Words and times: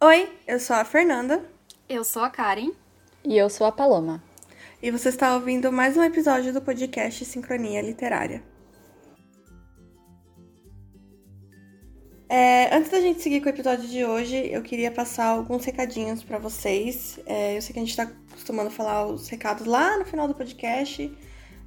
Oi, 0.00 0.30
eu 0.46 0.60
sou 0.60 0.76
a 0.76 0.84
Fernanda. 0.84 1.44
Eu 1.88 2.04
sou 2.04 2.22
a 2.22 2.30
Karen. 2.30 2.70
E 3.24 3.36
eu 3.36 3.50
sou 3.50 3.66
a 3.66 3.72
Paloma. 3.72 4.22
E 4.80 4.92
você 4.92 5.08
está 5.08 5.34
ouvindo 5.34 5.72
mais 5.72 5.96
um 5.96 6.04
episódio 6.04 6.52
do 6.52 6.62
podcast 6.62 7.24
Sincronia 7.24 7.82
Literária. 7.82 8.40
É, 12.28 12.72
antes 12.72 12.92
da 12.92 13.00
gente 13.00 13.20
seguir 13.20 13.40
com 13.40 13.46
o 13.46 13.50
episódio 13.50 13.88
de 13.88 14.04
hoje, 14.04 14.36
eu 14.36 14.62
queria 14.62 14.92
passar 14.92 15.30
alguns 15.30 15.64
recadinhos 15.64 16.22
para 16.22 16.38
vocês. 16.38 17.18
É, 17.26 17.56
eu 17.56 17.60
sei 17.60 17.72
que 17.72 17.80
a 17.80 17.82
gente 17.82 17.90
está 17.90 18.04
acostumando 18.04 18.70
falar 18.70 19.04
os 19.04 19.28
recados 19.28 19.66
lá 19.66 19.98
no 19.98 20.04
final 20.04 20.28
do 20.28 20.34
podcast, 20.34 21.12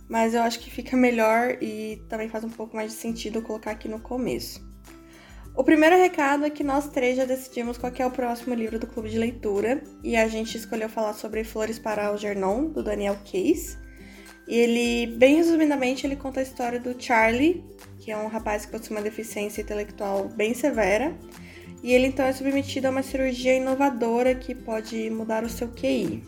mas 0.07 0.34
eu 0.34 0.41
acho 0.41 0.61
que 0.61 0.71
fica 0.71 0.95
melhor 0.95 1.61
e 1.61 2.02
também 2.07 2.29
faz 2.29 2.45
um 2.45 2.50
pouco 2.50 2.77
mais 2.77 2.93
de 2.93 2.98
sentido 2.98 3.41
colocar 3.41 3.71
aqui 3.71 3.89
no 3.89 4.00
começo. 4.00 4.70
O 5.54 5.63
primeiro 5.65 5.97
recado 5.97 6.45
é 6.45 6.49
que 6.49 6.63
nós 6.63 6.88
três 6.88 7.18
já 7.18 7.25
decidimos 7.25 7.77
qual 7.77 7.91
é 7.97 8.05
o 8.05 8.11
próximo 8.11 8.55
livro 8.55 8.79
do 8.79 8.87
clube 8.87 9.10
de 9.10 9.18
leitura 9.18 9.83
e 10.01 10.15
a 10.15 10.27
gente 10.27 10.57
escolheu 10.57 10.87
falar 10.87 11.14
sobre 11.14 11.43
Flores 11.43 11.77
para 11.77 12.07
Algernon, 12.07 12.69
do 12.69 12.82
Daniel 12.82 13.18
Case. 13.25 13.77
E 14.47 14.55
ele, 14.55 15.14
bem 15.18 15.36
resumidamente, 15.36 16.07
ele 16.07 16.15
conta 16.15 16.39
a 16.39 16.43
história 16.43 16.79
do 16.79 16.96
Charlie, 16.97 17.64
que 18.00 18.11
é 18.11 18.18
um 18.18 18.27
rapaz 18.27 18.65
que 18.65 18.71
possui 18.71 18.96
uma 18.96 19.04
deficiência 19.04 19.61
intelectual 19.61 20.29
bem 20.29 20.54
severa, 20.54 21.15
e 21.83 21.93
ele 21.93 22.07
então 22.07 22.25
é 22.25 22.33
submetido 22.33 22.88
a 22.88 22.89
uma 22.89 23.04
cirurgia 23.04 23.55
inovadora 23.55 24.33
que 24.33 24.55
pode 24.55 25.10
mudar 25.10 25.43
o 25.43 25.49
seu 25.49 25.68
QI. 25.68 26.24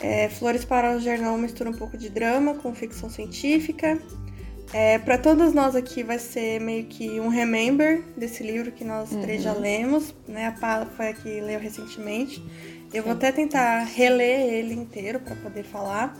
É, 0.00 0.28
Flores 0.28 0.64
para 0.64 0.92
Algernon 0.92 1.38
mistura 1.38 1.70
um 1.70 1.74
pouco 1.74 1.96
de 1.96 2.08
drama 2.08 2.54
com 2.54 2.74
ficção 2.74 3.10
científica 3.10 3.98
é, 4.72 4.98
para 4.98 5.16
todas 5.16 5.54
nós 5.54 5.74
aqui 5.74 6.02
vai 6.02 6.18
ser 6.18 6.60
meio 6.60 6.84
que 6.84 7.18
um 7.20 7.28
remember 7.28 8.02
desse 8.16 8.42
livro 8.42 8.70
que 8.70 8.84
nós 8.84 9.10
uhum. 9.12 9.22
três 9.22 9.42
já 9.42 9.52
uhum. 9.52 9.60
lemos, 9.60 10.14
né? 10.26 10.46
A 10.46 10.52
Paula 10.52 10.86
foi 10.86 11.08
a 11.08 11.12
que 11.14 11.40
leu 11.40 11.58
recentemente. 11.58 12.42
Eu 12.92 13.02
Sim. 13.02 13.08
vou 13.08 13.12
até 13.12 13.32
tentar 13.32 13.84
reler 13.84 14.52
ele 14.52 14.74
inteiro 14.74 15.20
para 15.20 15.34
poder 15.36 15.64
falar, 15.64 16.14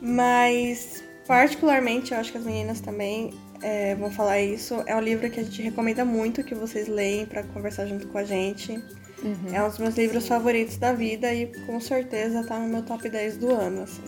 mas 0.00 1.02
particularmente 1.26 2.12
eu 2.12 2.18
acho 2.18 2.30
que 2.30 2.38
as 2.38 2.44
meninas 2.44 2.80
também 2.80 3.32
é, 3.62 3.94
vão 3.94 4.10
falar 4.10 4.40
isso. 4.40 4.82
É 4.86 4.94
um 4.94 5.00
livro 5.00 5.30
que 5.30 5.40
a 5.40 5.42
gente 5.42 5.62
recomenda 5.62 6.04
muito 6.04 6.44
que 6.44 6.54
vocês 6.54 6.88
leem 6.88 7.24
para 7.24 7.42
conversar 7.42 7.86
junto 7.86 8.06
com 8.08 8.18
a 8.18 8.24
gente. 8.24 8.72
Uhum. 9.22 9.54
É 9.54 9.62
um 9.62 9.68
dos 9.68 9.78
meus 9.78 9.96
livros 9.96 10.24
Sim. 10.24 10.28
favoritos 10.30 10.76
da 10.76 10.92
vida 10.92 11.32
e 11.32 11.46
com 11.64 11.80
certeza 11.80 12.44
tá 12.44 12.58
no 12.58 12.68
meu 12.68 12.82
top 12.82 13.08
10 13.08 13.38
do 13.38 13.50
ano, 13.50 13.82
assim. 13.84 14.02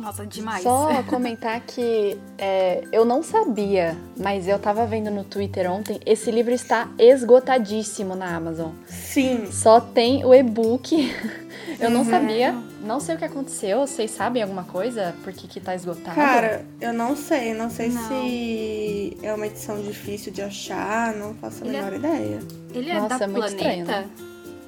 Nossa, 0.00 0.26
demais. 0.26 0.62
Só 0.62 1.02
comentar 1.04 1.60
que 1.60 2.18
é, 2.38 2.82
eu 2.90 3.04
não 3.04 3.22
sabia, 3.22 3.96
mas 4.16 4.48
eu 4.48 4.58
tava 4.58 4.86
vendo 4.86 5.10
no 5.10 5.24
Twitter 5.24 5.70
ontem, 5.70 6.00
esse 6.06 6.30
livro 6.30 6.52
está 6.52 6.88
esgotadíssimo 6.98 8.14
na 8.16 8.34
Amazon. 8.34 8.70
Sim. 8.86 9.50
Só 9.52 9.80
tem 9.80 10.24
o 10.24 10.34
e-book. 10.34 10.90
Eu 11.78 11.88
não 11.88 12.00
uhum. 12.00 12.10
sabia, 12.10 12.52
não 12.82 12.98
sei 13.00 13.14
o 13.14 13.18
que 13.18 13.24
aconteceu. 13.24 13.80
Vocês 13.86 14.10
sabem 14.10 14.42
alguma 14.42 14.64
coisa? 14.64 15.14
Por 15.22 15.32
que, 15.32 15.46
que 15.46 15.60
tá 15.60 15.74
esgotado? 15.74 16.14
Cara, 16.14 16.64
eu 16.80 16.92
não 16.92 17.14
sei. 17.14 17.54
Não 17.54 17.70
sei 17.70 17.90
não. 17.90 18.08
se 18.08 19.16
é 19.22 19.32
uma 19.32 19.46
edição 19.46 19.80
difícil 19.80 20.32
de 20.32 20.42
achar, 20.42 21.14
não 21.14 21.34
faço 21.34 21.62
a 21.62 21.66
ele 21.66 21.76
é 21.76 21.82
menor 21.82 21.92
é... 21.92 21.96
ideia. 21.96 22.38
Ele 22.74 22.90
é 22.90 22.94
Nossa, 22.94 23.18
da 23.18 23.24
é 23.24 23.28
Planeta? 23.28 23.54
Estranho, 23.54 23.86
né? 23.86 24.10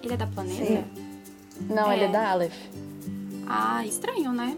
Ele 0.02 0.14
é 0.14 0.16
da 0.16 0.26
Planeta? 0.26 0.64
Sim. 0.64 0.84
Não, 1.68 1.90
é. 1.90 1.96
ele 1.96 2.04
é 2.04 2.08
da 2.08 2.30
Aleph. 2.30 2.54
Ah, 3.46 3.84
estranho, 3.84 4.32
né? 4.32 4.56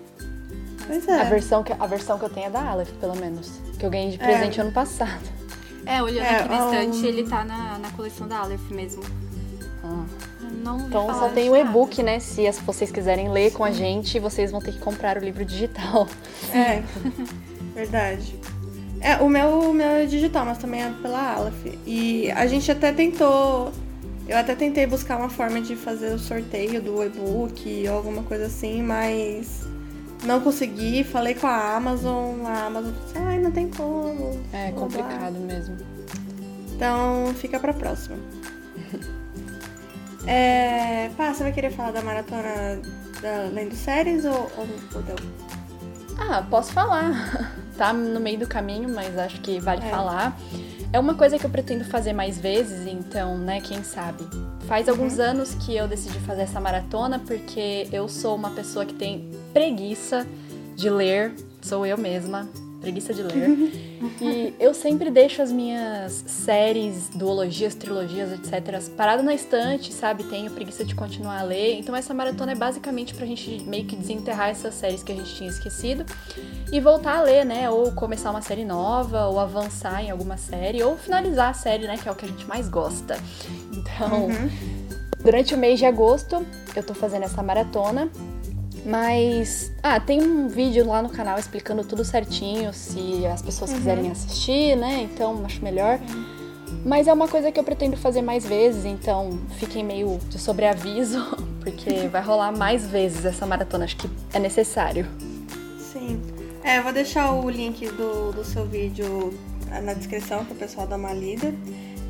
Pois 0.86 1.08
é. 1.08 1.20
A 1.20 1.24
versão, 1.24 1.62
que, 1.62 1.72
a 1.72 1.86
versão 1.86 2.18
que 2.18 2.24
eu 2.24 2.30
tenho 2.30 2.46
é 2.46 2.50
da 2.50 2.62
Aleph, 2.70 2.90
pelo 3.00 3.16
menos. 3.16 3.60
Que 3.78 3.86
eu 3.86 3.90
ganhei 3.90 4.10
de 4.10 4.18
presente 4.18 4.58
é. 4.58 4.62
ano 4.62 4.72
passado. 4.72 5.22
É, 5.86 6.02
olhando 6.02 6.24
é, 6.24 6.36
aqui 6.36 6.48
na 6.48 6.64
estante, 6.64 6.96
um... 6.96 7.04
ele 7.04 7.24
tá 7.24 7.44
na, 7.44 7.78
na 7.78 7.90
coleção 7.90 8.27
da 8.27 8.38
Aleph 8.38 8.70
mesmo. 8.70 9.02
Ah. 9.82 10.05
então 10.88 11.12
só 11.14 11.28
tem 11.28 11.50
o 11.50 11.56
e-book, 11.56 12.02
né? 12.02 12.18
Se 12.18 12.46
as, 12.46 12.58
vocês 12.58 12.90
quiserem 12.90 13.30
ler 13.30 13.52
com 13.52 13.64
a 13.64 13.70
gente, 13.70 14.18
vocês 14.18 14.50
vão 14.50 14.60
ter 14.60 14.72
que 14.72 14.78
comprar 14.78 15.18
o 15.18 15.20
livro 15.20 15.44
digital. 15.44 16.08
É, 16.52 16.83
verdade. 17.74 18.39
É, 19.00 19.17
o 19.17 19.28
meu, 19.28 19.70
o 19.70 19.74
meu 19.74 19.89
é 19.89 20.06
digital, 20.06 20.46
mas 20.46 20.56
também 20.56 20.83
é 20.83 20.90
pela 21.02 21.34
Aleph. 21.34 21.67
E 21.86 22.30
a 22.30 22.46
gente 22.46 22.70
até 22.70 22.92
tentou. 22.92 23.73
Eu 24.27 24.39
até 24.39 24.55
tentei 24.55 24.86
buscar 24.86 25.18
uma 25.18 25.28
forma 25.28 25.61
de 25.61 25.77
fazer 25.77 26.14
o 26.14 26.18
sorteio 26.18 26.80
do 26.80 27.05
e-book 27.05 27.86
ou 27.89 27.94
alguma 27.94 28.23
coisa 28.23 28.46
assim, 28.46 28.83
mas 28.83 29.67
não 30.24 30.40
consegui, 30.40 31.05
falei 31.05 31.35
com 31.35 31.46
a 31.46 31.77
Amazon, 31.77 32.45
a 32.46 32.67
Amazon 32.67 32.92
disse, 32.92 33.18
ai, 33.18 33.39
não 33.39 33.51
tem 33.51 33.68
como. 33.68 34.40
É 34.52 34.73
complicado 34.73 35.39
mesmo. 35.39 35.77
Então 36.74 37.33
fica 37.36 37.61
pra 37.61 37.73
próxima. 37.73 38.17
é, 40.27 41.11
pá, 41.17 41.33
você 41.33 41.42
vai 41.42 41.52
querer 41.52 41.70
falar 41.70 41.92
da 41.92 42.02
maratona 42.02 42.80
da 43.20 43.51
Lendo 43.52 43.74
Séries 43.74 44.24
ou, 44.24 44.51
ou, 44.57 44.67
ou 44.95 45.02
não? 45.02 45.45
Ah, 46.18 46.42
posso 46.48 46.73
falar. 46.73 47.52
tá 47.77 47.92
no 47.92 48.20
meio 48.20 48.39
do 48.39 48.46
caminho, 48.46 48.89
mas 48.89 49.17
acho 49.18 49.41
que 49.41 49.61
vale 49.61 49.85
é. 49.85 49.91
falar. 49.91 50.36
É 50.92 50.98
uma 50.98 51.14
coisa 51.14 51.39
que 51.39 51.45
eu 51.45 51.51
pretendo 51.51 51.85
fazer 51.85 52.12
mais 52.12 52.39
vezes, 52.39 52.86
então, 52.86 53.36
né, 53.36 53.61
quem 53.61 53.83
sabe. 53.83 54.24
Faz 54.67 54.89
alguns 54.89 55.19
anos 55.19 55.55
que 55.55 55.77
eu 55.77 55.86
decidi 55.86 56.19
fazer 56.20 56.42
essa 56.42 56.58
maratona 56.58 57.19
porque 57.19 57.86
eu 57.92 58.08
sou 58.08 58.35
uma 58.35 58.51
pessoa 58.51 58.86
que 58.86 58.95
tem 58.95 59.30
preguiça 59.52 60.27
de 60.75 60.89
ler, 60.89 61.35
sou 61.61 61.85
eu 61.85 61.98
mesma, 61.98 62.48
preguiça 62.80 63.13
de 63.13 63.23
ler. 63.23 63.48
e 64.20 64.55
eu 64.58 64.74
sempre 64.74 65.11
deixo 65.11 65.42
as 65.42 65.51
minhas 65.51 66.24
séries, 66.27 67.11
duologias, 67.14 67.74
trilogias, 67.74 68.33
etc., 68.33 68.83
paradas 68.97 69.24
na 69.24 69.35
estante, 69.35 69.92
sabe? 69.92 70.24
Tenho 70.24 70.51
preguiça 70.51 70.85
de 70.85 70.95
continuar 70.95 71.41
a 71.41 71.42
ler. 71.42 71.79
Então 71.79 71.97
essa 71.97 72.13
maratona 72.13 72.53
é 72.53 72.55
basicamente 72.55 73.14
pra 73.14 73.27
gente 73.27 73.63
meio 73.64 73.85
que 73.85 73.97
desenterrar 73.97 74.48
essas 74.48 74.74
séries 74.74 75.03
que 75.03 75.13
a 75.13 75.14
gente 75.14 75.35
tinha 75.35 75.48
esquecido 75.48 76.05
e 76.70 76.80
voltar 76.80 77.19
a 77.19 77.23
ler, 77.23 77.45
né? 77.45 77.70
Ou 77.70 77.92
começar 77.92 78.30
uma 78.30 78.42
série 78.42 78.64
nova, 78.64 79.27
ou 79.27 79.41
avançar 79.41 80.03
em 80.03 80.11
alguma 80.11 80.36
série, 80.36 80.83
ou 80.83 80.97
finalizar 80.97 81.51
a 81.51 81.55
série, 81.55 81.86
né? 81.86 81.97
Que 81.97 82.08
é 82.08 82.13
o 82.13 82.14
que 82.14 82.24
a 82.24 82.29
gente 82.29 82.47
mais 82.47 82.69
gosta. 82.69 83.17
Então. 83.94 84.27
Uhum. 84.27 84.50
Durante 85.22 85.55
o 85.55 85.58
mês 85.58 85.78
de 85.78 85.86
agosto, 85.86 86.44
eu 86.77 86.82
tô 86.82 86.92
fazendo 86.92 87.22
essa 87.22 87.42
maratona 87.42 88.10
mas, 88.84 89.72
ah, 89.82 89.98
tem 89.98 90.20
um 90.20 90.46
vídeo 90.46 90.86
lá 90.86 91.00
no 91.00 91.08
canal 91.08 91.38
explicando 91.38 91.82
tudo 91.84 92.05
certinho, 92.05 92.72
se 92.74 93.24
as 93.27 93.40
pessoas 93.40 93.70
uhum. 93.70 93.77
quiserem 93.78 94.10
assistir, 94.10 94.77
né? 94.77 95.08
Então, 95.10 95.42
acho 95.44 95.64
melhor. 95.64 95.98
Mas 96.84 97.08
é 97.08 97.12
uma 97.12 97.27
coisa 97.27 97.50
que 97.50 97.58
eu 97.58 97.64
pretendo 97.64 97.96
fazer 97.96 98.20
mais 98.20 98.44
vezes, 98.44 98.84
então 98.84 99.40
fiquem 99.58 99.82
meio 99.82 100.18
de 100.28 100.38
sobreaviso, 100.38 101.18
porque 101.64 102.08
vai 102.08 102.20
rolar 102.20 102.52
mais 102.52 102.86
vezes 102.86 103.24
essa 103.24 103.46
maratona, 103.46 103.84
acho 103.84 103.96
que 103.96 104.11
é 104.34 104.38
necessário. 104.38 105.06
Sim. 105.78 106.20
É, 106.62 106.78
eu 106.78 106.82
vou 106.82 106.92
deixar 106.92 107.32
o 107.32 107.48
link 107.48 107.86
do, 107.88 108.32
do 108.32 108.44
seu 108.44 108.66
vídeo 108.66 109.32
na 109.82 109.94
descrição 109.94 110.44
para 110.44 110.55
o 110.55 110.56
pessoal 110.56 110.86
dar 110.86 110.96
uma 110.96 111.12
lida. 111.12 111.55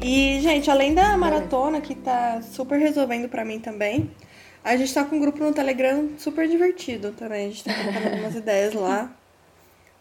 E, 0.01 0.41
gente, 0.41 0.71
além 0.71 0.95
da 0.95 1.17
maratona, 1.17 1.81
que 1.81 1.95
tá 1.95 2.43
super 2.43 2.79
resolvendo 2.79 3.29
para 3.29 3.45
mim 3.45 3.59
também, 3.59 4.11
a 4.63 4.77
gente 4.77 4.93
tá 4.93 5.05
com 5.05 5.17
um 5.17 5.21
grupo 5.21 5.43
no 5.43 5.53
Telegram 5.53 6.09
super 6.19 6.49
divertido 6.49 7.13
também. 7.13 7.47
A 7.47 7.49
gente 7.51 7.65
tá 7.65 7.75
colocando 7.75 8.07
algumas 8.07 8.35
ideias 8.37 8.75
lá. 8.75 9.15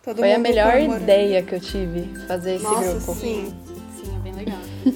Todo 0.03 0.17
Foi 0.17 0.33
a 0.33 0.39
melhor 0.39 0.79
ideia 0.81 1.41
que 1.41 1.55
eu 1.55 1.61
tive, 1.61 2.09
fazer 2.27 2.55
esse 2.55 2.63
Nossa, 2.63 2.89
grupo. 2.89 3.15
Sim. 3.15 3.53
Sim, 3.95 4.15
é 4.15 4.19
bem 4.19 4.33
legal. 4.33 4.59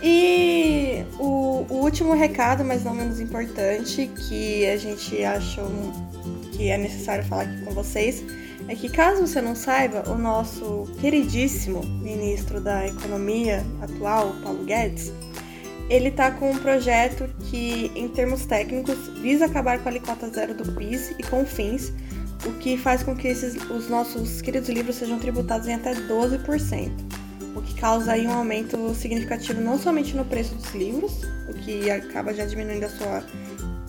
e 0.00 1.04
o, 1.18 1.66
o, 1.68 1.74
último 1.82 2.14
recado, 2.14 2.64
mas 2.64 2.84
não 2.84 2.94
menos 2.94 3.18
importante, 3.18 4.08
que 4.28 4.64
a 4.68 4.76
gente 4.76 5.24
achou 5.24 5.68
que 6.52 6.70
é 6.70 6.78
necessário 6.78 7.24
falar 7.24 7.42
aqui 7.42 7.62
com 7.62 7.72
vocês, 7.72 8.22
é 8.70 8.74
que 8.76 8.88
caso 8.88 9.26
você 9.26 9.40
não 9.40 9.56
saiba, 9.56 10.08
o 10.08 10.16
nosso 10.16 10.88
queridíssimo 11.00 11.82
ministro 11.84 12.60
da 12.60 12.86
Economia 12.86 13.66
atual, 13.82 14.32
Paulo 14.44 14.62
Guedes, 14.62 15.12
ele 15.88 16.08
está 16.08 16.30
com 16.30 16.52
um 16.52 16.56
projeto 16.56 17.28
que, 17.50 17.90
em 17.96 18.06
termos 18.06 18.46
técnicos, 18.46 19.08
visa 19.20 19.46
acabar 19.46 19.80
com 19.80 19.88
a 19.88 19.90
alíquota 19.90 20.30
zero 20.30 20.54
do 20.54 20.72
PIS 20.74 21.10
e 21.18 21.22
com 21.24 21.44
fins, 21.44 21.92
o 22.46 22.52
que 22.60 22.76
faz 22.76 23.02
com 23.02 23.16
que 23.16 23.26
esses, 23.26 23.56
os 23.68 23.88
nossos 23.88 24.40
queridos 24.40 24.68
livros 24.68 24.94
sejam 24.94 25.18
tributados 25.18 25.66
em 25.66 25.74
até 25.74 25.92
12%, 25.92 26.92
o 27.56 27.62
que 27.62 27.74
causa 27.74 28.12
aí 28.12 28.24
um 28.24 28.32
aumento 28.32 28.94
significativo 28.94 29.60
não 29.60 29.80
somente 29.80 30.14
no 30.14 30.24
preço 30.24 30.54
dos 30.54 30.72
livros, 30.74 31.24
o 31.48 31.54
que 31.54 31.90
acaba 31.90 32.32
já 32.32 32.46
diminuindo 32.46 32.84
a 32.84 32.88
sua 32.88 33.24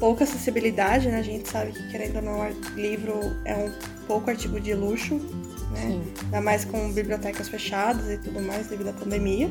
pouca 0.02 0.26
acessibilidade, 0.26 1.08
né? 1.08 1.20
A 1.20 1.24
gente 1.24 1.48
sabe 1.48 1.72
que, 1.72 1.88
querendo 1.90 2.18
ou 2.18 2.22
não, 2.24 2.50
livro 2.76 3.14
é 3.46 3.56
um 3.56 3.72
pouco 4.08 4.30
artigo 4.30 4.60
de 4.60 4.74
luxo, 4.74 5.16
né? 5.72 5.82
Sim. 5.82 6.04
Ainda 6.26 6.42
mais 6.42 6.66
com 6.66 6.92
bibliotecas 6.92 7.48
fechadas 7.48 8.10
e 8.10 8.18
tudo 8.18 8.42
mais 8.42 8.68
devido 8.68 8.90
à 8.90 8.94
pandemia 8.94 9.50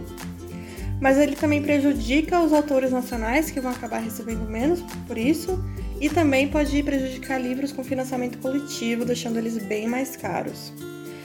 mas 1.00 1.16
ele 1.16 1.34
também 1.34 1.62
prejudica 1.62 2.38
os 2.40 2.52
autores 2.52 2.92
nacionais, 2.92 3.50
que 3.50 3.58
vão 3.58 3.72
acabar 3.72 4.00
recebendo 4.00 4.48
menos 4.48 4.82
por 5.06 5.16
isso, 5.16 5.58
e 5.98 6.10
também 6.10 6.46
pode 6.48 6.82
prejudicar 6.82 7.40
livros 7.40 7.72
com 7.72 7.82
financiamento 7.82 8.38
coletivo, 8.38 9.04
deixando 9.04 9.38
eles 9.38 9.56
bem 9.56 9.88
mais 9.88 10.14
caros. 10.14 10.72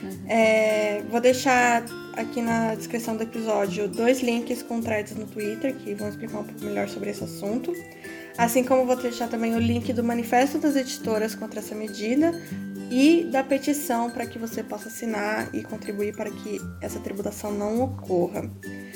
Uhum. 0.02 0.30
É, 0.30 1.02
vou 1.10 1.20
deixar 1.20 1.84
aqui 2.14 2.42
na 2.42 2.74
descrição 2.74 3.18
do 3.18 3.24
episódio 3.24 3.88
dois 3.90 4.22
links 4.22 4.64
com 4.64 4.82
threads 4.82 5.16
no 5.16 5.26
Twitter 5.26 5.76
que 5.76 5.94
vão 5.94 6.08
explicar 6.08 6.40
um 6.40 6.44
pouco 6.46 6.64
melhor 6.64 6.88
sobre 6.88 7.10
esse 7.10 7.26
assunto. 7.26 7.74
Assim 8.38 8.64
como 8.64 8.86
vou 8.86 8.96
deixar 8.96 9.30
também 9.30 9.56
o 9.56 9.60
link 9.60 9.94
do 9.94 10.04
Manifesto 10.04 10.58
das 10.58 10.76
Editoras 10.76 11.36
contra 11.36 11.60
essa 11.60 11.74
medida 11.74 12.34
e 12.92 13.28
da 13.32 13.44
petição 13.44 14.12
para 14.12 14.26
que 14.26 14.38
você 14.38 14.62
possa 14.62 14.90
assinar 14.90 15.50
e 15.54 15.64
contribuir 15.64 16.16
para 16.16 16.30
que 16.30 16.60
essa 16.82 17.00
tributação 17.00 17.52
não 17.52 17.82
ocorra. 17.82 18.42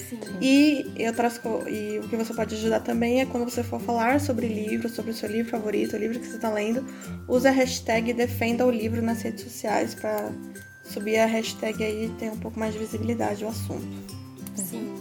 Sim. 0.09 0.19
E, 0.41 0.85
outras, 1.07 1.39
e 1.67 1.99
o 1.99 2.07
que 2.07 2.15
você 2.15 2.33
pode 2.33 2.55
ajudar 2.55 2.81
também 2.81 3.21
é 3.21 3.25
quando 3.25 3.49
você 3.49 3.63
for 3.63 3.79
falar 3.79 4.19
sobre 4.19 4.47
livro, 4.47 4.89
sobre 4.89 5.11
o 5.11 5.13
seu 5.13 5.29
livro 5.29 5.49
favorito, 5.49 5.95
o 5.95 5.99
livro 5.99 6.19
que 6.19 6.27
você 6.27 6.35
está 6.35 6.49
lendo, 6.49 6.85
use 7.27 7.47
a 7.47 7.51
hashtag 7.51 8.13
Defenda 8.13 8.65
o 8.65 8.71
Livro 8.71 9.01
nas 9.01 9.21
redes 9.21 9.43
sociais 9.43 9.95
para 9.95 10.31
subir 10.83 11.17
a 11.17 11.25
hashtag 11.25 11.83
aí 11.83 12.05
e 12.05 12.09
ter 12.09 12.31
um 12.31 12.37
pouco 12.37 12.59
mais 12.59 12.73
de 12.73 12.79
visibilidade 12.79 13.43
o 13.45 13.47
assunto. 13.47 13.87
Sim. 14.55 14.98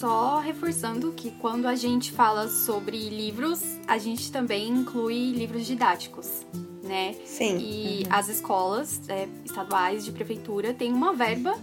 Só 0.00 0.40
reforçando 0.40 1.12
que 1.12 1.30
quando 1.32 1.66
a 1.66 1.74
gente 1.74 2.10
fala 2.10 2.48
sobre 2.48 3.10
livros, 3.10 3.62
a 3.86 3.98
gente 3.98 4.32
também 4.32 4.68
inclui 4.68 5.32
livros 5.32 5.66
didáticos 5.66 6.44
né? 6.90 7.14
Sim. 7.24 7.56
E 7.58 8.02
uhum. 8.02 8.06
as 8.10 8.28
escolas 8.28 9.00
é, 9.08 9.28
estaduais 9.44 10.04
de 10.04 10.10
prefeitura 10.10 10.74
têm 10.74 10.92
uma 10.92 11.14
verba 11.14 11.56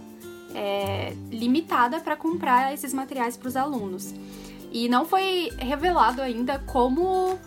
é, 0.54 1.14
limitada 1.30 2.00
para 2.00 2.16
comprar 2.16 2.72
esses 2.72 2.94
materiais 2.94 3.36
para 3.36 3.48
os 3.48 3.54
alunos. 3.54 4.14
E 4.72 4.88
não 4.88 5.04
foi 5.04 5.50
revelado 5.58 6.22
ainda 6.22 6.58
como 6.60 7.38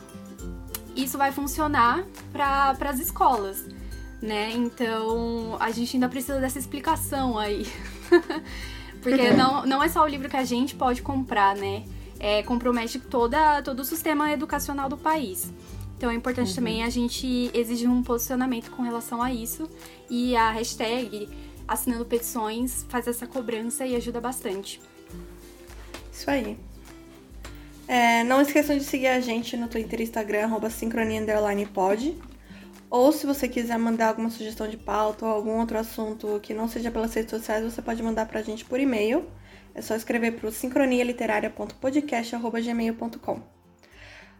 isso 0.95 1.17
vai 1.17 1.31
funcionar 1.31 2.05
para 2.31 2.77
as 2.81 2.99
escolas, 2.99 3.65
né? 4.21 4.51
Então 4.51 5.57
a 5.59 5.71
gente 5.71 5.95
ainda 5.95 6.07
precisa 6.07 6.39
dessa 6.39 6.59
explicação 6.59 7.37
aí. 7.37 7.65
Porque 9.01 9.31
não, 9.33 9.65
não 9.65 9.83
é 9.83 9.89
só 9.89 10.03
o 10.03 10.07
livro 10.07 10.30
que 10.30 10.38
a 10.38 10.44
gente 10.44 10.75
pode 10.75 11.01
comprar, 11.01 11.56
né? 11.56 11.83
É, 12.19 12.44
compromete 12.44 13.00
toda, 13.00 13.62
todo 13.63 13.80
o 13.80 13.86
sistema 13.86 14.31
educacional 14.31 14.88
do 14.88 14.98
país. 14.98 15.51
Então 15.98 16.09
é 16.09 16.13
importante 16.15 16.50
uhum. 16.50 16.56
também 16.56 16.83
a 16.83 16.89
gente 16.89 17.51
exigir 17.53 17.89
um 17.89 18.01
posicionamento 18.01 18.71
com 18.71 18.83
relação 18.83 19.21
a 19.21 19.33
isso. 19.33 19.69
E 20.09 20.36
a 20.36 20.51
hashtag 20.51 21.30
assinando 21.68 22.06
petições 22.06 22.86
faz 22.89 23.07
essa 23.07 23.25
cobrança 23.25 23.86
e 23.86 23.95
ajuda 23.95 24.19
bastante. 24.19 24.81
Isso 26.12 26.30
aí. 26.30 26.57
É, 27.88 28.24
não 28.24 28.42
esqueçam 28.42 28.77
de 28.77 28.83
seguir 28.83 29.07
a 29.07 29.19
gente 29.19 29.57
no 29.57 29.68
Twitter 29.68 30.00
e 30.00 30.04
Instagram, 30.04 30.44
arroba 30.44 30.69
sincronia_pod. 30.69 32.18
Ou 32.91 33.11
se 33.13 33.25
você 33.25 33.47
quiser 33.47 33.79
mandar 33.79 34.09
alguma 34.09 34.29
sugestão 34.29 34.67
de 34.67 34.75
pauta 34.75 35.25
ou 35.25 35.31
algum 35.31 35.57
outro 35.61 35.77
assunto 35.77 36.41
que 36.43 36.53
não 36.53 36.67
seja 36.67 36.91
pelas 36.91 37.13
redes 37.13 37.31
sociais, 37.31 37.63
você 37.63 37.81
pode 37.81 38.03
mandar 38.03 38.27
pra 38.27 38.41
gente 38.41 38.65
por 38.65 38.81
e-mail. 38.81 39.25
É 39.73 39.81
só 39.81 39.95
escrever 39.95 40.33
pro 40.33 40.51
sincronialiteraria.podcast.gmail.com. 40.51 43.41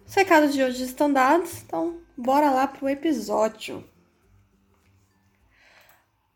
Os 0.06 0.14
recados 0.14 0.54
de 0.54 0.62
hoje 0.62 0.84
estão 0.84 1.14
dados, 1.14 1.64
então 1.66 2.02
bora 2.18 2.52
lá 2.52 2.68
pro 2.68 2.90
episódio. 2.90 3.90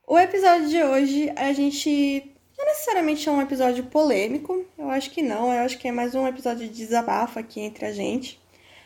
O 0.08 0.18
episódio 0.18 0.70
de 0.70 0.82
hoje 0.82 1.34
a 1.36 1.52
gente 1.52 2.32
não 2.58 2.66
necessariamente 2.66 3.28
é 3.28 3.32
um 3.34 3.42
episódio 3.42 3.84
polêmico, 3.88 4.66
eu 4.78 4.90
acho 4.90 5.12
que 5.12 5.22
não, 5.22 5.52
eu 5.52 5.66
acho 5.66 5.78
que 5.78 5.90
é 5.90 5.92
mais 5.92 6.16
um 6.16 6.26
episódio 6.26 6.66
de 6.66 6.74
desabafo 6.74 7.40
aqui 7.40 7.60
entre 7.60 7.86
a 7.86 7.92
gente. 7.92 8.40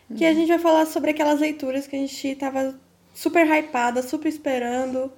Uhum. 0.09 0.15
Que 0.15 0.25
a 0.25 0.33
gente 0.33 0.47
vai 0.47 0.57
falar 0.57 0.87
sobre 0.87 1.11
aquelas 1.11 1.39
leituras 1.39 1.85
que 1.85 1.95
a 1.95 1.99
gente 1.99 2.35
tava 2.35 2.88
super 3.19 3.45
hypada, 3.45 4.01
super 4.01 4.29
esperando. 4.29 5.11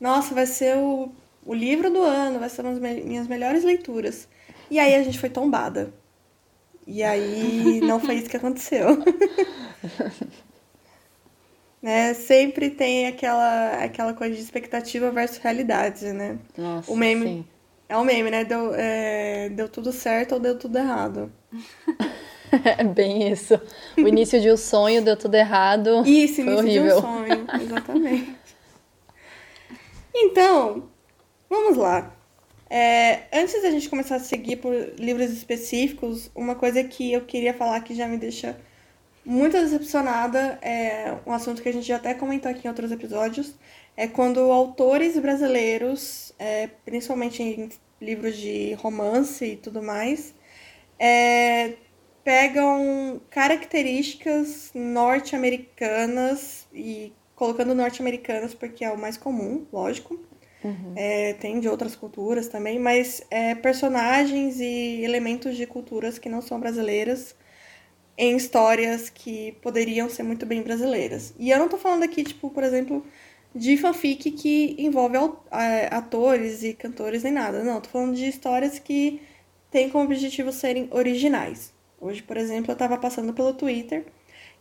Nossa, 0.00 0.34
vai 0.34 0.44
ser 0.44 0.76
o, 0.76 1.12
o 1.46 1.54
livro 1.54 1.88
do 1.88 2.02
ano, 2.02 2.40
vai 2.40 2.48
ser 2.48 2.62
uma 2.62 2.74
das 2.74 3.04
minhas 3.04 3.28
melhores 3.28 3.62
leituras. 3.62 4.26
E 4.68 4.80
aí 4.80 4.92
a 4.96 5.02
gente 5.04 5.20
foi 5.20 5.30
tombada. 5.30 5.94
E 6.84 7.00
aí 7.04 7.80
não 7.86 8.00
foi 8.00 8.16
isso 8.16 8.28
que 8.28 8.36
aconteceu. 8.36 8.88
né? 11.80 12.12
Sempre 12.14 12.70
tem 12.70 13.06
aquela, 13.06 13.84
aquela 13.84 14.14
coisa 14.14 14.34
de 14.34 14.40
expectativa 14.40 15.12
versus 15.12 15.38
realidade, 15.38 16.12
né? 16.12 16.36
Nossa, 16.58 16.90
o 16.90 16.96
meme 16.96 17.24
sim. 17.24 17.44
é 17.88 17.96
o 17.96 18.04
meme, 18.04 18.32
né? 18.32 18.44
Deu, 18.44 18.74
é, 18.74 19.48
deu 19.50 19.68
tudo 19.68 19.92
certo 19.92 20.32
ou 20.32 20.40
deu 20.40 20.58
tudo 20.58 20.76
errado. 20.76 21.32
É 22.78 22.84
bem 22.84 23.30
isso. 23.30 23.60
O 23.96 24.06
início 24.06 24.40
de 24.40 24.50
um 24.50 24.56
sonho 24.56 25.02
deu 25.02 25.16
tudo 25.16 25.34
errado. 25.34 26.06
Isso, 26.06 26.36
foi 26.36 26.44
início 26.44 26.58
horrível. 26.58 26.86
de 26.86 26.92
um 26.92 27.00
sonho, 27.00 27.46
exatamente. 27.62 28.36
Então, 30.14 30.88
vamos 31.48 31.76
lá. 31.76 32.14
É, 32.70 33.22
antes 33.32 33.62
da 33.62 33.70
gente 33.70 33.88
começar 33.88 34.16
a 34.16 34.20
seguir 34.20 34.56
por 34.56 34.72
livros 34.98 35.30
específicos, 35.30 36.30
uma 36.34 36.54
coisa 36.54 36.82
que 36.82 37.12
eu 37.12 37.20
queria 37.22 37.52
falar 37.54 37.80
que 37.80 37.94
já 37.94 38.06
me 38.06 38.16
deixa 38.16 38.56
muito 39.24 39.52
decepcionada 39.52 40.58
é 40.60 41.16
um 41.26 41.32
assunto 41.32 41.62
que 41.62 41.68
a 41.68 41.72
gente 41.72 41.86
já 41.86 41.96
até 41.96 42.14
comentou 42.14 42.50
aqui 42.50 42.66
em 42.66 42.68
outros 42.68 42.92
episódios, 42.92 43.54
é 43.96 44.06
quando 44.06 44.40
autores 44.52 45.18
brasileiros, 45.18 46.32
é, 46.38 46.68
principalmente 46.84 47.42
em 47.42 47.68
livros 48.00 48.36
de 48.36 48.74
romance 48.74 49.44
e 49.44 49.56
tudo 49.56 49.82
mais, 49.82 50.34
é, 50.98 51.74
pegam 52.24 53.20
características 53.30 54.70
norte-americanas 54.74 56.66
e 56.72 57.12
colocando 57.36 57.74
norte-americanas 57.74 58.54
porque 58.54 58.84
é 58.84 58.90
o 58.90 58.98
mais 58.98 59.16
comum, 59.16 59.66
lógico, 59.72 60.18
Uhum. 60.64 60.94
É, 60.96 61.34
tem 61.34 61.60
de 61.60 61.68
outras 61.68 61.94
culturas 61.94 62.48
também, 62.48 62.78
mas 62.78 63.22
é, 63.30 63.54
personagens 63.54 64.58
e 64.58 65.02
elementos 65.04 65.56
de 65.56 65.66
culturas 65.66 66.18
que 66.18 66.28
não 66.28 66.40
são 66.40 66.58
brasileiras 66.58 67.36
em 68.16 68.36
histórias 68.36 69.10
que 69.10 69.52
poderiam 69.60 70.08
ser 70.08 70.22
muito 70.22 70.46
bem 70.46 70.62
brasileiras. 70.62 71.34
E 71.38 71.50
eu 71.50 71.58
não 71.58 71.68
tô 71.68 71.76
falando 71.76 72.04
aqui, 72.04 72.24
tipo, 72.24 72.48
por 72.48 72.62
exemplo, 72.64 73.04
de 73.54 73.76
fanfic 73.76 74.30
que 74.30 74.74
envolve 74.78 75.18
atores 75.90 76.62
e 76.62 76.72
cantores 76.72 77.22
nem 77.22 77.32
nada. 77.32 77.62
Não, 77.62 77.80
tô 77.80 77.90
falando 77.90 78.14
de 78.14 78.26
histórias 78.26 78.78
que 78.78 79.20
têm 79.70 79.90
como 79.90 80.04
objetivo 80.04 80.50
serem 80.52 80.88
originais. 80.92 81.73
Hoje, 82.04 82.22
por 82.22 82.36
exemplo, 82.36 82.70
eu 82.70 82.76
tava 82.76 82.98
passando 82.98 83.32
pelo 83.32 83.54
Twitter 83.54 84.04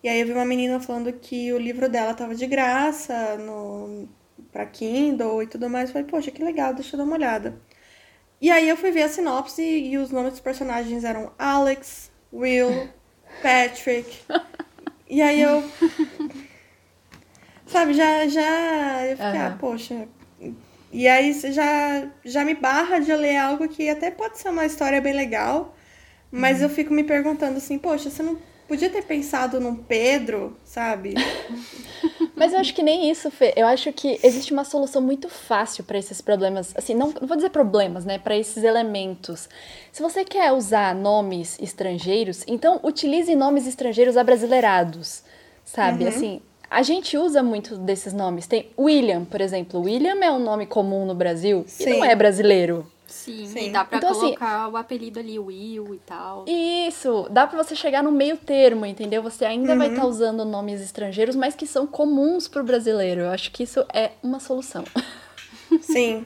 e 0.01 0.07
aí 0.07 0.21
eu 0.21 0.25
vi 0.25 0.31
uma 0.31 0.45
menina 0.45 0.79
falando 0.79 1.11
que 1.11 1.51
o 1.51 1.57
livro 1.57 1.89
dela 1.89 2.13
tava 2.13 2.33
de 2.33 2.47
graça 2.47 3.35
no, 3.35 4.07
para 4.49 4.65
Kindle 4.65 5.43
e 5.43 5.47
tudo 5.47 5.69
mais. 5.69 5.91
Falei, 5.91 6.07
poxa, 6.07 6.31
que 6.31 6.41
legal, 6.41 6.73
deixa 6.73 6.95
eu 6.95 6.99
dar 6.99 7.03
uma 7.03 7.17
olhada. 7.17 7.59
E 8.39 8.49
aí 8.49 8.69
eu 8.69 8.77
fui 8.77 8.91
ver 8.91 9.03
a 9.03 9.09
sinopse 9.09 9.61
e 9.61 9.97
os 9.97 10.09
nomes 10.09 10.31
dos 10.31 10.39
personagens 10.39 11.03
eram 11.03 11.33
Alex, 11.37 12.09
Will, 12.31 12.87
Patrick. 13.43 14.21
E 15.09 15.21
aí 15.21 15.41
eu. 15.41 15.69
Sabe, 17.67 17.93
já. 17.93 18.25
já 18.25 19.05
eu 19.05 19.17
fiquei, 19.17 19.41
uhum. 19.41 19.47
ah, 19.47 19.57
poxa. 19.59 20.07
E 20.93 21.09
aí 21.09 21.33
já, 21.33 22.07
já 22.23 22.45
me 22.45 22.53
barra 22.53 22.99
de 22.99 23.13
ler 23.13 23.35
algo 23.35 23.67
que 23.67 23.89
até 23.89 24.11
pode 24.11 24.37
ser 24.37 24.47
uma 24.47 24.65
história 24.65 25.01
bem 25.01 25.11
legal. 25.11 25.75
Mas 26.35 26.57
uhum. 26.57 26.63
eu 26.63 26.69
fico 26.69 26.91
me 26.91 27.03
perguntando 27.03 27.57
assim, 27.57 27.77
poxa, 27.77 28.09
você 28.09 28.23
não 28.23 28.39
podia 28.67 28.89
ter 28.89 29.03
pensado 29.03 29.59
num 29.59 29.75
Pedro, 29.75 30.57
sabe? 30.65 31.13
Mas 32.35 32.53
eu 32.53 32.59
acho 32.59 32.73
que 32.73 32.81
nem 32.81 33.11
isso, 33.11 33.29
Fê. 33.29 33.53
Eu 33.55 33.67
acho 33.67 33.93
que 33.93 34.19
existe 34.23 34.51
uma 34.51 34.63
solução 34.63 34.99
muito 34.99 35.29
fácil 35.29 35.83
para 35.83 35.95
esses 35.99 36.21
problemas. 36.21 36.73
Assim, 36.75 36.95
não, 36.95 37.13
não 37.21 37.27
vou 37.27 37.37
dizer 37.37 37.51
problemas, 37.51 38.03
né? 38.03 38.17
Para 38.17 38.35
esses 38.35 38.63
elementos. 38.63 39.47
Se 39.91 40.01
você 40.01 40.25
quer 40.25 40.51
usar 40.51 40.95
nomes 40.95 41.59
estrangeiros, 41.61 42.43
então 42.47 42.79
utilize 42.81 43.35
nomes 43.35 43.67
estrangeiros 43.67 44.17
abrasileirados, 44.17 45.21
sabe? 45.63 46.03
Uhum. 46.03 46.09
Assim, 46.09 46.41
a 46.67 46.81
gente 46.81 47.15
usa 47.15 47.43
muito 47.43 47.77
desses 47.77 48.11
nomes. 48.11 48.47
Tem 48.47 48.71
William, 48.75 49.23
por 49.23 49.39
exemplo. 49.39 49.81
William 49.81 50.17
é 50.19 50.31
um 50.31 50.39
nome 50.39 50.65
comum 50.65 51.05
no 51.05 51.13
Brasil 51.13 51.63
Sim. 51.67 51.83
e 51.83 51.89
não 51.91 52.03
é 52.03 52.15
brasileiro. 52.15 52.91
Sim, 53.07 53.47
Sim. 53.47 53.71
dá 53.71 53.85
pra 53.85 53.97
então, 53.97 54.09
assim, 54.09 54.19
colocar 54.19 54.63
assim, 54.63 54.73
o 54.73 54.77
apelido 54.77 55.19
ali, 55.19 55.37
Will 55.37 55.93
e 55.93 55.99
tal. 55.99 56.45
Isso, 56.47 57.27
dá 57.29 57.45
pra 57.45 57.61
você 57.61 57.75
chegar 57.75 58.01
no 58.01 58.11
meio 58.11 58.37
termo, 58.37 58.85
entendeu? 58.85 59.21
Você 59.21 59.45
ainda 59.45 59.73
uhum. 59.73 59.77
vai 59.77 59.89
estar 59.89 60.01
tá 60.01 60.07
usando 60.07 60.43
nomes 60.45 60.81
estrangeiros, 60.81 61.35
mas 61.35 61.55
que 61.55 61.67
são 61.67 61.85
comuns 61.85 62.47
pro 62.47 62.63
brasileiro. 62.63 63.21
Eu 63.21 63.29
acho 63.29 63.51
que 63.51 63.63
isso 63.63 63.85
é 63.93 64.11
uma 64.23 64.39
solução. 64.39 64.83
Sim. 65.81 66.25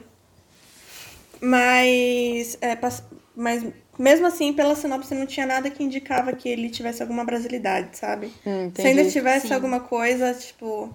Mas, 1.40 2.58
é, 2.60 2.76
mas 3.36 3.64
mesmo 3.98 4.26
assim, 4.26 4.52
pela 4.52 4.74
sinopse 4.74 5.14
não 5.14 5.26
tinha 5.26 5.46
nada 5.46 5.70
que 5.70 5.82
indicava 5.82 6.32
que 6.32 6.48
ele 6.48 6.70
tivesse 6.70 7.02
alguma 7.02 7.24
brasilidade, 7.24 7.96
sabe? 7.96 8.32
Hum, 8.46 8.70
Se 8.74 8.86
ainda 8.86 9.10
tivesse 9.10 9.48
Sim. 9.48 9.54
alguma 9.54 9.80
coisa, 9.80 10.32
tipo, 10.34 10.92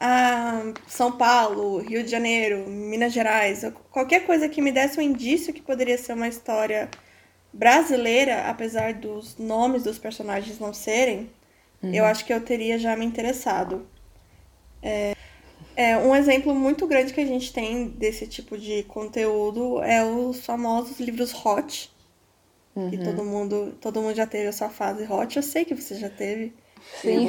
ah, 0.00 0.72
São 0.86 1.12
Paulo, 1.12 1.78
Rio 1.78 2.02
de 2.02 2.10
Janeiro, 2.10 2.68
Minas 2.68 3.12
Gerais, 3.12 3.64
qualquer 3.90 4.26
coisa 4.26 4.48
que 4.48 4.62
me 4.62 4.72
desse 4.72 4.98
um 4.98 5.02
indício 5.02 5.52
que 5.52 5.60
poderia 5.62 5.98
ser 5.98 6.14
uma 6.14 6.28
história 6.28 6.88
brasileira, 7.52 8.48
apesar 8.48 8.94
dos 8.94 9.36
nomes 9.38 9.82
dos 9.82 9.98
personagens 9.98 10.58
não 10.58 10.72
serem, 10.72 11.30
uhum. 11.82 11.92
eu 11.94 12.04
acho 12.04 12.24
que 12.24 12.32
eu 12.32 12.40
teria 12.40 12.78
já 12.78 12.96
me 12.96 13.04
interessado. 13.04 13.86
É, 14.82 15.14
É, 15.76 15.96
um 15.96 16.14
exemplo 16.14 16.54
muito 16.54 16.86
grande 16.88 17.12
que 17.14 17.20
a 17.20 17.26
gente 17.26 17.52
tem 17.52 17.88
desse 17.88 18.26
tipo 18.26 18.58
de 18.58 18.82
conteúdo 18.84 19.80
é 19.82 20.04
os 20.04 20.44
famosos 20.44 20.98
livros 21.00 21.32
hot. 21.32 21.90
Uhum. 22.74 22.90
Que 22.90 22.98
todo 22.98 23.24
mundo, 23.24 23.76
todo 23.80 24.00
mundo 24.02 24.14
já 24.16 24.26
teve 24.26 24.48
a 24.48 24.52
sua 24.52 24.68
fase 24.70 25.04
hot. 25.10 25.36
Eu 25.36 25.42
sei 25.42 25.64
que 25.64 25.74
você 25.74 25.94
já 25.96 26.10
teve. 26.10 26.52
Sim. 27.00 27.28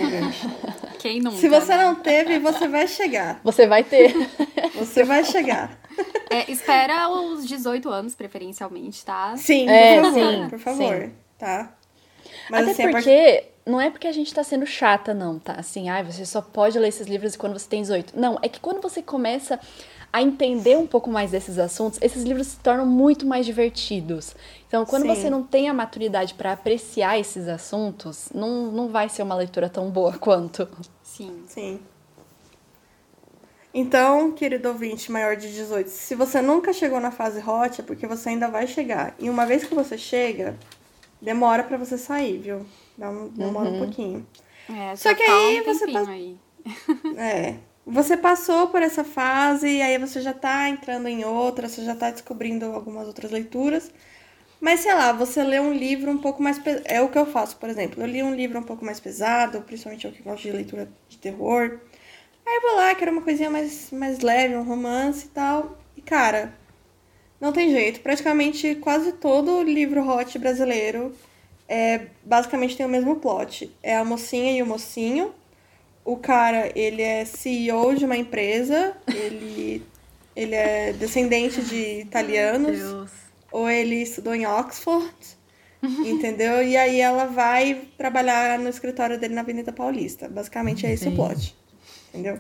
Quem 1.00 1.20
nunca? 1.22 1.38
Se 1.38 1.48
você 1.50 1.76
né? 1.76 1.84
não 1.86 1.96
teve, 1.96 2.40
você 2.40 2.68
vai 2.68 2.88
chegar. 2.88 3.40
Você 3.44 3.68
vai 3.68 3.84
ter. 3.84 4.14
Você 4.76 5.04
vai 5.04 5.24
chegar. 5.24 5.80
É, 6.30 6.50
espera 6.52 7.10
os 7.10 7.46
18 7.48 7.90
anos, 7.90 8.16
preferencialmente, 8.16 9.04
tá? 9.04 9.36
Sim, 9.38 9.66
por 9.66 9.72
É, 9.74 10.02
favor, 10.02 10.14
sim, 10.14 10.50
por 10.50 10.60
favor, 10.60 11.02
sim. 11.02 11.12
tá? 11.38 11.76
Mas 12.50 12.64
Até 12.64 12.72
assim, 12.72 12.84
a 12.86 12.92
porque 12.92 13.46
não 13.66 13.80
é 13.82 13.90
porque 13.90 14.08
a 14.08 14.12
gente 14.12 14.34
tá 14.34 14.44
sendo 14.44 14.66
chata, 14.66 15.14
não, 15.14 15.38
tá? 15.40 15.54
Assim, 15.54 15.90
ai, 15.90 16.04
você 16.04 16.26
só 16.26 16.42
pode 16.42 16.78
ler 16.80 16.88
esses 16.88 17.08
livros 17.08 17.36
quando 17.36 17.58
você 17.58 17.68
tem 17.68 17.82
18. 17.82 18.20
Não, 18.20 18.38
é 18.42 18.48
que 18.50 18.60
quando 18.60 18.82
você 18.82 19.02
começa 19.02 19.60
a 20.12 20.22
entender 20.22 20.78
um 20.78 20.88
pouco 20.88 21.10
mais 21.10 21.32
desses 21.32 21.58
assuntos, 21.60 22.00
esses 22.02 22.24
livros 22.24 22.48
se 22.48 22.58
tornam 22.60 22.86
muito 22.86 23.26
mais 23.26 23.46
divertidos. 23.46 24.36
Então, 24.68 24.86
quando 24.86 25.04
Sim. 25.04 25.16
você 25.16 25.30
não 25.30 25.44
tem 25.44 25.70
a 25.70 25.74
maturidade 25.74 26.34
para 26.34 26.54
apreciar 26.54 27.20
esses 27.20 27.48
assuntos, 27.48 28.30
não, 28.34 28.72
não 28.72 28.88
vai 28.90 29.08
ser 29.10 29.22
uma 29.24 29.36
leitura 29.36 29.70
tão 29.70 29.90
boa 29.90 30.14
quanto. 30.18 30.68
Sim. 31.04 31.44
Sim. 31.48 31.80
Então, 33.72 34.32
querido 34.32 34.68
ouvinte 34.70 35.12
maior 35.12 35.36
de 35.36 35.52
18, 35.54 35.90
se 35.90 36.16
você 36.16 36.42
nunca 36.42 36.74
chegou 36.74 37.00
na 37.00 37.12
fase 37.12 37.40
hot, 37.40 37.82
é 37.82 37.84
porque 37.84 38.08
você 38.08 38.30
ainda 38.30 38.48
vai 38.48 38.66
chegar. 38.66 39.14
E 39.20 39.30
uma 39.30 39.46
vez 39.46 39.64
que 39.64 39.76
você 39.76 39.96
chega, 39.96 40.58
demora 41.22 41.64
pra 41.64 41.78
você 41.78 41.98
sair, 41.98 42.40
viu? 42.40 42.66
Demora 43.36 43.70
um 43.70 43.78
pouquinho. 43.78 44.26
É, 44.68 44.96
Só 44.96 45.14
que 45.14 45.24
tá 45.24 45.32
aí 45.32 45.62
um 45.62 45.64
você 45.66 45.92
tá- 45.92 46.10
aí. 46.10 46.38
É. 47.16 47.56
Você 47.92 48.16
passou 48.16 48.68
por 48.68 48.84
essa 48.84 49.04
fase, 49.04 49.68
e 49.68 49.82
aí 49.82 49.98
você 49.98 50.22
já 50.22 50.32
tá 50.32 50.70
entrando 50.70 51.08
em 51.08 51.26
outra, 51.26 51.68
você 51.68 51.84
já 51.84 51.96
tá 51.96 52.12
descobrindo 52.12 52.66
algumas 52.66 53.08
outras 53.08 53.32
leituras. 53.32 53.92
Mas 54.62 54.82
sei 54.82 54.94
lá, 54.94 55.12
você 55.12 55.44
lê 55.44 55.60
um 55.60 55.74
livro 55.74 56.12
um 56.12 56.20
pouco 56.20 56.44
mais 56.44 56.60
pesado. 56.60 56.84
É 56.86 57.02
o 57.02 57.10
que 57.10 57.18
eu 57.18 57.26
faço, 57.26 57.58
por 57.58 57.68
exemplo. 57.68 58.04
Eu 58.04 58.08
li 58.08 58.22
um 58.22 58.36
livro 58.36 58.60
um 58.60 58.64
pouco 58.64 58.86
mais 58.86 59.00
pesado, 59.00 59.62
principalmente 59.62 60.06
eu 60.06 60.12
que 60.12 60.22
gosto 60.22 60.44
de 60.44 60.52
leitura 60.52 60.88
de 61.08 61.18
terror. 61.18 61.80
Aí 62.46 62.56
eu 62.58 62.62
vou 62.62 62.76
lá, 62.76 62.94
quero 62.94 63.12
uma 63.12 63.24
coisinha 63.24 63.50
mais, 63.50 63.90
mais 63.92 64.20
leve, 64.20 64.56
um 64.56 64.64
romance 64.64 65.26
e 65.26 65.30
tal. 65.30 65.80
E 65.98 66.02
cara, 66.02 66.54
não 67.42 67.52
tem 67.52 67.72
jeito. 67.72 68.02
Praticamente 68.02 68.76
quase 68.76 69.14
todo 69.14 69.64
livro 69.64 70.08
hot 70.08 70.38
brasileiro 70.38 71.12
é, 71.68 72.08
basicamente 72.24 72.78
tem 72.78 72.86
o 72.86 72.90
mesmo 72.90 73.16
plot. 73.16 73.76
É 73.82 73.96
a 73.96 74.06
mocinha 74.06 74.52
e 74.52 74.62
o 74.62 74.66
mocinho. 74.68 75.34
O 76.04 76.18
cara, 76.18 76.72
ele 76.76 77.02
é 77.02 77.26
CEO 77.26 77.96
de 77.96 78.06
uma 78.06 78.18
empresa, 78.18 78.96
ele, 79.08 79.84
ele 80.36 80.56
é 80.56 80.94
descendente 80.94 81.62
de 81.62 82.00
italianos, 82.02 82.80
ou 83.52 83.70
ele 83.70 84.02
estudou 84.02 84.34
em 84.34 84.46
Oxford, 84.46 85.14
entendeu? 86.06 86.64
E 86.64 86.76
aí 86.76 87.00
ela 87.00 87.26
vai 87.26 87.88
trabalhar 87.98 88.58
no 88.58 88.70
escritório 88.70 89.20
dele 89.20 89.36
na 89.36 89.42
Avenida 89.42 89.72
Paulista. 89.72 90.28
Basicamente 90.28 90.86
é 90.86 90.94
esse 90.94 91.08
o 91.08 91.12
Sim. 91.12 91.16
plot, 91.16 91.56
entendeu? 92.10 92.40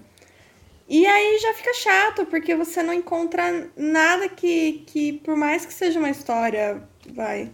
E 0.87 1.05
aí 1.05 1.37
já 1.37 1.53
fica 1.53 1.71
chato, 1.75 2.25
porque 2.25 2.55
você 2.55 2.81
não 2.81 2.93
encontra 2.93 3.69
nada 3.77 4.27
que, 4.27 4.83
que 4.87 5.13
por 5.13 5.35
mais 5.35 5.63
que 5.63 5.71
seja 5.71 5.99
uma 5.99 6.09
história, 6.09 6.81
vai, 7.13 7.51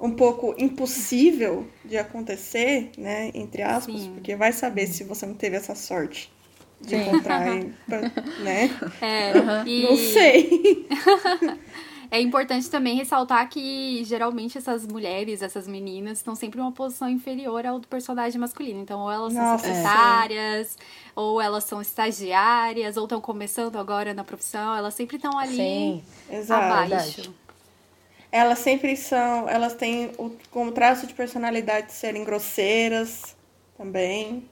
um 0.00 0.10
pouco 0.12 0.54
impossível 0.58 1.66
de 1.84 1.96
acontecer, 1.96 2.90
né, 2.96 3.30
entre 3.34 3.62
aspas, 3.62 4.00
Sim. 4.00 4.10
porque 4.14 4.36
vai 4.36 4.52
saber 4.52 4.86
se 4.86 5.02
você 5.04 5.26
não 5.26 5.34
teve 5.34 5.56
essa 5.56 5.74
sorte 5.74 6.30
de 6.80 6.94
Sim. 6.94 7.02
encontrar, 7.02 7.46
né? 8.38 8.70
É, 9.00 9.32
e 9.66 9.82
Não 9.82 9.96
sei. 9.96 10.86
é 12.10 12.20
importante 12.20 12.70
também 12.70 12.96
ressaltar 12.96 13.48
que 13.48 14.02
geralmente 14.04 14.56
essas 14.56 14.86
mulheres, 14.86 15.42
essas 15.42 15.66
meninas, 15.66 16.18
estão 16.18 16.34
sempre 16.34 16.58
em 16.60 16.62
uma 16.62 16.72
posição 16.72 17.08
inferior 17.08 17.66
ao 17.66 17.78
do 17.78 17.88
personagem 17.88 18.40
masculino. 18.40 18.80
Então, 18.80 19.00
ou 19.00 19.10
elas 19.10 19.32
são 19.32 19.42
Nossa, 19.42 19.64
secretárias, 19.64 20.78
ou 21.14 21.40
elas 21.40 21.64
são 21.64 21.82
estagiárias, 21.82 22.96
ou 22.96 23.04
estão 23.04 23.20
começando 23.20 23.76
agora 23.76 24.14
na 24.14 24.24
profissão, 24.24 24.74
elas 24.76 24.94
sempre 24.94 25.16
estão 25.16 25.38
ali 25.38 25.56
Sim. 25.56 26.02
Exato. 26.30 26.64
abaixo. 26.64 27.34
Elas 28.30 28.58
sempre 28.58 28.96
são, 28.96 29.48
elas 29.48 29.74
têm 29.74 30.10
o, 30.18 30.30
como 30.50 30.72
traço 30.72 31.06
de 31.06 31.14
personalidade 31.14 31.86
de 31.86 31.92
serem 31.92 32.24
grosseiras 32.24 33.34
também. 33.76 34.44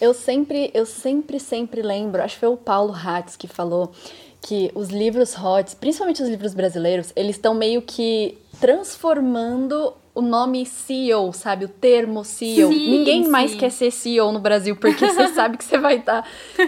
Eu 0.00 0.12
sempre, 0.12 0.70
eu 0.74 0.84
sempre, 0.84 1.40
sempre 1.40 1.82
lembro, 1.82 2.22
acho 2.22 2.34
que 2.34 2.40
foi 2.40 2.48
o 2.50 2.56
Paulo 2.56 2.94
Hatz 2.94 3.34
que 3.34 3.48
falou 3.48 3.92
que 4.40 4.70
os 4.74 4.90
livros 4.90 5.34
hot, 5.36 5.74
principalmente 5.76 6.22
os 6.22 6.28
livros 6.28 6.54
brasileiros, 6.54 7.12
eles 7.16 7.36
estão 7.36 7.54
meio 7.54 7.82
que 7.82 8.38
transformando 8.60 9.94
o 10.14 10.22
nome 10.22 10.64
CEO, 10.64 11.32
sabe? 11.32 11.64
O 11.64 11.68
termo 11.68 12.24
CEO. 12.24 12.72
Sim, 12.72 12.90
Ninguém 12.90 13.28
mais 13.28 13.50
sim. 13.50 13.58
quer 13.58 13.70
ser 13.70 13.90
CEO 13.90 14.32
no 14.32 14.38
Brasil, 14.38 14.76
porque 14.76 15.06
você 15.06 15.28
sabe 15.34 15.56
que 15.58 15.64
você 15.64 15.78
vai 15.78 15.96
estar 15.96 16.26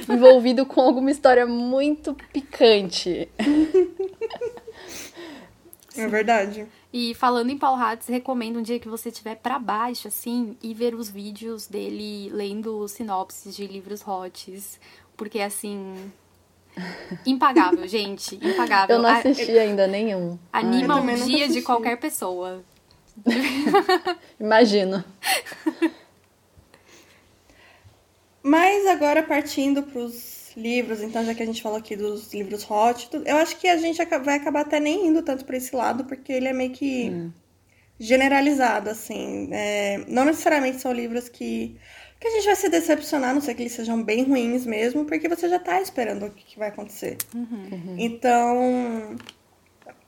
envolvido 0.08 0.66
com 0.66 0.80
alguma 0.80 1.10
história 1.10 1.46
muito 1.46 2.16
picante. 2.32 3.28
É 6.00 6.08
verdade. 6.08 6.66
E 6.92 7.14
falando 7.14 7.50
em 7.50 7.58
Paul 7.58 7.76
Hatz, 7.76 8.06
recomendo 8.08 8.58
um 8.58 8.62
dia 8.62 8.78
que 8.78 8.88
você 8.88 9.08
estiver 9.10 9.34
pra 9.36 9.58
baixo, 9.58 10.08
assim, 10.08 10.56
e 10.62 10.72
ver 10.74 10.94
os 10.94 11.08
vídeos 11.10 11.66
dele 11.66 12.30
lendo 12.32 12.86
sinopses 12.88 13.54
de 13.54 13.66
livros 13.66 14.00
hots. 14.02 14.78
Porque, 15.16 15.40
assim. 15.40 16.12
Impagável, 17.26 17.86
gente. 17.88 18.36
Impagável. 18.36 18.96
Eu 18.96 19.02
não 19.02 19.10
A- 19.10 19.18
assisti 19.18 19.58
ainda 19.58 19.86
nenhum. 19.86 20.38
Anima 20.52 20.96
também 20.96 21.16
nunca 21.16 21.26
dia 21.26 21.38
de 21.38 21.44
assisti. 21.44 21.62
qualquer 21.62 21.96
pessoa. 21.98 22.62
Imagino. 24.38 25.04
Mas 28.42 28.86
agora 28.86 29.22
partindo 29.22 29.82
para 29.82 30.00
os 30.00 30.37
livros, 30.58 31.00
então 31.02 31.24
já 31.24 31.34
que 31.34 31.42
a 31.42 31.46
gente 31.46 31.62
falou 31.62 31.78
aqui 31.78 31.96
dos 31.96 32.32
livros 32.34 32.68
hot, 32.68 33.08
eu 33.24 33.36
acho 33.36 33.56
que 33.58 33.68
a 33.68 33.76
gente 33.76 33.96
vai 34.22 34.36
acabar 34.36 34.62
até 34.62 34.80
nem 34.80 35.06
indo 35.08 35.22
tanto 35.22 35.44
para 35.44 35.56
esse 35.56 35.74
lado, 35.74 36.04
porque 36.04 36.32
ele 36.32 36.48
é 36.48 36.52
meio 36.52 36.70
que 36.72 37.30
generalizado, 37.98 38.90
assim. 38.90 39.48
É, 39.52 39.98
não 40.08 40.24
necessariamente 40.24 40.80
são 40.80 40.92
livros 40.92 41.28
que, 41.28 41.76
que 42.20 42.28
a 42.28 42.30
gente 42.30 42.46
vai 42.46 42.56
se 42.56 42.68
decepcionar, 42.68 43.30
a 43.30 43.34
não 43.34 43.40
sei 43.40 43.54
que 43.54 43.62
eles 43.62 43.72
sejam 43.72 44.02
bem 44.02 44.24
ruins 44.24 44.66
mesmo, 44.66 45.04
porque 45.04 45.28
você 45.28 45.48
já 45.48 45.58
tá 45.58 45.80
esperando 45.80 46.26
o 46.26 46.30
que, 46.30 46.44
que 46.44 46.58
vai 46.58 46.68
acontecer. 46.68 47.16
Então, 47.98 49.16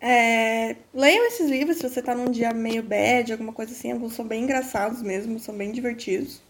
é, 0.01 0.77
leiam 0.95 1.27
esses 1.27 1.51
livros 1.51 1.77
se 1.79 1.89
você 1.89 2.01
tá 2.03 2.15
num 2.15 2.31
dia 2.31 2.53
meio 2.55 2.83
bad, 2.83 3.33
alguma 3.33 3.53
coisa 3.53 3.73
assim. 3.73 3.93
Alguns 3.93 4.15
são 4.15 4.27
bem 4.27 4.45
engraçados 4.45 5.03
mesmo, 5.03 5.39
são 5.39 5.57
bem 5.57 5.73
divertidos. 5.73 6.41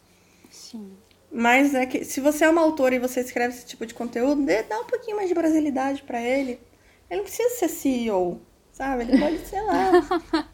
Sim. 0.50 1.00
Mas 1.32 1.75
é 1.75 1.87
que 1.87 2.04
se 2.04 2.20
você 2.20 2.44
é 2.44 2.49
uma 2.49 2.60
autora 2.60 2.94
e 2.94 2.99
você 2.99 3.20
escreve 3.20 3.54
esse 3.54 3.64
tipo 3.66 3.87
de 3.87 3.94
conteúdo, 3.94 4.42
dê, 4.42 4.62
dá 4.64 4.80
um 4.80 4.84
pouquinho 4.84 5.16
mais 5.16 5.28
de 5.28 5.34
brasilidade 5.34 6.02
pra 6.02 6.20
ele. 6.20 6.60
Ele 7.08 7.18
não 7.20 7.22
precisa 7.22 7.49
ser 7.50 7.68
CEO, 7.68 8.40
sabe? 8.72 9.02
Ele 9.04 9.18
pode 9.18 9.38
ser 9.46 9.60
lá. 9.62 9.92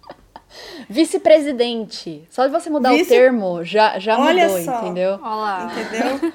Vice-presidente. 0.88 2.26
Só 2.30 2.46
de 2.46 2.52
você 2.52 2.70
mudar 2.70 2.90
Vice- 2.92 3.04
o 3.04 3.08
termo 3.08 3.64
já, 3.64 3.98
já 3.98 4.18
Olha 4.18 4.48
mudou, 4.48 4.62
só. 4.64 4.80
entendeu? 4.82 5.18
Olha 5.22 5.34
lá. 5.34 5.72
Entendeu? 5.72 6.32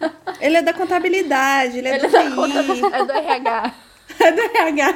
Ele 0.40 0.56
é 0.56 0.62
da 0.62 0.74
contabilidade, 0.74 1.78
ele 1.78 1.88
é 1.88 1.94
Ele 1.96 2.06
do 2.06 2.12
dá 2.12 2.20
TI, 2.20 2.84
é 2.92 3.04
do 3.04 3.12
RH. 3.12 3.74
é 4.20 4.32
do 4.32 4.40
RH. 4.42 4.94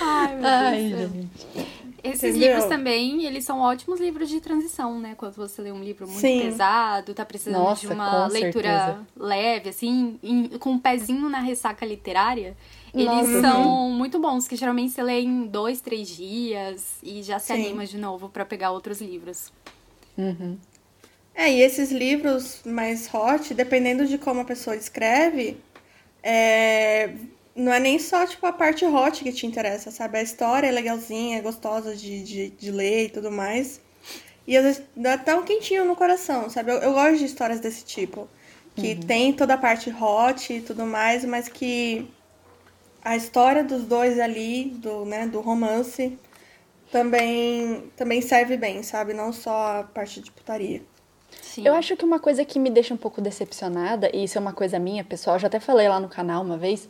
Ai, 0.00 0.34
meu 0.34 0.48
Ai, 0.48 0.92
Deus. 0.96 1.12
gente. 1.12 1.77
Esses 2.02 2.22
Entendeu? 2.22 2.48
livros 2.48 2.64
também, 2.66 3.24
eles 3.24 3.44
são 3.44 3.60
ótimos 3.60 4.00
livros 4.00 4.28
de 4.28 4.40
transição, 4.40 5.00
né? 5.00 5.14
Quando 5.16 5.34
você 5.34 5.60
lê 5.60 5.72
um 5.72 5.82
livro 5.82 6.06
muito 6.06 6.20
Sim. 6.20 6.38
pesado, 6.42 7.12
tá 7.12 7.24
precisando 7.24 7.58
Nossa, 7.60 7.80
de 7.80 7.92
uma 7.92 8.26
leitura 8.28 8.68
certeza. 8.78 9.06
leve, 9.16 9.68
assim, 9.70 10.18
em- 10.22 10.48
com 10.58 10.70
um 10.70 10.78
pezinho 10.78 11.28
na 11.28 11.40
ressaca 11.40 11.84
literária. 11.84 12.56
Eles 12.94 13.06
Nossa. 13.06 13.40
são 13.40 13.90
muito 13.90 14.18
bons, 14.20 14.46
que 14.46 14.54
geralmente 14.56 14.92
você 14.92 15.02
lê 15.02 15.20
em 15.20 15.46
dois, 15.46 15.80
três 15.80 16.08
dias 16.08 16.98
e 17.02 17.22
já 17.22 17.38
se 17.38 17.48
Sim. 17.52 17.54
anima 17.54 17.84
de 17.84 17.98
novo 17.98 18.28
pra 18.28 18.44
pegar 18.44 18.70
outros 18.70 19.00
livros. 19.00 19.52
Uhum. 20.16 20.56
É, 21.34 21.52
e 21.52 21.60
esses 21.62 21.92
livros 21.92 22.62
mais 22.64 23.08
hot, 23.12 23.54
dependendo 23.54 24.06
de 24.06 24.18
como 24.18 24.40
a 24.40 24.44
pessoa 24.44 24.74
escreve, 24.74 25.56
é, 26.22 27.12
não 27.58 27.72
é 27.72 27.80
nem 27.80 27.98
só 27.98 28.26
tipo 28.26 28.46
a 28.46 28.52
parte 28.52 28.84
hot 28.86 29.22
que 29.22 29.32
te 29.32 29.46
interessa, 29.46 29.90
sabe? 29.90 30.18
A 30.18 30.22
história 30.22 30.68
é 30.68 30.70
legalzinha, 30.70 31.38
é 31.38 31.40
gostosa 31.40 31.94
de, 31.94 32.22
de, 32.22 32.50
de 32.50 32.70
ler 32.70 33.06
e 33.06 33.08
tudo 33.08 33.30
mais. 33.30 33.80
E 34.46 34.56
às 34.56 34.64
vezes 34.64 34.82
dá 34.96 35.14
até 35.14 35.34
um 35.34 35.42
quentinho 35.42 35.84
no 35.84 35.96
coração, 35.96 36.48
sabe? 36.48 36.70
Eu, 36.70 36.76
eu 36.78 36.92
gosto 36.92 37.18
de 37.18 37.24
histórias 37.24 37.60
desse 37.60 37.84
tipo. 37.84 38.28
Que 38.76 38.94
tem 38.94 39.32
toda 39.32 39.54
a 39.54 39.58
parte 39.58 39.90
hot 39.90 40.52
e 40.52 40.60
tudo 40.60 40.86
mais, 40.86 41.24
mas 41.24 41.48
que 41.48 42.08
a 43.04 43.16
história 43.16 43.64
dos 43.64 43.82
dois 43.84 44.20
ali, 44.20 44.66
do, 44.66 45.04
né, 45.04 45.26
do 45.26 45.40
romance, 45.40 46.16
também, 46.92 47.90
também 47.96 48.22
serve 48.22 48.56
bem, 48.56 48.84
sabe? 48.84 49.14
Não 49.14 49.32
só 49.32 49.80
a 49.80 49.82
parte 49.82 50.20
de 50.20 50.30
putaria. 50.30 50.80
Sim. 51.42 51.66
Eu 51.66 51.74
acho 51.74 51.96
que 51.96 52.04
uma 52.04 52.20
coisa 52.20 52.44
que 52.44 52.58
me 52.58 52.70
deixa 52.70 52.94
um 52.94 52.96
pouco 52.96 53.20
decepcionada, 53.20 54.10
e 54.14 54.22
isso 54.22 54.38
é 54.38 54.40
uma 54.40 54.52
coisa 54.52 54.78
minha, 54.78 55.02
pessoal, 55.02 55.36
eu 55.36 55.40
já 55.40 55.48
até 55.48 55.58
falei 55.58 55.88
lá 55.88 55.98
no 55.98 56.08
canal 56.08 56.42
uma 56.42 56.56
vez, 56.56 56.88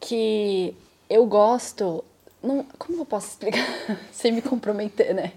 que 0.00 0.74
eu 1.08 1.26
gosto 1.26 2.04
não, 2.42 2.64
como 2.78 3.00
eu 3.00 3.04
posso 3.04 3.28
explicar 3.28 3.66
sem 4.12 4.30
me 4.30 4.40
comprometer, 4.40 5.12
né? 5.12 5.32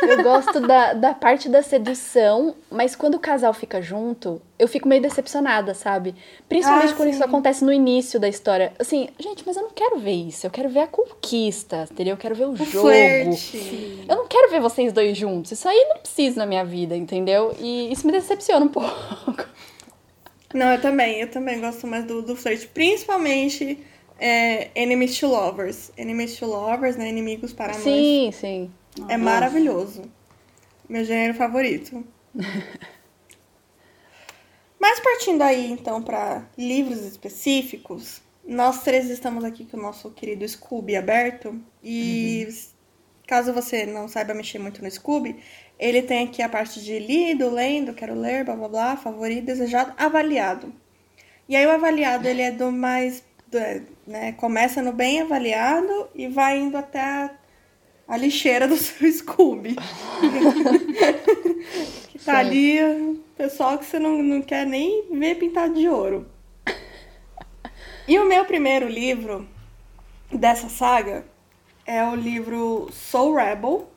Eu 0.00 0.22
gosto 0.22 0.60
da, 0.60 0.92
da 0.92 1.12
parte 1.12 1.48
da 1.48 1.60
sedução, 1.60 2.54
mas 2.70 2.94
quando 2.94 3.16
o 3.16 3.18
casal 3.18 3.52
fica 3.52 3.82
junto, 3.82 4.40
eu 4.58 4.68
fico 4.68 4.88
meio 4.88 5.02
decepcionada, 5.02 5.74
sabe? 5.74 6.14
Principalmente 6.48 6.92
ah, 6.92 6.96
quando 6.96 7.08
sim. 7.08 7.14
isso 7.14 7.24
acontece 7.24 7.64
no 7.64 7.72
início 7.72 8.20
da 8.20 8.28
história. 8.28 8.72
Assim, 8.78 9.08
gente, 9.18 9.42
mas 9.44 9.56
eu 9.56 9.64
não 9.64 9.70
quero 9.70 9.98
ver 9.98 10.12
isso. 10.12 10.46
Eu 10.46 10.50
quero 10.50 10.68
ver 10.68 10.80
a 10.80 10.86
conquista, 10.86 11.88
entendeu? 11.90 12.14
Eu 12.14 12.18
quero 12.18 12.34
ver 12.34 12.44
o, 12.44 12.52
o 12.52 12.56
jogo. 12.56 12.88
Flerte. 12.88 14.04
Eu 14.08 14.16
não 14.16 14.28
quero 14.28 14.50
ver 14.50 14.60
vocês 14.60 14.92
dois 14.92 15.18
juntos. 15.18 15.50
Isso 15.52 15.68
aí 15.68 15.86
não 15.88 15.98
precisa 15.98 16.38
na 16.38 16.46
minha 16.46 16.64
vida, 16.64 16.96
entendeu? 16.96 17.54
E 17.58 17.92
isso 17.92 18.06
me 18.06 18.12
decepciona 18.12 18.64
um 18.64 18.68
pouco. 18.70 19.44
Não, 20.54 20.72
eu 20.72 20.80
também. 20.80 21.20
Eu 21.20 21.30
também 21.30 21.60
gosto 21.60 21.86
mais 21.86 22.04
do, 22.04 22.22
do 22.22 22.34
flerte. 22.34 22.66
Principalmente 22.66 23.78
é 24.18 24.70
Enemies 24.74 25.18
to 25.18 25.26
Lovers. 25.26 25.90
Enemies 25.96 26.36
to 26.36 26.46
Lovers, 26.46 26.96
né? 26.96 27.08
Inimigos 27.08 27.52
para 27.52 27.72
nós. 27.72 27.82
Sim, 27.82 28.30
sim. 28.32 28.70
É 29.08 29.16
maravilhoso. 29.16 30.02
Meu 30.88 31.04
gênero 31.04 31.34
favorito. 31.34 32.04
Mas 34.78 34.98
partindo 34.98 35.42
aí, 35.42 35.70
então, 35.70 36.02
para 36.02 36.48
livros 36.56 37.00
específicos, 37.02 38.22
nós 38.46 38.82
três 38.82 39.10
estamos 39.10 39.44
aqui 39.44 39.66
com 39.66 39.76
o 39.76 39.82
nosso 39.82 40.10
querido 40.10 40.48
Scooby 40.48 40.96
aberto. 40.96 41.60
E 41.82 42.46
uhum. 42.48 42.54
caso 43.26 43.52
você 43.52 43.86
não 43.86 44.08
saiba 44.08 44.34
mexer 44.34 44.58
muito 44.58 44.82
no 44.82 44.90
Scooby, 44.90 45.36
ele 45.80 46.02
tem 46.02 46.24
aqui 46.24 46.42
a 46.42 46.48
parte 46.48 46.82
de 46.82 46.98
lido, 46.98 47.48
lendo, 47.50 47.94
quero 47.94 48.14
ler, 48.14 48.44
blá 48.44 48.54
blá 48.54 48.68
blá, 48.68 48.96
favorito, 48.98 49.46
desejado, 49.46 49.94
avaliado. 49.96 50.70
E 51.48 51.56
aí 51.56 51.66
o 51.66 51.70
avaliado, 51.70 52.28
ele 52.28 52.42
é 52.42 52.52
do 52.52 52.70
mais 52.70 53.24
né, 54.06 54.32
começa 54.32 54.80
no 54.82 54.92
bem 54.92 55.22
avaliado 55.22 56.08
e 56.14 56.28
vai 56.28 56.58
indo 56.58 56.76
até 56.76 57.00
a, 57.00 57.30
a 58.06 58.16
lixeira 58.16 58.68
do 58.68 58.76
seu 58.78 59.10
Scooby. 59.10 59.74
que 62.08 62.18
tá 62.18 62.34
Sim. 62.34 62.38
ali, 62.38 63.22
pessoal 63.36 63.78
que 63.78 63.86
você 63.86 63.98
não, 63.98 64.22
não 64.22 64.42
quer 64.42 64.66
nem 64.66 65.06
ver 65.10 65.36
pintado 65.36 65.74
de 65.74 65.88
ouro. 65.88 66.28
E 68.06 68.18
o 68.18 68.26
meu 68.26 68.44
primeiro 68.44 68.86
livro 68.86 69.48
dessa 70.30 70.68
saga 70.68 71.24
é 71.86 72.04
o 72.04 72.14
livro 72.14 72.88
Soul 72.92 73.34
Rebel, 73.34 73.88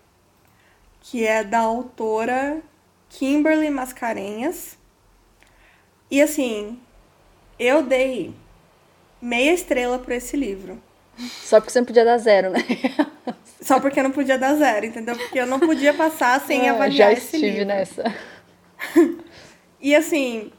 que 1.04 1.28
é 1.28 1.44
da 1.44 1.60
autora 1.60 2.62
Kimberly 3.10 3.70
Mascarenhas. 3.70 4.78
E 6.10 6.22
assim, 6.22 6.80
eu 7.60 7.84
dei 7.84 8.34
meia 9.22 9.54
estrela 9.54 10.00
por 10.00 10.14
esse 10.14 10.36
livro. 10.38 10.82
Só 11.18 11.60
porque 11.60 11.72
você 11.72 11.80
não 11.80 11.86
podia 11.86 12.06
dar 12.06 12.18
zero, 12.18 12.50
né? 12.50 12.60
Só 13.62 13.80
porque 13.80 14.00
eu 14.00 14.04
não 14.04 14.12
podia 14.12 14.38
dar 14.38 14.56
zero, 14.56 14.86
entendeu? 14.86 15.16
Porque 15.16 15.40
eu 15.40 15.46
não 15.46 15.60
podia 15.60 15.94
passar 15.94 16.42
sem 16.42 16.68
ah, 16.68 16.74
avaliar 16.74 17.14
esse 17.14 17.38
livro. 17.38 17.68
Já 17.68 17.82
estive 17.82 18.04
nessa. 18.04 18.16
e 19.80 19.96
assim, 19.96 20.52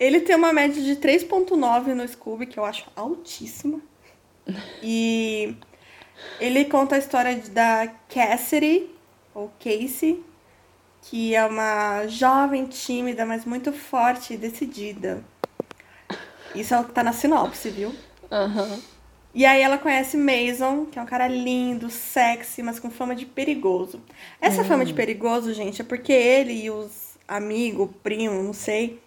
ele 0.00 0.20
tem 0.20 0.36
uma 0.36 0.52
média 0.52 0.82
de 0.82 0.96
3.9 0.96 1.94
no 1.94 2.06
Scooby, 2.06 2.46
que 2.46 2.58
eu 2.58 2.64
acho 2.64 2.90
altíssima. 2.96 3.80
E 4.82 5.54
ele 6.40 6.64
conta 6.64 6.96
a 6.96 6.98
história 6.98 7.36
da 7.50 7.88
Cassidy, 8.08 8.91
ou 9.34 9.52
Casey, 9.58 10.22
que 11.02 11.34
é 11.34 11.44
uma 11.44 12.06
jovem 12.06 12.66
tímida, 12.66 13.26
mas 13.26 13.44
muito 13.44 13.72
forte 13.72 14.34
e 14.34 14.36
decidida. 14.36 15.22
Isso 16.54 16.74
é 16.74 16.80
o 16.80 16.84
que 16.84 16.92
tá 16.92 17.02
na 17.02 17.12
sinopse, 17.12 17.70
viu? 17.70 17.88
Uhum. 18.30 18.80
E 19.34 19.46
aí 19.46 19.62
ela 19.62 19.78
conhece 19.78 20.16
Mason, 20.16 20.84
que 20.84 20.98
é 20.98 21.02
um 21.02 21.06
cara 21.06 21.26
lindo, 21.26 21.88
sexy, 21.88 22.62
mas 22.62 22.78
com 22.78 22.90
fama 22.90 23.14
de 23.14 23.24
perigoso. 23.24 24.00
Essa 24.40 24.62
fama 24.62 24.84
de 24.84 24.92
perigoso, 24.92 25.54
gente, 25.54 25.80
é 25.80 25.84
porque 25.84 26.12
ele 26.12 26.64
e 26.64 26.70
os 26.70 27.16
amigos, 27.26 27.88
primo, 28.02 28.42
não 28.42 28.52
sei, 28.52 29.00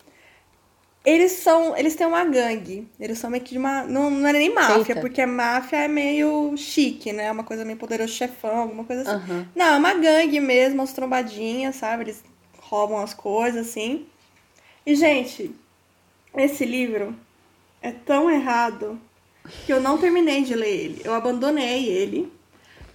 eles 1.05 1.33
são. 1.33 1.77
Eles 1.77 1.95
têm 1.95 2.07
uma 2.07 2.25
gangue. 2.25 2.87
Eles 2.99 3.19
são 3.19 3.29
meio 3.29 3.43
que 3.43 3.51
de 3.51 3.57
uma. 3.57 3.83
Não, 3.83 4.09
não 4.09 4.27
é 4.27 4.33
nem 4.33 4.53
máfia, 4.53 4.91
Eita. 4.91 5.01
porque 5.01 5.25
máfia 5.25 5.77
é 5.77 5.87
meio 5.87 6.55
chique, 6.57 7.13
né? 7.13 7.31
Uma 7.31 7.43
coisa 7.43 7.63
meio 7.63 7.77
poderoso 7.77 8.11
chefão, 8.11 8.57
alguma 8.57 8.83
coisa 8.83 9.03
assim. 9.03 9.31
Uhum. 9.31 9.45
Não, 9.55 9.65
é 9.65 9.77
uma 9.77 9.93
gangue 9.93 10.39
mesmo, 10.39 10.81
as 10.81 10.93
trombadinhas, 10.93 11.75
sabe? 11.75 12.03
Eles 12.03 12.23
roubam 12.59 12.99
as 12.99 13.13
coisas, 13.13 13.67
assim. 13.67 14.07
E, 14.85 14.95
gente, 14.95 15.55
esse 16.35 16.65
livro 16.65 17.15
é 17.81 17.91
tão 17.91 18.29
errado 18.29 18.99
que 19.65 19.71
eu 19.71 19.79
não 19.79 19.97
terminei 19.97 20.43
de 20.43 20.55
ler 20.55 20.73
ele. 20.73 21.01
Eu 21.03 21.13
abandonei 21.13 21.85
ele. 21.85 22.31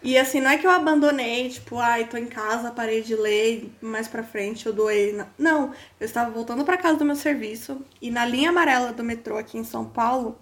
E 0.02 0.16
assim, 0.16 0.40
não 0.40 0.50
é 0.50 0.56
que 0.56 0.66
eu 0.66 0.70
abandonei, 0.70 1.50
tipo, 1.50 1.78
ai, 1.78 2.06
tô 2.06 2.16
em 2.16 2.26
casa, 2.26 2.70
parei 2.70 3.02
de 3.02 3.14
ler, 3.14 3.70
mais 3.82 4.08
pra 4.08 4.22
frente 4.22 4.64
eu 4.66 4.72
doei. 4.72 5.18
Não, 5.38 5.72
eu 5.98 6.06
estava 6.06 6.30
voltando 6.30 6.64
para 6.64 6.78
casa 6.78 6.98
do 6.98 7.04
meu 7.04 7.16
serviço 7.16 7.84
e 8.00 8.10
na 8.10 8.24
linha 8.24 8.48
amarela 8.48 8.92
do 8.92 9.04
metrô 9.04 9.36
aqui 9.36 9.58
em 9.58 9.64
São 9.64 9.84
Paulo 9.84 10.38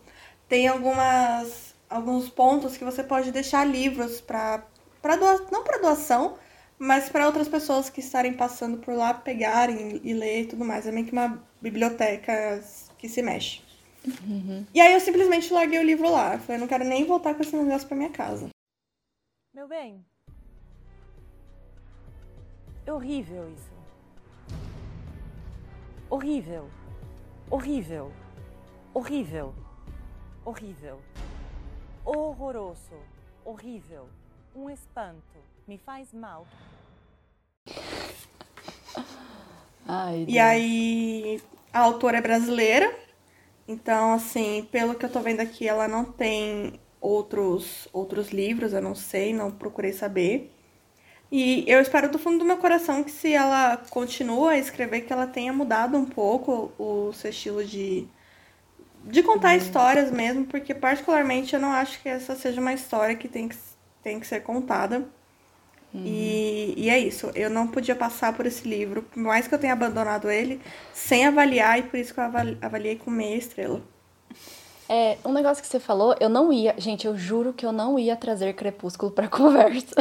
tem 0.49 0.69
algumas 0.69 1.75
alguns 1.91 2.29
pontos 2.29 2.77
que 2.77 2.85
você 2.85 3.03
pode 3.03 3.33
deixar 3.33 3.65
livros 3.65 4.21
para 4.21 4.63
para 5.03 5.17
doação, 5.17 5.47
não 5.51 5.65
para 5.65 5.79
doação, 5.79 6.37
mas 6.79 7.09
para 7.09 7.27
outras 7.27 7.49
pessoas 7.49 7.91
que 7.91 8.01
estarem 8.01 8.35
passando 8.35 8.79
por 8.79 8.95
lá 8.95 9.15
pegarem 9.15 10.01
e 10.05 10.13
ler 10.13 10.43
e 10.43 10.47
tudo 10.47 10.65
mais. 10.65 10.87
É 10.87 10.93
meio 10.93 11.07
que 11.07 11.13
uma 11.13 11.43
biblioteca 11.61 12.63
que 12.99 13.09
se 13.09 13.23
mexe. 13.23 13.61
Uhum. 14.07 14.65
E 14.75 14.81
aí 14.81 14.93
eu 14.93 15.01
simplesmente 15.01 15.53
larguei 15.53 15.79
o 15.79 15.85
livro 15.85 16.11
lá. 16.11 16.35
Eu 16.35 16.41
falei, 16.41 16.61
não 16.61 16.69
quero 16.69 16.85
nem 16.85 17.05
voltar 17.05 17.35
com 17.35 17.43
esse 17.43 17.55
negócio 17.55 17.87
pra 17.87 17.97
minha 17.97 18.11
casa. 18.11 18.49
Meu 19.59 19.67
bem. 19.67 20.07
É 22.87 22.93
horrível 22.93 23.53
isso. 23.53 23.73
Horrível. 26.09 26.71
Horrível. 27.51 28.13
Horrível. 28.95 29.53
Horrível. 30.45 31.01
Horroroso. 32.05 33.01
Horrível. 33.45 34.09
Um 34.55 34.71
espanto. 34.71 35.41
Me 35.67 35.77
faz 35.77 36.15
mal. 36.15 36.47
Ai, 39.89 40.25
e 40.29 40.39
aí, 40.39 41.43
a 41.73 41.81
autora 41.81 42.19
é 42.19 42.23
brasileira, 42.23 42.97
então, 43.67 44.13
assim, 44.13 44.69
pelo 44.71 44.95
que 44.95 45.05
eu 45.05 45.11
tô 45.11 45.19
vendo 45.19 45.41
aqui, 45.41 45.67
ela 45.67 45.89
não 45.89 46.05
tem 46.05 46.79
outros, 47.01 47.89
outros 47.93 48.31
livros, 48.31 48.73
eu 48.73 48.83
não 48.83 48.95
sei, 48.95 49.33
não 49.33 49.51
procurei 49.51 49.93
saber. 49.93 50.53
E 51.31 51.65
eu 51.67 51.81
espero 51.81 52.11
do 52.11 52.19
fundo 52.19 52.39
do 52.39 52.45
meu 52.45 52.57
coração 52.57 53.05
que 53.05 53.11
se 53.11 53.33
ela 53.33 53.77
continua 53.91 54.53
a 54.53 54.59
escrever, 54.59 55.03
que 55.03 55.13
ela 55.13 55.27
tenha 55.27 55.53
mudado 55.53 55.97
um 55.97 56.07
pouco 56.07 56.73
o 56.79 57.13
seu 57.13 57.31
estilo 57.31 57.65
de, 57.65 58.07
de 59.05 59.23
contar 59.23 59.51
uhum. 59.51 59.59
histórias 59.59 60.11
mesmo, 60.11 60.47
porque 60.47 60.75
particularmente 60.75 61.55
eu 61.55 61.61
não 61.61 61.71
acho 61.71 62.01
que 62.01 62.09
essa 62.09 62.35
seja 62.35 62.61
uma 62.61 62.73
história 62.73 63.15
que 63.15 63.29
tem 63.29 63.49
que, 63.49 63.57
tem 64.03 64.19
que 64.19 64.27
ser 64.27 64.41
contada. 64.41 65.07
Uhum. 65.93 66.03
E, 66.05 66.75
e 66.77 66.91
é 66.91 66.99
isso. 66.99 67.31
Eu 67.35 67.51
não 67.51 67.67
podia 67.67 67.95
passar 67.95 68.33
por 68.35 68.47
esse 68.47 68.67
livro, 68.67 69.03
por 69.03 69.19
mais 69.23 69.47
que 69.47 69.55
eu 69.55 69.59
tenha 69.59 69.75
abandonado 69.75 70.31
ele, 70.31 70.61
sem 70.95 71.27
avaliar, 71.27 71.79
e 71.79 71.83
por 71.83 71.99
isso 71.99 72.15
que 72.15 72.21
eu 72.21 72.25
avaliei 72.63 72.97
com 72.97 73.11
meia 73.11 73.37
estrela. 73.37 73.83
É, 74.89 75.19
um 75.25 75.33
negócio 75.33 75.63
que 75.63 75.69
você 75.69 75.79
falou, 75.79 76.17
eu 76.19 76.29
não 76.29 76.53
ia. 76.53 76.75
Gente, 76.79 77.07
eu 77.07 77.17
juro 77.17 77.53
que 77.53 77.67
eu 77.67 77.73
não 77.73 77.99
ia 77.99 78.17
trazer 78.17 78.55
Crepúsculo 78.55 79.13
pra 79.13 79.29
conversa. 79.29 79.95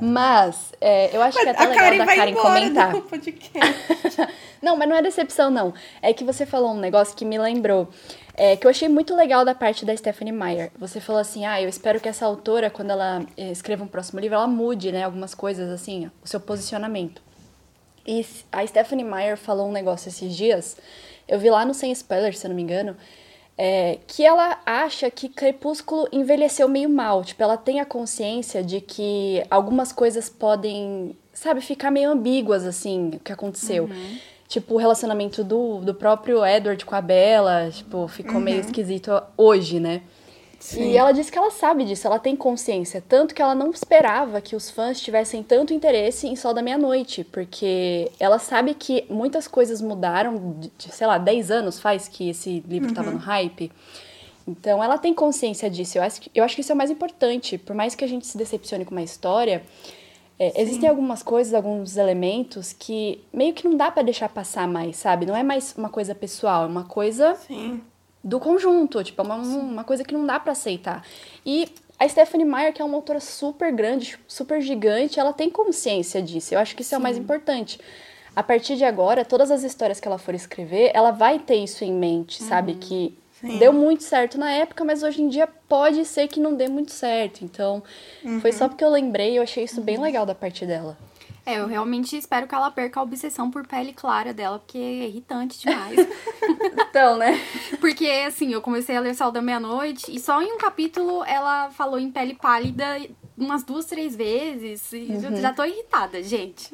mas, 0.00 0.72
é, 0.80 1.16
eu 1.16 1.22
acho 1.22 1.38
mas 1.38 1.44
que 1.44 1.50
é 1.50 1.52
até 1.52 1.66
legal 1.66 1.84
Karen 1.84 1.98
da 1.98 2.06
Karen 2.06 2.34
comentar. 2.34 2.92
não, 4.60 4.76
mas 4.76 4.88
não 4.88 4.96
é 4.96 5.02
decepção, 5.02 5.50
não. 5.50 5.72
É 6.02 6.12
que 6.12 6.24
você 6.24 6.44
falou 6.44 6.72
um 6.72 6.80
negócio 6.80 7.16
que 7.16 7.24
me 7.24 7.38
lembrou. 7.38 7.88
É, 8.38 8.54
que 8.54 8.66
eu 8.66 8.70
achei 8.70 8.88
muito 8.88 9.14
legal 9.14 9.44
da 9.44 9.54
parte 9.54 9.86
da 9.86 9.96
Stephanie 9.96 10.32
Meyer. 10.32 10.70
Você 10.78 11.00
falou 11.00 11.20
assim, 11.20 11.46
ah, 11.46 11.62
eu 11.62 11.68
espero 11.68 12.00
que 12.00 12.08
essa 12.08 12.26
autora, 12.26 12.68
quando 12.68 12.90
ela 12.90 13.24
eh, 13.34 13.50
escreva 13.50 13.82
um 13.82 13.86
próximo 13.88 14.20
livro, 14.20 14.34
ela 14.34 14.46
mude, 14.46 14.92
né, 14.92 15.04
algumas 15.04 15.34
coisas, 15.34 15.70
assim, 15.70 16.10
o 16.22 16.28
seu 16.28 16.38
posicionamento. 16.38 17.22
E 18.06 18.26
a 18.52 18.66
Stephanie 18.66 19.06
Meyer 19.06 19.38
falou 19.38 19.66
um 19.68 19.72
negócio 19.72 20.10
esses 20.10 20.36
dias, 20.36 20.76
eu 21.26 21.38
vi 21.38 21.48
lá 21.48 21.64
no 21.64 21.72
Sem 21.72 21.90
Spoilers, 21.92 22.38
se 22.38 22.46
eu 22.46 22.50
não 22.50 22.56
me 22.56 22.62
engano, 22.62 22.94
é, 23.58 23.98
que 24.06 24.24
ela 24.24 24.58
acha 24.66 25.10
que 25.10 25.28
Crepúsculo 25.28 26.06
envelheceu 26.12 26.68
meio 26.68 26.90
mal. 26.90 27.24
Tipo, 27.24 27.42
ela 27.42 27.56
tem 27.56 27.80
a 27.80 27.86
consciência 27.86 28.62
de 28.62 28.80
que 28.80 29.42
algumas 29.50 29.92
coisas 29.92 30.28
podem, 30.28 31.16
sabe, 31.32 31.60
ficar 31.60 31.90
meio 31.90 32.10
ambíguas, 32.10 32.64
assim, 32.64 33.12
o 33.14 33.20
que 33.20 33.32
aconteceu. 33.32 33.84
Uhum. 33.84 34.18
Tipo, 34.48 34.74
o 34.74 34.76
relacionamento 34.76 35.42
do, 35.42 35.80
do 35.80 35.94
próprio 35.94 36.44
Edward 36.44 36.84
com 36.84 36.94
a 36.94 37.00
Bella, 37.00 37.70
tipo, 37.70 38.06
ficou 38.08 38.36
uhum. 38.36 38.40
meio 38.40 38.60
esquisito 38.60 39.10
hoje, 39.36 39.80
né? 39.80 40.02
Sim. 40.58 40.90
E 40.90 40.96
ela 40.96 41.12
disse 41.12 41.30
que 41.30 41.38
ela 41.38 41.50
sabe 41.50 41.84
disso, 41.84 42.06
ela 42.06 42.18
tem 42.18 42.34
consciência. 42.34 43.02
Tanto 43.06 43.34
que 43.34 43.42
ela 43.42 43.54
não 43.54 43.70
esperava 43.70 44.40
que 44.40 44.56
os 44.56 44.70
fãs 44.70 45.00
tivessem 45.00 45.42
tanto 45.42 45.72
interesse 45.72 46.26
em 46.26 46.34
Sol 46.34 46.54
da 46.54 46.62
Meia-Noite, 46.62 47.24
porque 47.24 48.10
ela 48.18 48.38
sabe 48.38 48.74
que 48.74 49.04
muitas 49.08 49.46
coisas 49.46 49.80
mudaram, 49.80 50.56
de, 50.58 50.70
sei 50.78 51.06
lá, 51.06 51.18
10 51.18 51.50
anos 51.50 51.78
faz 51.78 52.08
que 52.08 52.30
esse 52.30 52.64
livro 52.66 52.88
estava 52.88 53.08
uhum. 53.08 53.14
no 53.14 53.20
hype. 53.20 53.70
Então 54.46 54.82
ela 54.82 54.96
tem 54.96 55.12
consciência 55.12 55.68
disso. 55.68 55.98
Eu 55.98 56.02
acho, 56.02 56.20
que, 56.20 56.30
eu 56.34 56.44
acho 56.44 56.54
que 56.54 56.60
isso 56.60 56.72
é 56.72 56.74
o 56.74 56.78
mais 56.78 56.90
importante. 56.90 57.58
Por 57.58 57.74
mais 57.74 57.94
que 57.94 58.04
a 58.04 58.08
gente 58.08 58.26
se 58.26 58.38
decepcione 58.38 58.84
com 58.84 58.92
uma 58.92 59.02
história, 59.02 59.62
é, 60.38 60.60
existem 60.60 60.88
algumas 60.88 61.22
coisas, 61.22 61.52
alguns 61.54 61.96
elementos 61.96 62.72
que 62.72 63.24
meio 63.32 63.54
que 63.54 63.66
não 63.66 63.76
dá 63.76 63.90
para 63.90 64.02
deixar 64.02 64.28
passar 64.28 64.68
mais, 64.68 64.96
sabe? 64.96 65.26
Não 65.26 65.34
é 65.34 65.42
mais 65.42 65.74
uma 65.76 65.88
coisa 65.88 66.14
pessoal, 66.14 66.64
é 66.64 66.66
uma 66.66 66.84
coisa 66.84 67.34
Sim. 67.34 67.80
Do 68.26 68.40
conjunto. 68.40 69.02
Tipo, 69.02 69.22
é 69.22 69.24
uma, 69.24 69.36
uma 69.36 69.84
coisa 69.84 70.02
que 70.02 70.12
não 70.12 70.26
dá 70.26 70.38
para 70.38 70.52
aceitar. 70.52 71.02
E 71.44 71.68
a 71.98 72.06
Stephanie 72.08 72.44
Meyer, 72.44 72.74
que 72.74 72.82
é 72.82 72.84
uma 72.84 72.96
autora 72.96 73.20
super 73.20 73.72
grande, 73.72 74.18
super 74.26 74.60
gigante, 74.60 75.18
ela 75.18 75.32
tem 75.32 75.48
consciência 75.48 76.20
disso. 76.20 76.52
Eu 76.52 76.58
acho 76.58 76.74
que 76.74 76.82
isso 76.82 76.90
Sim. 76.90 76.96
é 76.96 76.98
o 76.98 77.02
mais 77.02 77.16
importante. 77.16 77.80
A 78.34 78.42
partir 78.42 78.76
de 78.76 78.84
agora, 78.84 79.24
todas 79.24 79.50
as 79.50 79.62
histórias 79.62 79.98
que 79.98 80.06
ela 80.06 80.18
for 80.18 80.34
escrever, 80.34 80.90
ela 80.92 81.10
vai 81.10 81.38
ter 81.38 81.56
isso 81.56 81.84
em 81.84 81.92
mente, 81.92 82.42
uhum. 82.42 82.48
sabe? 82.48 82.74
Que 82.74 83.16
Sim. 83.40 83.58
Deu 83.58 83.70
muito 83.70 84.02
certo 84.02 84.38
na 84.38 84.50
época, 84.50 84.82
mas 84.82 85.02
hoje 85.02 85.20
em 85.20 85.28
dia 85.28 85.46
pode 85.68 86.06
ser 86.06 86.26
que 86.26 86.40
não 86.40 86.54
dê 86.54 86.68
muito 86.68 86.90
certo. 86.90 87.44
Então, 87.44 87.82
uhum. 88.24 88.40
foi 88.40 88.50
só 88.50 88.66
porque 88.66 88.82
eu 88.82 88.88
lembrei 88.88 89.34
e 89.34 89.36
eu 89.36 89.42
achei 89.42 89.62
isso 89.64 89.80
bem 89.82 89.98
legal 90.00 90.24
da 90.24 90.34
parte 90.34 90.64
dela. 90.64 90.96
É, 91.46 91.60
eu 91.60 91.68
realmente 91.68 92.16
espero 92.16 92.48
que 92.48 92.54
ela 92.56 92.72
perca 92.72 92.98
a 92.98 93.02
obsessão 93.04 93.52
por 93.52 93.64
pele 93.64 93.92
clara 93.92 94.34
dela, 94.34 94.58
porque 94.58 94.76
é 94.76 95.06
irritante 95.06 95.60
demais. 95.60 95.96
então, 96.88 97.16
né? 97.16 97.40
Porque, 97.80 98.08
assim, 98.26 98.52
eu 98.52 98.60
comecei 98.60 98.96
a 98.96 99.00
ler 99.00 99.14
Sol 99.14 99.30
da 99.30 99.40
Meia-Noite 99.40 100.12
e 100.12 100.18
só 100.18 100.42
em 100.42 100.52
um 100.52 100.58
capítulo 100.58 101.22
ela 101.24 101.70
falou 101.70 102.00
em 102.00 102.10
pele 102.10 102.34
pálida 102.34 102.98
umas 103.38 103.62
duas, 103.62 103.84
três 103.84 104.16
vezes. 104.16 104.92
E 104.92 105.06
uhum. 105.08 105.36
já 105.36 105.52
tô 105.52 105.62
irritada, 105.62 106.20
gente. 106.20 106.68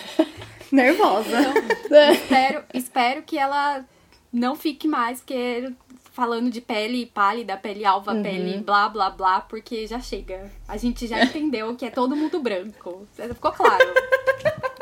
Nervosa. 0.72 1.40
Então, 1.84 2.12
espero, 2.12 2.64
espero 2.72 3.22
que 3.22 3.38
ela 3.38 3.84
não 4.32 4.56
fique 4.56 4.88
mais, 4.88 5.20
porque 5.20 5.70
falando 6.18 6.50
de 6.50 6.60
pele 6.60 7.06
pálida, 7.06 7.56
pele 7.56 7.84
alva, 7.84 8.12
uhum. 8.12 8.24
pele 8.24 8.58
blá 8.58 8.88
blá 8.88 9.08
blá, 9.08 9.40
porque 9.40 9.86
já 9.86 10.00
chega. 10.00 10.50
A 10.66 10.76
gente 10.76 11.06
já 11.06 11.22
entendeu 11.22 11.76
que 11.76 11.84
é 11.84 11.90
todo 11.90 12.16
mundo 12.16 12.40
branco. 12.40 13.06
Ficou 13.14 13.52
claro. 13.52 13.94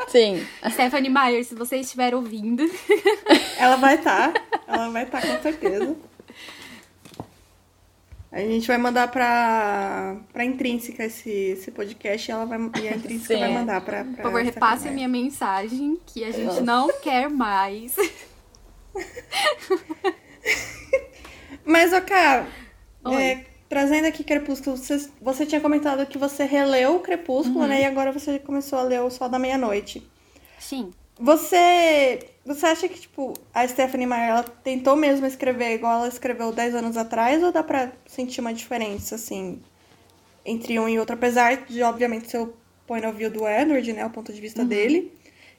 Sim. 0.07 0.43
Stephanie 0.67 1.11
Meyer, 1.11 1.45
se 1.45 1.53
você 1.53 1.77
estiver 1.77 2.15
ouvindo. 2.15 2.63
Ela 3.59 3.75
vai 3.75 3.93
estar. 3.95 4.33
Tá. 4.33 4.41
Ela 4.67 4.89
vai 4.89 5.03
estar, 5.03 5.21
tá, 5.21 5.27
com 5.27 5.43
certeza. 5.43 5.95
A 8.31 8.39
gente 8.39 8.67
vai 8.67 8.79
mandar 8.79 9.11
pra, 9.11 10.17
pra 10.33 10.43
Intrínseca 10.43 11.05
esse, 11.05 11.29
esse 11.29 11.69
podcast 11.69 12.29
e, 12.29 12.31
ela 12.31 12.45
vai, 12.45 12.59
e 12.81 12.87
a 12.87 12.95
Intrínseca 12.95 13.35
Sim. 13.35 13.39
vai 13.39 13.53
mandar 13.53 13.79
pra, 13.81 14.03
pra 14.03 14.13
Por 14.15 14.23
favor, 14.23 14.41
repasse 14.41 14.87
a 14.87 14.91
minha 14.91 15.07
mensagem, 15.07 15.99
que 16.05 16.23
a 16.23 16.31
gente 16.31 16.45
Nossa. 16.45 16.61
não 16.61 16.87
quer 16.99 17.29
mais. 17.29 17.95
Mas, 21.67 21.91
ok, 21.91 22.15
é, 23.11 23.43
trazendo 23.67 24.05
aqui 24.05 24.23
Crepúsculo, 24.23 24.77
você, 24.77 25.09
você 25.21 25.45
tinha 25.45 25.59
comentado 25.59 26.05
que 26.05 26.17
você 26.17 26.45
releu 26.45 26.95
o 26.95 26.99
Crepúsculo, 27.01 27.59
uhum. 27.59 27.67
né? 27.67 27.81
E 27.81 27.85
agora 27.85 28.11
você 28.11 28.39
começou 28.39 28.79
a 28.79 28.83
ler 28.83 29.01
o 29.01 29.09
Sol 29.09 29.27
da 29.27 29.37
Meia-Noite. 29.37 30.09
Sim. 30.57 30.93
Você, 31.19 32.19
você 32.45 32.65
acha 32.67 32.87
que, 32.87 32.99
tipo, 32.99 33.33
a 33.53 33.67
Stephanie 33.67 34.07
Meyer, 34.07 34.29
ela 34.29 34.43
tentou 34.43 34.95
mesmo 34.95 35.25
escrever 35.25 35.73
igual 35.73 35.99
ela 35.99 36.07
escreveu 36.07 36.53
10 36.53 36.75
anos 36.75 36.95
atrás? 36.95 37.43
Ou 37.43 37.51
dá 37.51 37.63
pra 37.63 37.91
sentir 38.05 38.39
uma 38.39 38.53
diferença, 38.53 39.15
assim, 39.15 39.61
entre 40.45 40.79
um 40.79 40.87
e 40.87 40.97
outro? 40.97 41.15
Apesar 41.15 41.65
de, 41.65 41.81
obviamente, 41.81 42.29
ser 42.29 42.39
o 42.39 42.53
point 42.85 43.05
of 43.05 43.17
view 43.17 43.29
do 43.29 43.47
Edward, 43.47 43.91
né? 43.91 44.05
O 44.05 44.09
ponto 44.09 44.31
de 44.31 44.39
vista 44.39 44.61
uhum. 44.61 44.67
dele. 44.67 45.11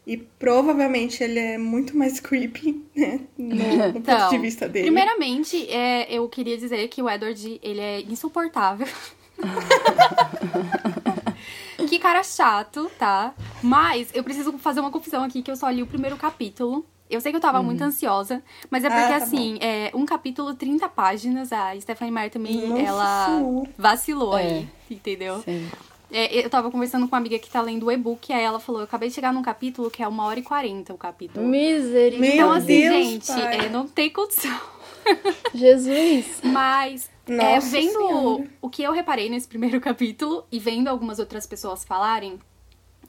E 0.08 0.16
provavelmente 0.16 1.22
ele 1.22 1.38
é 1.38 1.58
muito 1.58 1.94
mais 1.94 2.18
creepy, 2.18 2.82
né? 2.96 3.20
No, 3.36 3.54
no 3.54 3.98
então, 3.98 4.16
ponto 4.20 4.30
de 4.30 4.38
vista 4.38 4.66
dele. 4.66 4.86
Primeiramente, 4.86 5.70
é, 5.70 6.10
eu 6.10 6.26
queria 6.30 6.56
dizer 6.56 6.88
que 6.88 7.02
o 7.02 7.10
Edward, 7.10 7.60
ele 7.62 7.80
é 7.80 8.00
insuportável. 8.00 8.88
que 11.86 11.98
cara 11.98 12.22
chato, 12.22 12.90
tá? 12.98 13.34
Mas 13.62 14.08
eu 14.14 14.24
preciso 14.24 14.56
fazer 14.56 14.80
uma 14.80 14.90
confusão 14.90 15.22
aqui, 15.24 15.42
que 15.42 15.50
eu 15.50 15.56
só 15.56 15.68
li 15.68 15.82
o 15.82 15.86
primeiro 15.86 16.16
capítulo. 16.16 16.86
Eu 17.10 17.20
sei 17.20 17.30
que 17.30 17.36
eu 17.36 17.42
tava 17.42 17.62
muito 17.62 17.82
uhum. 17.82 17.88
ansiosa, 17.88 18.42
mas 18.70 18.84
é 18.84 18.88
porque, 18.88 19.02
ah, 19.02 19.08
tá 19.08 19.16
assim, 19.16 19.58
é, 19.60 19.90
um 19.94 20.06
capítulo, 20.06 20.54
30 20.54 20.88
páginas, 20.88 21.52
a 21.52 21.78
Stephanie 21.78 22.12
Meyer 22.12 22.30
também, 22.30 22.66
Nossa 22.66 22.82
ela 22.82 23.26
senhora. 23.26 23.70
vacilou 23.76 24.38
é. 24.38 24.42
aí, 24.42 24.68
entendeu? 24.90 25.42
Sim. 25.42 25.68
É, 26.10 26.44
eu 26.44 26.48
tava 26.48 26.70
conversando 26.70 27.06
com 27.06 27.14
uma 27.14 27.18
amiga 27.18 27.38
que 27.38 27.50
tá 27.50 27.60
lendo 27.60 27.86
o 27.86 27.92
e-book, 27.92 28.32
aí 28.32 28.42
ela 28.42 28.58
falou: 28.58 28.80
Eu 28.80 28.84
acabei 28.84 29.08
de 29.08 29.14
chegar 29.14 29.32
num 29.32 29.42
capítulo 29.42 29.90
que 29.90 30.02
é 30.02 30.08
uma 30.08 30.24
hora 30.24 30.38
e 30.38 30.42
quarenta 30.42 30.94
o 30.94 30.98
capítulo. 30.98 31.46
Misericórdia. 31.46 32.34
Então, 32.34 32.50
assim, 32.52 32.66
Deus, 32.66 32.94
gente, 32.94 33.32
é, 33.32 33.68
não 33.68 33.86
tem 33.86 34.10
condição. 34.10 34.60
Jesus. 35.54 36.40
Mas, 36.42 37.10
é, 37.26 37.60
vendo 37.60 37.92
senhora. 37.92 38.44
o 38.60 38.70
que 38.70 38.82
eu 38.82 38.92
reparei 38.92 39.28
nesse 39.28 39.46
primeiro 39.46 39.80
capítulo 39.82 40.44
e 40.50 40.58
vendo 40.58 40.88
algumas 40.88 41.18
outras 41.18 41.46
pessoas 41.46 41.84
falarem, 41.84 42.38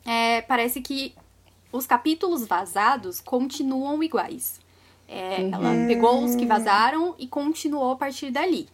é, 0.05 0.41
parece 0.41 0.81
que 0.81 1.13
os 1.71 1.85
capítulos 1.85 2.45
vazados 2.45 3.21
continuam 3.21 4.01
iguais. 4.03 4.59
É, 5.07 5.37
uhum. 5.39 5.53
Ela 5.53 5.87
pegou 5.87 6.23
os 6.23 6.35
que 6.35 6.45
vazaram 6.45 7.15
e 7.17 7.27
continuou 7.27 7.91
a 7.91 7.95
partir 7.95 8.29
dali. 8.29 8.67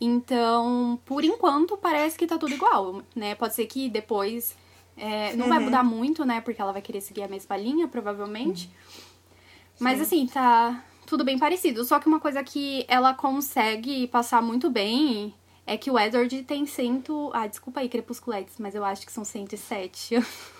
Então, 0.00 0.98
por 1.04 1.24
enquanto, 1.24 1.76
parece 1.76 2.18
que 2.18 2.26
tá 2.26 2.36
tudo 2.36 2.54
igual, 2.54 3.02
né? 3.14 3.34
Pode 3.34 3.54
ser 3.54 3.66
que 3.66 3.88
depois 3.88 4.56
é, 4.96 5.34
não 5.34 5.46
uhum. 5.46 5.50
vai 5.50 5.58
mudar 5.60 5.82
muito, 5.82 6.24
né? 6.24 6.40
Porque 6.40 6.60
ela 6.60 6.72
vai 6.72 6.82
querer 6.82 7.00
seguir 7.00 7.22
a 7.22 7.28
mesma 7.28 7.56
linha, 7.56 7.88
provavelmente. 7.88 8.66
Uhum. 8.66 9.04
Mas 9.80 10.00
assim, 10.00 10.26
tá 10.26 10.84
tudo 11.06 11.24
bem 11.24 11.38
parecido. 11.38 11.84
Só 11.84 11.98
que 11.98 12.06
uma 12.06 12.20
coisa 12.20 12.42
que 12.42 12.84
ela 12.88 13.14
consegue 13.14 14.06
passar 14.08 14.42
muito 14.42 14.70
bem 14.70 15.34
é 15.66 15.76
que 15.76 15.90
o 15.90 15.98
Edward 15.98 16.42
tem 16.42 16.66
cento. 16.66 17.30
Ah, 17.32 17.46
desculpa 17.46 17.80
aí, 17.80 17.88
Crepusculetes, 17.88 18.56
mas 18.58 18.74
eu 18.74 18.84
acho 18.84 19.06
que 19.06 19.12
são 19.12 19.24
107. 19.24 20.16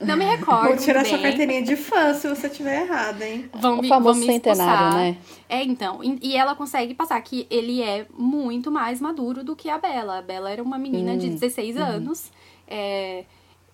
Não 0.00 0.16
me 0.16 0.24
recordo. 0.24 0.68
Vou 0.68 0.76
tirar 0.76 1.02
bem. 1.02 1.10
sua 1.10 1.18
carteirinha 1.20 1.62
de 1.62 1.76
fã 1.76 2.12
se 2.14 2.28
você 2.28 2.48
tiver 2.48 2.82
errada, 2.82 3.26
hein? 3.26 3.48
Vão 3.54 3.80
o 3.80 3.84
famoso 3.84 4.20
vão 4.20 4.28
centenário, 4.28 4.96
né? 4.96 5.16
É, 5.48 5.62
então. 5.62 6.00
E 6.02 6.36
ela 6.36 6.54
consegue 6.54 6.94
passar 6.94 7.20
que 7.20 7.46
ele 7.50 7.82
é 7.82 8.06
muito 8.16 8.70
mais 8.70 9.00
maduro 9.00 9.44
do 9.44 9.54
que 9.54 9.68
a 9.68 9.78
Bela. 9.78 10.18
A 10.18 10.22
Bela 10.22 10.50
era 10.50 10.62
uma 10.62 10.78
menina 10.78 11.12
hum, 11.12 11.18
de 11.18 11.30
16 11.30 11.76
uhum. 11.76 11.82
anos, 11.82 12.32
é, 12.66 13.24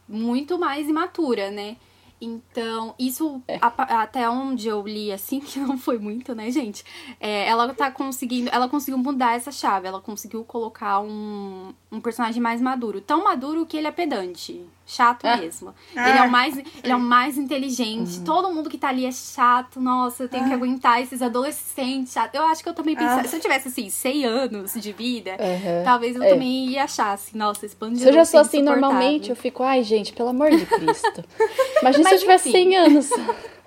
muito 0.09 0.59
mais 0.59 0.89
imatura, 0.89 1.51
né? 1.51 1.77
Então, 2.21 2.97
isso 2.99 3.41
é. 3.47 3.59
a, 3.61 4.03
até 4.03 4.29
onde 4.29 4.67
eu 4.67 4.83
li, 4.83 5.13
assim, 5.13 5.39
que 5.41 5.59
não 5.59 5.79
foi 5.79 5.99
muito, 5.99 6.35
né, 6.35 6.51
gente? 6.51 6.85
É, 7.21 7.47
ela 7.47 7.73
tá 7.73 7.91
conseguindo. 7.91 8.51
Ela 8.53 8.69
conseguiu 8.69 8.99
mudar 8.99 9.37
essa 9.37 9.53
chave. 9.53 9.87
Ela 9.87 10.01
conseguiu 10.01 10.45
colocar 10.45 11.01
um, 11.01 11.73
um 11.91 12.01
personagem 12.01 12.41
mais 12.41 12.61
maduro. 12.61 13.01
Tão 13.01 13.25
maduro 13.25 13.65
que 13.65 13.77
ele 13.77 13.87
é 13.87 13.91
pedante. 13.91 14.65
Chato 14.87 15.27
ah. 15.27 15.37
mesmo. 15.37 15.75
Ah. 15.95 16.09
Ele 16.09 16.19
é 16.19 16.23
o 16.23 16.31
mais, 16.31 16.57
ele 16.57 16.93
é 16.93 16.97
o 16.97 17.01
mais 17.01 17.37
inteligente. 17.37 18.19
Uhum. 18.19 18.25
Todo 18.25 18.53
mundo 18.53 18.71
que 18.71 18.79
tá 18.79 18.89
ali 18.89 19.05
é 19.05 19.13
chato. 19.13 19.81
Nossa, 19.81 20.23
eu 20.23 20.29
tenho 20.29 20.45
ah. 20.45 20.49
que 20.49 20.55
aguentar 20.55 21.03
esses 21.03 21.21
adolescentes 21.21 22.13
chatos. 22.13 22.39
Eu 22.39 22.47
acho 22.47 22.63
que 22.63 22.69
eu 22.69 22.75
também 22.75 22.95
pensava. 22.95 23.21
Ah. 23.21 23.25
Se 23.25 23.37
eu 23.37 23.41
tivesse, 23.41 23.69
assim, 23.69 23.91
100 23.91 24.25
anos 24.25 24.75
de 24.75 24.93
vida, 24.93 25.33
uhum. 25.33 25.85
talvez 25.85 26.17
eu 26.17 26.23
é. 26.23 26.31
também 26.31 26.71
ia 26.71 26.85
achar, 26.85 27.13
assim, 27.13 27.37
nossa, 27.37 27.67
esse 27.67 27.77
bando 27.77 27.95
de 27.95 28.01
Se 28.01 28.09
eu 28.09 28.13
já 28.13 28.25
sou 28.25 28.41
assim 28.41 28.63
normalmente, 28.63 29.31
eu 29.31 29.37
fico, 29.37 29.63
ai, 29.63 29.83
gente, 29.83 30.13
pelo 30.13 30.31
amor 30.31 30.51
de 30.51 30.65
Cristo. 30.65 31.25
Imagina 31.83 32.05
Mas, 32.05 32.09
se 32.09 32.15
eu 32.15 32.19
tivesse 32.21 32.49
enfim. 32.49 32.71
100 32.71 32.77
anos. 32.77 33.11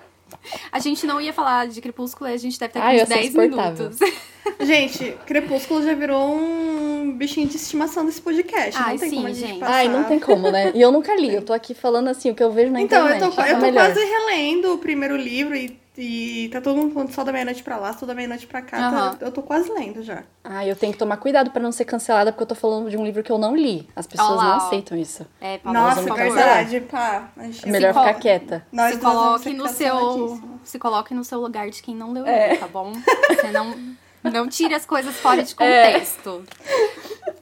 A 0.72 0.80
gente 0.80 1.06
não 1.06 1.20
ia 1.20 1.34
falar 1.34 1.68
de 1.68 1.80
Crepúsculo 1.82 2.30
e 2.30 2.34
a 2.34 2.38
gente 2.38 2.60
deve 2.60 2.74
ter 2.74 2.80
aqui 2.80 3.04
uns 3.04 3.10
10 3.10 3.36
minutos. 3.36 4.00
Gente, 4.60 5.16
Crepúsculo 5.26 5.84
já 5.84 5.94
virou 5.94 6.36
um 6.36 7.16
bichinho 7.16 7.48
de 7.48 7.56
estimação 7.56 8.06
desse 8.06 8.22
podcast. 8.22 8.80
Ai, 8.80 8.94
não 8.94 9.00
tem 9.00 9.10
sim, 9.10 9.16
como 9.16 9.28
a 9.28 9.34
gente, 9.34 9.48
gente. 9.48 9.60
Passar. 9.60 9.74
Ai, 9.74 9.88
não 9.88 10.04
tem 10.04 10.20
como, 10.20 10.52
né? 10.52 10.72
E 10.74 10.82
eu 10.82 10.92
nunca 10.92 11.16
li. 11.16 11.34
Eu 11.34 11.44
tô 11.44 11.54
aqui 11.54 11.74
falando 11.74 12.08
assim, 12.08 12.32
o 12.32 12.36
que 12.36 12.44
eu 12.44 12.52
vejo 12.52 12.72
na 12.72 12.82
então, 12.82 13.06
internet. 13.06 13.18
Então, 13.18 13.46
eu 13.46 13.60
tô, 13.60 13.66
eu 13.66 13.72
tô 13.72 13.74
quase 13.74 14.00
relendo 14.00 14.74
o 14.74 14.78
primeiro 14.78 15.16
livro 15.16 15.56
e 15.56 15.81
e 15.98 16.48
tá 16.54 16.62
todo 16.62 16.78
mundo 16.78 16.94
falando 16.94 17.12
só 17.12 17.22
da 17.24 17.34
meia-noite 17.34 17.62
pra 17.64 17.76
lá, 17.76 17.92
só 17.92 18.06
da 18.06 18.14
meia-noite 18.14 18.48
pra 18.48 18.62
cá. 18.62 18.78
Uhum. 18.78 19.18
Tá, 19.18 19.26
eu 19.26 19.32
tô 19.32 19.42
quase 19.42 19.70
lendo 19.72 20.02
já. 20.02 20.24
Ah, 20.42 20.66
eu 20.66 20.74
tenho 20.76 20.94
que 20.94 21.00
tomar 21.00 21.18
cuidado 21.18 21.52
pra 21.52 21.62
não 21.62 21.72
ser 21.72 21.84
cancelada, 21.84 22.32
porque 22.32 22.44
eu 22.44 22.48
tô 22.48 22.56
falando 22.56 22.90
de 22.90 22.96
um 22.96 23.04
livro 23.04 23.22
que 23.22 23.32
eu 23.32 23.38
não 23.38 23.56
li. 23.56 23.90
As 23.94 24.08
pessoas 24.08 24.32
Olá, 24.32 24.44
não 24.44 24.56
aceitam 24.68 24.98
isso. 24.98 25.28
É, 25.42 25.58
pá, 25.58 25.74
Nossa, 25.74 26.00
é 26.00 26.14
verdade, 26.14 26.82
pá. 26.82 27.30
É 27.38 27.70
melhor 27.70 27.94
ficar 27.94 28.14
quieta. 28.14 28.66
Nós 28.72 28.94
se 28.94 29.00
coloque 29.02 29.54
no 29.54 29.68
seu. 29.68 30.42
Se 30.64 30.80
coloque 30.80 31.14
no 31.14 31.26
seu 31.26 31.42
lugar 31.42 31.70
de 31.70 31.82
quem 31.82 31.96
não 31.96 32.14
leu 32.14 32.26
é. 32.26 32.54
livro, 32.54 32.60
tá 32.60 32.68
bom? 32.68 32.94
Você 33.28 33.52
não, 33.52 33.76
não 34.24 34.48
tire 34.48 34.74
as 34.74 34.86
coisas 34.86 35.14
fora 35.18 35.44
de 35.44 35.54
é. 35.60 35.92
contexto. 35.92 36.44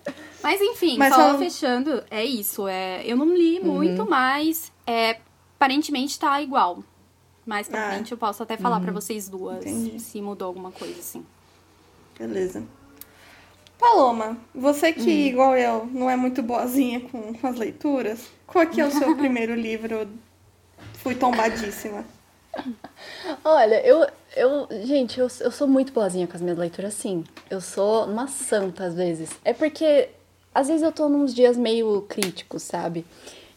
É. 0.07 0.13
Mas 0.41 0.59
enfim, 0.61 0.97
mas 0.97 1.13
só 1.13 1.37
fechando, 1.37 2.03
é 2.09 2.23
isso. 2.23 2.67
É, 2.67 3.03
eu 3.05 3.15
não 3.15 3.35
li 3.35 3.59
uhum. 3.59 3.73
muito, 3.73 4.09
mas 4.09 4.71
é, 4.87 5.17
aparentemente 5.55 6.17
tá 6.17 6.41
igual. 6.41 6.83
Mais 7.49 7.67
pra 7.67 7.83
ah. 7.83 7.91
frente 7.93 8.11
eu 8.11 8.17
posso 8.17 8.43
até 8.43 8.55
falar 8.57 8.77
uhum. 8.77 8.83
para 8.83 8.93
vocês 8.93 9.27
duas 9.27 9.65
Entendi. 9.65 9.99
se 9.99 10.21
mudou 10.21 10.49
alguma 10.49 10.71
coisa 10.71 10.99
assim. 10.99 11.25
Beleza. 12.15 12.63
Paloma, 13.79 14.37
você 14.53 14.93
que, 14.93 15.09
hum. 15.09 15.27
igual 15.27 15.57
eu, 15.57 15.87
não 15.87 16.07
é 16.07 16.15
muito 16.15 16.43
boazinha 16.43 16.99
com, 16.99 17.33
com 17.33 17.47
as 17.47 17.55
leituras, 17.55 18.27
qual 18.45 18.67
que 18.67 18.79
é 18.79 18.85
o 18.85 18.91
seu 18.91 19.15
primeiro 19.17 19.55
livro? 19.55 20.07
Fui 20.99 21.15
tombadíssima. 21.15 22.05
Olha, 23.43 23.83
eu, 23.83 24.05
eu 24.37 24.67
gente, 24.85 25.19
eu, 25.19 25.27
eu 25.39 25.49
sou 25.49 25.67
muito 25.67 25.91
boazinha 25.91 26.27
com 26.27 26.35
as 26.35 26.43
minhas 26.43 26.57
leituras, 26.57 26.93
sim. 26.93 27.23
Eu 27.49 27.61
sou 27.61 28.05
uma 28.05 28.27
santa 28.27 28.83
às 28.83 28.93
vezes. 28.93 29.31
É 29.43 29.53
porque 29.53 30.09
às 30.53 30.67
vezes 30.67 30.83
eu 30.83 30.91
tô 30.91 31.09
nos 31.09 31.33
dias 31.33 31.57
meio 31.57 32.03
críticos, 32.03 32.61
sabe? 32.61 33.03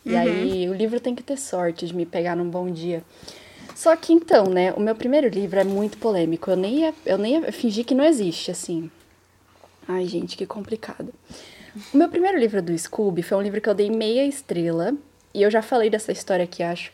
E 0.03 0.15
uhum. 0.15 0.19
aí 0.19 0.71
o 0.71 0.73
livro 0.73 0.99
tem 0.99 1.15
que 1.15 1.23
ter 1.23 1.37
sorte 1.37 1.87
de 1.87 1.95
me 1.95 2.07
pegar 2.07 2.35
num 2.35 2.49
bom 2.49 2.71
dia. 2.71 3.05
Só 3.75 3.95
que 3.97 4.13
então, 4.13 4.47
né, 4.47 4.73
o 4.73 4.81
meu 4.81 4.95
primeiro 4.95 5.29
livro 5.29 5.59
é 5.59 5.65
muito 5.65 5.99
polêmico. 5.99 6.51
Eu 6.51 6.57
nem 6.57 6.81
ia, 6.81 6.95
eu 7.05 7.19
nem 7.19 7.41
ia 7.41 7.53
fingir 7.53 7.85
que 7.85 7.95
não 7.95 8.05
existe, 8.05 8.51
assim. 8.51 8.91
Ai, 9.89 10.07
gente, 10.07 10.37
que 10.37 10.47
complicado. 10.47 11.13
O 11.93 11.97
meu 11.97 12.09
primeiro 12.09 12.39
livro 12.39 12.63
do 12.63 12.77
Scooby 12.77 13.23
foi 13.23 13.39
um 13.39 13.43
livro 13.43 13.61
que 13.61 13.69
eu 13.69 13.75
dei 13.75 13.91
meia 13.91 14.25
estrela. 14.27 14.95
E 15.35 15.43
eu 15.43 15.51
já 15.51 15.63
falei 15.63 15.89
dessa 15.89 16.13
história 16.13 16.45
aqui, 16.45 16.63
acho. 16.63 16.93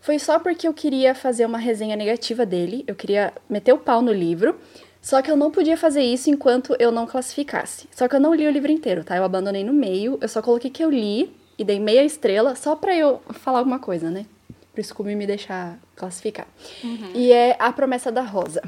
Foi 0.00 0.18
só 0.18 0.38
porque 0.38 0.66
eu 0.66 0.72
queria 0.72 1.14
fazer 1.14 1.44
uma 1.44 1.58
resenha 1.58 1.96
negativa 1.96 2.46
dele. 2.46 2.84
Eu 2.86 2.94
queria 2.94 3.32
meter 3.48 3.72
o 3.72 3.78
pau 3.78 4.00
no 4.00 4.12
livro. 4.12 4.58
Só 5.02 5.20
que 5.20 5.30
eu 5.30 5.36
não 5.36 5.50
podia 5.50 5.76
fazer 5.76 6.02
isso 6.02 6.30
enquanto 6.30 6.76
eu 6.78 6.92
não 6.92 7.06
classificasse. 7.06 7.88
Só 7.90 8.06
que 8.06 8.14
eu 8.14 8.20
não 8.20 8.34
li 8.34 8.46
o 8.46 8.50
livro 8.50 8.70
inteiro, 8.70 9.02
tá? 9.02 9.16
Eu 9.16 9.24
abandonei 9.24 9.64
no 9.64 9.72
meio. 9.72 10.18
Eu 10.20 10.28
só 10.28 10.40
coloquei 10.40 10.70
que 10.70 10.84
eu 10.84 10.90
li 10.90 11.34
e 11.58 11.64
dei 11.64 11.80
meia 11.80 12.04
estrela 12.04 12.54
só 12.54 12.76
pra 12.76 12.94
eu 12.94 13.20
falar 13.30 13.58
alguma 13.58 13.78
coisa, 13.78 14.10
né? 14.10 14.26
Pro 14.72 14.82
Scooby 14.82 15.14
me 15.14 15.26
deixar 15.26 15.78
classificar. 15.96 16.46
Uhum. 16.82 17.12
E 17.14 17.32
é 17.32 17.56
A 17.58 17.72
Promessa 17.72 18.12
da 18.12 18.22
Rosa. 18.22 18.62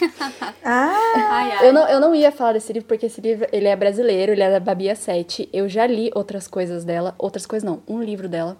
ah! 0.64 0.96
Ai, 1.14 1.52
ai. 1.52 1.68
Eu, 1.68 1.72
não, 1.72 1.88
eu 1.88 2.00
não 2.00 2.14
ia 2.14 2.32
falar 2.32 2.54
desse 2.54 2.72
livro 2.72 2.88
porque 2.88 3.06
esse 3.06 3.20
livro 3.20 3.46
ele 3.52 3.68
é 3.68 3.76
brasileiro, 3.76 4.32
ele 4.32 4.42
é 4.42 4.50
da 4.50 4.60
Babia 4.60 4.94
7. 4.94 5.48
Eu 5.52 5.68
já 5.68 5.86
li 5.86 6.10
outras 6.14 6.48
coisas 6.48 6.84
dela, 6.84 7.14
outras 7.18 7.46
coisas 7.46 7.68
não, 7.68 7.82
um 7.86 8.02
livro 8.02 8.28
dela. 8.28 8.56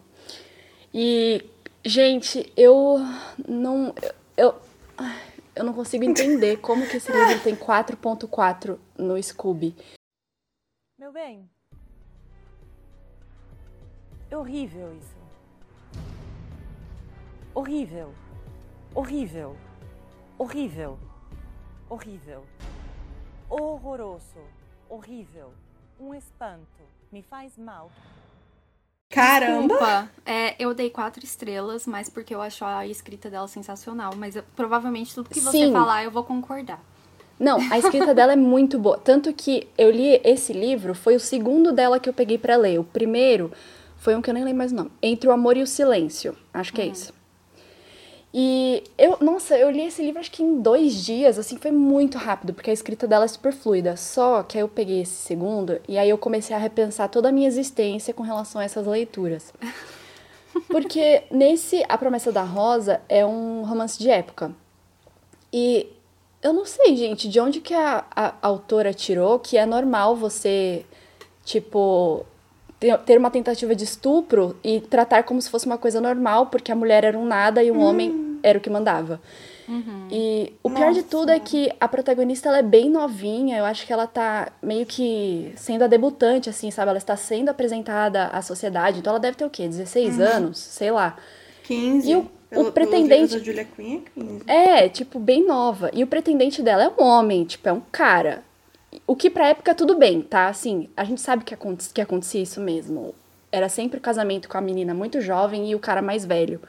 E, 0.93 1.45
gente, 1.85 2.53
eu 2.57 2.99
não. 3.49 3.95
Eu, 4.37 4.55
eu 5.55 5.65
não 5.65 5.73
consigo 5.73 6.05
entender 6.05 6.59
como 6.61 6.87
que 6.87 6.99
esse 6.99 7.11
livro 7.11 7.41
tem 7.41 7.57
4.4 7.57 8.79
no 8.99 9.23
Scooby. 9.23 9.75
Meu 10.99 11.13
bem. 11.13 11.49
É 14.31 14.37
horrível 14.37 14.95
isso. 14.97 15.16
Horrível. 17.57 18.13
Horrível. 18.95 19.57
Horrível 20.39 20.99
horrível, 21.89 22.43
horroroso, 23.49 24.41
horrível, 24.89 25.53
um 26.01 26.15
espanto, 26.15 26.83
me 27.13 27.23
faz 27.23 27.57
mal. 27.57 27.91
Caramba! 29.09 29.63
Desculpa, 29.69 30.11
é, 30.27 30.57
eu 30.59 30.75
dei 30.75 30.91
quatro 30.91 31.25
estrelas, 31.25 31.87
mas 31.87 32.11
porque 32.11 32.35
eu 32.35 32.43
acho 32.43 32.65
a 32.65 32.87
escrita 32.87 33.31
dela 33.31 33.47
sensacional. 33.47 34.15
Mas 34.17 34.35
eu, 34.35 34.43
provavelmente 34.57 35.15
tudo 35.15 35.31
que 35.31 35.41
você 35.41 35.67
Sim. 35.67 35.73
falar 35.73 36.05
eu 36.05 36.11
vou 36.11 36.25
concordar. 36.25 36.83
Não, 37.39 37.59
a 37.71 37.79
escrita 37.79 38.13
dela 38.15 38.33
é 38.33 38.37
muito 38.37 38.79
boa. 38.79 38.99
Tanto 38.99 39.33
que 39.33 39.69
eu 39.79 39.91
li 39.91 40.21
esse 40.25 40.53
livro, 40.53 40.95
foi 40.95 41.15
o 41.15 41.21
segundo 41.21 41.71
dela 41.71 42.01
que 42.01 42.09
eu 42.09 42.13
peguei 42.13 42.37
para 42.37 42.57
ler. 42.57 42.81
O 42.81 42.85
primeiro 42.85 43.53
foi 43.97 44.17
um 44.17 44.23
que 44.23 44.29
eu 44.29 44.35
nem 44.35 44.43
lembro 44.43 44.59
mais 44.59 44.73
o 44.73 44.75
nome. 44.75 44.91
Entre 45.01 45.29
o 45.29 45.33
Amor 45.33 45.57
e 45.57 45.63
o 45.63 45.67
Silêncio. 45.67 46.37
Acho 46.53 46.73
que 46.73 46.81
é 46.81 46.85
uhum. 46.85 46.91
é 46.91 46.93
isso. 46.93 47.16
E 48.39 48.85
eu, 48.99 49.17
nossa, 49.19 49.57
eu 49.57 49.71
li 49.71 49.87
esse 49.87 50.03
livro 50.03 50.21
acho 50.21 50.31
que 50.31 50.43
em 50.43 50.61
dois 50.61 51.03
dias, 51.03 51.39
assim, 51.39 51.57
foi 51.57 51.71
muito 51.71 52.19
rápido, 52.19 52.53
porque 52.53 52.69
a 52.69 52.73
escrita 52.73 53.07
dela 53.07 53.25
é 53.25 53.29
super 53.29 53.51
fluida. 53.51 53.97
Só 53.97 54.43
que 54.43 54.59
aí 54.59 54.63
eu 54.63 54.69
peguei 54.69 55.01
esse 55.01 55.15
segundo 55.15 55.81
e 55.89 55.97
aí 55.97 56.11
eu 56.11 56.19
comecei 56.19 56.55
a 56.55 56.59
repensar 56.59 57.09
toda 57.09 57.31
a 57.31 57.33
minha 57.33 57.49
existência 57.49 58.13
com 58.13 58.23
relação 58.23 58.61
a 58.61 58.65
essas 58.65 58.87
leituras. 58.87 59.55
Porque 60.69 61.23
nesse 61.31 61.83
A 61.89 61.97
Promessa 61.97 62.31
da 62.31 62.43
Rosa 62.43 63.01
é 63.09 63.25
um 63.25 63.63
romance 63.65 63.99
de 63.99 64.11
época. 64.11 64.55
E 65.51 65.89
eu 66.43 66.53
não 66.53 66.67
sei, 66.67 66.95
gente, 66.95 67.31
de 67.31 67.41
onde 67.41 67.63
que 67.63 67.73
a, 67.73 68.05
a, 68.15 68.27
a 68.27 68.35
autora 68.43 68.93
tirou 68.93 69.39
que 69.39 69.57
é 69.57 69.65
normal 69.65 70.15
você, 70.15 70.85
tipo, 71.43 72.27
ter 73.05 73.19
uma 73.19 73.31
tentativa 73.31 73.75
de 73.75 73.85
estupro 73.85 74.57
e 74.63 74.81
tratar 74.81 75.23
como 75.23 75.41
se 75.41 75.51
fosse 75.51 75.67
uma 75.67 75.79
coisa 75.79 76.01
normal, 76.01 76.47
porque 76.47 76.71
a 76.71 76.77
mulher 76.77 77.05
era 77.05 77.19
um 77.19 77.25
nada 77.25 77.63
e 77.63 77.71
o 77.71 77.75
um 77.75 77.79
hum. 77.79 77.83
homem 77.83 78.39
era 78.43 78.59
o 78.59 78.61
que 78.61 78.71
mandava. 78.71 79.21
Uhum. 79.69 80.07
E 80.11 80.53
o 80.63 80.71
pior 80.71 80.89
Nossa. 80.89 81.03
de 81.03 81.03
tudo 81.03 81.31
é 81.31 81.41
que 81.41 81.73
a 81.81 81.89
protagonista 81.89 82.49
ela 82.49 82.59
é 82.59 82.63
bem 82.63 82.89
novinha, 82.89 83.59
eu 83.59 83.65
acho 83.65 83.85
que 83.85 83.93
ela 83.93 84.07
tá 84.07 84.53
meio 84.63 84.87
que 84.87 85.53
sendo 85.57 85.83
a 85.83 85.87
debutante, 85.87 86.49
assim, 86.49 86.71
sabe? 86.71 86.91
Ela 86.91 86.99
está 86.99 87.17
sendo 87.17 87.49
apresentada 87.49 88.27
à 88.27 88.41
sociedade, 88.43 89.01
então 89.01 89.11
ela 89.11 89.21
deve 89.21 89.37
ter 89.37 89.45
o 89.45 89.51
quê? 89.51 89.67
16 89.67 90.19
uhum. 90.19 90.25
anos? 90.25 90.59
Sei 90.59 90.91
lá. 90.91 91.17
15. 91.65 92.09
E 92.09 92.15
o, 92.15 92.31
pelo, 92.49 92.69
o 92.69 92.73
pretendente. 92.73 93.39
Julia 93.41 93.65
Quinn 93.65 94.03
é 94.17 94.21
15. 94.21 94.43
É, 94.47 94.89
tipo, 94.89 95.19
bem 95.19 95.45
nova. 95.45 95.91
E 95.93 96.05
o 96.05 96.07
pretendente 96.07 96.63
dela 96.63 96.85
é 96.85 97.03
um 97.03 97.05
homem, 97.05 97.45
tipo, 97.45 97.69
é 97.69 97.73
um 97.73 97.83
cara. 97.91 98.45
O 99.07 99.17
que 99.17 99.31
pra 99.31 99.49
época 99.49 99.75
tudo 99.75 99.97
bem, 99.97 100.21
tá? 100.21 100.49
Assim, 100.49 100.89
a 100.97 101.05
gente 101.05 101.21
sabe 101.21 101.45
que, 101.45 101.55
aconte 101.55 101.91
que 101.91 102.01
acontecia 102.01 102.43
isso 102.43 102.61
mesmo. 102.61 103.15
Era 103.51 103.69
sempre 103.69 103.99
o 103.99 104.03
casamento 104.03 104.49
com 104.49 104.59
a 104.59 104.61
menina 104.61 104.95
muito 104.95 105.21
jovem 105.21 105.71
e 105.71 105.75
o 105.75 105.79
cara 105.79 106.03
mais 106.03 106.25
velho. 106.25 106.61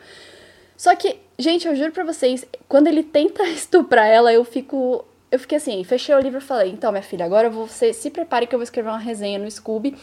Só 0.75 0.95
que, 0.95 1.17
gente, 1.39 1.67
eu 1.67 1.75
juro 1.75 1.91
pra 1.91 2.03
vocês, 2.03 2.45
quando 2.69 2.87
ele 2.87 3.03
tenta 3.03 3.43
estuprar 3.49 4.07
ela, 4.07 4.31
eu 4.31 4.43
fico. 4.43 5.03
Eu 5.29 5.39
fiquei 5.39 5.57
assim, 5.57 5.83
fechei 5.83 6.15
o 6.15 6.19
livro 6.19 6.37
e 6.37 6.41
falei, 6.41 6.71
então, 6.71 6.89
minha 6.89 7.03
filha, 7.03 7.25
agora 7.25 7.49
você 7.49 7.91
se 7.91 8.09
prepare 8.09 8.47
que 8.47 8.55
eu 8.55 8.59
vou 8.59 8.63
escrever 8.63 8.89
uma 8.89 8.97
resenha 8.97 9.37
no 9.37 9.49
Scooby. 9.51 9.93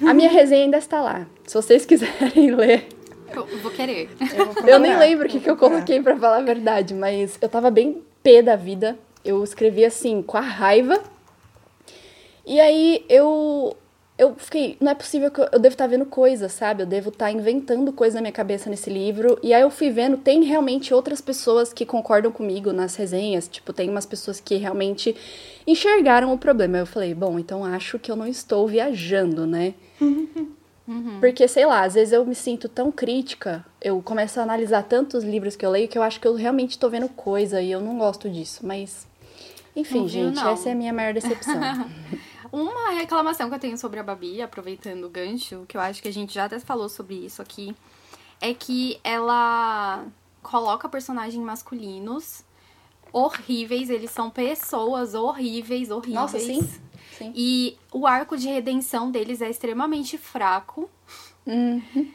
A 0.00 0.14
minha 0.14 0.30
resenha 0.30 0.64
ainda 0.64 0.78
está 0.78 1.02
lá. 1.02 1.26
Se 1.46 1.54
vocês 1.54 1.84
quiserem 1.86 2.54
ler. 2.54 2.86
Eu 3.34 3.46
vou 3.58 3.70
querer. 3.70 4.10
Eu, 4.34 4.66
eu 4.66 4.78
nem 4.78 4.96
lembro 4.96 5.26
o 5.26 5.30
que, 5.30 5.40
que 5.40 5.50
eu 5.50 5.56
coloquei 5.56 6.02
para 6.02 6.16
falar 6.16 6.36
a 6.36 6.42
verdade, 6.42 6.94
mas 6.94 7.38
eu 7.40 7.48
tava 7.48 7.70
bem 7.70 8.02
pé 8.22 8.42
da 8.42 8.56
vida. 8.56 8.98
Eu 9.24 9.42
escrevi 9.42 9.84
assim, 9.84 10.22
com 10.22 10.36
a 10.36 10.40
raiva 10.40 11.02
e 12.46 12.60
aí 12.60 13.04
eu 13.08 13.76
eu 14.18 14.34
fiquei, 14.36 14.76
não 14.80 14.92
é 14.92 14.94
possível 14.94 15.30
que 15.30 15.40
eu, 15.40 15.48
eu 15.50 15.58
devo 15.58 15.72
estar 15.74 15.84
tá 15.84 15.90
vendo 15.90 16.06
coisas, 16.06 16.52
sabe? 16.52 16.82
Eu 16.82 16.86
devo 16.86 17.08
estar 17.08 17.26
tá 17.26 17.32
inventando 17.32 17.92
coisas 17.92 18.14
na 18.14 18.20
minha 18.20 18.32
cabeça 18.32 18.70
nesse 18.70 18.88
livro. 18.90 19.38
E 19.42 19.52
aí 19.52 19.62
eu 19.62 19.70
fui 19.70 19.90
vendo, 19.90 20.16
tem 20.16 20.44
realmente 20.44 20.94
outras 20.94 21.20
pessoas 21.20 21.72
que 21.72 21.84
concordam 21.84 22.30
comigo 22.30 22.72
nas 22.72 22.94
resenhas. 22.94 23.48
Tipo, 23.48 23.72
tem 23.72 23.90
umas 23.90 24.06
pessoas 24.06 24.38
que 24.38 24.54
realmente 24.56 25.16
enxergaram 25.66 26.32
o 26.32 26.38
problema. 26.38 26.78
Eu 26.78 26.86
falei, 26.86 27.14
bom, 27.14 27.38
então 27.38 27.64
acho 27.64 27.98
que 27.98 28.12
eu 28.12 28.16
não 28.16 28.26
estou 28.26 28.68
viajando, 28.68 29.46
né? 29.46 29.74
Uhum. 30.00 31.18
Porque, 31.20 31.48
sei 31.48 31.64
lá, 31.64 31.84
às 31.84 31.94
vezes 31.94 32.12
eu 32.12 32.24
me 32.24 32.34
sinto 32.34 32.68
tão 32.68 32.92
crítica, 32.92 33.64
eu 33.80 34.00
começo 34.02 34.38
a 34.40 34.42
analisar 34.42 34.82
tantos 34.82 35.24
livros 35.24 35.56
que 35.56 35.64
eu 35.64 35.70
leio 35.70 35.88
que 35.88 35.96
eu 35.96 36.02
acho 36.02 36.20
que 36.20 36.26
eu 36.28 36.34
realmente 36.34 36.72
estou 36.72 36.90
vendo 36.90 37.08
coisa 37.08 37.62
e 37.62 37.70
eu 37.70 37.80
não 37.80 37.98
gosto 37.98 38.28
disso. 38.28 38.66
Mas, 38.66 39.06
enfim, 39.74 40.06
gente, 40.06 40.38
essa 40.44 40.68
é 40.68 40.72
a 40.72 40.74
minha 40.74 40.92
maior 40.92 41.14
decepção. 41.14 41.60
Uma 42.52 42.90
reclamação 42.90 43.48
que 43.48 43.54
eu 43.54 43.58
tenho 43.58 43.78
sobre 43.78 43.98
a 43.98 44.02
Babi, 44.02 44.42
aproveitando 44.42 45.04
o 45.04 45.08
gancho, 45.08 45.64
que 45.66 45.74
eu 45.74 45.80
acho 45.80 46.02
que 46.02 46.08
a 46.08 46.12
gente 46.12 46.34
já 46.34 46.44
até 46.44 46.60
falou 46.60 46.86
sobre 46.86 47.14
isso 47.14 47.40
aqui, 47.40 47.74
é 48.42 48.52
que 48.52 49.00
ela 49.02 50.04
coloca 50.42 50.86
personagens 50.86 51.42
masculinos 51.42 52.44
horríveis, 53.10 53.88
eles 53.88 54.10
são 54.10 54.28
pessoas 54.28 55.14
horríveis, 55.14 55.90
horríveis. 55.90 56.14
Nossa, 56.14 56.38
sim. 56.38 56.60
sim. 57.16 57.32
E 57.34 57.78
o 57.90 58.06
arco 58.06 58.36
de 58.36 58.48
redenção 58.48 59.10
deles 59.10 59.40
é 59.40 59.48
extremamente 59.48 60.18
fraco. 60.18 60.90
Uhum. 61.46 62.12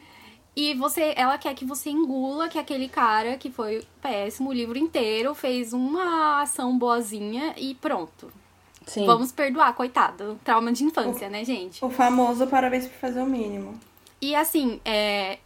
E 0.54 0.74
você, 0.74 1.14
ela 1.16 1.38
quer 1.38 1.54
que 1.54 1.64
você 1.64 1.90
engula 1.90 2.48
que 2.48 2.58
aquele 2.58 2.88
cara 2.88 3.36
que 3.38 3.50
foi 3.50 3.84
péssimo 4.02 4.50
o 4.50 4.52
livro 4.52 4.76
inteiro 4.76 5.34
fez 5.34 5.72
uma 5.72 6.42
ação 6.42 6.76
boazinha 6.76 7.54
e 7.56 7.74
pronto. 7.74 8.32
Sim. 8.88 9.06
Vamos 9.06 9.30
perdoar, 9.30 9.74
coitado. 9.74 10.40
Trauma 10.42 10.72
de 10.72 10.82
infância, 10.82 11.28
o, 11.28 11.30
né, 11.30 11.44
gente? 11.44 11.84
O 11.84 11.90
famoso 11.90 12.46
parabéns 12.46 12.86
por 12.86 12.96
fazer 12.98 13.20
o 13.20 13.26
mínimo. 13.26 13.78
E 14.20 14.34
assim, 14.34 14.80
é. 14.84 15.38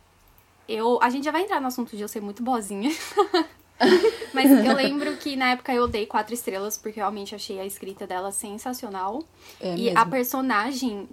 Eu, 0.69 0.99
a 1.03 1.11
gente 1.11 1.25
já 1.25 1.33
vai 1.33 1.43
entrar 1.43 1.61
no 1.61 1.67
assunto 1.67 1.97
de 1.97 2.03
eu 2.03 2.09
ser 2.09 2.21
muito 2.21 2.43
boazinha. 2.43 2.91
Mas 4.33 4.51
eu 4.51 4.75
lembro 4.75 5.17
que 5.17 5.37
na 5.37 5.51
época 5.51 5.73
eu 5.73 5.87
dei 5.87 6.07
quatro 6.07 6.35
estrelas, 6.35 6.77
porque 6.77 6.99
realmente 6.99 7.35
achei 7.35 7.59
a 7.61 7.67
escrita 7.67 8.07
dela 8.07 8.33
sensacional. 8.33 9.23
É 9.61 9.75
e 9.75 9.85
mesmo. 9.85 9.99
a 9.99 10.07
personagem 10.07 11.09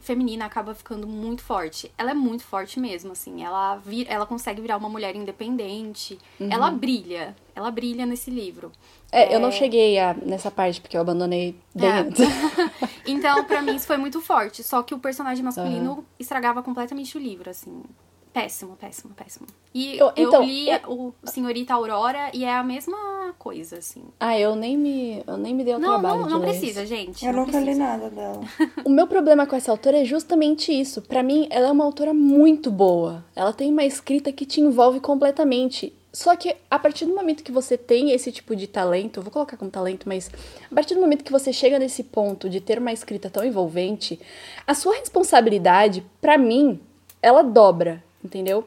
feminina 0.00 0.44
acaba 0.44 0.74
ficando 0.74 1.06
muito 1.06 1.42
forte. 1.42 1.90
Ela 1.96 2.10
é 2.10 2.14
muito 2.14 2.44
forte 2.44 2.80
mesmo, 2.80 3.12
assim. 3.12 3.42
Ela, 3.44 3.76
vir, 3.76 4.06
ela 4.08 4.26
consegue 4.26 4.60
virar 4.60 4.76
uma 4.76 4.88
mulher 4.88 5.14
independente. 5.14 6.18
Uhum. 6.38 6.48
Ela 6.50 6.70
brilha. 6.70 7.36
Ela 7.54 7.70
brilha 7.70 8.04
nesse 8.04 8.30
livro. 8.30 8.72
É, 9.10 9.32
é... 9.32 9.34
eu 9.34 9.40
não 9.40 9.50
cheguei 9.50 9.98
a, 9.98 10.14
nessa 10.14 10.50
parte, 10.50 10.80
porque 10.80 10.96
eu 10.96 11.00
abandonei 11.00 11.56
bem 11.74 11.88
é. 11.88 11.98
antes. 12.00 12.20
então, 13.06 13.44
para 13.44 13.62
mim, 13.62 13.76
isso 13.76 13.86
foi 13.86 13.96
muito 13.96 14.20
forte. 14.20 14.62
Só 14.62 14.82
que 14.82 14.94
o 14.94 14.98
personagem 14.98 15.44
masculino 15.44 15.92
uhum. 15.92 16.04
estragava 16.18 16.62
completamente 16.62 17.16
o 17.16 17.20
livro, 17.20 17.48
assim. 17.48 17.82
Péssimo, 18.32 18.76
péssimo, 18.76 19.14
péssimo. 19.14 19.46
E 19.74 19.96
Eu- 19.98 20.12
eu, 20.16 20.28
então, 20.28 20.42
li 20.44 20.66
o 20.86 21.12
Senhorita 21.24 21.74
Aurora 21.74 22.30
e 22.34 22.44
é 22.44 22.52
a 22.54 22.62
mesma 22.62 23.34
coisa, 23.38 23.78
assim. 23.78 24.04
Ah, 24.20 24.38
eu 24.38 24.54
nem 24.54 24.76
me, 24.76 25.22
eu 25.26 25.36
nem 25.36 25.54
me 25.54 25.64
dei 25.64 25.74
o 25.74 25.78
Não, 25.78 25.88
trabalho 26.00 26.20
não, 26.20 26.26
de 26.28 26.32
não 26.34 26.40
precisa, 26.40 26.82
isso. 26.82 26.88
gente. 26.94 27.24
Eu 27.26 27.32
não 27.32 27.46
nunca 27.46 27.58
li 27.58 27.64
precisa. 27.66 27.84
nada 27.84 28.10
dela. 28.10 28.40
O 28.84 28.90
meu 28.90 29.06
problema 29.06 29.46
com 29.46 29.56
essa 29.56 29.70
autora 29.70 29.98
é 29.98 30.04
justamente 30.04 30.72
isso. 30.72 31.02
Pra 31.02 31.22
mim, 31.22 31.46
ela 31.50 31.68
é 31.68 31.72
uma 31.72 31.84
autora 31.84 32.12
muito 32.14 32.70
boa. 32.70 33.24
Ela 33.34 33.52
tem 33.52 33.72
uma 33.72 33.84
escrita 33.84 34.30
que 34.32 34.46
te 34.46 34.60
envolve 34.60 35.00
completamente. 35.00 35.92
Só 36.12 36.34
que 36.34 36.56
a 36.70 36.78
partir 36.78 37.04
do 37.04 37.14
momento 37.14 37.44
que 37.44 37.52
você 37.52 37.76
tem 37.76 38.12
esse 38.12 38.32
tipo 38.32 38.56
de 38.56 38.66
talento, 38.66 39.18
eu 39.18 39.22
vou 39.22 39.30
colocar 39.30 39.56
como 39.56 39.70
talento, 39.70 40.08
mas 40.08 40.30
a 40.70 40.74
partir 40.74 40.94
do 40.94 41.00
momento 41.00 41.22
que 41.22 41.30
você 41.30 41.52
chega 41.52 41.78
nesse 41.78 42.02
ponto 42.02 42.48
de 42.48 42.60
ter 42.60 42.78
uma 42.78 42.92
escrita 42.92 43.28
tão 43.28 43.44
envolvente, 43.44 44.18
a 44.66 44.74
sua 44.74 44.94
responsabilidade, 44.94 46.04
pra 46.20 46.38
mim, 46.38 46.80
ela 47.20 47.42
dobra, 47.42 48.02
entendeu? 48.24 48.64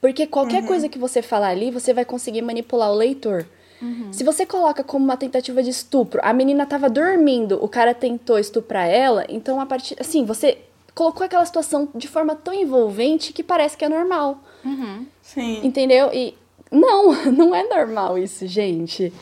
Porque 0.00 0.26
qualquer 0.26 0.66
coisa 0.66 0.88
que 0.88 0.98
você 0.98 1.20
falar 1.22 1.48
ali, 1.48 1.70
você 1.70 1.92
vai 1.92 2.04
conseguir 2.04 2.42
manipular 2.42 2.90
o 2.90 2.94
leitor. 2.94 3.46
Se 4.12 4.22
você 4.22 4.46
coloca 4.46 4.84
como 4.84 5.04
uma 5.04 5.16
tentativa 5.16 5.60
de 5.60 5.70
estupro, 5.70 6.20
a 6.22 6.32
menina 6.32 6.64
tava 6.64 6.88
dormindo, 6.88 7.58
o 7.62 7.68
cara 7.68 7.92
tentou 7.92 8.38
estuprar 8.38 8.88
ela, 8.88 9.26
então 9.28 9.60
a 9.60 9.66
partir. 9.66 9.96
Assim, 9.98 10.24
você 10.24 10.58
colocou 10.94 11.24
aquela 11.24 11.44
situação 11.44 11.88
de 11.94 12.06
forma 12.06 12.36
tão 12.36 12.54
envolvente 12.54 13.32
que 13.32 13.42
parece 13.42 13.76
que 13.76 13.84
é 13.84 13.88
normal. 13.88 14.38
Uhum. 14.64 15.04
Sim. 15.20 15.66
Entendeu? 15.66 16.10
E 16.12 16.34
não, 16.70 17.12
não 17.32 17.54
é 17.54 17.68
normal 17.68 18.16
isso, 18.16 18.46
gente. 18.46 19.12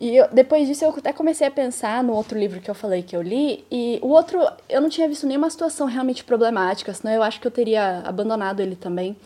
E 0.00 0.16
eu- 0.16 0.28
depois 0.32 0.66
disso 0.66 0.84
eu 0.84 0.90
até 0.90 1.12
comecei 1.12 1.46
a 1.46 1.50
pensar 1.50 2.02
no 2.02 2.12
outro 2.12 2.38
livro 2.38 2.60
que 2.60 2.70
eu 2.70 2.74
falei 2.74 3.02
que 3.02 3.16
eu 3.16 3.22
li, 3.22 3.64
e 3.70 3.98
o 4.02 4.08
outro 4.08 4.40
eu 4.68 4.80
não 4.80 4.88
tinha 4.88 5.08
visto 5.08 5.26
nenhuma 5.26 5.48
situação 5.48 5.86
realmente 5.86 6.24
problemática, 6.24 6.92
senão 6.92 7.12
eu 7.14 7.22
acho 7.22 7.40
que 7.40 7.46
eu 7.46 7.50
teria 7.50 8.00
abandonado 8.04 8.60
ele 8.60 8.76
também. 8.76 9.16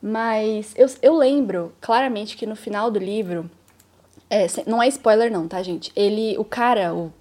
Mas 0.00 0.72
eu, 0.76 0.86
eu 1.02 1.16
lembro 1.16 1.72
claramente 1.80 2.36
que 2.36 2.46
no 2.46 2.54
final 2.54 2.90
do 2.90 2.98
livro, 2.98 3.50
é, 4.30 4.46
não 4.66 4.80
é 4.82 4.86
spoiler 4.88 5.30
não, 5.30 5.48
tá, 5.48 5.60
gente? 5.62 5.90
Ele, 5.96 6.36
o 6.38 6.44
cara, 6.44 6.94
o, 6.94 7.12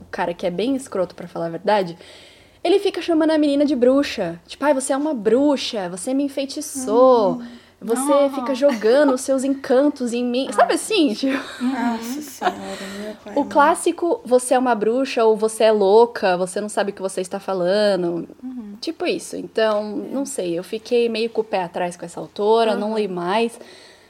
o 0.00 0.04
cara 0.10 0.32
que 0.32 0.46
é 0.46 0.50
bem 0.50 0.74
escroto 0.74 1.14
pra 1.14 1.28
falar 1.28 1.46
a 1.46 1.50
verdade, 1.50 1.96
ele 2.62 2.78
fica 2.80 3.02
chamando 3.02 3.32
a 3.32 3.38
menina 3.38 3.66
de 3.66 3.76
bruxa. 3.76 4.40
Tipo, 4.46 4.64
ai, 4.64 4.72
você 4.72 4.94
é 4.94 4.96
uma 4.96 5.12
bruxa, 5.12 5.90
você 5.90 6.14
me 6.14 6.22
enfeitiçou. 6.22 7.42
Você 7.84 8.12
Ah. 8.12 8.30
fica 8.34 8.54
jogando 8.54 9.12
os 9.12 9.20
seus 9.20 9.44
encantos 9.44 10.12
em 10.12 10.24
mim. 10.24 10.48
Sabe 10.52 10.74
assim? 10.74 11.12
Tipo, 11.14 11.36
Nossa 11.62 12.22
senhora, 12.22 12.56
meu 12.98 13.14
pai. 13.22 13.32
o 13.36 13.44
clássico 13.44 14.20
você 14.24 14.54
é 14.54 14.58
uma 14.58 14.74
bruxa 14.74 15.24
ou 15.24 15.36
você 15.36 15.64
é 15.64 15.72
louca, 15.72 16.36
você 16.36 16.60
não 16.60 16.68
sabe 16.68 16.90
o 16.90 16.94
que 16.94 17.02
você 17.02 17.20
está 17.20 17.38
falando. 17.38 18.26
Tipo 18.80 19.06
isso. 19.06 19.36
Então, 19.36 19.84
não 19.96 20.24
sei, 20.26 20.58
eu 20.58 20.64
fiquei 20.64 21.08
meio 21.08 21.28
com 21.30 21.42
o 21.42 21.44
pé 21.44 21.62
atrás 21.62 21.96
com 21.96 22.04
essa 22.04 22.18
autora, 22.20 22.74
não 22.74 22.96
li 22.96 23.06
mais. 23.06 23.58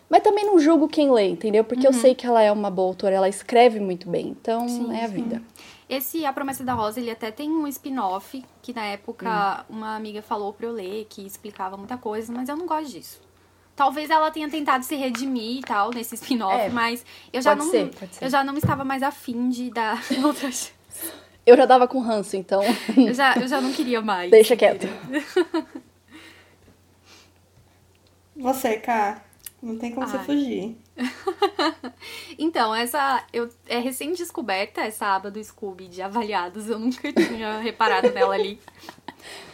Mas 0.08 0.22
também 0.22 0.44
não 0.46 0.58
julgo 0.58 0.87
quem 0.87 1.10
lê, 1.10 1.28
entendeu? 1.28 1.64
Porque 1.64 1.87
eu 1.87 1.92
sei 1.92 2.14
que 2.14 2.26
ela 2.26 2.40
é 2.42 2.52
uma 2.52 2.70
boa 2.70 2.88
autora, 2.88 3.14
ela 3.16 3.28
escreve 3.28 3.80
muito 3.80 4.08
bem. 4.08 4.28
Então, 4.28 4.68
Sim, 4.68 4.94
é 4.94 5.04
a 5.04 5.08
sim. 5.08 5.14
vida. 5.14 5.42
Esse 5.88 6.24
A 6.24 6.32
Promessa 6.32 6.62
da 6.64 6.72
Rosa, 6.74 7.00
ele 7.00 7.10
até 7.10 7.30
tem 7.30 7.50
um 7.50 7.66
spin-off, 7.66 8.44
que 8.62 8.72
na 8.72 8.84
época 8.84 9.64
Hum. 9.68 9.76
uma 9.76 9.96
amiga 9.96 10.22
falou 10.22 10.52
pra 10.52 10.66
eu 10.66 10.72
ler, 10.72 11.06
que 11.10 11.26
explicava 11.26 11.76
muita 11.76 11.96
coisa, 11.96 12.32
mas 12.32 12.48
eu 12.48 12.56
não 12.56 12.66
gosto 12.66 12.90
disso. 12.92 13.20
Talvez 13.76 14.08
ela 14.08 14.30
tenha 14.30 14.48
tentado 14.48 14.84
se 14.84 14.94
redimir 14.94 15.58
e 15.58 15.60
tal 15.62 15.90
nesse 15.90 16.14
spin-off, 16.14 16.54
É, 16.56 16.68
mas 16.68 17.04
eu 17.32 17.42
já 17.42 17.54
não. 17.56 17.68
ser, 17.70 17.88
pode 17.90 18.14
ser. 18.14 18.24
Eu 18.24 18.30
já 18.30 18.44
não 18.44 18.56
estava 18.56 18.84
mais 18.84 19.02
afim 19.02 19.48
de 19.48 19.70
dar 19.70 20.00
outras. 20.24 20.72
Eu 21.46 21.58
já 21.58 21.66
dava 21.66 21.87
com 21.87 22.00
ranço, 22.00 22.37
então 22.38 22.62
Eu 22.96 23.12
já, 23.12 23.34
eu 23.37 23.46
já 23.46 23.60
não 23.60 23.70
queria 23.70 24.00
mais. 24.00 24.30
deixa 24.30 24.56
quieto. 24.56 24.87
Você, 28.37 28.78
Ká, 28.78 29.22
não 29.64 29.79
tem 29.79 29.92
como 29.92 30.07
você 30.07 30.18
Ai. 30.18 30.24
fugir. 30.24 30.77
Então, 32.38 32.74
essa 32.74 33.24
eu, 33.33 33.48
é 33.66 33.79
recém-descoberta, 33.79 34.83
essa 34.83 35.07
aba 35.07 35.31
do 35.31 35.42
Scooby 35.42 35.88
de 35.88 36.03
avaliados. 36.03 36.68
Eu 36.68 36.79
nunca 36.79 37.11
tinha 37.12 37.59
reparado 37.59 38.11
nela 38.11 38.35
ali. 38.35 38.61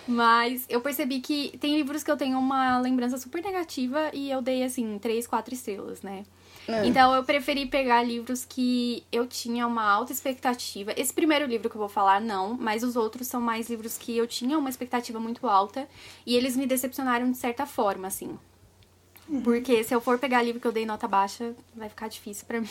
Mas 0.09 0.65
eu 0.69 0.81
percebi 0.81 1.21
que 1.21 1.57
tem 1.59 1.77
livros 1.77 2.03
que 2.03 2.11
eu 2.11 2.17
tenho 2.17 2.39
uma 2.39 2.81
lembrança 2.81 3.19
super 3.19 3.43
negativa 3.43 4.11
e 4.13 4.31
eu 4.31 4.43
dei, 4.43 4.65
assim, 4.65 4.99
três, 4.99 5.27
quatro 5.27 5.55
estrelas, 5.55 6.03
né? 6.03 6.25
É. 6.67 6.87
Então 6.87 7.15
eu 7.15 7.23
preferi 7.23 7.67
pegar 7.67 8.03
livros 8.03 8.45
que 8.45 9.05
eu 9.13 9.27
tinha 9.27 9.67
uma 9.67 9.89
alta 9.89 10.13
expectativa. 10.13 10.93
Esse 10.97 11.13
primeiro 11.13 11.47
livro 11.47 11.69
que 11.69 11.77
eu 11.77 11.81
vou 11.81 11.89
falar, 11.89 12.21
não, 12.21 12.57
mas 12.59 12.83
os 12.83 12.97
outros 12.97 13.27
são 13.27 13.41
mais 13.41 13.71
livros 13.71 13.97
que 13.97 14.17
eu 14.17 14.27
tinha 14.27 14.59
uma 14.59 14.71
expectativa 14.71 15.21
muito 15.21 15.47
alta 15.47 15.89
e 16.27 16.35
eles 16.37 16.57
me 16.57 16.67
decepcionaram 16.67 17.31
de 17.31 17.37
certa 17.37 17.67
forma, 17.67 18.09
assim. 18.09 18.39
Porque 19.45 19.85
se 19.85 19.95
eu 19.95 20.01
for 20.01 20.19
pegar 20.19 20.43
livro 20.43 20.61
que 20.61 20.67
eu 20.67 20.73
dei 20.73 20.85
nota 20.85 21.07
baixa, 21.07 21.55
vai 21.75 21.89
ficar 21.89 22.09
difícil 22.09 22.47
pra 22.47 22.61
mim. 22.61 22.69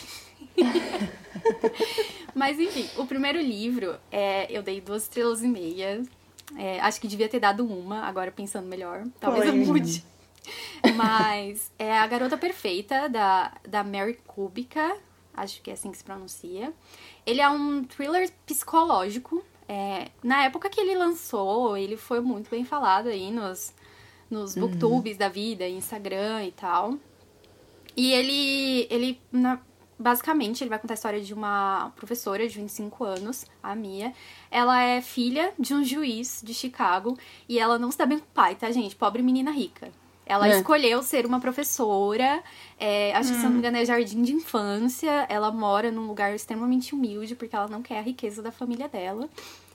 Mas 2.34 2.58
enfim, 2.58 2.88
o 2.98 3.06
primeiro 3.06 3.40
livro 3.40 3.96
é, 4.12 4.46
eu 4.50 4.62
dei 4.62 4.80
duas 4.80 5.04
estrelas 5.04 5.42
e 5.42 5.48
meia. 5.48 6.02
É, 6.56 6.80
acho 6.80 7.00
que 7.00 7.08
devia 7.08 7.28
ter 7.28 7.40
dado 7.40 7.64
uma, 7.64 8.02
agora 8.02 8.30
pensando 8.30 8.66
melhor. 8.66 9.04
Talvez 9.18 9.46
eu 9.46 9.56
mude. 9.56 10.04
Mas 10.96 11.70
é 11.78 11.98
A 11.98 12.06
Garota 12.06 12.36
Perfeita, 12.36 13.08
da, 13.08 13.52
da 13.66 13.82
Mary 13.82 14.18
Kubica. 14.26 14.96
Acho 15.32 15.62
que 15.62 15.70
é 15.70 15.74
assim 15.74 15.90
que 15.90 15.98
se 15.98 16.04
pronuncia. 16.04 16.72
Ele 17.24 17.40
é 17.40 17.48
um 17.48 17.84
thriller 17.84 18.30
psicológico. 18.44 19.42
É, 19.68 20.08
na 20.22 20.44
época 20.44 20.68
que 20.68 20.80
ele 20.80 20.96
lançou, 20.96 21.76
ele 21.76 21.96
foi 21.96 22.20
muito 22.20 22.50
bem 22.50 22.64
falado 22.64 23.08
aí 23.08 23.30
nos, 23.30 23.72
nos 24.30 24.54
booktubes 24.54 25.16
da 25.16 25.28
vida, 25.28 25.66
Instagram 25.68 26.44
e 26.44 26.52
tal. 26.52 26.94
E 27.96 28.12
ele, 28.12 28.86
ele 28.90 29.20
na- 29.32 29.60
basicamente, 29.98 30.62
ele 30.62 30.70
vai 30.70 30.78
contar 30.78 30.94
a 30.94 30.96
história 30.96 31.20
de 31.20 31.34
uma 31.34 31.92
professora 31.96 32.46
de 32.48 32.56
25 32.58 33.04
anos, 33.04 33.44
a 33.62 33.74
Mia. 33.74 34.12
Ela 34.50 34.80
é 34.82 35.00
filha 35.02 35.52
de 35.58 35.74
um 35.74 35.84
juiz 35.84 36.40
de 36.44 36.54
Chicago 36.54 37.18
e 37.48 37.58
ela 37.58 37.78
não 37.78 37.90
se 37.90 37.98
dá 37.98 38.06
bem 38.06 38.18
com 38.18 38.24
o 38.24 38.28
pai, 38.34 38.54
tá, 38.54 38.70
gente? 38.70 38.94
Pobre 38.96 39.22
menina 39.22 39.50
rica. 39.50 39.90
Ela 40.24 40.46
É. 40.48 40.56
escolheu 40.58 41.02
ser 41.02 41.26
uma 41.26 41.40
professora, 41.40 42.40
é, 42.78 43.12
acho 43.16 43.30
que 43.32 43.36
se 43.38 43.42
não 43.42 43.50
me 43.50 43.58
engano 43.58 43.76
é 43.78 43.84
jardim 43.84 44.22
de 44.22 44.32
infância. 44.32 45.26
Ela 45.28 45.50
mora 45.50 45.90
num 45.90 46.06
lugar 46.06 46.32
extremamente 46.32 46.94
humilde 46.94 47.34
porque 47.34 47.56
ela 47.56 47.66
não 47.66 47.82
quer 47.82 47.98
a 47.98 48.02
riqueza 48.02 48.40
da 48.40 48.52
família 48.52 48.88
dela. 48.88 49.28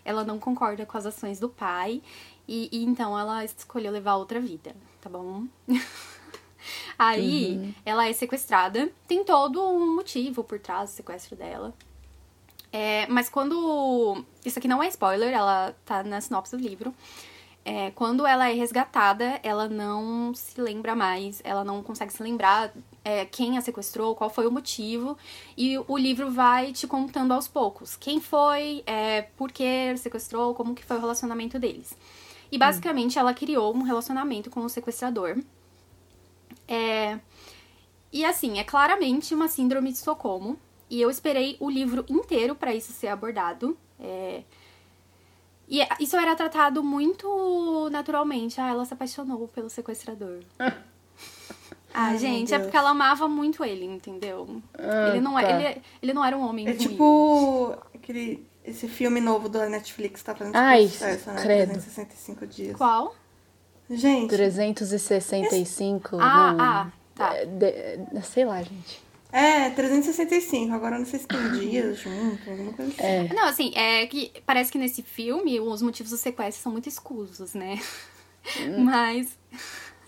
Ela 0.05 0.23
não 0.23 0.39
concorda 0.39 0.85
com 0.85 0.97
as 0.97 1.05
ações 1.05 1.39
do 1.39 1.49
pai. 1.49 2.01
E, 2.47 2.69
e 2.71 2.83
então 2.83 3.17
ela 3.17 3.43
escolheu 3.43 3.91
levar 3.91 4.15
outra 4.15 4.39
vida, 4.39 4.75
tá 5.01 5.09
bom? 5.09 5.45
Aí 6.97 7.75
ela 7.85 8.07
é 8.07 8.13
sequestrada. 8.13 8.89
Tem 9.07 9.23
todo 9.23 9.61
um 9.63 9.95
motivo 9.95 10.43
por 10.43 10.59
trás 10.59 10.91
do 10.91 10.93
sequestro 10.93 11.35
dela. 11.35 11.73
É, 12.71 13.07
mas 13.07 13.29
quando. 13.29 14.23
Isso 14.43 14.59
aqui 14.59 14.67
não 14.67 14.81
é 14.83 14.87
spoiler, 14.89 15.33
ela 15.33 15.75
tá 15.85 16.03
na 16.03 16.19
sinopse 16.19 16.55
do 16.55 16.61
livro. 16.61 16.93
É, 17.67 17.89
quando 17.91 18.27
ela 18.27 18.47
é 18.47 18.53
resgatada, 18.53 19.39
ela 19.41 19.67
não 19.67 20.35
se 20.35 20.61
lembra 20.61 20.95
mais, 20.95 21.41
ela 21.43 21.63
não 21.63 21.81
consegue 21.81 22.13
se 22.13 22.21
lembrar 22.21 22.71
é, 23.03 23.25
quem 23.25 23.57
a 23.57 23.61
sequestrou, 23.61 24.13
qual 24.13 24.29
foi 24.29 24.45
o 24.45 24.51
motivo, 24.51 25.17
e 25.57 25.75
o 25.87 25.97
livro 25.97 26.29
vai 26.29 26.71
te 26.73 26.85
contando 26.85 27.33
aos 27.33 27.47
poucos 27.47 27.95
quem 27.95 28.21
foi, 28.21 28.83
é, 28.85 29.23
por 29.35 29.51
que 29.51 29.97
sequestrou, 29.97 30.53
como 30.53 30.75
que 30.75 30.85
foi 30.85 30.97
o 30.97 30.99
relacionamento 30.99 31.57
deles. 31.57 31.97
E 32.51 32.57
basicamente 32.57 33.17
ela 33.19 33.33
criou 33.33 33.75
um 33.75 33.81
relacionamento 33.81 34.49
com 34.49 34.61
o 34.61 34.69
sequestrador. 34.69 35.37
É, 36.67 37.19
e 38.11 38.23
assim, 38.25 38.59
é 38.59 38.63
claramente 38.63 39.33
uma 39.33 39.47
síndrome 39.47 39.91
de 39.91 39.97
Estocolmo. 39.97 40.57
E 40.89 41.01
eu 41.01 41.09
esperei 41.09 41.57
o 41.59 41.69
livro 41.69 42.05
inteiro 42.07 42.55
pra 42.55 42.73
isso 42.73 42.91
ser 42.93 43.07
abordado. 43.07 43.75
É, 43.99 44.43
e 45.67 45.81
é- 45.81 45.89
isso 45.99 46.15
era 46.15 46.35
tratado 46.35 46.83
muito 46.83 47.89
naturalmente. 47.91 48.61
Ah, 48.61 48.69
ela 48.69 48.85
se 48.85 48.93
apaixonou 48.93 49.47
pelo 49.47 49.69
sequestrador. 49.69 50.41
ah, 50.59 50.73
Ai, 51.93 52.17
gente, 52.19 52.53
é 52.53 52.59
porque 52.59 52.77
ela 52.77 52.91
amava 52.91 53.27
muito 53.27 53.63
ele, 53.65 53.85
entendeu? 53.85 54.61
ele, 55.09 55.19
não 55.21 55.33
tá. 55.33 55.41
é, 55.41 55.71
ele, 55.71 55.81
ele 56.03 56.13
não 56.13 56.23
era 56.23 56.37
um 56.37 56.47
homem 56.47 56.67
É 56.67 56.71
ruim. 56.71 56.77
tipo 56.77 57.75
aquele, 57.95 58.45
esse 58.65 58.87
filme 58.87 59.19
novo 59.21 59.47
da 59.49 59.67
Netflix 59.69 60.21
tá 60.23 60.33
fazendo 60.35 60.53
super 60.53 60.65
Ai, 60.65 60.87
sucesso, 60.87 61.31
né? 61.31 61.41
credo. 61.41 61.71
365 61.73 62.47
dias. 62.47 62.75
Qual? 62.77 63.15
Gente, 63.89 64.29
365. 64.29 66.17
Ah, 66.19 66.53
não, 66.53 66.63
ah, 66.63 66.91
tá. 67.13 67.35
é, 67.35 67.45
de- 67.45 68.21
sei 68.25 68.45
lá, 68.45 68.61
gente. 68.61 69.03
é, 69.31 69.69
365. 69.69 70.73
Agora 70.73 70.95
eu 70.95 70.99
não 70.99 71.05
sei 71.05 71.19
se 71.19 71.27
tem 71.27 71.51
dias 71.51 71.97
junto, 72.01 72.49
alguma 72.49 72.73
coisa 72.73 72.91
assim. 72.91 73.03
É. 73.03 73.33
Não, 73.33 73.45
assim, 73.45 73.71
é 73.75 74.05
que 74.07 74.31
parece 74.45 74.71
que 74.71 74.77
nesse 74.77 75.03
filme 75.03 75.59
os 75.59 75.81
motivos 75.81 76.11
do 76.11 76.17
sequestro 76.17 76.63
são 76.63 76.71
muito 76.71 76.89
escusos, 76.89 77.53
né? 77.53 77.79
Mas. 78.79 79.37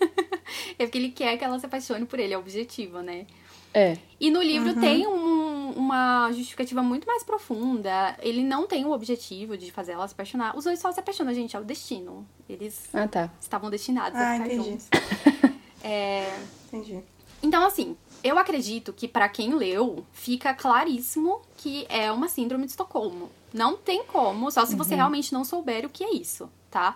é 0.78 0.84
porque 0.84 0.98
ele 0.98 1.10
quer 1.10 1.36
que 1.36 1.44
ela 1.44 1.58
se 1.58 1.66
apaixone 1.66 2.04
por 2.06 2.18
ele, 2.18 2.34
é 2.34 2.36
o 2.36 2.40
objetivo, 2.40 3.00
né? 3.00 3.26
É. 3.74 3.96
E 4.18 4.30
no 4.30 4.42
livro 4.42 4.74
tem 4.80 5.06
um, 5.06 5.37
uma 5.72 6.30
justificativa 6.32 6.82
muito 6.82 7.06
mais 7.06 7.22
profunda. 7.22 8.16
Ele 8.20 8.42
não 8.42 8.66
tem 8.66 8.84
o 8.84 8.92
objetivo 8.92 9.56
de 9.56 9.70
fazer 9.70 9.92
ela 9.92 10.06
se 10.08 10.14
apaixonar. 10.14 10.56
Os 10.56 10.64
dois 10.64 10.78
só 10.78 10.90
se 10.92 11.00
apaixonam, 11.00 11.32
gente, 11.34 11.56
é 11.56 11.60
o 11.60 11.64
destino. 11.64 12.26
Eles 12.48 12.88
Ah, 12.92 13.06
tá. 13.08 13.30
estavam 13.40 13.70
destinados 13.70 14.18
Ah, 14.18 14.30
a 14.30 14.32
ficar 14.34 14.46
entendi. 14.46 14.70
juntos. 14.70 14.88
É, 15.82 16.36
Entendi. 16.66 17.02
Então, 17.42 17.64
assim, 17.64 17.96
eu 18.24 18.36
acredito 18.36 18.92
que 18.92 19.06
pra 19.06 19.28
quem 19.28 19.54
leu, 19.54 20.04
fica 20.12 20.52
claríssimo 20.52 21.40
que 21.56 21.86
é 21.88 22.10
uma 22.10 22.28
síndrome 22.28 22.64
de 22.64 22.72
Estocolmo. 22.72 23.30
Não 23.54 23.76
tem 23.76 24.04
como, 24.04 24.50
só 24.50 24.66
se 24.66 24.74
você 24.74 24.94
realmente 24.96 25.32
não 25.32 25.44
souber 25.44 25.86
o 25.86 25.88
que 25.88 26.02
é 26.04 26.12
isso, 26.14 26.50
tá? 26.70 26.94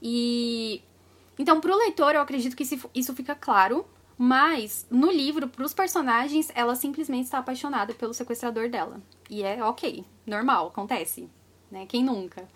E 0.00 0.80
então, 1.38 1.60
pro 1.60 1.74
leitor, 1.76 2.14
eu 2.14 2.20
acredito 2.20 2.54
que 2.56 2.64
isso 2.94 3.14
fica 3.14 3.34
claro, 3.34 3.84
mas 4.22 4.86
no 4.90 5.10
livro, 5.10 5.48
pros 5.48 5.72
personagens, 5.72 6.52
ela 6.54 6.76
simplesmente 6.76 7.24
está 7.24 7.38
apaixonada 7.38 7.94
pelo 7.94 8.12
sequestrador 8.12 8.68
dela. 8.68 9.00
E 9.30 9.42
é 9.42 9.64
ok, 9.64 10.04
normal, 10.26 10.66
acontece, 10.66 11.26
né? 11.70 11.86
Quem 11.86 12.04
nunca? 12.04 12.46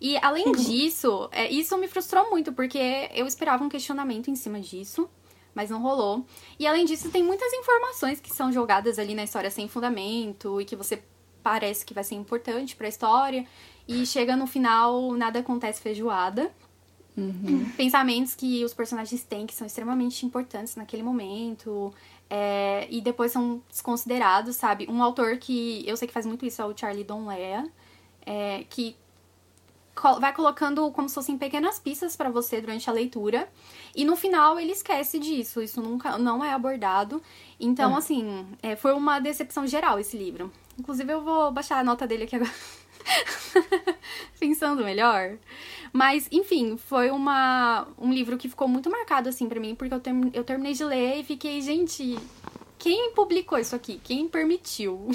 E 0.00 0.16
além 0.18 0.52
disso, 0.52 1.28
é, 1.32 1.50
isso 1.50 1.76
me 1.78 1.88
frustrou 1.88 2.30
muito, 2.30 2.52
porque 2.52 3.10
eu 3.12 3.26
esperava 3.26 3.64
um 3.64 3.68
questionamento 3.68 4.30
em 4.30 4.36
cima 4.36 4.60
disso, 4.60 5.10
mas 5.52 5.68
não 5.68 5.82
rolou. 5.82 6.24
E 6.60 6.64
além 6.64 6.84
disso, 6.84 7.10
tem 7.10 7.24
muitas 7.24 7.52
informações 7.52 8.20
que 8.20 8.32
são 8.32 8.52
jogadas 8.52 8.96
ali 8.96 9.16
na 9.16 9.24
história 9.24 9.50
sem 9.50 9.66
fundamento 9.66 10.60
e 10.60 10.64
que 10.64 10.76
você 10.76 11.02
parece 11.42 11.84
que 11.84 11.92
vai 11.92 12.04
ser 12.04 12.14
importante 12.14 12.76
pra 12.76 12.86
história. 12.86 13.44
E 13.88 14.06
chega 14.06 14.36
no 14.36 14.46
final, 14.46 15.10
nada 15.14 15.40
acontece 15.40 15.82
feijoada. 15.82 16.54
Pensamentos 17.76 18.34
que 18.34 18.64
os 18.64 18.74
personagens 18.74 19.22
têm 19.22 19.46
que 19.46 19.54
são 19.54 19.66
extremamente 19.66 20.26
importantes 20.26 20.76
naquele 20.76 21.02
momento. 21.02 21.92
é, 22.28 22.86
e 22.90 23.00
depois 23.00 23.30
são 23.32 23.62
desconsiderados, 23.68 24.56
sabe? 24.56 24.86
Um 24.90 25.02
autor 25.02 25.36
que 25.36 25.84
eu 25.86 25.96
sei 25.96 26.08
que 26.08 26.14
faz 26.14 26.26
muito 26.26 26.44
isso 26.44 26.60
é 26.60 26.64
o 26.64 26.76
Charlie 26.76 27.04
Donlea, 27.04 27.68
é, 28.26 28.64
que 28.68 28.96
vai 30.20 30.32
colocando 30.32 30.90
como 30.90 31.08
se 31.08 31.14
fossem 31.14 31.38
pequenas 31.38 31.78
pistas 31.78 32.16
pra 32.16 32.28
você 32.28 32.60
durante 32.60 32.90
a 32.90 32.92
leitura. 32.92 33.48
E 33.94 34.04
no 34.04 34.16
final 34.16 34.58
ele 34.58 34.72
esquece 34.72 35.18
disso. 35.18 35.62
Isso 35.62 35.80
nunca 35.80 36.18
não 36.18 36.44
é 36.44 36.52
abordado. 36.52 37.22
Então, 37.60 37.96
assim, 37.96 38.46
é, 38.62 38.74
foi 38.74 38.92
uma 38.92 39.20
decepção 39.20 39.66
geral 39.66 39.98
esse 39.98 40.16
livro. 40.16 40.50
Inclusive, 40.78 41.12
eu 41.12 41.22
vou 41.22 41.52
baixar 41.52 41.78
a 41.78 41.84
nota 41.84 42.06
dele 42.06 42.24
aqui 42.24 42.34
agora. 42.36 42.50
Pensando 44.40 44.84
melhor. 44.84 45.38
Mas, 45.92 46.28
enfim, 46.32 46.76
foi 46.76 47.10
uma, 47.10 47.86
um 47.98 48.12
livro 48.12 48.36
que 48.36 48.48
ficou 48.48 48.66
muito 48.66 48.90
marcado, 48.90 49.28
assim, 49.28 49.48
pra 49.48 49.60
mim, 49.60 49.74
porque 49.74 49.94
eu, 49.94 50.00
term- 50.00 50.30
eu 50.32 50.44
terminei 50.44 50.72
de 50.72 50.84
ler 50.84 51.20
e 51.20 51.24
fiquei, 51.24 51.60
gente, 51.60 52.18
quem 52.78 53.12
publicou 53.12 53.58
isso 53.58 53.76
aqui? 53.76 54.00
Quem 54.02 54.28
permitiu? 54.28 55.08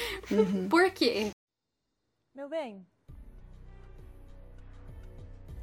Por 0.68 0.90
quê? 0.90 1.30
Meu 2.34 2.48
bem. 2.48 2.86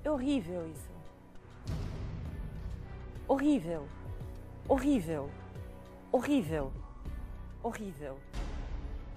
É 0.03 0.11
horrível 0.11 0.67
isso. 0.69 0.89
Horrível. 3.27 3.87
Horrível. 4.67 5.29
Horrível. 6.11 6.71
Horrível. 7.61 8.17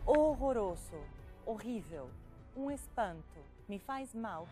Horroroso. 0.04 0.98
Horrível. 1.46 2.10
Um 2.56 2.70
espanto. 2.70 3.38
Me 3.68 3.78
faz 3.78 4.14
mal. 4.14 4.48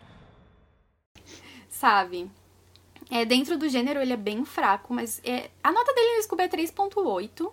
sabe? 1.68 2.30
É, 3.10 3.24
dentro 3.24 3.56
do 3.56 3.68
gênero 3.68 4.00
ele 4.00 4.12
é 4.12 4.16
bem 4.16 4.44
fraco, 4.44 4.92
mas 4.92 5.20
é, 5.24 5.50
a 5.62 5.72
nota 5.72 5.92
dele 5.94 6.16
no 6.16 6.22
Scooby 6.22 6.42
é 6.42 6.48
3.8. 6.48 7.52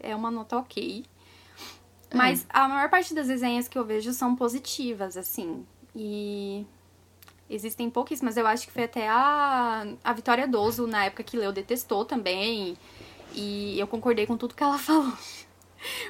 É 0.00 0.14
uma 0.14 0.30
nota 0.30 0.58
ok. 0.58 1.04
Mas 2.14 2.46
a 2.48 2.68
maior 2.68 2.88
parte 2.88 3.14
das 3.14 3.28
resenhas 3.28 3.68
que 3.68 3.76
eu 3.78 3.84
vejo 3.84 4.12
são 4.12 4.34
positivas, 4.36 5.16
assim. 5.16 5.66
E 5.94 6.66
existem 7.48 7.90
pouquíssimas. 7.90 8.36
Eu 8.36 8.46
acho 8.46 8.66
que 8.66 8.72
foi 8.72 8.84
até 8.84 9.08
a, 9.08 9.86
a 10.02 10.12
Vitória 10.12 10.46
Doso, 10.46 10.86
na 10.86 11.04
época 11.04 11.22
que 11.22 11.36
leu, 11.36 11.52
detestou 11.52 12.04
também. 12.04 12.76
E 13.34 13.78
eu 13.78 13.86
concordei 13.86 14.26
com 14.26 14.36
tudo 14.36 14.54
que 14.54 14.62
ela 14.62 14.78
falou. 14.78 15.12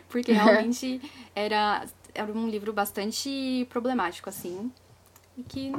Porque 0.09 0.33
realmente 0.33 1.01
era, 1.35 1.87
era 2.17 2.33
um 2.33 2.49
livro 2.49 2.73
bastante 2.73 3.67
problemático, 3.71 4.29
assim. 4.29 4.73
E 5.37 5.43
que 5.45 5.71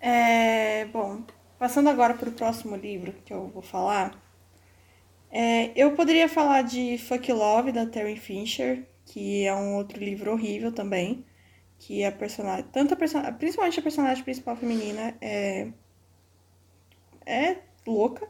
É, 0.00 0.84
bom, 0.86 1.24
passando 1.58 1.88
agora 1.88 2.14
para 2.14 2.28
o 2.28 2.32
próximo 2.32 2.76
livro 2.76 3.12
que 3.24 3.32
eu 3.32 3.48
vou 3.48 3.62
falar. 3.62 4.16
é, 5.30 5.72
eu 5.76 5.94
poderia 5.94 6.28
falar 6.28 6.62
de 6.62 6.98
Fuck 6.98 7.32
Love, 7.32 7.72
da 7.72 7.86
Terry 7.86 8.16
Fincher, 8.16 8.86
que 9.04 9.44
é 9.46 9.54
um 9.54 9.76
outro 9.76 9.98
livro 10.02 10.32
horrível 10.32 10.72
também. 10.72 11.24
Que 11.78 12.04
a 12.04 12.12
personagem. 12.12 12.64
Tanto 12.72 12.94
a 12.94 12.96
personagem. 12.96 13.34
Principalmente 13.38 13.80
a 13.80 13.82
personagem 13.82 14.24
principal 14.24 14.56
feminina 14.56 15.16
é. 15.20 15.68
É 17.26 17.58
louca. 17.86 18.28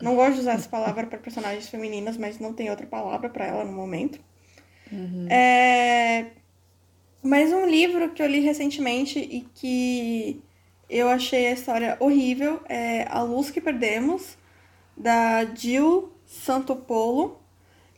Não 0.00 0.14
gosto 0.16 0.34
de 0.34 0.40
usar 0.40 0.54
essa 0.54 0.68
palavra 0.68 1.06
para 1.06 1.18
personagens 1.18 1.68
femininas, 1.68 2.16
mas 2.16 2.38
não 2.38 2.52
tem 2.52 2.70
outra 2.70 2.86
palavra 2.86 3.28
para 3.28 3.46
ela 3.46 3.64
no 3.64 3.72
momento. 3.72 4.20
É, 5.30 6.26
mas 7.22 7.52
um 7.52 7.66
livro 7.66 8.10
que 8.12 8.22
eu 8.22 8.26
li 8.26 8.40
recentemente 8.40 9.18
e 9.18 9.40
que 9.54 10.42
eu 10.90 11.08
achei 11.08 11.46
a 11.46 11.52
história 11.52 11.96
horrível 12.00 12.60
é 12.68 13.06
A 13.08 13.22
Luz 13.22 13.50
que 13.50 13.60
Perdemos, 13.60 14.36
da 14.96 15.44
Jill 15.54 16.12
Santopolo. 16.26 17.40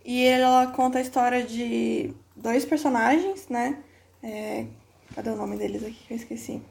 E 0.05 0.25
ela 0.25 0.69
conta 0.69 0.99
a 0.99 1.03
história 1.03 1.43
de 1.43 2.15
dois 2.37 2.65
personagens, 2.65 3.49
né? 3.49 3.83
É, 4.23 4.67
cadê 5.15 5.31
o 5.31 5.37
nome 5.37 5.57
deles 5.57 5.83
aqui 5.83 5.99
que 6.07 6.15
eu 6.15 6.17
esqueci? 6.17 6.63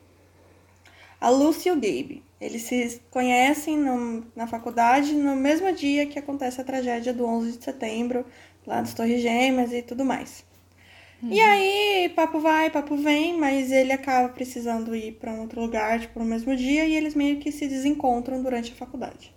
A 1.26 1.30
Lucy 1.30 1.70
e 1.70 1.72
o 1.72 1.76
Gabe. 1.76 2.24
Eles 2.40 2.64
se 2.64 3.02
conhecem 3.10 3.78
no- 3.78 4.26
na 4.36 4.48
faculdade 4.48 5.14
no 5.14 5.36
mesmo 5.36 5.72
dia 5.74 6.06
que 6.06 6.20
acontece 6.20 6.60
a 6.62 6.64
tragédia 6.64 7.14
do 7.14 7.26
11 7.26 7.58
de 7.58 7.64
setembro, 7.64 8.26
lá 8.68 8.82
das 8.82 8.94
Torres 8.94 9.22
Gêmeas 9.22 9.72
e 9.74 9.82
tudo 9.82 10.04
mais. 10.06 10.32
E 11.30 11.40
aí, 11.42 12.10
papo 12.16 12.40
vai, 12.40 12.70
papo 12.70 12.96
vem, 12.98 13.38
mas 13.38 13.72
ele 13.72 13.92
acaba 13.94 14.30
precisando 14.30 14.96
ir 14.96 15.14
para 15.14 15.32
um 15.34 15.42
outro 15.42 15.62
lugar, 15.62 16.00
tipo, 16.00 16.20
no 16.20 16.26
mesmo 16.26 16.56
dia, 16.56 16.86
e 16.88 16.96
eles 16.96 17.16
meio 17.16 17.40
que 17.40 17.52
se 17.52 17.68
desencontram 17.68 18.44
durante 18.44 18.72
a 18.74 18.76
faculdade. 18.76 19.34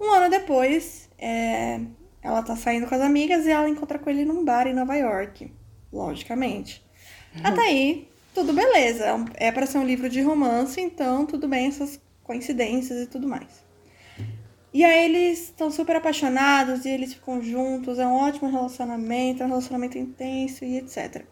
Um 0.00 0.10
ano 0.12 0.30
depois, 0.30 1.08
é, 1.18 1.80
ela 2.22 2.42
tá 2.42 2.56
saindo 2.56 2.86
com 2.86 2.94
as 2.94 3.00
amigas 3.02 3.46
e 3.46 3.50
ela 3.50 3.68
encontra 3.68 3.98
com 3.98 4.10
ele 4.10 4.24
num 4.24 4.44
bar 4.44 4.66
em 4.66 4.74
Nova 4.74 4.96
York, 4.96 5.52
logicamente. 5.92 6.82
Até 7.42 7.62
aí, 7.62 8.08
tudo 8.40 8.54
beleza. 8.54 9.04
É 9.34 9.48
É 9.48 9.52
para 9.52 9.66
ser 9.66 9.78
um 9.78 9.84
livro 9.84 10.08
de 10.08 10.22
romance, 10.22 10.80
então 10.80 11.26
tudo 11.26 11.46
bem 11.46 11.66
essas 11.66 12.00
coincidências 12.24 13.02
e 13.02 13.06
tudo 13.06 13.28
mais. 13.28 13.62
E 14.72 14.84
aí 14.84 15.04
eles 15.04 15.44
estão 15.44 15.70
super 15.70 15.96
apaixonados 15.96 16.84
e 16.84 16.88
eles 16.88 17.12
ficam 17.12 17.42
juntos, 17.42 17.98
é 17.98 18.06
um 18.06 18.14
ótimo 18.14 18.48
relacionamento, 18.48 19.42
é 19.42 19.46
um 19.46 19.48
relacionamento 19.48 19.98
intenso 19.98 20.64
e 20.64 20.78
etc. 20.78 21.24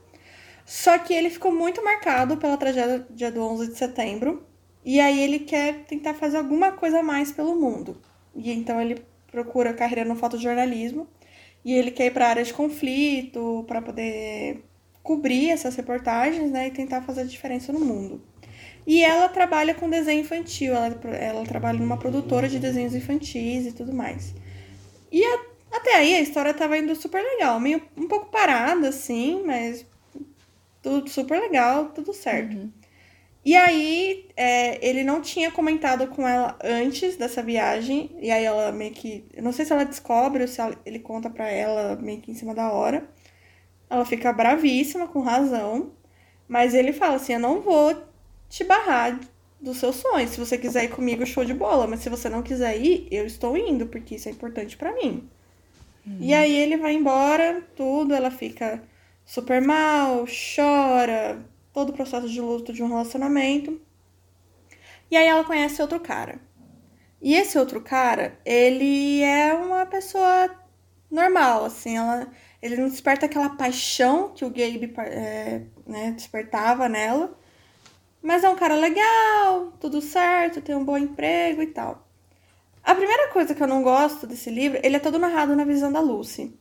Só 0.67 0.99
que 0.99 1.15
ele 1.15 1.31
ficou 1.31 1.55
muito 1.55 1.83
marcado 1.83 2.37
pela 2.37 2.57
tragédia 2.57 3.33
do 3.33 3.43
11 3.43 3.69
de 3.69 3.79
setembro, 3.79 4.45
e 4.85 5.01
aí 5.01 5.19
ele 5.21 5.39
quer 5.39 5.85
tentar 5.85 6.15
fazer 6.15 6.37
alguma 6.37 6.73
coisa 6.73 6.99
a 6.99 7.03
mais 7.03 7.33
pelo 7.33 7.55
mundo. 7.55 8.03
E 8.35 8.53
então 8.53 8.81
ele 8.81 9.03
procura 9.31 9.73
carreira 9.73 10.05
no 10.05 10.17
fotojornalismo, 10.17 11.07
e 11.65 11.73
ele 11.73 11.91
quer 11.91 12.07
ir 12.07 12.11
para 12.11 12.29
área 12.29 12.45
de 12.45 12.53
conflito 12.53 13.65
para 13.69 13.81
poder 13.81 14.63
cobrir 15.09 15.49
essas 15.51 15.75
reportagens, 15.75 16.51
né, 16.51 16.67
e 16.69 16.71
tentar 16.71 17.01
fazer 17.01 17.23
a 17.23 17.25
diferença 17.25 17.73
no 17.73 17.81
mundo. 17.81 18.21
E 18.87 19.03
ela 19.03 19.27
trabalha 19.29 19.75
com 19.75 19.89
desenho 19.89 20.21
infantil, 20.21 20.75
ela, 20.75 20.89
ela 21.17 21.45
trabalha 21.47 21.79
numa 21.79 21.97
produtora 21.97 22.47
de 22.47 22.59
desenhos 22.59 22.95
infantis 22.95 23.67
e 23.67 23.73
tudo 23.73 23.93
mais. 23.95 24.35
E 25.11 25.25
a- 25.25 25.41
até 25.73 25.95
aí 25.97 26.15
a 26.15 26.21
história 26.21 26.53
tava 26.53 26.77
indo 26.77 26.95
super 26.95 27.23
legal, 27.23 27.59
meio 27.59 27.81
um 27.97 28.07
pouco 28.07 28.27
parada, 28.31 28.89
assim, 28.89 29.43
mas 29.47 29.87
tudo 30.83 31.09
super 31.09 31.41
legal, 31.41 31.87
tudo 31.95 32.13
certo. 32.13 32.71
E 33.45 33.57
aí, 33.57 34.27
é, 34.37 34.79
ele 34.87 35.03
não 35.05 35.23
tinha 35.23 35.51
comentado 35.51 36.07
com 36.09 36.27
ela 36.29 36.59
antes 36.63 37.17
dessa 37.17 37.43
viagem, 37.43 38.11
e 38.21 38.31
aí 38.31 38.45
ela 38.45 38.71
meio 38.73 38.93
que. 38.93 39.25
Eu 39.33 39.43
não 39.43 39.53
sei 39.53 39.65
se 39.65 39.73
ela 39.73 39.85
descobre 39.85 40.43
ou 40.43 40.49
se 40.49 40.61
ela- 40.61 40.77
ele 40.85 40.99
conta 40.99 41.31
pra 41.31 41.49
ela 41.49 41.97
meio 41.97 42.21
que 42.21 42.31
em 42.31 42.35
cima 42.35 42.55
da 42.55 42.71
hora. 42.71 43.09
Ela 43.91 44.05
fica 44.05 44.33
bravíssima, 44.33 45.09
com 45.09 45.21
razão, 45.21 45.93
mas 46.47 46.75
ele 46.75 46.93
fala 46.93 47.17
assim: 47.17 47.35
Eu 47.35 47.41
não 47.41 47.61
vou 47.61 47.95
te 48.49 48.65
barrar 48.65 49.19
dos 49.61 49.79
seus 49.79 49.97
sonhos. 49.97 50.31
Se 50.31 50.39
você 50.41 50.57
quiser 50.57 50.85
ir 50.85 50.89
comigo, 50.89 51.27
show 51.27 51.45
de 51.45 51.55
bola, 51.55 51.87
mas 51.87 52.01
se 52.01 52.09
você 52.09 52.29
não 52.29 52.43
quiser 52.43 52.77
ir, 52.81 53.09
eu 53.11 53.27
estou 53.27 53.57
indo, 53.57 53.87
porque 53.87 54.15
isso 54.17 54.29
é 54.29 54.33
importante 54.33 54.77
pra 54.77 54.93
mim. 54.93 55.29
E 56.21 56.33
aí 56.33 56.57
ele 56.57 56.77
vai 56.77 56.95
embora, 56.95 57.63
tudo, 57.77 58.15
ela 58.15 58.31
fica 58.31 58.83
super 59.27 59.61
mal, 59.61 60.25
chora, 60.27 61.45
todo 61.73 61.91
o 61.91 61.93
processo 61.93 62.29
de 62.29 62.41
luto 62.41 62.73
de 62.73 62.83
um 62.83 62.89
relacionamento. 62.89 63.79
E 65.11 65.17
aí 65.17 65.27
ela 65.27 65.45
conhece 65.45 65.83
outro 65.83 66.01
cara. 66.01 66.41
E 67.21 67.35
esse 67.35 67.59
outro 67.59 67.81
cara, 67.81 68.39
ele 68.45 69.23
é 69.23 69.53
uma 69.53 69.85
pessoa 69.85 70.51
normal, 71.11 71.65
assim, 71.67 71.97
ela, 71.97 72.29
ele 72.61 72.77
não 72.77 72.89
desperta 72.89 73.27
aquela 73.27 73.51
paixão 73.51 74.31
que 74.35 74.45
o 74.45 74.51
Gabe 74.51 74.93
é, 74.99 75.63
né, 75.87 76.11
despertava 76.13 76.89
nela, 76.89 77.37
mas 78.23 78.43
é 78.43 78.49
um 78.49 78.57
cara 78.57 78.75
legal, 78.75 79.73
tudo 79.81 80.01
certo, 80.01 80.61
tem 80.61 80.75
um 80.75 80.85
bom 80.85 80.99
emprego 80.99 81.63
e 81.63 81.69
tal. 81.69 82.07
A 82.83 82.95
primeira 82.95 83.29
coisa 83.29 83.55
que 83.55 83.63
eu 83.63 83.67
não 83.67 83.83
gosto 83.83 84.27
desse 84.27 84.51
livro, 84.51 84.81
ele 84.83 84.97
é 84.97 85.01
todo 85.01 85.19
narrado 85.19 85.55
na 85.55 85.65
visão 85.65 85.93
da 85.93 86.01
Lucy, 86.01 86.53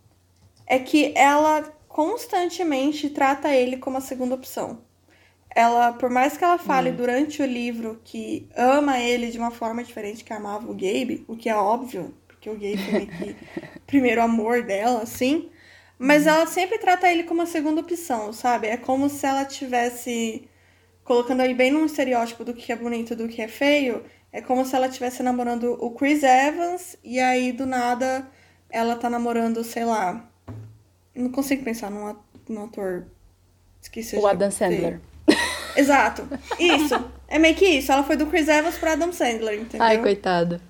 é 0.65 0.77
que 0.77 1.13
ela 1.15 1.63
constantemente 1.87 3.09
trata 3.09 3.53
ele 3.53 3.77
como 3.77 3.97
a 3.97 4.01
segunda 4.01 4.35
opção. 4.35 4.85
Ela, 5.49 5.93
por 5.93 6.09
mais 6.11 6.37
que 6.37 6.43
ela 6.43 6.59
fale 6.59 6.91
hum. 6.91 6.95
durante 6.95 7.41
o 7.41 7.45
livro 7.45 7.99
que 8.03 8.47
ama 8.55 8.99
ele 8.99 9.31
de 9.31 9.39
uma 9.39 9.49
forma 9.49 9.83
diferente 9.83 10.23
que 10.23 10.31
amava 10.31 10.69
o 10.69 10.73
Gabe, 10.75 11.25
o 11.27 11.35
que 11.35 11.49
é 11.49 11.55
óbvio, 11.55 12.13
porque 12.27 12.49
o 12.49 12.53
Gabe 12.53 12.91
meio 12.91 13.07
que 13.07 13.35
primeiro 13.87 14.21
amor 14.21 14.61
dela, 14.61 15.01
assim. 15.01 15.49
Mas 15.99 16.23
uhum. 16.23 16.29
ela 16.29 16.47
sempre 16.47 16.77
trata 16.77 17.09
ele 17.11 17.23
como 17.23 17.41
a 17.41 17.45
segunda 17.45 17.81
opção, 17.81 18.31
sabe? 18.31 18.67
É 18.67 18.77
como 18.77 19.09
se 19.09 19.25
ela 19.25 19.45
tivesse 19.45 20.47
colocando 21.03 21.41
aí 21.41 21.53
bem 21.53 21.71
num 21.71 21.85
estereótipo 21.85 22.43
do 22.43 22.53
que 22.53 22.71
é 22.71 22.75
bonito 22.75 23.15
do 23.15 23.27
que 23.27 23.41
é 23.41 23.47
feio. 23.47 24.03
É 24.31 24.41
como 24.41 24.65
se 24.65 24.75
ela 24.75 24.87
estivesse 24.87 25.23
namorando 25.23 25.77
o 25.79 25.91
Chris 25.91 26.21
Evans 26.21 26.97
e 27.03 27.19
aí 27.19 27.51
do 27.51 27.65
nada 27.65 28.27
ela 28.69 28.95
tá 28.95 29.09
namorando, 29.09 29.63
sei 29.63 29.85
lá. 29.85 30.29
Não 31.15 31.31
consigo 31.31 31.63
pensar 31.63 31.89
num, 31.89 32.15
num 32.47 32.65
ator. 32.65 33.07
Esqueci 33.81 34.17
O 34.17 34.27
Adam 34.27 34.51
Sandler. 34.51 34.99
Exato. 35.75 36.27
Isso. 36.59 36.93
É 37.27 37.39
meio 37.39 37.55
que 37.55 37.65
isso. 37.65 37.91
Ela 37.91 38.03
foi 38.03 38.17
do 38.17 38.27
Chris 38.27 38.47
Evans 38.47 38.77
pra 38.77 38.93
Adam 38.93 39.11
Sandler, 39.11 39.59
entendeu? 39.59 39.85
Ai, 39.85 40.01
coitado. 40.01 40.61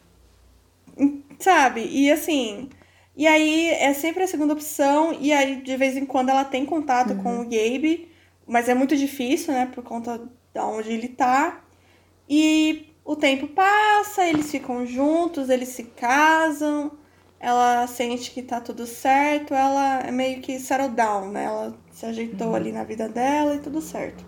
Sabe? 1.40 1.82
E 1.86 2.12
assim. 2.12 2.70
E 3.18 3.26
aí 3.26 3.70
é 3.72 3.94
sempre 3.96 4.24
a 4.24 4.28
segunda 4.28 4.54
opção, 4.54 5.18
e 5.20 5.34
aí 5.34 5.56
de 5.62 5.76
vez 5.76 5.98
em 5.98 6.06
quando 6.06 6.30
ela 6.30 6.46
tem 6.46 6.66
contato 6.66 7.14
uhum. 7.14 7.24
com 7.24 7.42
o 7.42 7.44
Gabe, 7.44 8.12
mas 8.46 8.70
é 8.70 8.76
muito 8.76 8.96
difícil, 8.96 9.54
né, 9.54 9.66
por 9.74 9.84
conta 9.84 10.20
de 10.54 10.60
onde 10.62 10.92
ele 10.92 11.08
tá. 11.08 11.64
E 12.30 12.94
o 13.04 13.16
tempo 13.16 13.48
passa, 13.48 14.24
eles 14.24 14.52
ficam 14.52 14.86
juntos, 14.86 15.50
eles 15.50 15.70
se 15.70 15.84
casam, 15.84 16.92
ela 17.40 17.88
sente 17.88 18.30
que 18.30 18.44
tá 18.44 18.62
tudo 18.62 18.86
certo, 18.86 19.54
ela 19.54 20.02
é 20.02 20.12
meio 20.12 20.40
que 20.40 20.60
settle 20.60 20.90
down, 20.90 21.30
né? 21.32 21.46
Ela 21.46 21.78
se 21.92 22.06
ajeitou 22.06 22.50
uhum. 22.50 22.56
ali 22.56 22.72
na 22.72 22.84
vida 22.84 23.10
dela 23.10 23.56
e 23.56 23.60
tudo 23.60 23.82
certo. 23.82 24.26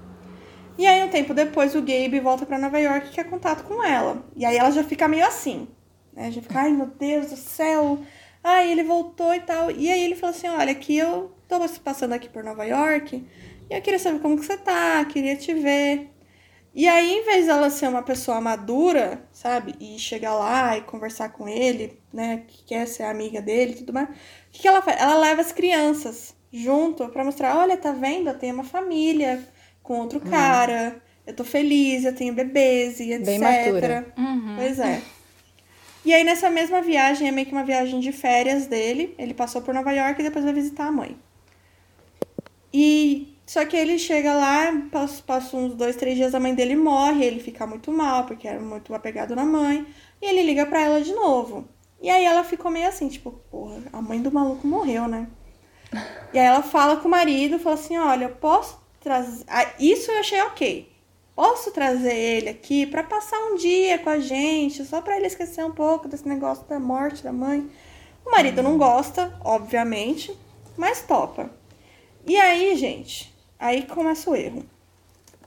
E 0.78 0.88
aí, 0.88 1.04
um 1.04 1.10
tempo 1.10 1.34
depois, 1.34 1.76
o 1.76 1.82
Gabe 1.82 2.20
volta 2.22 2.46
para 2.46 2.58
Nova 2.58 2.80
York 2.80 3.08
e 3.08 3.12
quer 3.12 3.30
contato 3.30 3.66
com 3.66 3.84
ela. 3.84 4.24
E 4.36 4.46
aí 4.46 4.56
ela 4.56 4.72
já 4.72 4.84
fica 4.84 5.08
meio 5.08 5.26
assim. 5.26 5.68
Né? 6.14 6.32
Já 6.32 6.42
fica, 6.42 6.60
ai 6.60 6.72
meu 6.72 6.88
Deus 6.88 7.32
do 7.32 7.36
céu. 7.36 8.00
Ai, 8.44 8.72
ele 8.72 8.84
voltou 8.84 9.34
e 9.34 9.40
tal. 9.42 9.70
E 9.72 9.90
aí 9.90 10.04
ele 10.04 10.16
falou 10.16 10.36
assim: 10.36 10.48
olha, 10.48 10.72
aqui 10.72 10.98
eu 10.98 11.32
tô 11.48 11.60
passando 11.84 12.14
aqui 12.14 12.30
por 12.30 12.44
Nova 12.44 12.64
York. 12.64 13.26
E 13.70 13.74
eu 13.74 13.82
queria 13.82 14.00
saber 14.00 14.20
como 14.20 14.38
que 14.38 14.46
você 14.46 14.58
tá, 14.58 15.04
queria 15.06 15.36
te 15.36 15.54
ver. 15.54 16.10
E 16.74 16.88
aí, 16.88 17.12
em 17.18 17.26
vez 17.26 17.48
dela 17.48 17.70
ser 17.70 17.88
uma 17.88 18.04
pessoa 18.04 18.40
madura, 18.40 19.28
sabe? 19.32 19.76
E 19.80 19.98
chegar 19.98 20.36
lá 20.36 20.78
e 20.78 20.82
conversar 20.82 21.30
com 21.30 21.48
ele, 21.48 22.00
né? 22.14 22.44
Que 22.48 22.64
quer 22.64 22.88
ser 22.88 23.04
amiga 23.04 23.42
dele 23.42 23.72
e 23.72 23.76
tudo 23.76 23.92
mais. 23.92 24.08
O 24.10 24.14
que, 24.52 24.62
que 24.62 24.68
ela 24.68 24.82
faz? 24.82 25.00
Ela 25.02 25.18
leva 25.18 25.42
as 25.42 25.52
crianças 25.52 26.36
junto 26.52 27.08
para 27.10 27.24
mostrar: 27.24 27.58
olha, 27.58 27.76
tá 27.76 27.92
vendo? 27.92 28.30
Eu 28.30 28.38
tenho 28.38 28.54
uma 28.54 28.64
família 28.64 29.44
com 29.82 30.00
outro 30.00 30.20
hum. 30.20 30.30
cara. 30.30 31.02
Eu 31.26 31.36
tô 31.36 31.44
feliz, 31.44 32.06
eu 32.06 32.16
tenho 32.16 32.34
bebês 32.34 33.00
e 33.00 33.12
etc. 33.12 33.26
Bem 33.26 33.40
matura. 33.40 34.14
Uhum. 34.18 34.56
Pois 34.58 34.80
é. 34.80 35.02
E 36.06 36.14
aí, 36.14 36.24
nessa 36.24 36.50
mesma 36.50 36.82
viagem, 36.82 37.28
é 37.28 37.32
meio 37.32 37.46
que 37.46 37.54
uma 37.54 37.64
viagem 37.64 38.00
de 38.00 38.12
férias 38.12 38.68
dele. 38.68 39.14
Ele 39.18 39.34
passou 39.34 39.62
por 39.62 39.74
Nova 39.74 39.92
York 39.92 40.20
e 40.20 40.24
depois 40.24 40.46
vai 40.46 40.54
visitar 40.54 40.88
a 40.88 40.92
mãe. 40.92 41.18
E 42.74 43.36
só 43.46 43.66
que 43.66 43.76
ele 43.76 43.98
chega 43.98 44.34
lá, 44.34 44.72
passa, 44.92 45.24
passa 45.24 45.58
uns 45.58 45.74
dois, 45.74 45.96
três 45.96 46.16
dias, 46.16 46.36
a 46.36 46.40
mãe 46.40 46.54
dele 46.54 46.76
morre, 46.76 47.26
ele 47.26 47.40
fica 47.40 47.66
muito 47.66 47.92
mal, 47.92 48.26
porque 48.26 48.48
era 48.48 48.60
muito 48.60 48.94
apegado 48.94 49.36
na 49.36 49.44
mãe. 49.44 49.88
E 50.22 50.26
ele 50.28 50.44
liga 50.44 50.66
pra 50.68 50.82
ela 50.82 51.02
de 51.02 51.12
novo. 51.14 51.68
E 52.02 52.10
aí 52.10 52.24
ela 52.24 52.44
ficou 52.44 52.70
meio 52.72 52.88
assim, 52.88 53.10
tipo, 53.10 53.32
porra, 53.50 53.82
a 53.92 54.02
mãe 54.02 54.22
do 54.22 54.32
maluco 54.32 54.68
morreu, 54.68 55.08
né? 55.08 55.28
E 56.32 56.38
aí 56.38 56.46
ela 56.46 56.62
fala 56.62 56.98
com 56.98 57.08
o 57.08 57.12
marido, 57.12 57.58
fala 57.58 57.74
assim, 57.74 57.98
olha, 57.98 58.26
eu 58.26 58.36
posso 58.36 58.80
trazer. 59.00 59.44
Ah, 59.48 59.66
isso 59.80 60.12
eu 60.12 60.20
achei 60.20 60.40
ok. 60.44 60.88
Posso 61.40 61.72
trazer 61.72 62.14
ele 62.14 62.50
aqui 62.50 62.86
para 62.86 63.02
passar 63.02 63.40
um 63.40 63.56
dia 63.56 63.98
com 63.98 64.10
a 64.10 64.20
gente, 64.20 64.84
só 64.84 65.02
para 65.02 65.16
ele 65.16 65.28
esquecer 65.28 65.64
um 65.64 65.72
pouco 65.72 66.06
desse 66.06 66.28
negócio 66.28 66.68
da 66.68 66.78
morte 66.78 67.24
da 67.24 67.32
mãe. 67.32 67.66
O 68.26 68.32
marido 68.32 68.62
não 68.62 68.78
gosta, 68.78 69.34
obviamente, 69.40 70.38
mas 70.76 71.02
topa. 71.02 71.50
E 72.28 72.36
aí, 72.36 72.76
gente, 72.76 73.34
aí 73.58 73.84
começa 73.84 74.30
o 74.30 74.36
erro. 74.36 74.66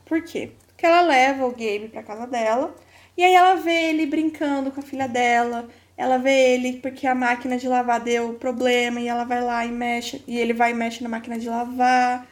Por 0.03 0.23
quê? 0.23 0.53
Porque 0.69 0.83
ela 0.83 1.01
leva 1.01 1.45
o 1.45 1.51
Gabe 1.51 1.89
pra 1.91 2.01
casa 2.01 2.25
dela, 2.25 2.75
e 3.15 3.23
aí 3.23 3.35
ela 3.35 3.53
vê 3.53 3.89
ele 3.89 4.07
brincando 4.07 4.71
com 4.71 4.79
a 4.79 4.83
filha 4.83 5.07
dela, 5.07 5.69
ela 5.95 6.17
vê 6.17 6.55
ele 6.55 6.79
porque 6.79 7.05
a 7.05 7.13
máquina 7.13 7.55
de 7.55 7.67
lavar 7.67 7.99
deu 7.99 8.33
problema, 8.33 8.99
e 8.99 9.07
ela 9.07 9.25
vai 9.25 9.43
lá 9.43 9.63
e 9.63 9.71
mexe, 9.71 10.23
e 10.27 10.39
ele 10.39 10.53
vai 10.53 10.71
e 10.71 10.73
mexe 10.73 11.03
na 11.03 11.09
máquina 11.09 11.37
de 11.37 11.47
lavar. 11.47 12.27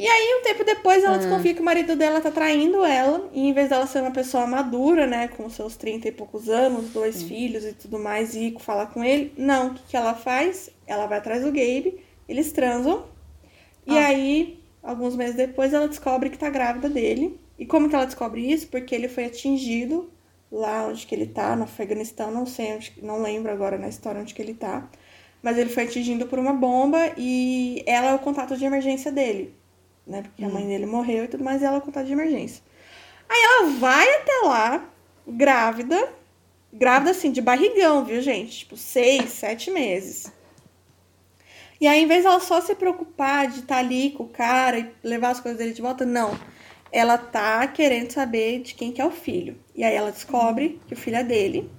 E 0.00 0.08
aí, 0.08 0.38
um 0.40 0.42
tempo 0.42 0.64
depois, 0.64 1.04
ela 1.04 1.16
ah. 1.16 1.18
desconfia 1.18 1.52
que 1.52 1.60
o 1.60 1.64
marido 1.64 1.94
dela 1.94 2.22
tá 2.22 2.30
traindo 2.30 2.82
ela. 2.82 3.28
E 3.34 3.46
em 3.46 3.52
vez 3.52 3.68
dela 3.68 3.86
ser 3.86 4.00
uma 4.00 4.10
pessoa 4.10 4.46
madura, 4.46 5.06
né? 5.06 5.28
Com 5.28 5.50
seus 5.50 5.76
30 5.76 6.08
e 6.08 6.12
poucos 6.12 6.48
anos, 6.48 6.88
dois 6.88 7.16
Sim. 7.16 7.28
filhos 7.28 7.66
e 7.66 7.74
tudo 7.74 7.98
mais, 7.98 8.34
e 8.34 8.56
falar 8.60 8.86
com 8.86 9.04
ele. 9.04 9.30
Não, 9.36 9.68
o 9.68 9.74
que, 9.74 9.82
que 9.90 9.96
ela 9.98 10.14
faz? 10.14 10.70
Ela 10.86 11.04
vai 11.04 11.18
atrás 11.18 11.42
do 11.42 11.48
Gabe, 11.48 12.00
eles 12.26 12.50
transam. 12.50 13.04
E 13.86 13.98
ah. 13.98 14.06
aí, 14.06 14.58
alguns 14.82 15.14
meses 15.14 15.36
depois, 15.36 15.74
ela 15.74 15.86
descobre 15.86 16.30
que 16.30 16.38
tá 16.38 16.48
grávida 16.48 16.88
dele. 16.88 17.38
E 17.58 17.66
como 17.66 17.86
que 17.86 17.94
ela 17.94 18.06
descobre 18.06 18.40
isso? 18.50 18.68
Porque 18.68 18.94
ele 18.94 19.06
foi 19.06 19.26
atingido 19.26 20.10
lá 20.50 20.86
onde 20.86 21.06
que 21.06 21.14
ele 21.14 21.26
tá, 21.26 21.54
no 21.54 21.64
Afeganistão, 21.64 22.30
não 22.30 22.46
sei 22.46 22.74
onde, 22.74 22.94
não 23.02 23.20
lembro 23.20 23.52
agora 23.52 23.76
na 23.76 23.88
história 23.88 24.22
onde 24.22 24.32
que 24.32 24.40
ele 24.40 24.54
tá. 24.54 24.88
Mas 25.42 25.58
ele 25.58 25.68
foi 25.68 25.82
atingido 25.82 26.26
por 26.26 26.38
uma 26.38 26.54
bomba 26.54 27.12
e 27.18 27.82
ela 27.86 28.12
é 28.12 28.14
o 28.14 28.18
contato 28.18 28.56
de 28.56 28.64
emergência 28.64 29.12
dele 29.12 29.59
né? 30.06 30.22
Porque 30.22 30.44
hum. 30.44 30.48
a 30.48 30.52
mãe 30.52 30.66
dele 30.66 30.86
morreu 30.86 31.24
e 31.24 31.28
tudo 31.28 31.44
mais, 31.44 31.62
e 31.62 31.64
ela 31.64 31.80
contar 31.80 32.02
de 32.02 32.12
emergência. 32.12 32.62
Aí 33.28 33.40
ela 33.42 33.70
vai 33.78 34.08
até 34.16 34.32
lá, 34.44 34.84
grávida, 35.26 36.12
grávida 36.72 37.12
assim, 37.12 37.30
de 37.30 37.40
barrigão, 37.40 38.04
viu, 38.04 38.20
gente? 38.20 38.60
Tipo, 38.60 38.76
seis, 38.76 39.30
sete 39.30 39.70
meses. 39.70 40.32
E 41.80 41.88
aí, 41.88 42.02
em 42.02 42.06
vez 42.06 42.24
dela 42.24 42.40
só 42.40 42.60
se 42.60 42.74
preocupar 42.74 43.48
de 43.48 43.60
estar 43.60 43.76
tá 43.76 43.80
ali 43.80 44.10
com 44.10 44.24
o 44.24 44.28
cara 44.28 44.78
e 44.78 44.92
levar 45.02 45.30
as 45.30 45.40
coisas 45.40 45.58
dele 45.58 45.72
de 45.72 45.80
volta, 45.80 46.04
não. 46.04 46.38
Ela 46.92 47.16
tá 47.16 47.66
querendo 47.68 48.10
saber 48.10 48.60
de 48.60 48.74
quem 48.74 48.92
que 48.92 49.00
é 49.00 49.06
o 49.06 49.10
filho. 49.10 49.58
E 49.74 49.82
aí 49.82 49.94
ela 49.94 50.12
descobre 50.12 50.80
que 50.86 50.94
o 50.94 50.96
filho 50.96 51.16
é 51.16 51.24
dele. 51.24 51.70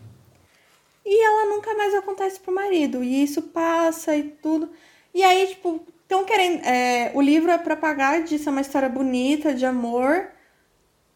E 1.06 1.24
ela 1.24 1.46
nunca 1.54 1.76
mais 1.76 1.94
acontece 1.94 2.40
pro 2.40 2.54
marido. 2.54 3.04
E 3.04 3.22
isso 3.24 3.44
passa 3.44 4.16
e 4.16 4.24
tudo. 4.24 4.72
E 5.14 5.22
aí, 5.24 5.48
tipo, 5.48 5.86
então, 6.12 6.26
querendo, 6.26 6.62
é, 6.66 7.10
o 7.14 7.22
livro 7.22 7.50
é 7.50 7.58
pra 7.58 7.74
pagar 7.74 8.22
disso, 8.22 8.50
é 8.50 8.52
uma 8.52 8.60
história 8.60 8.90
bonita, 8.90 9.54
de 9.54 9.66
amor. 9.66 10.28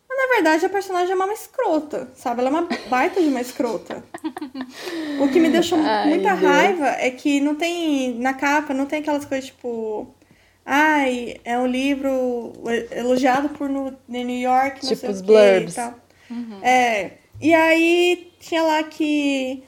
Mas, 0.07 0.17
na 0.17 0.35
verdade, 0.35 0.65
a 0.65 0.69
personagem 0.69 1.11
é 1.11 1.15
uma 1.15 1.33
escrota, 1.33 2.09
sabe? 2.15 2.39
Ela 2.39 2.47
é 2.47 2.53
uma 2.53 2.69
baita 2.87 3.21
de 3.21 3.27
uma 3.27 3.41
escrota. 3.41 4.01
o 5.19 5.27
que 5.27 5.37
me 5.37 5.49
deixou 5.49 5.77
Ai, 5.81 6.07
muita 6.07 6.33
Deus. 6.33 6.49
raiva 6.49 6.87
é 6.87 7.11
que 7.11 7.41
não 7.41 7.55
tem, 7.55 8.15
na 8.19 8.33
capa, 8.33 8.73
não 8.73 8.85
tem 8.85 9.01
aquelas 9.01 9.25
coisas 9.25 9.47
tipo... 9.47 10.07
Ai, 10.65 11.41
é 11.43 11.59
um 11.59 11.67
livro 11.67 12.53
elogiado 12.89 13.49
por 13.49 13.67
no, 13.67 13.93
New 14.07 14.29
York, 14.29 14.81
não 14.81 14.89
tipo 14.91 14.95
sei 14.95 15.09
os 15.09 15.19
blurbs. 15.21 15.73
E 15.73 15.75
tal. 15.75 15.93
Uhum. 16.31 16.59
É, 16.63 17.11
e 17.41 17.53
aí 17.53 18.31
tinha 18.39 18.63
lá 18.63 18.81
que 18.81 19.61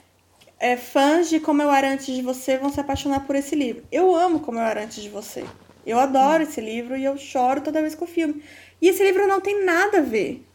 é, 0.59 0.75
fãs 0.75 1.29
de 1.29 1.39
Como 1.39 1.61
Eu 1.61 1.71
Era 1.71 1.91
Antes 1.91 2.07
de 2.07 2.21
Você 2.21 2.57
vão 2.57 2.69
se 2.69 2.79
apaixonar 2.79 3.25
por 3.25 3.35
esse 3.35 3.55
livro. 3.55 3.83
Eu 3.91 4.15
amo 4.15 4.39
Como 4.39 4.57
Eu 4.57 4.63
Era 4.63 4.83
Antes 4.83 5.01
de 5.01 5.09
Você. 5.09 5.43
Eu 5.85 5.99
adoro 5.99 6.43
hum. 6.43 6.47
esse 6.47 6.59
livro 6.59 6.97
e 6.97 7.05
eu 7.05 7.17
choro 7.17 7.61
toda 7.61 7.81
vez 7.81 7.95
que 7.95 8.03
o 8.03 8.07
filme. 8.07 8.43
E 8.81 8.89
esse 8.89 9.03
livro 9.03 9.27
não 9.27 9.39
tem 9.39 9.63
nada 9.63 9.99
a 9.99 10.01
ver. 10.01 10.45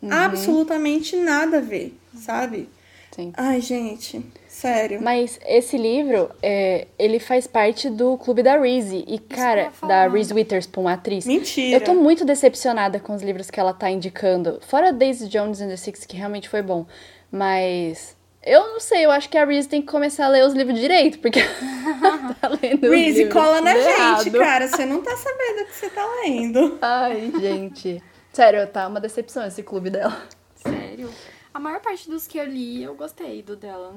Uhum. 0.00 0.12
Absolutamente 0.12 1.16
nada 1.16 1.58
a 1.58 1.60
ver, 1.60 1.94
sabe? 2.14 2.68
Sim. 3.10 3.32
Ai, 3.36 3.60
gente, 3.60 4.24
sério. 4.46 5.02
Mas 5.02 5.40
esse 5.44 5.76
livro, 5.76 6.30
é, 6.40 6.86
ele 6.96 7.18
faz 7.18 7.48
parte 7.48 7.90
do 7.90 8.16
clube 8.16 8.44
da 8.44 8.56
Reese. 8.56 9.04
E, 9.08 9.18
cara, 9.18 9.72
da 9.82 10.06
Reese 10.06 10.32
Witherspoon, 10.32 10.86
atriz. 10.86 11.26
Mentira. 11.26 11.76
Eu 11.76 11.80
tô 11.84 11.94
muito 11.94 12.24
decepcionada 12.24 13.00
com 13.00 13.12
os 13.14 13.22
livros 13.22 13.50
que 13.50 13.58
ela 13.58 13.72
tá 13.72 13.90
indicando. 13.90 14.60
Fora 14.68 14.92
Daisy 14.92 15.28
Jones 15.28 15.60
and 15.60 15.68
the 15.68 15.76
Six, 15.76 16.06
que 16.06 16.16
realmente 16.16 16.48
foi 16.48 16.62
bom. 16.62 16.86
Mas 17.30 18.16
eu 18.48 18.68
não 18.68 18.80
sei, 18.80 19.04
eu 19.04 19.10
acho 19.10 19.28
que 19.28 19.36
a 19.36 19.44
Reese 19.44 19.68
tem 19.68 19.80
que 19.80 19.88
começar 19.88 20.26
a 20.26 20.28
ler 20.28 20.44
os 20.44 20.54
livros 20.54 20.78
direito, 20.78 21.18
porque 21.18 21.40
tá 22.40 22.48
lendo 22.48 22.90
Reese, 22.90 23.28
cola 23.28 23.60
na 23.60 23.76
errado. 23.76 24.24
gente, 24.24 24.38
cara. 24.38 24.68
Você 24.68 24.84
não 24.86 25.02
tá 25.02 25.16
sabendo 25.16 25.62
o 25.62 25.66
que 25.66 25.74
você 25.74 25.90
tá 25.90 26.06
lendo. 26.22 26.78
Ai, 26.80 27.32
gente. 27.38 28.02
Sério, 28.32 28.66
tá 28.66 28.88
uma 28.88 29.00
decepção 29.00 29.44
esse 29.46 29.62
clube 29.62 29.90
dela. 29.90 30.22
Sério? 30.56 31.10
A 31.52 31.58
maior 31.58 31.80
parte 31.80 32.08
dos 32.08 32.26
que 32.26 32.38
eu 32.38 32.44
li, 32.44 32.82
eu 32.82 32.94
gostei 32.94 33.42
do 33.42 33.56
dela. 33.56 33.96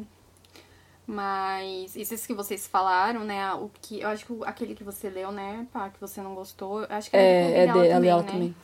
Mas 1.05 1.95
esses 1.95 2.25
que 2.25 2.33
vocês 2.33 2.67
falaram, 2.67 3.23
né? 3.23 3.53
O 3.53 3.69
que, 3.81 4.01
eu 4.01 4.07
acho 4.07 4.25
que 4.25 4.33
aquele 4.45 4.75
que 4.75 4.83
você 4.83 5.09
leu, 5.09 5.31
né, 5.31 5.67
pá, 5.73 5.89
que 5.89 5.99
você 5.99 6.21
não 6.21 6.33
gostou, 6.33 6.81
eu 6.81 6.87
acho 6.89 7.09
que 7.09 7.17
é, 7.17 7.19
é, 7.21 7.63
é 7.63 7.65
dela 7.67 7.83
de, 7.83 7.89
também, 7.89 8.01
dela 8.01 8.23
né? 8.23 8.31
também. 8.31 8.55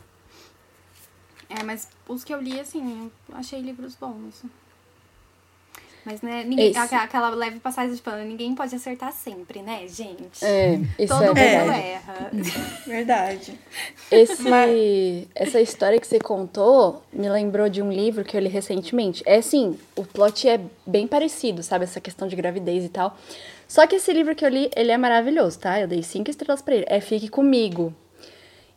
É, 1.49 1.63
mas 1.63 1.89
os 2.07 2.23
que 2.23 2.33
eu 2.33 2.41
li, 2.41 2.59
assim, 2.59 3.11
eu 3.29 3.37
achei 3.37 3.61
livros 3.61 3.95
bons. 3.95 4.43
Mas, 6.09 6.21
né, 6.21 6.45
ninguém, 6.45 6.69
Esse- 6.69 6.79
aquela, 6.79 7.03
aquela 7.03 7.29
leve 7.31 7.59
passagem 7.59 7.93
de 7.93 8.01
pano, 8.01 8.23
ninguém 8.23 8.55
pode 8.55 8.73
acertar 8.73 9.11
sempre, 9.11 9.61
né, 9.61 9.85
gente? 9.89 10.41
É, 10.41 10.79
isso 10.97 11.13
Todo 11.13 11.23
é 11.23 11.27
mundo 11.27 11.35
verdade. 11.35 11.79
erra. 11.81 12.31
Verdade. 12.87 13.59
Esse, 14.09 15.27
essa 15.35 15.59
história 15.59 15.99
que 15.99 16.07
você 16.07 16.17
contou 16.17 17.03
me 17.11 17.27
lembrou 17.27 17.67
de 17.67 17.81
um 17.81 17.91
livro 17.91 18.23
que 18.23 18.37
eu 18.37 18.39
li 18.39 18.47
recentemente. 18.47 19.21
É 19.25 19.35
assim, 19.35 19.77
o 19.97 20.05
plot 20.05 20.47
é 20.47 20.61
bem 20.85 21.05
parecido, 21.07 21.61
sabe? 21.61 21.83
Essa 21.83 21.99
questão 21.99 22.25
de 22.25 22.37
gravidez 22.37 22.85
e 22.85 22.89
tal. 22.89 23.17
Só 23.67 23.85
que 23.85 23.97
esse 23.97 24.13
livro 24.13 24.33
que 24.33 24.45
eu 24.45 24.49
li, 24.49 24.71
ele 24.77 24.93
é 24.93 24.97
maravilhoso, 24.97 25.59
tá? 25.59 25.77
Eu 25.77 25.89
dei 25.89 26.01
cinco 26.03 26.29
estrelas 26.29 26.61
pra 26.61 26.73
ele. 26.73 26.85
É 26.87 27.01
Fique 27.01 27.27
Comigo. 27.27 27.93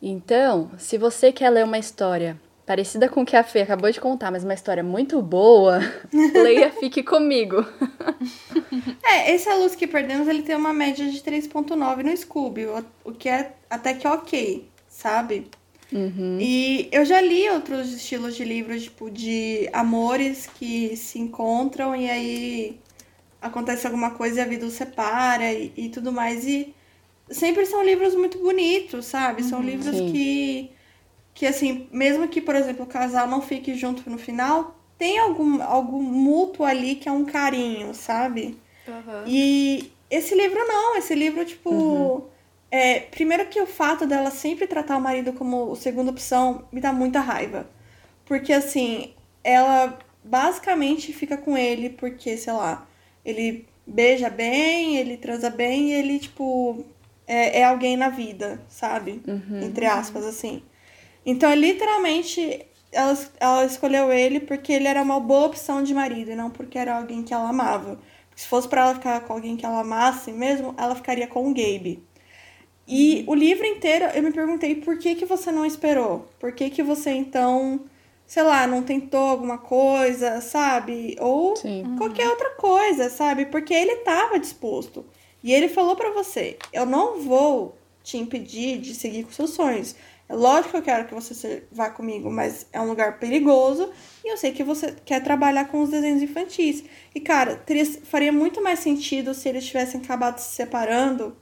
Então, 0.03 0.69
se 0.79 0.99
você 0.99 1.31
quer 1.31 1.51
ler 1.51 1.65
uma 1.65 1.79
história 1.79 2.37
parecida 2.71 3.09
com 3.09 3.23
o 3.23 3.27
que 3.27 3.35
a 3.35 3.43
Fê 3.43 3.63
acabou 3.63 3.91
de 3.91 4.01
contar, 4.01 4.31
mas 4.31 4.45
uma 4.45 4.55
história 4.55 4.81
muito 4.85 5.21
boa, 5.21 5.81
leia 6.33 6.71
Fique 6.71 7.03
Comigo. 7.03 7.67
É, 9.03 9.35
esse 9.35 9.49
A 9.49 9.57
Luz 9.57 9.75
Que 9.75 9.89
Perdemos, 9.89 10.29
ele 10.29 10.43
tem 10.43 10.55
uma 10.55 10.73
média 10.73 11.05
de 11.11 11.21
3.9 11.21 12.05
no 12.05 12.17
Scooby, 12.17 12.67
o- 12.67 13.13
que 13.13 13.29
é 13.29 13.53
até 13.69 13.93
que 13.95 14.07
ok, 14.07 14.69
sabe? 14.89 15.49
E 16.39 16.89
eu 16.93 17.05
já 17.05 17.21
li 17.21 17.49
outros 17.51 17.93
estilos 17.93 18.37
de 18.37 18.45
livros, 18.45 18.85
tipo, 18.85 19.11
de 19.11 19.69
amores 19.73 20.47
que 20.47 20.97
se 20.97 21.19
encontram 21.19 21.97
e 21.97 22.09
aí 22.09 22.79
acontece 23.43 23.85
alguma 23.87 24.13
coisa 24.13 24.39
e 24.39 24.43
a 24.43 24.47
vida 24.47 24.67
os 24.67 24.75
separa 24.75 25.53
e, 25.53 25.73
e 25.77 25.89
tudo 25.89 26.13
mais. 26.13 26.47
E 26.47 26.73
sempre 27.29 27.67
são 27.67 27.83
livros 27.85 28.15
muito 28.15 28.39
bonitos, 28.39 29.07
sabe? 29.07 29.43
São 29.43 29.61
livros 29.61 29.97
Sim. 29.97 30.13
que, 30.13 30.71
que, 31.35 31.47
assim, 31.47 31.89
mesmo 31.93 32.29
que, 32.29 32.41
por 32.41 32.55
exemplo, 32.55 32.85
o 32.85 32.89
casal 32.89 33.27
não 33.27 33.41
fique 33.41 33.75
junto 33.75 34.09
no 34.11 34.19
final, 34.19 34.77
tem 34.99 35.19
algum, 35.19 35.63
algum 35.63 36.03
mútuo 36.03 36.65
ali 36.65 36.95
que 36.95 37.09
é 37.09 37.13
um 37.13 37.25
carinho, 37.25 37.95
sabe? 37.95 38.59
Aham. 38.87 39.25
E 39.27 39.91
esse 40.11 40.35
livro 40.35 40.59
não, 40.67 40.97
esse 40.97 41.15
livro, 41.15 41.45
tipo. 41.45 42.29
É, 42.73 43.01
primeiro 43.01 43.47
que 43.47 43.61
o 43.61 43.67
fato 43.67 44.07
dela 44.07 44.31
sempre 44.31 44.65
tratar 44.67 44.97
o 44.97 45.01
marido 45.01 45.33
como 45.33 45.75
segunda 45.75 46.13
opção 46.13 46.65
me 46.71 46.81
dá 46.81 46.93
muita 46.93 47.19
raiva. 47.19 47.69
Porque 48.25 48.53
assim, 48.53 49.13
ela 49.43 49.99
basicamente 50.23 51.13
fica 51.13 51.37
com 51.37 51.57
ele 51.57 51.91
porque, 51.91 52.37
sei 52.37 52.53
lá, 52.53 52.87
ele 53.25 53.67
beija 53.87 54.31
bem, 54.31 54.99
ele 54.99 55.17
transa 55.17 55.51
bem 55.51 55.89
e 55.89 55.93
ele, 55.95 56.19
tipo, 56.21 56.85
é, 57.27 57.61
é 57.61 57.65
alguém 57.65 57.97
na 57.97 58.09
vida, 58.09 58.61
sabe? 58.69 59.21
Entre 59.65 59.87
aspas, 59.87 60.25
assim. 60.25 60.63
Então, 61.25 61.53
literalmente, 61.55 62.67
ela, 62.93 63.19
ela 63.39 63.65
escolheu 63.65 64.13
ele 64.13 64.41
porque 64.41 64.73
ele 64.73 64.89
era 64.89 65.03
uma 65.03 65.21
boa 65.21 65.47
opção 65.47 65.83
de 65.83 65.95
marido 65.95 66.31
e 66.31 66.37
não 66.37 66.51
porque 66.51 66.79
era 66.79 66.97
alguém 66.97 67.23
que 67.23 67.33
ela 67.33 67.49
amava. 67.49 67.99
Porque 68.29 68.43
se 68.43 68.49
fosse 68.49 68.69
pra 68.69 68.83
ela 68.83 68.95
ficar 68.95 69.21
com 69.23 69.33
alguém 69.33 69.57
que 69.57 69.65
ela 69.65 69.81
amasse 69.81 70.33
mesmo, 70.33 70.75
ela 70.79 70.95
ficaria 70.95 71.27
com 71.27 71.49
o 71.49 71.55
Gabe. 71.55 72.03
E 72.87 73.23
o 73.29 73.35
livro 73.35 73.65
inteiro 73.65 74.07
eu 74.07 74.23
me 74.23 74.33
perguntei 74.33 74.75
por 74.75 74.99
que, 74.99 75.15
que 75.15 75.25
você 75.25 75.53
não 75.53 75.65
esperou? 75.65 76.29
Por 76.41 76.53
que, 76.53 76.71
que 76.71 76.83
você 76.83 77.11
então, 77.11 77.85
sei 78.27 78.43
lá, 78.43 78.67
não 78.67 78.83
tentou 78.83 79.29
alguma 79.29 79.59
coisa, 79.59 80.41
sabe? 80.41 81.17
Ou 81.21 81.55
Sim. 81.55 81.95
qualquer 81.97 82.29
outra 82.29 82.51
coisa, 82.57 83.09
sabe? 83.09 83.47
Porque 83.47 83.73
ele 83.73 83.93
estava 83.93 84.41
disposto. 84.41 85.05
E 85.43 85.53
ele 85.53 85.69
falou 85.69 85.95
pra 85.95 86.11
você: 86.11 86.59
eu 86.73 86.85
não 86.85 87.21
vou 87.21 87.77
te 88.03 88.19
impedir 88.19 88.79
de 88.79 88.95
seguir 88.95 89.25
com 89.25 89.31
seus 89.31 89.51
sonhos. 89.51 89.95
É 90.31 90.35
lógico 90.35 90.71
que 90.71 90.77
eu 90.77 90.83
quero 90.83 91.09
que 91.09 91.15
você 91.15 91.65
vá 91.73 91.91
comigo, 91.91 92.31
mas 92.31 92.65
é 92.73 92.81
um 92.81 92.87
lugar 92.87 93.19
perigoso 93.19 93.91
e 94.25 94.33
eu 94.33 94.37
sei 94.37 94.53
que 94.53 94.63
você 94.63 94.95
quer 95.05 95.21
trabalhar 95.21 95.65
com 95.65 95.83
os 95.83 95.91
desenhos 95.91 96.23
infantis. 96.23 96.85
E, 97.13 97.19
cara, 97.19 97.57
teria, 97.57 97.85
faria 98.05 98.31
muito 98.31 98.63
mais 98.63 98.79
sentido 98.79 99.35
se 99.35 99.49
eles 99.49 99.67
tivessem 99.67 100.01
acabado 100.01 100.39
se 100.39 100.55
separando 100.55 101.37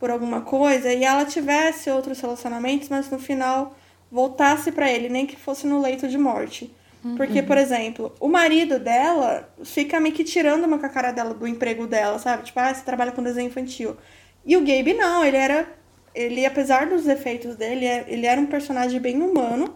por 0.00 0.10
alguma 0.10 0.40
coisa 0.40 0.90
e 0.90 1.04
ela 1.04 1.26
tivesse 1.26 1.90
outros 1.90 2.18
relacionamentos, 2.20 2.88
mas 2.88 3.10
no 3.10 3.18
final 3.18 3.76
voltasse 4.10 4.72
pra 4.72 4.90
ele, 4.90 5.10
nem 5.10 5.26
que 5.26 5.36
fosse 5.36 5.66
no 5.66 5.78
leito 5.82 6.08
de 6.08 6.16
morte. 6.16 6.74
Porque, 7.16 7.42
por 7.42 7.58
exemplo, 7.58 8.14
o 8.18 8.28
marido 8.28 8.78
dela 8.78 9.52
fica 9.64 10.00
meio 10.00 10.14
que 10.14 10.24
tirando 10.24 10.64
uma 10.64 10.78
com 10.78 10.86
a 10.86 10.88
cara 10.88 11.10
dela 11.10 11.34
do 11.34 11.46
emprego 11.46 11.86
dela, 11.86 12.18
sabe? 12.18 12.44
Tipo, 12.44 12.60
ah, 12.60 12.72
você 12.72 12.82
trabalha 12.82 13.12
com 13.12 13.22
desenho 13.22 13.48
infantil. 13.48 13.96
E 14.46 14.56
o 14.56 14.60
Gabe 14.60 14.94
não, 14.94 15.24
ele 15.24 15.36
era. 15.36 15.66
Ele, 16.14 16.44
apesar 16.44 16.86
dos 16.88 17.04
defeitos 17.04 17.56
dele, 17.56 17.86
é- 17.86 18.04
ele 18.08 18.26
era 18.26 18.40
um 18.40 18.46
personagem 18.46 19.00
bem 19.00 19.20
humano, 19.22 19.74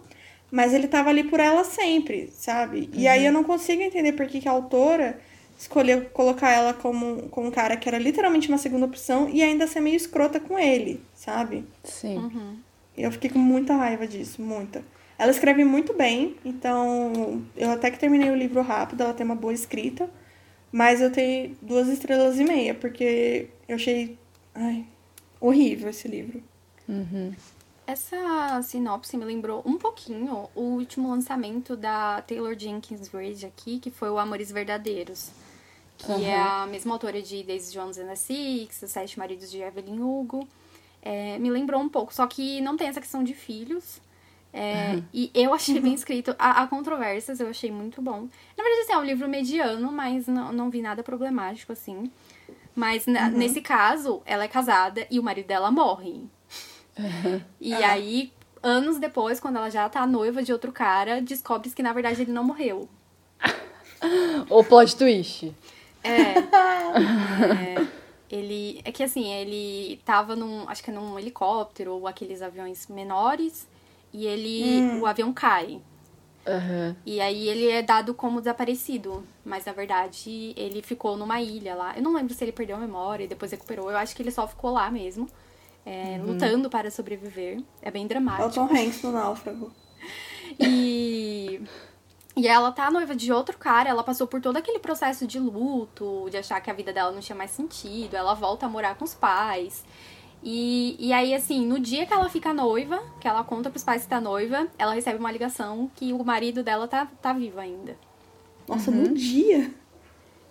mas 0.51 0.73
ele 0.75 0.87
tava 0.87 1.11
ali 1.11 1.25
por 1.25 1.41
ela 1.41 1.65
sempre, 1.65 2.31
sabe? 2.37 2.89
E 2.93 3.09
aí 3.09 3.25
eu 3.27 3.33
não 3.33 3.43
consigo 3.45 3.83
entender 3.83 4.13
por 4.13 4.27
que, 4.27 4.41
que 4.41 4.49
a 4.49 4.53
autora 4.53 5.19
escolheu 5.59 6.03
colocar 6.13 6.51
ela 6.53 6.75
como, 6.75 7.29
como 7.31 7.49
um 7.49 7.51
cara 7.51 7.77
que 7.77 7.89
era 7.89 7.99
literalmente 7.99 8.49
uma 8.49 8.59
segunda 8.59 8.85
opção 8.87 9.29
e 9.29 9.43
ainda 9.43 9.67
ser 9.67 9.81
meio 9.81 9.97
escrota 9.97 10.39
com 10.39 10.59
ele, 10.59 11.01
sabe? 11.15 11.65
Sim. 11.83 12.19
E 12.97 13.03
eu 13.03 13.11
fiquei 13.11 13.31
com 13.31 13.39
muita 13.39 13.75
raiva 13.75 14.07
disso, 14.07 14.41
muita. 14.43 14.83
Ela 15.19 15.31
escreve 15.31 15.65
muito 15.65 15.95
bem, 15.95 16.37
então 16.45 17.43
eu 17.57 17.71
até 17.71 17.91
que 17.91 17.99
terminei 17.99 18.31
o 18.31 18.37
livro 18.37 18.61
rápido, 18.61 19.03
ela 19.03 19.15
tem 19.15 19.25
uma 19.25 19.35
boa 19.35 19.53
escrita, 19.55 20.11
mas 20.71 21.01
eu 21.01 21.11
tenho 21.11 21.57
duas 21.63 21.89
estrelas 21.89 22.39
e 22.39 22.45
meia, 22.45 22.75
porque 22.75 23.49
eu 23.67 23.77
achei 23.77 24.19
ai, 24.55 24.85
horrível 25.47 25.91
esse 25.91 26.09
livro. 26.09 26.43
Essa 27.87 28.61
sinopse 28.63 29.17
me 29.17 29.25
lembrou 29.25 29.63
um 29.65 29.79
pouquinho 29.79 30.49
o 30.55 30.61
último 30.61 31.09
lançamento 31.09 31.77
da 31.77 32.21
Taylor 32.23 32.59
Jenkins 32.59 33.09
Reid 33.09 33.47
aqui, 33.47 33.79
que 33.79 33.91
foi 33.91 34.11
o 34.11 34.19
Amores 34.19 34.51
Verdadeiros. 34.51 35.31
Que 35.99 36.25
é 36.25 36.39
a 36.39 36.67
mesma 36.67 36.93
autora 36.95 37.23
de 37.23 37.43
Daisy 37.43 37.73
Jones 37.73 37.97
and 37.97 38.07
the 38.07 38.17
Six, 38.17 38.83
Os 38.83 38.91
Sete 38.91 39.19
Maridos 39.19 39.51
de 39.51 39.63
Evelyn 39.63 40.01
Hugo. 40.01 40.47
É, 41.01 41.39
me 41.39 41.49
lembrou 41.49 41.81
um 41.81 41.89
pouco, 41.89 42.13
só 42.13 42.27
que 42.27 42.61
não 42.61 42.77
tem 42.77 42.89
essa 42.89 43.01
questão 43.01 43.23
de 43.23 43.33
filhos. 43.33 44.01
É, 44.53 45.01
E 45.13 45.31
eu 45.33 45.55
achei 45.55 45.79
bem 45.81 45.95
escrito. 45.95 46.35
Há, 46.39 46.63
há 46.63 46.67
controvérsias, 46.67 47.39
eu 47.41 47.49
achei 47.49 47.71
muito 47.71 48.03
bom. 48.03 48.29
Na 48.57 48.65
verdade, 48.65 48.81
assim, 48.83 48.93
é 48.95 48.99
um 48.99 49.05
livro 49.05 49.29
mediano, 49.29 49.93
mas 49.93 50.27
não, 50.27 50.53
não 50.53 50.71
vi 50.71 50.83
nada 50.83 51.03
problemático, 51.03 51.73
assim. 51.73 52.11
Mas 52.77 53.07
na- 53.07 53.31
nesse 53.31 53.61
caso, 53.63 54.23
ela 54.27 54.45
é 54.45 54.49
casada 54.49 55.07
e 55.11 55.19
o 55.19 55.23
marido 55.23 55.47
dela 55.47 55.71
morre. 55.73 56.23
E 57.61 57.75
aí, 57.75 58.33
anos 58.63 58.99
depois, 58.99 59.41
quando 59.41 59.57
ela 59.57 59.71
já 59.71 59.89
tá 59.89 60.07
noiva 60.07 60.43
de 60.43 60.53
outro 60.53 60.71
cara, 60.73 61.21
descobre 61.21 61.69
que 61.71 61.83
na 61.83 61.93
verdade 61.93 62.23
ele 62.23 62.33
não 62.33 62.45
morreu. 62.45 62.89
O 64.51 64.63
plot 64.63 64.95
twist. 64.97 65.53
É. 66.05 66.35
É, 67.59 67.87
ele. 68.31 68.81
É 68.85 68.93
que 68.93 69.03
assim, 69.03 69.33
ele 69.33 70.01
tava 70.05 70.37
num. 70.37 70.69
Acho 70.69 70.83
que 70.83 70.91
num 70.91 71.19
helicóptero 71.19 71.93
ou 71.95 72.07
aqueles 72.07 72.41
aviões 72.43 72.87
menores. 72.89 73.67
E 74.13 74.27
ele. 74.27 74.99
O 75.01 75.07
avião 75.07 75.33
cai. 75.33 75.81
Aham. 76.47 76.97
E 77.05 77.21
aí 77.21 77.49
ele 77.49 77.69
é 77.69 77.83
dado 77.83 78.15
como 78.15 78.41
desaparecido. 78.41 79.25
Mas 79.45 79.65
na 79.65 79.73
verdade 79.73 80.55
ele 80.57 80.83
ficou 80.83 81.17
numa 81.17 81.41
ilha 81.41 81.75
lá. 81.75 81.97
Eu 81.97 82.03
não 82.03 82.15
lembro 82.15 82.33
se 82.35 82.45
ele 82.45 82.53
perdeu 82.53 82.77
a 82.77 82.81
memória 82.81 83.25
e 83.25 83.29
depois 83.29 83.51
recuperou. 83.51 83.91
Eu 83.91 83.97
acho 83.97 84.15
que 84.15 84.23
ele 84.23 84.31
só 84.31 84.47
ficou 84.47 84.71
lá 84.71 84.91
mesmo. 84.91 85.29
é, 85.85 86.21
Lutando 86.23 86.71
para 86.71 86.91
sobreviver. 86.91 87.61
É 87.83 87.91
bem 87.91 88.03
É 88.03 88.07
o 88.07 88.09
dramático. 88.09 88.51
Tom 88.55 88.65
Hanks 88.75 89.03
no 89.03 89.13
Náufrago. 89.13 89.73
E. 90.59 91.61
E 92.37 92.47
ela 92.47 92.71
tá 92.71 92.91
noiva 92.91 93.17
de 93.17 93.33
outro 93.33 93.57
cara, 93.57 93.89
ela 93.89 94.05
passou 94.05 94.27
por 94.27 94.41
todo 94.43 94.59
aquele 94.59 94.79
processo 94.79 95.27
de 95.27 95.39
luto, 95.41 96.29
de 96.31 96.37
achar 96.37 96.61
que 96.61 96.71
a 96.71 96.75
vida 96.75 96.93
dela 96.93 97.11
não 97.11 97.21
tinha 97.21 97.35
mais 97.35 97.51
sentido, 97.51 98.15
ela 98.15 98.35
volta 98.35 98.67
a 98.67 98.69
morar 98.69 98.95
com 98.97 99.05
os 99.05 99.15
pais. 99.15 99.85
E, 100.49 100.95
e 101.01 101.13
aí, 101.13 101.35
assim, 101.35 101.67
no 101.67 101.77
dia 101.81 102.07
que 102.07 102.13
ela 102.13 102.29
fica 102.29 102.55
noiva, 102.55 103.03
que 103.21 103.27
ela 103.27 103.43
conta 103.43 103.69
pros 103.69 103.83
pais 103.83 104.05
que 104.05 104.09
tá 104.09 104.21
noiva, 104.21 104.69
ela 104.79 104.95
recebe 104.95 105.19
uma 105.19 105.33
ligação 105.33 105.91
que 105.97 106.13
o 106.13 106.23
marido 106.25 106.63
dela 106.63 106.87
tá, 106.87 107.09
tá 107.21 107.33
vivo 107.33 107.59
ainda. 107.59 107.97
Nossa, 108.69 108.93
no 108.93 109.13
dia. 109.13 109.73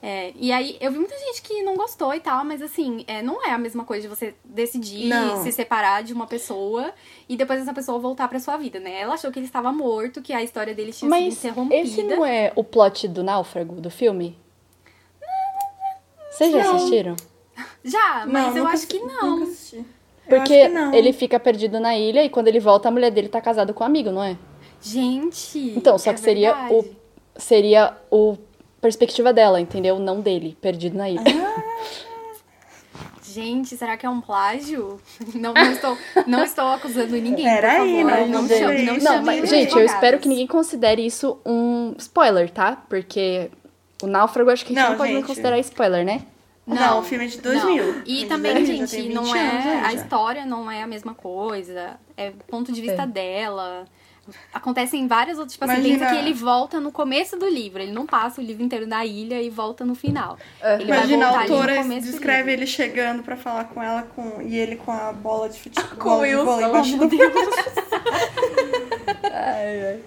É, 0.03 0.33
e 0.35 0.51
aí, 0.51 0.75
eu 0.81 0.91
vi 0.91 0.99
muita 0.99 1.17
gente 1.17 1.41
que 1.41 1.63
não 1.63 1.77
gostou 1.77 2.13
e 2.13 2.19
tal, 2.19 2.43
mas 2.43 2.61
assim, 2.61 3.05
é, 3.07 3.21
não 3.21 3.41
é 3.41 3.51
a 3.51 3.57
mesma 3.57 3.85
coisa 3.85 4.01
de 4.01 4.13
você 4.13 4.35
decidir 4.43 5.07
Não. 5.07 5.41
se 5.41 5.49
separar 5.53 6.03
de 6.03 6.11
uma 6.11 6.27
pessoa 6.27 6.93
e 7.29 7.37
depois 7.37 7.61
essa 7.61 7.73
pessoa 7.73 7.97
voltar 7.97 8.27
pra 8.27 8.37
sua 8.37 8.57
vida, 8.57 8.81
né? 8.81 8.99
Ela 8.99 9.13
achou 9.13 9.31
que 9.31 9.39
ele 9.39 9.45
estava 9.45 9.71
morto, 9.71 10.21
que 10.21 10.33
a 10.33 10.43
história 10.43 10.75
dele 10.75 10.91
tinha 10.91 11.09
Mas 11.09 11.35
sido 11.35 11.51
interrompida. 11.51 11.81
esse 11.81 12.03
não 12.03 12.25
é 12.25 12.51
o 12.53 12.65
plot 12.65 13.07
do 13.07 13.23
Náufrago, 13.23 13.79
do 13.79 13.89
filme? 13.89 14.37
Vocês 16.31 16.51
já 16.51 16.65
Não. 16.65 16.75
assistiram? 16.75 17.15
Já, 17.83 18.25
mas 18.27 18.33
Não, 18.47 18.49
eu 18.57 18.63
nunca 18.63 18.73
acho 18.73 18.87
que 18.87 18.99
não. 18.99 19.29
Nunca 19.37 19.43
assisti. 19.51 19.77
Eu 19.77 19.85
Porque 20.27 20.53
acho 20.53 20.69
que 20.71 20.79
não. 20.79 20.93
ele 20.93 21.13
fica 21.13 21.39
perdido 21.39 21.79
na 21.79 21.95
ilha 21.97 22.23
e 22.23 22.29
quando 22.29 22.47
ele 22.47 22.59
volta, 22.59 22.87
a 22.87 22.91
mulher 22.91 23.11
dele 23.11 23.29
tá 23.29 23.39
casada 23.39 23.73
com 23.73 23.83
um 23.83 23.87
amigo, 23.87 24.11
não 24.11 24.23
é? 24.23 24.35
Gente. 24.81 25.59
Então, 25.77 25.97
só 25.97 26.11
é 26.11 26.13
que 26.13 26.19
seria 26.19 26.53
verdade. 26.53 26.73
o 26.75 26.95
seria 27.39 27.93
o 28.11 28.37
perspectiva 28.81 29.33
dela, 29.33 29.59
entendeu? 29.59 29.99
Não 29.99 30.19
dele, 30.21 30.57
perdido 30.61 30.97
na 30.97 31.09
ilha. 31.09 31.21
Gente, 33.23 33.75
será 33.75 33.97
que 33.97 34.05
é 34.05 34.09
um 34.09 34.21
plágio? 34.21 34.99
Não, 35.35 35.53
não 35.53 35.71
estou, 35.71 35.97
não 36.25 36.43
estou 36.43 36.65
acusando 36.67 37.11
ninguém. 37.17 37.43
Peraí, 37.43 38.01
por 38.03 38.09
favor. 38.11 38.21
não- 38.21 38.27
não, 38.27 38.41
não 38.43 38.47
chame, 38.47 38.83
não, 38.83 38.93
Não, 38.93 39.01
chame 39.01 39.25
mas, 39.25 39.49
gente, 39.49 39.71
eu 39.77 39.83
espero 39.83 40.19
que 40.19 40.29
ninguém 40.29 40.47
considere 40.47 41.05
isso 41.05 41.37
um 41.45 41.93
spoiler, 41.97 42.49
tá? 42.49 42.81
Porque 42.87 43.51
o 44.01 44.07
náufrago 44.07 44.51
acho 44.51 44.63
que 44.65 44.71
a 44.71 44.75
gente 44.75 44.83
Não, 44.83 44.91
não, 44.91 44.97
pode 44.97 45.09
nem 45.11 45.17
gente. 45.21 45.27
considerar 45.27 45.59
spoiler, 45.59 46.05
né? 46.05 46.21
Não, 46.67 46.99
o 46.99 47.03
filme 47.03 47.25
é 47.25 47.27
de 47.27 47.39
2000. 47.41 47.93
não. 47.93 48.01
E 48.05 48.25
também, 48.25 48.65
gente, 48.65 48.89
tem 48.89 49.09
não 49.09 49.23
20 49.23 49.37
anos 49.37 49.65
é. 49.65 49.81
A 49.85 49.93
história 49.93 50.45
não 50.45 50.69
é 50.71 50.81
a 50.81 50.87
mesma 50.87 51.13
coisa. 51.13 51.99
É 52.17 52.31
ponto 52.47 52.71
de 52.71 52.81
vista 52.81 53.03
É. 53.03 53.07
dela. 53.07 53.85
Acontecem 54.51 55.05
várias 55.07 55.37
outras. 55.37 55.53
Tipo 55.53 55.65
assim, 55.65 55.73
Imagina- 55.75 55.99
pensa 55.99 56.11
que 56.11 56.17
ele 56.19 56.33
volta 56.33 56.79
no 56.79 56.91
começo 56.91 57.37
do 57.37 57.47
livro. 57.47 57.79
Ele 57.83 57.91
não 57.91 58.07
passa 58.07 58.41
o 58.41 58.43
livro 58.43 58.63
inteiro 58.63 58.87
na 58.87 59.05
ilha 59.05 59.39
e 59.39 59.51
volta 59.51 59.85
no 59.85 59.93
final. 59.93 60.39
Ele 60.63 60.85
vai 60.85 60.97
Imagina 60.97 61.27
a 61.27 61.41
autora 61.41 61.83
do 61.83 61.99
descreve 61.99 62.51
ele 62.51 62.65
chegando 62.65 63.21
pra 63.21 63.37
falar 63.37 63.65
com 63.65 63.83
ela 63.83 64.01
com, 64.01 64.41
e 64.41 64.55
ele 64.57 64.77
com 64.77 64.91
a 64.91 65.13
bola 65.13 65.47
de 65.49 65.59
futebol. 65.61 65.97
Com 65.99 66.25
de 66.25 66.35
Wilson, 66.35 66.61
embaixo 66.61 66.97
meu 69.05 69.97
do 69.97 70.03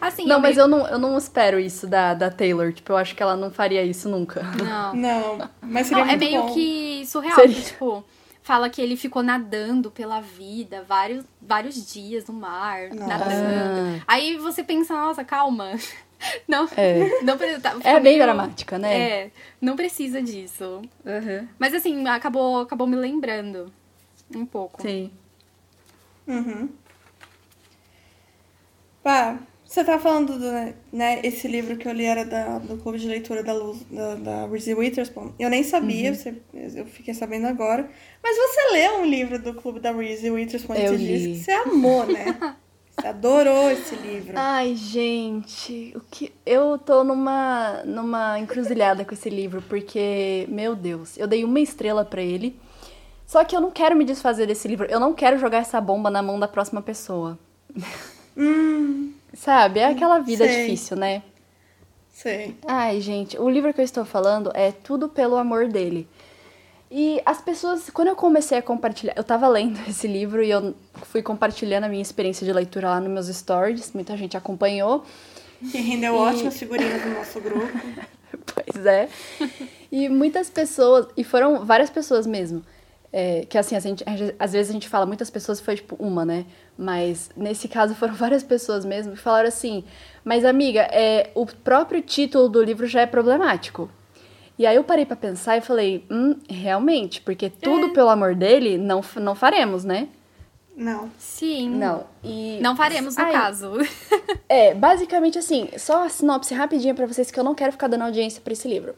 Assim, 0.00 0.24
Não, 0.26 0.36
eu 0.36 0.40
mas 0.40 0.56
meio- 0.56 0.64
eu 0.64 0.68
não, 0.68 0.86
eu 0.88 0.98
não 0.98 1.18
espero 1.18 1.58
isso 1.60 1.86
da, 1.86 2.14
da 2.14 2.30
Taylor. 2.30 2.72
Tipo, 2.72 2.92
eu 2.92 2.96
acho 2.96 3.14
que 3.14 3.22
ela 3.22 3.36
não 3.36 3.50
faria 3.50 3.84
isso 3.84 4.08
nunca. 4.08 4.42
Não. 4.42 4.94
Não, 4.94 5.50
mas 5.60 5.86
seria 5.88 6.04
Não, 6.04 6.12
é 6.12 6.16
meio 6.16 6.42
bom. 6.42 6.54
que 6.54 7.04
surreal, 7.06 7.34
Seria. 7.34 7.54
que, 7.54 7.62
tipo, 7.62 8.02
fala 8.42 8.70
que 8.70 8.80
ele 8.80 8.96
ficou 8.96 9.22
nadando 9.22 9.90
pela 9.90 10.20
vida 10.20 10.82
vários, 10.88 11.24
vários 11.40 11.92
dias 11.92 12.26
no 12.26 12.32
mar, 12.34 12.88
Nossa. 12.88 13.06
nadando. 13.06 14.02
Aí 14.08 14.38
você 14.38 14.64
pensa, 14.64 14.94
nossa, 14.94 15.22
calma. 15.22 15.72
Não, 16.46 16.68
É. 16.76 17.22
não 17.22 17.38
precisa. 17.38 17.60
tá- 17.60 17.76
É 17.82 17.94
bem 17.94 18.02
meio- 18.02 18.22
dramática, 18.22 18.78
né? 18.78 18.98
É, 18.98 19.30
não 19.58 19.74
precisa 19.74 20.20
disso. 20.20 20.82
Uhum. 21.02 21.48
Mas 21.58 21.72
assim, 21.72 22.06
acabou, 22.08 22.60
acabou 22.60 22.86
me 22.86 22.94
lembrando 22.96 23.72
um 24.36 24.44
pouco. 24.44 24.82
Sim. 24.82 25.10
Uhum. 26.26 26.68
Pá, 29.02 29.38
você 29.64 29.84
tá 29.84 29.98
falando 29.98 30.38
do, 30.38 30.50
né, 30.92 31.20
esse 31.22 31.46
livro 31.48 31.76
que 31.76 31.86
eu 31.88 31.92
li 31.92 32.04
era 32.04 32.24
da, 32.24 32.58
do 32.58 32.76
clube 32.76 32.98
de 32.98 33.06
leitura 33.08 33.42
da, 33.42 33.52
Luz, 33.52 33.78
da, 33.90 34.14
da 34.16 34.46
Reese 34.46 34.74
Witherspoon. 34.74 35.32
Eu 35.38 35.48
nem 35.48 35.62
sabia, 35.62 36.10
Uhum. 36.10 36.16
você, 36.16 36.34
eu 36.76 36.86
fiquei 36.86 37.14
sabendo 37.14 37.46
agora. 37.46 37.88
Mas 38.22 38.36
você 38.36 38.72
leu 38.72 39.00
um 39.00 39.04
livro 39.06 39.38
do 39.40 39.54
clube 39.54 39.80
da 39.80 39.92
Reese 39.92 40.30
Witherspoon 40.30 40.74
e 40.76 40.84
Eu 40.84 40.92
você 40.92 40.98
disse 40.98 41.26
li. 41.28 41.32
que 41.38 41.44
você 41.44 41.52
amou, 41.52 42.04
né? 42.06 42.36
Você 43.00 43.06
adorou 43.06 43.70
esse 43.70 43.94
livro. 43.94 44.34
Ai, 44.36 44.74
gente, 44.74 45.90
o 45.96 46.00
que 46.00 46.30
eu 46.44 46.76
tô 46.76 47.02
numa 47.02 47.82
numa 47.86 48.38
encruzilhada 48.38 49.06
com 49.06 49.14
esse 49.14 49.30
livro 49.30 49.62
porque, 49.70 50.44
meu 50.50 50.76
Deus, 50.76 51.16
eu 51.16 51.26
dei 51.26 51.42
uma 51.42 51.60
estrela 51.60 52.04
pra 52.04 52.20
ele. 52.20 52.60
Só 53.26 53.42
que 53.42 53.56
eu 53.56 53.60
não 53.60 53.70
quero 53.70 53.96
me 53.96 54.04
desfazer 54.04 54.46
desse 54.46 54.68
livro. 54.68 54.84
Eu 54.90 55.00
não 55.00 55.14
quero 55.14 55.38
jogar 55.38 55.58
essa 55.58 55.80
bomba 55.80 56.10
na 56.10 56.20
mão 56.20 56.38
da 56.38 56.46
próxima 56.48 56.82
pessoa. 56.82 57.38
Hum, 58.36 59.12
Sabe? 59.34 59.80
É 59.80 59.86
aquela 59.86 60.18
vida 60.18 60.46
Sei. 60.46 60.58
difícil, 60.66 60.96
né? 60.96 61.22
sei. 62.12 62.56
Ai, 62.66 63.00
gente, 63.00 63.38
o 63.38 63.48
livro 63.48 63.72
que 63.72 63.80
eu 63.80 63.84
estou 63.84 64.04
falando 64.04 64.50
é 64.54 64.72
Tudo 64.72 65.08
pelo 65.08 65.36
Amor 65.36 65.68
dele. 65.68 66.06
E 66.90 67.22
as 67.24 67.40
pessoas, 67.40 67.88
quando 67.90 68.08
eu 68.08 68.16
comecei 68.16 68.58
a 68.58 68.62
compartilhar, 68.62 69.14
eu 69.16 69.22
tava 69.24 69.46
lendo 69.48 69.78
esse 69.88 70.06
livro 70.08 70.42
e 70.42 70.50
eu 70.50 70.74
fui 71.04 71.22
compartilhando 71.22 71.84
a 71.84 71.88
minha 71.88 72.02
experiência 72.02 72.44
de 72.44 72.52
leitura 72.52 72.88
lá 72.90 73.00
nos 73.00 73.10
meus 73.10 73.26
stories, 73.36 73.92
muita 73.92 74.16
gente 74.16 74.36
acompanhou. 74.36 75.04
Que 75.70 75.78
rendeu 75.78 76.14
E- 76.14 76.18
ótimas 76.18 76.58
figurinhas 76.58 77.04
no 77.06 77.14
nosso 77.14 77.40
grupo. 77.40 77.66
Pois 78.46 78.86
é. 78.86 79.08
E 79.90 80.08
muitas 80.08 80.48
pessoas, 80.48 81.06
e 81.16 81.22
foram 81.24 81.64
várias 81.64 81.90
pessoas 81.90 82.26
mesmo, 82.26 82.64
é, 83.12 83.44
que 83.48 83.58
assim, 83.58 83.74
a 83.76 83.80
gente, 83.80 84.04
às 84.38 84.52
vezes 84.52 84.70
a 84.70 84.72
gente 84.72 84.88
fala 84.88 85.04
muitas 85.04 85.28
pessoas, 85.30 85.60
foi 85.60 85.76
tipo 85.76 85.96
uma, 85.98 86.24
né? 86.24 86.46
Mas 86.80 87.28
nesse 87.36 87.68
caso 87.68 87.94
foram 87.96 88.14
várias 88.14 88.42
pessoas 88.42 88.84
mesmo 88.86 89.12
que 89.12 89.18
falaram 89.18 89.48
assim, 89.48 89.84
mas 90.24 90.44
amiga, 90.44 90.80
é, 90.90 91.30
o 91.34 91.44
próprio 91.44 92.00
título 92.00 92.48
do 92.48 92.62
livro 92.62 92.86
já 92.86 93.02
é 93.02 93.06
problemático. 93.06 93.90
E 94.58 94.66
aí 94.66 94.76
eu 94.76 94.84
parei 94.84 95.06
pra 95.06 95.16
pensar 95.16 95.56
e 95.56 95.60
falei, 95.60 96.04
hum, 96.10 96.36
realmente, 96.48 97.20
porque 97.20 97.48
tudo 97.48 97.90
pelo 97.90 98.08
amor 98.08 98.34
dele 98.34 98.76
não, 98.76 99.02
não 99.16 99.34
faremos, 99.34 99.84
né? 99.84 100.08
Não. 100.76 101.10
Sim. 101.18 101.68
Não. 101.70 102.04
E 102.24 102.58
Não 102.62 102.74
faremos 102.74 103.16
no 103.16 103.24
Ai, 103.24 103.32
caso. 103.32 103.72
é, 104.48 104.74
basicamente 104.74 105.38
assim, 105.38 105.68
só 105.76 106.04
a 106.04 106.08
sinopse 106.08 106.54
rapidinha 106.54 106.94
pra 106.94 107.06
vocês 107.06 107.30
que 107.30 107.38
eu 107.38 107.44
não 107.44 107.54
quero 107.54 107.72
ficar 107.72 107.88
dando 107.88 108.04
audiência 108.04 108.40
pra 108.42 108.52
esse 108.52 108.66
livro. 108.68 108.94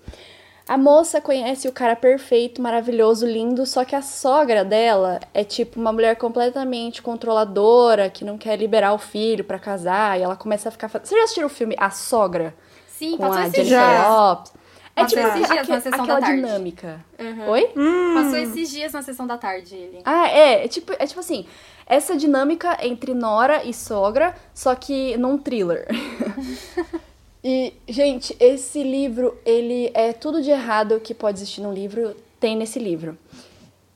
A 0.69 0.79
moça 0.79 1.21
conhece 1.21 1.67
o 1.67 1.73
cara 1.73 1.97
perfeito, 1.97 2.63
maravilhoso, 2.63 3.27
lindo, 3.27 3.67
só 3.67 3.85
que 3.85 3.97
a 3.97 4.03
sogra 4.03 4.65
dela 4.65 5.21
é 5.35 5.43
tipo 5.45 5.79
uma 5.81 5.93
mulher 5.93 6.17
completamente 6.17 7.03
controladora, 7.03 8.09
que 8.09 8.25
não 8.25 8.39
quer 8.39 8.57
liberar 8.57 8.95
o 8.95 8.99
filho 8.99 9.45
pra 9.45 9.59
casar, 9.59 10.19
e 10.19 10.23
ela 10.23 10.37
começa 10.37 10.69
a 10.69 10.73
ficar. 10.73 10.89
Você 10.89 11.17
já 11.17 11.25
assistiu 11.25 11.47
o 11.47 11.51
filme 11.51 11.75
A 11.79 11.91
Sogra? 11.91 12.55
Sim, 12.87 13.17
com 13.17 13.25
passou 13.25 13.39
a 13.39 13.47
esses 13.49 13.69
Jennifer 13.69 13.89
dias. 13.89 14.09
Lopes? 14.09 14.53
É 14.95 15.03
Passou 15.03 15.19
tipo 15.19 15.29
esses 15.31 15.49
dias 15.49 15.69
na 15.69 15.81
sessão 15.81 15.99
da 15.99 16.03
aquela 16.05 16.21
tarde. 16.21 16.37
dinâmica. 16.37 17.01
Uhum. 17.19 17.49
Oi? 17.49 17.71
Passou 18.15 18.39
esses 18.39 18.71
dias 18.71 18.93
na 18.93 19.03
sessão 19.03 19.27
da 19.27 19.39
tarde 19.39 19.75
ele. 19.75 20.01
Ah, 20.05 20.29
é, 20.29 20.65
é 20.65 20.69
tipo, 20.69 20.93
é 20.99 21.07
tipo 21.07 21.19
assim, 21.19 21.47
essa 21.87 22.15
dinâmica 22.15 22.77
entre 22.83 23.15
nora 23.15 23.65
e 23.65 23.73
sogra, 23.75 24.35
só 24.55 24.75
que 24.75 25.17
num 25.17 25.39
thriller. 25.39 25.87
e, 27.45 27.74
gente, 27.88 28.36
esse 28.38 28.82
livro, 28.82 29.36
ele 29.45 29.90
é 29.95 30.12
tudo 30.12 30.40
de 30.40 30.51
errado 30.51 31.01
que 31.01 31.12
pode 31.12 31.38
existir 31.38 31.61
num 31.61 31.72
livro, 31.72 32.14
tem 32.38 32.57
nesse 32.57 32.78
livro. 32.78 33.18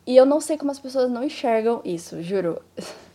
E 0.07 0.17
eu 0.17 0.27
não 0.27 0.41
sei 0.41 0.57
como 0.57 0.71
as 0.71 0.79
pessoas 0.79 1.11
não 1.11 1.23
enxergam 1.23 1.81
isso, 1.85 2.23
juro. 2.23 2.61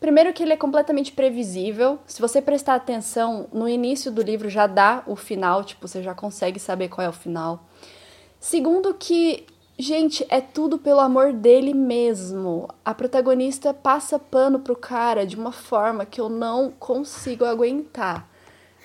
Primeiro 0.00 0.32
que 0.32 0.42
ele 0.42 0.52
é 0.52 0.56
completamente 0.56 1.12
previsível. 1.12 1.98
Se 2.06 2.20
você 2.20 2.40
prestar 2.40 2.74
atenção, 2.74 3.48
no 3.52 3.68
início 3.68 4.10
do 4.10 4.22
livro 4.22 4.48
já 4.48 4.66
dá 4.66 5.02
o 5.06 5.16
final, 5.16 5.64
tipo, 5.64 5.88
você 5.88 6.02
já 6.02 6.14
consegue 6.14 6.60
saber 6.60 6.88
qual 6.88 7.06
é 7.06 7.08
o 7.08 7.12
final. 7.12 7.64
Segundo 8.38 8.92
que, 8.94 9.46
gente, 9.78 10.26
é 10.28 10.40
tudo 10.40 10.78
pelo 10.78 11.00
amor 11.00 11.32
dele 11.32 11.72
mesmo. 11.72 12.68
A 12.84 12.92
protagonista 12.92 13.72
passa 13.72 14.18
pano 14.18 14.60
pro 14.60 14.76
cara 14.76 15.26
de 15.26 15.36
uma 15.36 15.52
forma 15.52 16.04
que 16.04 16.20
eu 16.20 16.28
não 16.28 16.70
consigo 16.70 17.46
aguentar. 17.46 18.28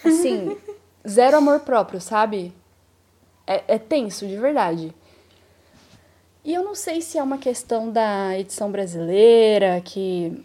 Assim, 0.04 0.58
zero 1.08 1.38
amor 1.38 1.62
próprio, 1.62 2.00
sabe? 2.00 2.54
É, 3.46 3.64
é 3.68 3.78
tenso, 3.78 4.28
de 4.28 4.38
verdade. 4.38 4.94
E 6.44 6.54
eu 6.54 6.64
não 6.64 6.74
sei 6.74 7.02
se 7.02 7.18
é 7.18 7.24
uma 7.24 7.38
questão 7.38 7.92
da 7.92 8.38
edição 8.38 8.72
brasileira, 8.72 9.82
que. 9.84 10.44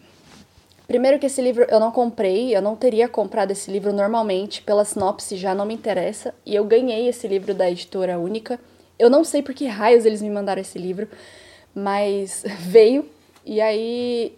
Primeiro 0.87 1.19
que 1.19 1.27
esse 1.27 1.43
livro 1.43 1.67
eu 1.69 1.81
não 1.81 1.91
comprei, 1.91 2.55
eu 2.55 2.63
não 2.63 2.77
teria 2.77 3.09
comprado 3.09 3.51
esse 3.51 3.71
livro 3.71 3.93
normalmente, 3.93 4.63
pela 4.63 4.85
sinopse 4.85 5.37
já 5.37 5.53
não 5.53 5.67
me 5.67 5.75
interessa, 5.75 6.33
e 6.45 6.55
eu 6.55 6.65
ganhei 6.65 7.09
esse 7.09 7.27
livro 7.27 7.53
da 7.53 7.69
editora 7.69 8.19
única. 8.19 8.61
Eu 8.99 9.11
não 9.11 9.25
sei 9.25 9.43
por 9.43 9.55
que 9.55 9.67
raios 9.67 10.05
eles 10.05 10.23
me 10.23 10.31
mandaram 10.31 10.61
esse 10.61 10.79
livro, 10.79 11.09
mas 11.75 12.45
veio, 12.61 13.09
e 13.45 13.61
aí. 13.61 14.37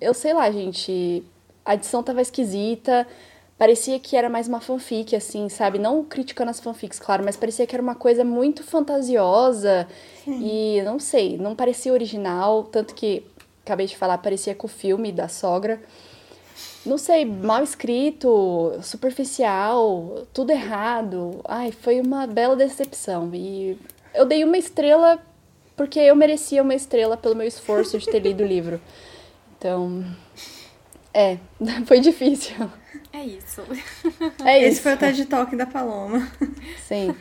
Eu 0.00 0.14
sei 0.14 0.32
lá, 0.32 0.50
gente. 0.50 1.24
A 1.64 1.74
edição 1.74 2.02
tava 2.02 2.20
esquisita, 2.20 3.06
parecia 3.58 3.98
que 3.98 4.16
era 4.16 4.28
mais 4.28 4.48
uma 4.48 4.60
fanfic, 4.60 5.14
assim, 5.14 5.48
sabe? 5.48 5.78
Não 5.78 6.04
criticando 6.04 6.50
as 6.50 6.60
fanfics, 6.60 6.98
claro, 6.98 7.24
mas 7.24 7.36
parecia 7.36 7.66
que 7.66 7.74
era 7.74 7.82
uma 7.82 7.94
coisa 7.94 8.24
muito 8.24 8.62
fantasiosa 8.62 9.86
e 10.26 10.80
não 10.84 10.98
sei, 10.98 11.36
não 11.36 11.54
parecia 11.54 11.92
original, 11.92 12.64
tanto 12.64 12.94
que 12.94 13.24
acabei 13.64 13.86
de 13.86 13.96
falar, 13.96 14.18
parecia 14.18 14.54
com 14.54 14.66
o 14.66 14.70
filme 14.70 15.10
da 15.12 15.28
sogra. 15.28 15.80
Não 16.84 16.98
sei, 16.98 17.24
mal 17.24 17.62
escrito, 17.62 18.78
superficial, 18.82 20.26
tudo 20.34 20.50
errado. 20.50 21.40
Ai, 21.44 21.72
foi 21.72 21.98
uma 21.98 22.26
bela 22.26 22.54
decepção. 22.54 23.30
E 23.34 23.78
eu 24.14 24.26
dei 24.26 24.44
uma 24.44 24.58
estrela 24.58 25.18
porque 25.74 25.98
eu 25.98 26.14
merecia 26.14 26.62
uma 26.62 26.74
estrela 26.74 27.16
pelo 27.16 27.34
meu 27.34 27.46
esforço 27.46 27.98
de 27.98 28.06
ter 28.06 28.20
lido 28.20 28.44
o 28.44 28.46
livro. 28.46 28.80
Então, 29.56 30.04
é, 31.12 31.38
foi 31.86 32.00
difícil. 32.00 32.70
É 33.14 33.24
isso. 33.24 33.62
É 34.44 34.58
Esse 34.58 34.72
isso. 34.72 34.82
foi 34.82 34.94
o 34.94 34.96
TED 34.98 35.24
Talk 35.26 35.54
da 35.54 35.66
Paloma. 35.66 36.28
Sim. 36.86 37.14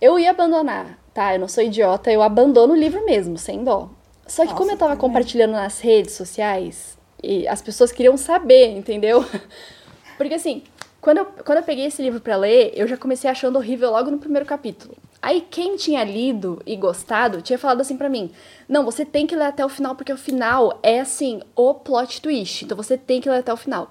Eu 0.00 0.18
ia 0.18 0.30
abandonar, 0.30 0.98
tá? 1.14 1.34
Eu 1.34 1.40
não 1.40 1.48
sou 1.48 1.64
idiota, 1.64 2.12
eu 2.12 2.22
abandono 2.22 2.74
o 2.74 2.76
livro 2.76 3.02
mesmo, 3.06 3.38
sem 3.38 3.64
dó. 3.64 3.88
Só 4.26 4.42
que 4.42 4.48
Nossa, 4.48 4.58
como 4.58 4.70
eu 4.70 4.76
tava 4.76 4.90
também. 4.92 5.00
compartilhando 5.08 5.52
nas 5.52 5.80
redes 5.80 6.12
sociais, 6.14 6.98
e 7.22 7.48
as 7.48 7.62
pessoas 7.62 7.90
queriam 7.90 8.16
saber, 8.18 8.76
entendeu? 8.76 9.24
Porque 10.18 10.34
assim, 10.34 10.62
quando 11.00 11.18
eu, 11.18 11.24
quando 11.24 11.58
eu 11.58 11.64
peguei 11.64 11.86
esse 11.86 12.02
livro 12.02 12.20
pra 12.20 12.36
ler, 12.36 12.72
eu 12.74 12.86
já 12.86 12.98
comecei 12.98 13.30
achando 13.30 13.56
horrível 13.56 13.90
logo 13.90 14.10
no 14.10 14.18
primeiro 14.18 14.44
capítulo. 14.44 14.94
Aí 15.22 15.40
quem 15.50 15.76
tinha 15.76 16.04
lido 16.04 16.60
e 16.66 16.76
gostado 16.76 17.40
tinha 17.40 17.58
falado 17.58 17.80
assim 17.80 17.96
pra 17.96 18.08
mim: 18.10 18.30
"Não, 18.68 18.84
você 18.84 19.04
tem 19.04 19.26
que 19.26 19.34
ler 19.34 19.46
até 19.46 19.64
o 19.64 19.68
final 19.68 19.96
porque 19.96 20.12
o 20.12 20.16
final 20.18 20.78
é 20.82 21.00
assim, 21.00 21.40
o 21.56 21.72
plot 21.74 22.20
twist. 22.20 22.64
Então 22.66 22.76
você 22.76 22.98
tem 22.98 23.20
que 23.20 23.30
ler 23.30 23.38
até 23.38 23.52
o 23.52 23.56
final". 23.56 23.90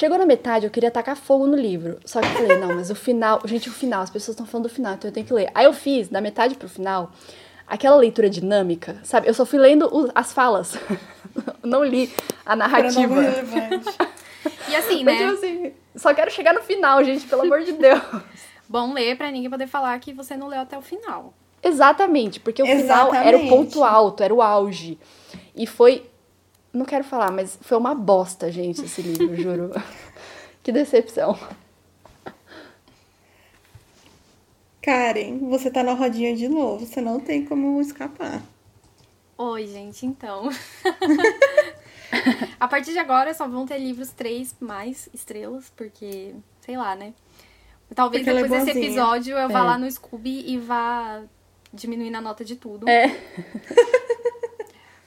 Chegou 0.00 0.16
na 0.16 0.24
metade, 0.24 0.64
eu 0.64 0.70
queria 0.70 0.90
tacar 0.90 1.14
fogo 1.14 1.46
no 1.46 1.54
livro. 1.54 1.98
Só 2.06 2.22
que 2.22 2.26
eu 2.26 2.32
falei, 2.32 2.56
não, 2.56 2.68
mas 2.74 2.90
o 2.90 2.94
final. 2.94 3.38
Gente, 3.44 3.68
o 3.68 3.72
final, 3.72 4.00
as 4.00 4.08
pessoas 4.08 4.34
estão 4.34 4.46
falando 4.46 4.66
do 4.66 4.72
final, 4.74 4.94
então 4.94 5.10
eu 5.10 5.12
tenho 5.12 5.26
que 5.26 5.32
ler. 5.34 5.50
Aí 5.54 5.66
eu 5.66 5.74
fiz, 5.74 6.08
da 6.08 6.22
metade 6.22 6.54
pro 6.54 6.70
final, 6.70 7.12
aquela 7.66 7.96
leitura 7.96 8.30
dinâmica, 8.30 8.96
sabe? 9.04 9.28
Eu 9.28 9.34
só 9.34 9.44
fui 9.44 9.58
lendo 9.58 9.94
o- 9.94 10.10
as 10.14 10.32
falas. 10.32 10.74
não 11.62 11.84
li 11.84 12.10
a 12.46 12.56
narrativa. 12.56 13.14
E 14.70 14.74
assim, 14.74 15.04
Mas, 15.04 15.18
né? 15.20 15.26
tipo 15.26 15.32
assim, 15.32 15.72
só 15.94 16.14
quero 16.14 16.30
chegar 16.30 16.54
no 16.54 16.62
final, 16.62 17.04
gente, 17.04 17.26
pelo 17.26 17.42
amor 17.42 17.60
de 17.60 17.72
Deus. 17.72 18.00
Bom 18.66 18.94
ler 18.94 19.18
pra 19.18 19.30
ninguém 19.30 19.50
poder 19.50 19.66
falar 19.66 19.98
que 20.00 20.14
você 20.14 20.34
não 20.34 20.48
leu 20.48 20.60
até 20.60 20.78
o 20.78 20.82
final. 20.82 21.34
Exatamente, 21.62 22.40
porque 22.40 22.62
o 22.62 22.66
final 22.66 23.14
era 23.14 23.36
o 23.36 23.40
Exatamente. 23.42 23.48
ponto 23.50 23.84
alto, 23.84 24.22
era 24.22 24.32
o 24.32 24.40
auge. 24.40 24.98
E 25.54 25.66
foi. 25.66 26.09
Não 26.72 26.84
quero 26.84 27.02
falar, 27.04 27.32
mas 27.32 27.58
foi 27.62 27.76
uma 27.76 27.94
bosta, 27.94 28.50
gente, 28.50 28.84
esse 28.84 29.02
livro, 29.02 29.34
juro. 29.40 29.70
Que 30.62 30.70
decepção. 30.72 31.38
Karen, 34.82 35.38
você 35.50 35.70
tá 35.70 35.82
na 35.82 35.92
rodinha 35.92 36.34
de 36.34 36.48
novo, 36.48 36.86
você 36.86 37.00
não 37.00 37.20
tem 37.20 37.44
como 37.44 37.80
escapar. 37.80 38.40
Oi, 39.36 39.66
gente, 39.66 40.06
então. 40.06 40.48
a 42.58 42.68
partir 42.68 42.92
de 42.92 42.98
agora 42.98 43.32
só 43.34 43.46
vão 43.48 43.66
ter 43.66 43.78
livros 43.78 44.10
três 44.10 44.54
mais 44.60 45.08
estrelas, 45.12 45.70
porque, 45.76 46.34
sei 46.60 46.76
lá, 46.76 46.94
né? 46.94 47.12
Talvez 47.94 48.22
Porque 48.24 48.38
é 48.38 48.42
depois 48.42 48.64
desse 48.64 48.72
boazinha. 48.78 48.86
episódio 48.86 49.36
eu 49.38 49.48
vá 49.48 49.58
É. 49.58 49.62
lá 49.62 49.78
no 49.78 49.90
Scooby 49.90 50.44
e 50.46 50.58
vá 50.58 51.22
diminuindo 51.72 52.16
a 52.16 52.20
nota 52.20 52.44
de 52.44 52.54
tudo. 52.56 52.88
É. 52.88 53.08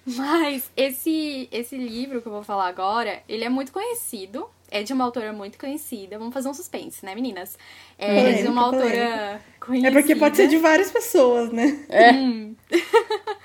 Mas 0.05 0.69
esse, 0.75 1.47
esse 1.51 1.77
livro 1.77 2.21
que 2.21 2.27
eu 2.27 2.31
vou 2.31 2.43
falar 2.43 2.67
agora, 2.67 3.23
ele 3.27 3.43
é 3.43 3.49
muito 3.49 3.71
conhecido. 3.71 4.49
É 4.69 4.81
de 4.81 4.91
uma 4.91 5.03
autora 5.03 5.31
muito 5.31 5.57
conhecida. 5.59 6.17
Vamos 6.17 6.33
fazer 6.33 6.49
um 6.49 6.53
suspense, 6.53 7.05
né, 7.05 7.13
meninas? 7.13 7.57
É 7.97 8.41
de 8.41 8.47
uma 8.47 8.63
autora 8.63 8.81
polêmica. 8.89 9.41
conhecida. 9.59 9.87
É 9.87 9.91
porque 9.91 10.15
pode 10.15 10.35
ser 10.35 10.47
de 10.47 10.57
várias 10.57 10.91
pessoas, 10.91 11.51
né? 11.51 11.85
Hum. 12.15 12.55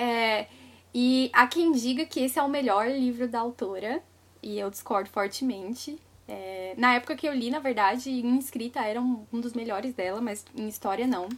É, 0.00 0.46
e 0.94 1.28
há 1.32 1.44
quem 1.48 1.72
diga 1.72 2.04
que 2.06 2.20
esse 2.20 2.38
é 2.38 2.42
o 2.42 2.48
melhor 2.48 2.86
livro 2.88 3.26
da 3.26 3.40
autora, 3.40 4.00
e 4.40 4.56
eu 4.56 4.70
discordo 4.70 5.10
fortemente. 5.10 5.98
É, 6.28 6.74
na 6.76 6.94
época 6.94 7.16
que 7.16 7.26
eu 7.26 7.34
li, 7.34 7.50
na 7.50 7.58
verdade, 7.58 8.08
em 8.08 8.38
escrita 8.38 8.80
era 8.80 9.00
um, 9.00 9.26
um 9.32 9.40
dos 9.40 9.54
melhores 9.54 9.92
dela, 9.94 10.20
mas 10.20 10.44
em 10.54 10.68
história 10.68 11.04
não. 11.04 11.28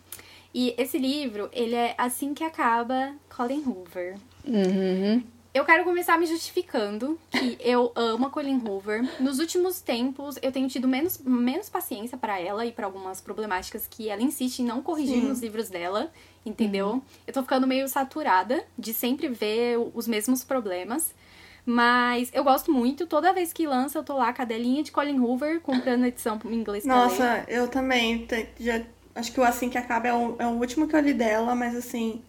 E 0.52 0.74
esse 0.76 0.98
livro, 0.98 1.48
ele 1.52 1.74
é 1.74 1.94
Assim 1.96 2.34
que 2.34 2.44
Acaba, 2.44 3.14
Colin 3.34 3.62
Hoover. 3.64 4.16
Uhum. 4.45 5.22
Eu 5.53 5.64
quero 5.64 5.82
começar 5.82 6.16
me 6.16 6.26
justificando 6.26 7.18
que 7.32 7.59
eu 7.59 7.91
amo 7.97 8.26
a 8.26 8.30
Colin 8.30 8.62
Hoover. 8.64 9.03
Nos 9.20 9.41
últimos 9.41 9.80
tempos, 9.80 10.38
eu 10.41 10.53
tenho 10.53 10.68
tido 10.68 10.86
menos, 10.86 11.18
menos 11.18 11.68
paciência 11.68 12.16
para 12.16 12.38
ela 12.38 12.64
e 12.64 12.70
para 12.70 12.86
algumas 12.86 13.20
problemáticas 13.20 13.84
que 13.84 14.09
ela 14.09 14.22
insiste 14.22 14.61
em 14.61 14.64
não 14.64 14.80
corrigir 14.80 15.20
Sim. 15.20 15.28
nos 15.28 15.41
livros 15.43 15.68
dela, 15.68 16.12
entendeu? 16.47 17.03
Eu 17.26 17.32
tô 17.32 17.43
ficando 17.43 17.66
meio 17.66 17.88
saturada 17.88 18.64
de 18.78 18.95
sempre 18.95 19.26
ver 19.26 19.76
os 19.93 20.07
mesmos 20.07 20.45
problemas. 20.45 21.12
Mas 21.66 22.30
eu 22.32 22.45
gosto 22.45 22.72
muito. 22.72 23.05
Toda 23.07 23.32
vez 23.32 23.53
que 23.53 23.66
lança, 23.66 23.99
eu 23.99 24.05
tô 24.05 24.16
lá, 24.16 24.32
cadelinha 24.32 24.84
de 24.84 24.93
Colin 24.93 25.18
Hoover, 25.18 25.61
comprando 25.61 26.05
a 26.05 26.09
edição 26.09 26.38
em 26.45 26.55
inglês. 26.55 26.84
Nossa, 26.84 27.45
eu 27.49 27.66
também. 27.66 28.26
Já, 28.59 28.82
acho 29.16 29.32
que 29.32 29.41
o 29.41 29.45
Assim 29.45 29.68
Que 29.68 29.78
Acaba 29.78 30.09
é 30.09 30.14
o, 30.14 30.36
é 30.38 30.47
o 30.47 30.51
último 30.51 30.86
que 30.86 30.95
eu 30.95 31.01
li 31.01 31.12
dela, 31.12 31.57
mas 31.57 31.74
assim, 31.74 32.22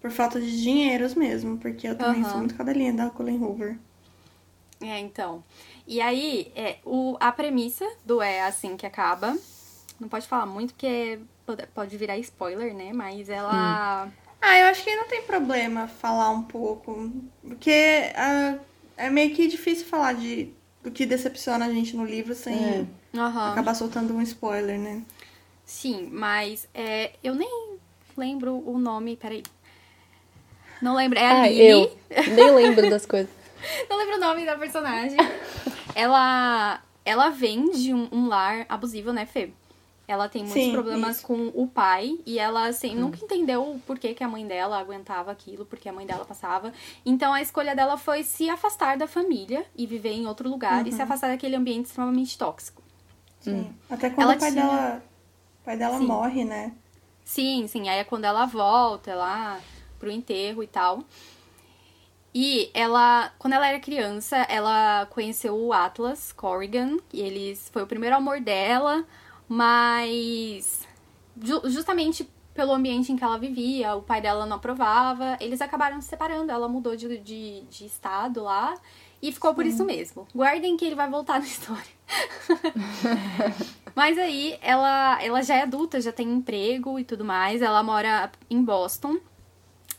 por 0.00 0.10
falta 0.10 0.40
de 0.40 0.62
dinheiros 0.62 1.14
mesmo, 1.14 1.58
porque 1.58 1.88
eu 1.88 1.96
também 1.96 2.22
Aham. 2.22 2.30
sou 2.30 2.38
muito 2.40 2.54
cadelinha 2.54 2.92
da 2.92 3.10
Colin 3.10 3.38
Hoover. 3.38 3.78
É, 4.80 4.98
então. 5.00 5.42
E 5.86 6.00
aí, 6.00 6.52
é, 6.54 6.78
o, 6.84 7.16
a 7.18 7.32
premissa 7.32 7.84
do 8.04 8.22
É 8.22 8.42
Assim 8.42 8.76
Que 8.76 8.86
Acaba. 8.86 9.36
Não 9.98 10.08
pode 10.08 10.28
falar 10.28 10.46
muito, 10.46 10.72
porque 10.74 11.18
pode, 11.44 11.66
pode 11.68 11.96
virar 11.96 12.16
spoiler, 12.18 12.72
né? 12.72 12.92
Mas 12.92 13.28
ela. 13.28 14.08
Ah, 14.40 14.58
eu 14.58 14.66
acho 14.66 14.84
que 14.84 14.94
não 14.94 15.08
tem 15.08 15.22
problema 15.22 15.88
falar 15.88 16.30
um 16.30 16.42
pouco, 16.42 17.10
porque 17.42 18.12
ah, 18.14 18.56
é 18.96 19.10
meio 19.10 19.34
que 19.34 19.48
difícil 19.48 19.86
falar 19.86 20.12
de 20.12 20.54
do 20.82 20.92
que 20.92 21.04
decepciona 21.04 21.66
a 21.66 21.72
gente 21.72 21.96
no 21.96 22.04
livro 22.04 22.34
sem 22.34 22.54
É. 22.54 22.86
Acabar 23.50 23.74
soltando 23.74 24.14
um 24.14 24.22
spoiler, 24.22 24.78
né? 24.78 25.02
Sim, 25.64 26.08
mas 26.12 26.68
é, 26.72 27.12
eu 27.22 27.34
nem 27.34 27.78
lembro 28.16 28.62
o 28.64 28.78
nome. 28.78 29.16
Peraí. 29.16 29.42
Não 30.82 30.94
lembro. 30.94 31.18
É 31.18 31.26
a 31.26 31.42
Ah, 31.42 31.48
Lily. 31.48 31.68
eu 31.70 31.98
nem 32.34 32.50
lembro 32.52 32.88
das 32.90 33.04
coisas. 33.06 33.30
Não 33.90 33.96
lembro 33.98 34.16
o 34.16 34.20
nome 34.20 34.46
da 34.46 34.56
personagem. 34.56 35.16
ela, 35.94 36.80
ela 37.04 37.28
vem 37.30 37.70
de 37.70 37.92
um, 37.92 38.08
um 38.12 38.28
lar 38.28 38.64
abusivo, 38.68 39.12
né, 39.12 39.26
Fê? 39.26 39.50
Ela 40.06 40.26
tem 40.28 40.42
muitos 40.42 40.62
Sim, 40.62 40.72
problemas 40.72 41.18
isso. 41.18 41.26
com 41.26 41.48
o 41.54 41.66
pai 41.66 42.18
e 42.24 42.38
ela, 42.38 42.66
assim, 42.68 42.94
nunca 42.94 43.22
entendeu 43.22 43.62
o 43.62 43.78
porquê 43.80 44.14
que 44.14 44.24
a 44.24 44.28
mãe 44.28 44.46
dela 44.46 44.78
aguentava 44.78 45.30
aquilo, 45.30 45.66
porque 45.66 45.86
a 45.86 45.92
mãe 45.92 46.06
dela 46.06 46.24
passava. 46.24 46.72
Então 47.04 47.34
a 47.34 47.42
escolha 47.42 47.76
dela 47.76 47.98
foi 47.98 48.22
se 48.22 48.48
afastar 48.48 48.96
da 48.96 49.06
família 49.06 49.66
e 49.76 49.86
viver 49.86 50.12
em 50.12 50.26
outro 50.26 50.48
lugar 50.48 50.86
e 50.86 50.92
se 50.92 51.02
afastar 51.02 51.28
daquele 51.28 51.56
ambiente 51.56 51.86
extremamente 51.86 52.38
tóxico. 52.38 52.82
Sim. 53.40 53.70
Até 53.90 54.08
quando 54.08 54.28
Ela 54.28 54.36
o 54.36 54.38
pai 54.38 54.50
tinha- 54.52 54.64
dela, 54.66 55.02
o 55.60 55.64
pai 55.64 55.76
dela 55.76 55.98
Sim. 55.98 56.06
morre, 56.06 56.44
né? 56.44 56.72
Sim, 57.22 57.66
sim. 57.66 57.88
Aí 57.90 57.98
é 57.98 58.04
quando 58.04 58.24
ela 58.24 58.46
volta 58.46 59.14
lá 59.14 59.60
pro 59.98 60.10
enterro 60.10 60.62
e 60.62 60.66
tal. 60.66 61.02
E 62.34 62.70
ela, 62.74 63.32
quando 63.38 63.54
ela 63.54 63.66
era 63.66 63.80
criança, 63.80 64.36
ela 64.48 65.06
conheceu 65.06 65.56
o 65.56 65.72
Atlas 65.72 66.30
Corrigan, 66.32 66.98
e 67.12 67.20
eles 67.20 67.68
foi 67.72 67.82
o 67.82 67.86
primeiro 67.86 68.14
amor 68.16 68.40
dela, 68.40 69.04
mas 69.48 70.86
ju- 71.42 71.62
justamente 71.64 72.28
pelo 72.54 72.72
ambiente 72.72 73.10
em 73.12 73.16
que 73.16 73.24
ela 73.24 73.38
vivia, 73.38 73.94
o 73.94 74.02
pai 74.02 74.20
dela 74.20 74.44
não 74.44 74.56
aprovava, 74.56 75.36
eles 75.40 75.60
acabaram 75.60 76.00
se 76.00 76.08
separando. 76.08 76.50
Ela 76.52 76.68
mudou 76.68 76.96
de, 76.96 77.18
de, 77.18 77.60
de 77.62 77.86
estado 77.86 78.42
lá 78.42 78.74
e 79.22 79.30
ficou 79.32 79.54
por 79.54 79.64
isso 79.64 79.84
mesmo. 79.84 80.26
Guardem 80.34 80.76
que 80.76 80.84
ele 80.84 80.96
vai 80.96 81.08
voltar 81.08 81.38
na 81.40 81.46
história. 81.46 81.84
Mas 83.94 84.18
aí 84.18 84.58
ela, 84.60 85.22
ela 85.22 85.42
já 85.42 85.54
é 85.56 85.62
adulta, 85.62 86.00
já 86.00 86.12
tem 86.12 86.28
emprego 86.30 86.98
e 86.98 87.04
tudo 87.04 87.24
mais. 87.24 87.62
Ela 87.62 87.82
mora 87.82 88.30
em 88.50 88.62
Boston. 88.62 89.18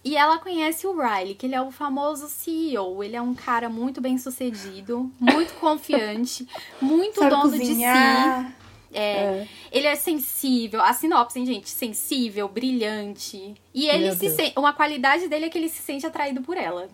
E 0.10 0.18
ela 0.18 0.40
conhece 0.40 0.88
o 0.88 1.00
Riley, 1.00 1.36
que 1.36 1.46
ele 1.46 1.54
é 1.54 1.62
o 1.62 1.70
famoso 1.70 2.28
CEO. 2.28 3.04
Ele 3.04 3.16
é 3.16 3.22
um 3.22 3.36
cara 3.36 3.70
muito 3.70 4.02
bem 4.02 4.18
sucedido, 4.18 5.12
muito 5.20 5.54
confiante, 5.62 6.48
muito 6.82 7.20
Sabe 7.20 7.30
dono 7.30 7.52
de 7.52 7.58
si. 7.60 7.68
cozinhar. 7.68 8.56
É, 8.92 9.46
Ele 9.72 9.86
é 9.86 9.96
sensível. 9.96 10.82
A 10.82 10.94
sinopse, 10.94 11.38
hein, 11.38 11.46
gente? 11.46 11.70
Sensível, 11.70 12.48
brilhante. 12.50 13.54
E 13.72 13.88
ele 13.88 14.06
Meu 14.06 14.14
se 14.14 14.20
Deus. 14.22 14.34
sente. 14.34 14.58
Uma 14.58 14.74
qualidade 14.74 15.28
dele 15.28 15.46
é 15.46 15.50
que 15.50 15.60
ele 15.60 15.70
se 15.70 15.84
sente 15.84 16.08
atraído 16.08 16.42
por 16.42 16.58
ela. 16.58 16.90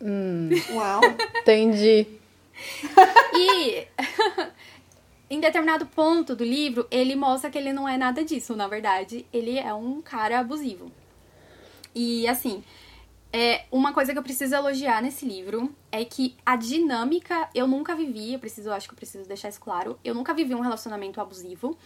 Hum, 0.00 0.50
Uau. 0.74 1.00
entendi. 1.42 2.06
E 3.36 3.84
em 5.28 5.40
determinado 5.40 5.86
ponto 5.86 6.36
do 6.36 6.44
livro, 6.44 6.86
ele 6.88 7.16
mostra 7.16 7.50
que 7.50 7.58
ele 7.58 7.72
não 7.72 7.88
é 7.88 7.96
nada 7.98 8.24
disso, 8.24 8.54
na 8.54 8.68
verdade. 8.68 9.26
Ele 9.32 9.58
é 9.58 9.74
um 9.74 10.00
cara 10.00 10.38
abusivo. 10.38 10.92
E 11.94 12.26
assim, 12.26 12.62
é 13.32 13.64
uma 13.70 13.92
coisa 13.92 14.12
que 14.12 14.18
eu 14.18 14.22
preciso 14.22 14.54
elogiar 14.54 15.02
nesse 15.02 15.26
livro 15.26 15.74
é 15.90 16.04
que 16.04 16.36
a 16.46 16.56
dinâmica 16.56 17.48
eu 17.54 17.66
nunca 17.66 17.94
vivi, 17.94 18.34
eu 18.34 18.38
preciso, 18.38 18.70
acho 18.70 18.86
que 18.88 18.94
eu 18.94 18.96
preciso 18.96 19.26
deixar 19.26 19.48
isso 19.48 19.60
claro. 19.60 19.98
Eu 20.04 20.14
nunca 20.14 20.32
vivi 20.32 20.54
um 20.54 20.60
relacionamento 20.60 21.20
abusivo. 21.20 21.76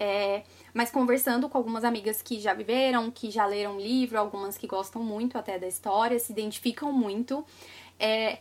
É, 0.00 0.42
mas 0.72 0.90
conversando 0.90 1.48
com 1.48 1.56
algumas 1.56 1.84
amigas 1.84 2.20
que 2.20 2.40
já 2.40 2.52
viveram, 2.52 3.10
que 3.10 3.30
já 3.30 3.46
leram 3.46 3.76
o 3.76 3.80
livro, 3.80 4.18
algumas 4.18 4.56
que 4.58 4.66
gostam 4.66 5.02
muito 5.02 5.38
até 5.38 5.58
da 5.58 5.68
história, 5.68 6.18
se 6.18 6.32
identificam 6.32 6.92
muito, 6.92 7.44
é, 7.98 8.38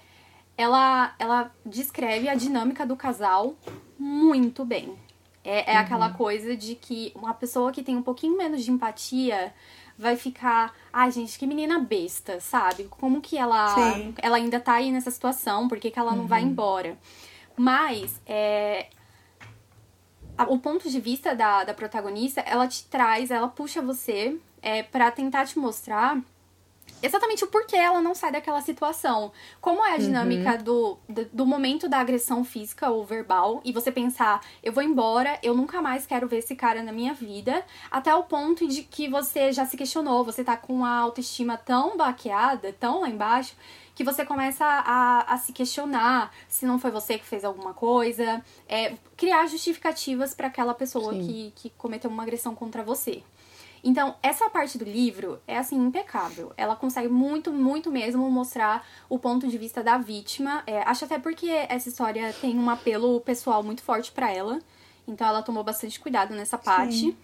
ela, 0.58 1.14
ela 1.20 1.52
descreve 1.66 2.28
a 2.30 2.34
dinâmica 2.34 2.86
do 2.86 2.96
casal 2.96 3.56
muito 4.00 4.66
bem. 4.66 4.98
É, 5.44 5.74
é 5.74 5.78
aquela 5.78 6.12
coisa 6.12 6.56
de 6.56 6.76
que 6.76 7.12
uma 7.14 7.34
pessoa 7.34 7.72
que 7.72 7.84
tem 7.84 7.98
um 7.98 8.02
pouquinho 8.02 8.38
menos 8.38 8.64
de 8.64 8.72
empatia 8.72 9.54
vai 9.98 10.16
ficar, 10.16 10.74
ai 10.92 11.12
gente, 11.12 11.38
que 11.38 11.46
menina 11.46 11.80
besta, 11.80 12.40
sabe? 12.40 12.86
Como 12.86 13.22
que 13.22 13.38
ela, 13.38 13.74
Sim. 13.76 14.14
ela 14.22 14.38
ainda 14.38 14.60
tá 14.60 14.74
aí 14.74 14.92
nessa 14.92 15.12
situação, 15.12 15.68
por 15.68 15.80
que, 15.80 15.92
que 15.92 16.00
ela 16.00 16.16
não 16.16 16.28
vai 16.28 16.42
embora? 16.42 16.98
Mas, 17.56 18.20
é, 18.26 18.88
o 20.48 20.58
ponto 20.58 20.90
de 20.90 21.00
vista 21.00 21.36
da, 21.36 21.64
da 21.64 21.74
protagonista, 21.74 22.42
ela 22.42 22.68
te 22.68 22.86
traz, 22.86 23.30
ela 23.30 23.48
puxa 23.48 23.82
você 23.82 24.38
é, 24.62 24.82
para 24.82 25.12
tentar 25.12 25.46
te 25.46 25.60
mostrar 25.60 26.20
exatamente 27.04 27.44
o 27.44 27.48
porquê 27.48 27.76
ela 27.76 28.02
não 28.02 28.16
sai 28.16 28.32
daquela 28.32 28.62
situação. 28.62 29.32
Como 29.62 29.86
é 29.86 29.94
a 29.94 29.98
dinâmica 29.98 30.54
Uhum. 30.54 30.64
do, 30.64 30.98
do, 31.08 31.26
do 31.34 31.46
momento 31.46 31.88
da 31.88 32.00
agressão 32.00 32.44
física 32.44 32.90
ou 32.90 33.06
verbal, 33.06 33.62
e 33.64 33.72
você 33.72 33.92
pensar, 33.92 34.42
eu 34.64 34.72
vou 34.74 34.82
embora, 34.82 35.38
eu 35.44 35.54
nunca 35.54 35.82
mais 35.82 36.06
quero 36.08 36.28
ver 36.28 36.38
esse 36.38 36.56
cara 36.56 36.82
na 36.82 36.92
minha 36.92 37.14
vida, 37.14 37.64
até 37.92 38.16
o 38.16 38.24
ponto 38.24 38.68
de 38.68 38.84
que 38.84 39.08
você 39.08 39.52
já 39.52 39.66
se 39.66 39.78
questionou, 39.78 40.24
você 40.24 40.44
tá 40.44 40.58
com 40.58 40.84
a 40.84 40.96
autoestima 40.98 41.58
tão 41.58 41.96
baqueada, 41.98 42.74
tão 42.74 43.02
lá 43.02 43.10
embaixo, 43.10 43.54
que 43.96 44.04
você 44.04 44.26
começa 44.26 44.66
a, 44.66 45.34
a 45.34 45.38
se 45.38 45.54
questionar 45.54 46.34
se 46.48 46.66
não 46.66 46.80
foi 46.80 46.90
você 46.90 47.20
que 47.20 47.26
fez 47.26 47.46
alguma 47.46 47.76
coisa, 47.76 48.44
é, 48.68 48.96
criar 49.16 49.46
justificativas 49.46 50.34
para 50.34 50.48
aquela 50.48 50.74
pessoa 50.74 51.14
Sim. 51.14 51.28
que, 51.28 51.54
que 51.56 51.70
cometeu 51.78 52.10
uma 52.10 52.24
agressão 52.24 52.56
contra 52.56 52.82
você. 52.82 53.22
Então, 53.84 54.16
essa 54.24 54.50
parte 54.50 54.78
do 54.78 54.86
livro 54.86 55.42
é 55.46 55.58
assim 55.58 55.76
impecável. 55.76 56.54
Ela 56.56 56.76
consegue 56.76 57.10
muito, 57.10 57.52
muito 57.52 57.92
mesmo 57.92 58.30
mostrar 58.32 58.88
o 59.10 59.20
ponto 59.20 59.46
de 59.48 59.58
vista 59.58 59.84
da 59.84 59.98
vítima. 59.98 60.64
É, 60.66 60.82
acho 60.84 61.04
até 61.04 61.20
porque 61.20 61.50
essa 61.50 61.90
história 61.90 62.32
tem 62.40 62.58
um 62.58 62.70
apelo 62.70 63.20
pessoal 63.22 63.62
muito 63.62 63.84
forte 63.84 64.12
pra 64.12 64.32
ela. 64.32 64.60
Então, 65.06 65.28
ela 65.28 65.42
tomou 65.42 65.66
bastante 65.66 66.00
cuidado 66.00 66.34
nessa 66.34 66.58
parte. 66.58 66.98
Sim. 66.98 67.18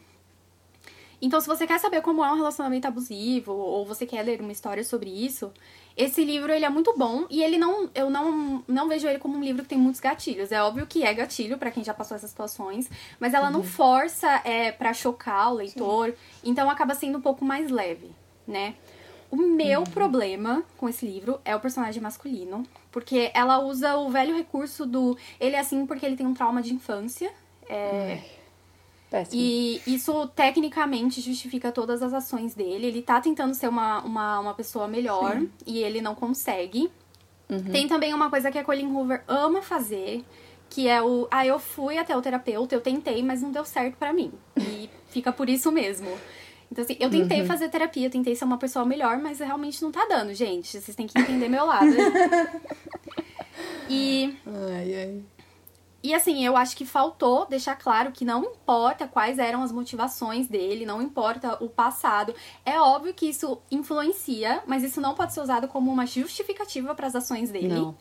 Então, 1.22 1.40
se 1.40 1.48
você 1.48 1.66
quer 1.66 1.80
saber 1.80 2.02
como 2.02 2.24
é 2.24 2.32
um 2.32 2.36
relacionamento 2.36 2.88
abusivo 2.88 3.54
ou 3.54 3.86
você 3.86 4.06
quer 4.06 4.24
ler 4.24 4.42
uma 4.42 4.52
história 4.52 4.84
sobre 4.84 5.10
isso, 5.10 5.52
esse 6.00 6.24
livro 6.24 6.50
ele 6.50 6.64
é 6.64 6.70
muito 6.70 6.98
bom 6.98 7.26
e 7.30 7.44
ele 7.44 7.58
não 7.58 7.90
eu 7.94 8.10
não 8.10 8.64
não 8.66 8.88
vejo 8.88 9.06
ele 9.06 9.20
como 9.20 9.38
um 9.38 9.44
livro 9.44 9.64
que 9.64 9.70
tem 9.70 9.78
muitos 9.78 10.00
gatilhos. 10.00 10.50
É 10.50 10.64
óbvio 10.64 10.88
que 10.88 11.04
é 11.04 11.14
gatilho 11.14 11.58
pra 11.58 11.70
quem 11.70 11.84
já 11.84 11.94
passou 11.94 12.16
essas 12.16 12.30
situações, 12.30 12.90
mas 13.20 13.34
ela 13.34 13.52
não 13.52 13.62
força 13.62 14.42
é 14.46 14.72
para 14.72 14.94
chocar 14.94 15.52
o 15.52 15.56
leitor, 15.56 16.16
então 16.42 16.70
acaba 16.70 16.96
sendo 16.96 17.18
um 17.18 17.22
pouco 17.22 17.44
mais 17.44 17.70
leve, 17.70 18.10
né? 18.48 18.76
O 19.30 19.36
meu 19.36 19.84
problema 19.84 20.64
com 20.78 20.88
esse 20.88 21.06
livro 21.06 21.40
é 21.44 21.54
o 21.54 21.60
personagem 21.60 22.02
masculino, 22.02 22.64
porque 22.92 23.30
ela 23.34 23.60
usa 23.60 23.98
o 23.98 24.10
velho 24.10 24.36
recurso 24.36 24.86
do 24.86 25.18
ele 25.38 25.58
é 25.58 25.60
assim 25.60 25.86
porque 25.86 26.06
ele 26.06 26.16
tem 26.16 26.26
um 26.26 26.34
trauma 26.34 26.62
de 26.62 26.74
infância. 26.74 27.30
É, 27.68 28.20
Péssimo. 29.10 29.42
e 29.42 29.82
isso 29.88 30.28
tecnicamente 30.36 31.20
justifica 31.20 31.72
todas 31.72 32.04
as 32.04 32.14
ações 32.14 32.54
dele. 32.54 32.88
Ele 32.88 33.02
tá 33.02 33.20
tentando 33.20 33.56
ser 33.56 33.68
uma, 33.68 34.02
uma, 34.02 34.40
uma 34.40 34.54
pessoa 34.54 34.88
melhor 34.88 35.42
e 35.66 35.80
ele 35.80 36.02
não 36.02 36.14
consegue. 36.14 36.92
Tem 37.72 37.88
também 37.88 38.14
uma 38.14 38.30
coisa 38.30 38.52
que 38.52 38.60
a 38.60 38.64
Colleen 38.64 38.92
Hoover 38.92 39.24
ama 39.28 39.64
fazer, 39.64 40.24
que 40.70 40.88
é 40.88 41.02
o. 41.02 41.28
Ah, 41.32 41.48
eu 41.48 41.58
fui 41.58 41.98
até 41.98 42.16
o 42.16 42.22
terapeuta, 42.22 42.76
eu 42.76 42.82
tentei, 42.82 43.24
mas 43.24 43.42
não 43.42 43.52
deu 43.52 43.66
certo 43.66 43.98
pra 43.98 44.14
mim. 44.14 44.32
E 44.56 44.88
fica 45.10 45.32
por 45.32 45.50
isso 45.50 45.72
mesmo. 45.72 46.08
Então, 46.72 46.84
assim, 46.84 46.96
eu 47.00 47.10
tentei 47.10 47.44
fazer 47.46 47.70
terapia, 47.70 48.06
eu 48.06 48.12
tentei 48.12 48.36
ser 48.36 48.46
uma 48.46 48.60
pessoa 48.60 48.86
melhor, 48.86 49.18
mas 49.18 49.40
realmente 49.40 49.82
não 49.82 49.92
tá 49.92 50.06
dando, 50.08 50.32
gente. 50.36 50.80
Vocês 50.80 50.96
têm 50.96 51.08
que 51.08 51.20
entender 51.20 51.50
meu 51.50 51.66
lado. 51.66 51.90
e. 53.90 54.38
Ai, 54.46 54.96
ai. 54.96 55.24
E 56.02 56.14
assim, 56.14 56.46
eu 56.46 56.56
acho 56.56 56.78
que 56.78 56.86
faltou 56.86 57.46
deixar 57.46 57.76
claro 57.76 58.12
que 58.12 58.24
não 58.24 58.44
importa 58.44 59.08
quais 59.08 59.38
eram 59.38 59.62
as 59.62 59.72
motivações 59.72 60.48
dele, 60.48 60.86
não 60.86 61.02
importa 61.02 61.62
o 61.62 61.68
passado. 61.68 62.34
É 62.66 62.80
óbvio 62.80 63.14
que 63.14 63.28
isso 63.28 63.62
influencia, 63.70 64.64
mas 64.66 64.84
isso 64.84 65.02
não 65.02 65.14
pode 65.14 65.34
ser 65.34 65.42
usado 65.42 65.68
como 65.68 65.92
uma 65.92 66.06
justificativa 66.06 66.96
para 66.96 67.08
as 67.08 67.16
ações 67.16 67.52
dele. 67.52 67.68
Não. 67.68 67.98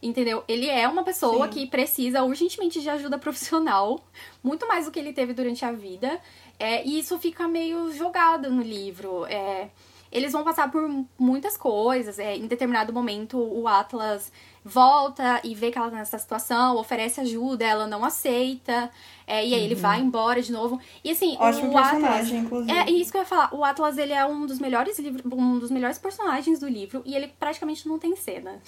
Entendeu? 0.00 0.44
Ele 0.46 0.68
é 0.68 0.86
uma 0.86 1.02
pessoa 1.02 1.46
Sim. 1.46 1.52
que 1.52 1.66
precisa 1.66 2.22
urgentemente 2.22 2.80
de 2.80 2.88
ajuda 2.88 3.18
profissional, 3.18 4.00
muito 4.42 4.68
mais 4.68 4.84
do 4.84 4.92
que 4.92 4.98
ele 4.98 5.12
teve 5.12 5.32
durante 5.32 5.64
a 5.64 5.72
vida. 5.72 6.20
É, 6.58 6.86
e 6.86 7.00
isso 7.00 7.18
fica 7.18 7.48
meio 7.48 7.90
jogado 7.92 8.48
no 8.48 8.62
livro. 8.62 9.26
É, 9.26 9.70
eles 10.12 10.32
vão 10.32 10.44
passar 10.44 10.70
por 10.70 10.88
muitas 11.18 11.56
coisas. 11.56 12.20
É, 12.20 12.36
em 12.36 12.46
determinado 12.46 12.92
momento, 12.92 13.36
o 13.36 13.66
Atlas 13.66 14.30
volta 14.64 15.40
e 15.44 15.54
vê 15.54 15.70
que 15.70 15.76
ela 15.76 15.90
tá 15.90 15.96
nessa 15.96 16.18
situação, 16.18 16.76
oferece 16.76 17.20
ajuda, 17.20 17.64
ela 17.66 17.86
não 17.86 18.02
aceita. 18.02 18.90
é, 19.26 19.46
e 19.46 19.54
aí 19.54 19.62
ele 19.62 19.74
vai 19.74 20.00
embora 20.00 20.40
de 20.40 20.50
novo. 20.50 20.80
E 21.02 21.10
assim, 21.10 21.36
Ótimo 21.38 21.70
o 21.70 21.74
personagem, 21.74 22.06
Atlas. 22.06 22.32
inclusive. 22.32 22.72
É 22.72 22.90
isso 22.90 23.10
que 23.10 23.18
eu 23.18 23.22
ia 23.22 23.26
falar. 23.26 23.54
O 23.54 23.62
Atlas, 23.62 23.98
ele 23.98 24.12
é 24.12 24.24
um 24.24 24.46
dos 24.46 24.58
melhores 24.58 24.98
livros, 24.98 25.22
um 25.30 25.58
dos 25.58 25.70
melhores 25.70 25.98
personagens 25.98 26.58
do 26.58 26.66
livro. 26.66 27.02
E 27.04 27.14
ele 27.14 27.28
praticamente 27.38 27.86
não 27.86 27.98
tem 27.98 28.16
cena. 28.16 28.60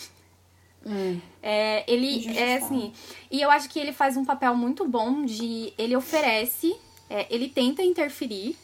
Hum. 0.85 1.19
É, 1.43 1.91
ele 1.91 2.29
é 2.37 2.57
assim. 2.57 2.93
E 3.31 3.41
eu 3.41 3.51
acho 3.51 3.69
que 3.69 3.79
ele 3.79 3.93
faz 3.93 4.17
um 4.17 4.25
papel 4.25 4.55
muito 4.55 4.87
bom 4.87 5.25
de. 5.25 5.73
Ele 5.79 5.97
oferece, 5.97 6.77
é, 7.09 7.27
ele 7.31 7.49
tenta 7.49 7.83
interferir, 7.83 8.55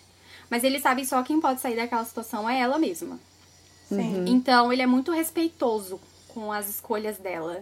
mas 0.51 0.63
ele 0.65 0.79
sabe 0.79 1.05
só 1.07 1.23
quem 1.23 1.41
pode 1.41 1.61
sair 1.61 1.77
daquela 1.77 2.05
situação 2.05 2.49
é 2.49 2.61
ela 2.61 2.79
mesma. 2.79 3.19
Sim. 3.89 4.25
Então 4.29 4.73
ele 4.73 4.83
é 4.83 4.87
muito 4.87 5.11
respeitoso 5.13 6.01
com 6.33 6.53
as 6.53 6.69
escolhas 6.69 7.19
dela. 7.19 7.61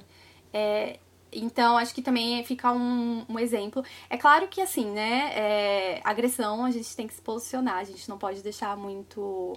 É, 0.52 0.98
então 1.32 1.76
acho 1.78 1.94
que 1.94 2.02
também 2.02 2.42
fica 2.44 2.72
um, 2.72 3.24
um 3.28 3.38
exemplo. 3.38 3.84
É 4.08 4.16
claro 4.16 4.48
que 4.48 4.60
assim, 4.60 4.86
né? 4.90 5.32
é, 5.34 6.00
agressão 6.04 6.64
a 6.64 6.70
gente 6.70 6.94
tem 6.96 7.06
que 7.06 7.14
se 7.14 7.22
posicionar, 7.22 7.76
a 7.78 7.84
gente 7.84 8.08
não 8.08 8.18
pode 8.18 8.42
deixar 8.42 8.76
muito. 8.76 9.54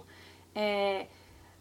é, 0.55 1.07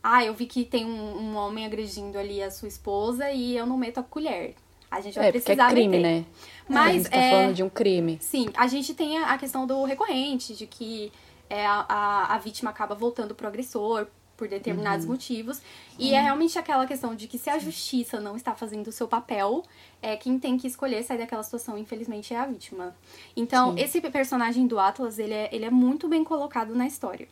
ah, 0.03 0.25
eu 0.25 0.35
vi 0.35 0.47
que 0.47 0.65
tem 0.65 0.85
um, 0.85 1.17
um 1.33 1.37
homem 1.37 1.65
agredindo 1.65 2.19
ali 2.19 2.43
a 2.43 2.51
sua 2.51 2.69
esposa 2.69 3.31
e 3.31 3.57
eu 3.57 3.67
não 3.67 3.77
meto 3.77 3.99
a 4.01 4.03
colher. 4.03 4.55
A 4.91 5.01
gente 5.01 5.19
vai 5.19 5.29
É, 5.29 5.33
porque 5.33 5.57
precisar 5.57 5.71
é 5.71 5.75
crime, 5.75 5.99
meter. 5.99 6.01
né? 6.01 6.27
a 6.69 6.73
Mas 6.73 7.05
gente 7.05 7.11
tá 7.11 7.21
é, 7.21 7.31
falando 7.31 7.55
de 7.55 7.63
um 7.63 7.69
crime. 7.71 8.21
Sim, 8.21 8.47
a 8.57 8.67
gente 8.67 8.95
tem 8.95 9.19
a 9.19 9.33
a 9.35 9.39
questão 9.39 9.67
do 9.67 9.85
recorrente, 9.85 10.55
de 10.55 10.67
que 10.67 11.13
é, 11.49 11.65
a, 11.67 11.85
a, 11.89 12.35
a 12.35 12.39
vítima 12.39 12.71
acaba 12.71 12.95
voltando 12.95 13.35
pro 13.35 13.47
agressor 13.49 14.07
por 14.37 14.49
determinados 14.49 15.07
motivos. 15.07 15.61
E 15.99 16.15
é 16.15 16.21
realmente 16.21 16.59
aquela 16.59 16.87
questão 16.87 17.15
de 17.15 17.29
que 17.29 17.39
se 17.39 17.51
a 17.51 17.59
justiça 17.59 18.21
não 18.21 18.37
está 18.37 18.55
fazendo 18.55 18.89
o 18.89 18.93
seu 18.93 19.07
papel, 19.07 19.63
é 20.01 20.17
quem 20.17 20.39
tem 20.39 20.57
que 20.57 20.67
escolher 20.67 21.03
sair 21.03 21.19
daquela 21.19 21.43
situação, 21.43 21.79
infelizmente, 21.79 22.35
é 22.35 22.39
a 22.39 22.47
vítima. 22.47 22.95
Então, 23.37 23.75
Sim. 23.75 23.83
esse 23.83 24.01
personagem 24.01 24.67
do 24.67 24.79
Atlas, 24.79 25.19
ele 25.19 25.35
é, 25.35 25.49
ele 25.53 25.65
é 25.65 25.71
muito 25.71 26.09
bem 26.09 26.25
colocado 26.25 26.75
na 26.75 26.87
história. 26.87 27.29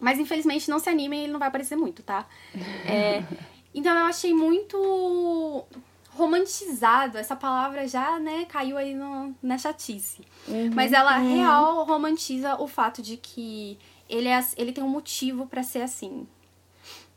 Mas 0.00 0.18
infelizmente 0.18 0.68
não 0.68 0.80
se 0.80 0.90
animem, 0.90 1.22
ele 1.22 1.32
não 1.32 1.38
vai 1.38 1.46
aparecer 1.46 1.76
muito, 1.76 2.02
tá? 2.02 2.26
É, 2.84 3.22
então 3.72 3.96
eu 3.96 4.06
achei 4.06 4.34
muito 4.34 5.64
romantizado. 6.10 7.18
Essa 7.18 7.36
palavra 7.36 7.86
já, 7.86 8.18
né, 8.18 8.44
caiu 8.46 8.76
aí 8.76 8.94
no, 8.94 9.34
na 9.40 9.56
chatice. 9.56 10.22
Mas 10.74 10.92
ela 10.92 11.16
real 11.18 11.84
romantiza 11.84 12.60
o 12.60 12.66
fato 12.66 13.00
de 13.00 13.16
que 13.16 13.78
ele, 14.12 14.28
é, 14.28 14.44
ele 14.56 14.72
tem 14.72 14.84
um 14.84 14.88
motivo 14.88 15.46
pra 15.46 15.62
ser 15.62 15.82
assim. 15.82 16.26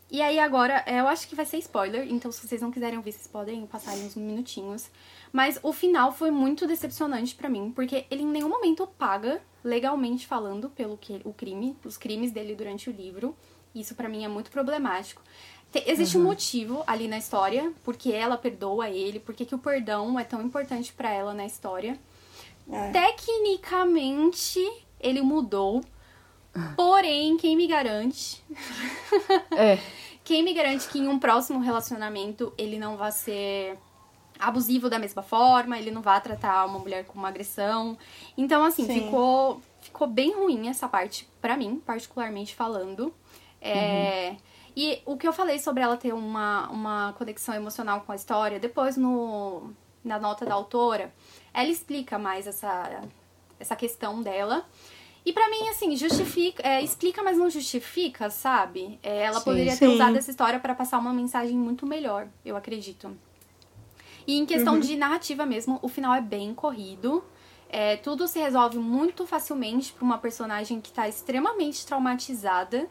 E 0.10 0.22
aí 0.22 0.40
agora, 0.40 0.84
é, 0.86 1.00
eu 1.00 1.08
acho 1.08 1.28
que 1.28 1.36
vai 1.36 1.46
ser 1.46 1.58
spoiler, 1.58 2.08
então 2.10 2.32
se 2.32 2.48
vocês 2.48 2.62
não 2.62 2.72
quiserem 2.72 2.98
ouvir, 2.98 3.12
vocês 3.12 3.28
podem 3.28 3.66
passar 3.66 3.94
uns 3.94 4.16
minutinhos. 4.16 4.90
Mas 5.34 5.60
o 5.62 5.74
final 5.74 6.12
foi 6.14 6.32
muito 6.32 6.66
decepcionante 6.68 7.36
pra 7.36 7.50
mim, 7.50 7.72
porque 7.76 8.06
ele 8.10 8.22
em 8.24 8.28
nenhum 8.28 8.48
momento 8.50 8.88
paga, 8.88 9.42
legalmente 9.64 10.26
falando, 10.28 10.70
pelo 10.70 10.96
que 10.98 11.22
o 11.26 11.34
crime, 11.34 11.76
os 11.84 11.98
crimes 11.98 12.32
dele 12.32 12.56
durante 12.56 12.90
o 12.90 12.94
livro. 12.94 13.36
Isso 13.74 13.96
pra 13.96 14.08
mim 14.08 14.24
é 14.24 14.28
muito 14.28 14.50
problemático. 14.52 15.22
Te- 15.72 15.84
existe 15.88 16.18
um 16.18 16.24
motivo 16.24 16.84
ali 16.88 17.08
na 17.08 17.18
história, 17.18 17.74
porque 17.84 18.12
ela 18.12 18.38
perdoa 18.38 18.90
ele, 18.90 19.20
porque 19.20 19.44
que 19.44 19.56
o 19.56 19.60
perdão 19.60 20.18
é 20.18 20.24
tão 20.24 20.42
importante 20.42 20.94
pra 20.94 21.12
ela 21.12 21.34
na 21.34 21.46
história. 21.46 22.00
É. 22.72 22.92
Tecnicamente, 22.92 24.60
ele 25.00 25.22
mudou. 25.22 25.84
Porém, 26.76 27.38
quem 27.38 27.56
me 27.56 27.68
garante 27.68 28.44
É. 29.52 29.78
quem 30.24 30.44
me 30.44 30.54
garante 30.54 30.88
que 30.88 31.00
em 31.00 31.08
um 31.08 31.20
próximo 31.20 31.60
relacionamento 31.60 32.54
ele 32.58 32.80
não 32.80 32.98
vai 32.98 33.12
ser 33.12 33.78
abusivo 34.40 34.90
da 34.90 35.00
mesma 35.00 35.22
forma, 35.22 35.78
ele 35.78 35.92
não 35.92 36.02
vai 36.02 36.20
tratar 36.22 36.66
uma 36.66 36.80
mulher 36.80 37.06
com 37.06 37.18
uma 37.18 37.28
agressão. 37.28 37.98
Então, 38.38 38.64
assim, 38.64 38.86
Sim. 38.86 39.06
ficou, 39.06 39.62
ficou 39.82 40.08
bem 40.08 40.34
ruim 40.34 40.68
essa 40.68 40.88
parte, 40.88 41.28
pra 41.42 41.56
mim, 41.56 41.82
particularmente 41.86 42.56
falando. 42.56 43.14
É, 43.62 44.36
E 44.76 45.02
o 45.06 45.16
que 45.18 45.28
eu 45.28 45.32
falei 45.34 45.58
sobre 45.58 45.82
ela 45.82 45.96
ter 45.96 46.14
uma, 46.14 46.70
uma 46.70 47.14
conexão 47.18 47.56
emocional 47.56 48.02
com 48.02 48.12
a 48.12 48.16
história, 48.16 48.60
depois 48.60 48.98
no, 48.98 49.72
na 50.04 50.20
nota 50.20 50.46
da 50.46 50.54
autora, 50.54 51.14
ela 51.54 51.70
explica 51.70 52.20
mais 52.20 52.46
essa, 52.46 53.02
essa 53.60 53.76
questão 53.76 54.22
dela. 54.22 54.66
E 55.26 55.34
pra 55.34 55.50
mim, 55.50 55.68
assim, 55.70 55.96
justifica, 55.96 56.62
é, 56.62 56.84
explica, 56.84 57.24
mas 57.24 57.36
não 57.38 57.50
justifica, 57.50 58.30
sabe? 58.30 59.00
É, 59.02 59.24
ela 59.24 59.40
Sim. 59.40 59.46
poderia 59.46 59.72
ter 59.76 59.88
Sim. 59.88 59.94
usado 59.96 60.16
essa 60.18 60.30
história 60.30 60.60
pra 60.60 60.76
passar 60.76 61.00
uma 61.00 61.12
mensagem 61.12 61.58
muito 61.58 61.86
melhor, 61.88 62.28
eu 62.46 62.56
acredito. 62.56 63.18
E 64.28 64.38
em 64.38 64.46
questão 64.46 64.80
de 64.80 64.96
narrativa 64.96 65.46
mesmo, 65.46 65.80
o 65.82 65.88
final 65.88 66.14
é 66.14 66.22
bem 66.22 66.54
corrido. 66.54 67.24
É, 67.70 67.98
tudo 67.98 68.28
se 68.28 68.40
resolve 68.40 68.78
muito 68.78 69.26
facilmente 69.26 69.92
pra 69.94 70.04
uma 70.06 70.18
personagem 70.20 70.80
que 70.80 70.92
tá 70.92 71.08
extremamente 71.08 71.86
traumatizada. 71.86 72.88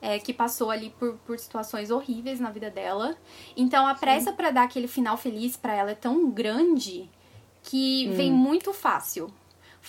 é, 0.00 0.18
que 0.18 0.32
passou 0.32 0.70
ali 0.70 0.90
por, 0.90 1.14
por 1.26 1.38
situações 1.38 1.90
horríveis 1.90 2.38
na 2.38 2.50
vida 2.50 2.70
dela. 2.70 3.16
Então 3.56 3.84
a 3.86 3.94
pressa 3.94 4.32
pra 4.32 4.50
dar 4.50 4.62
aquele 4.62 4.86
final 4.86 5.16
feliz 5.16 5.56
pra 5.56 5.74
ela 5.74 5.90
é 5.90 5.94
tão 5.94 6.30
grande 6.30 7.10
que 7.64 8.08
vem 8.10 8.30
muito 8.30 8.72
fácil. 8.72 9.28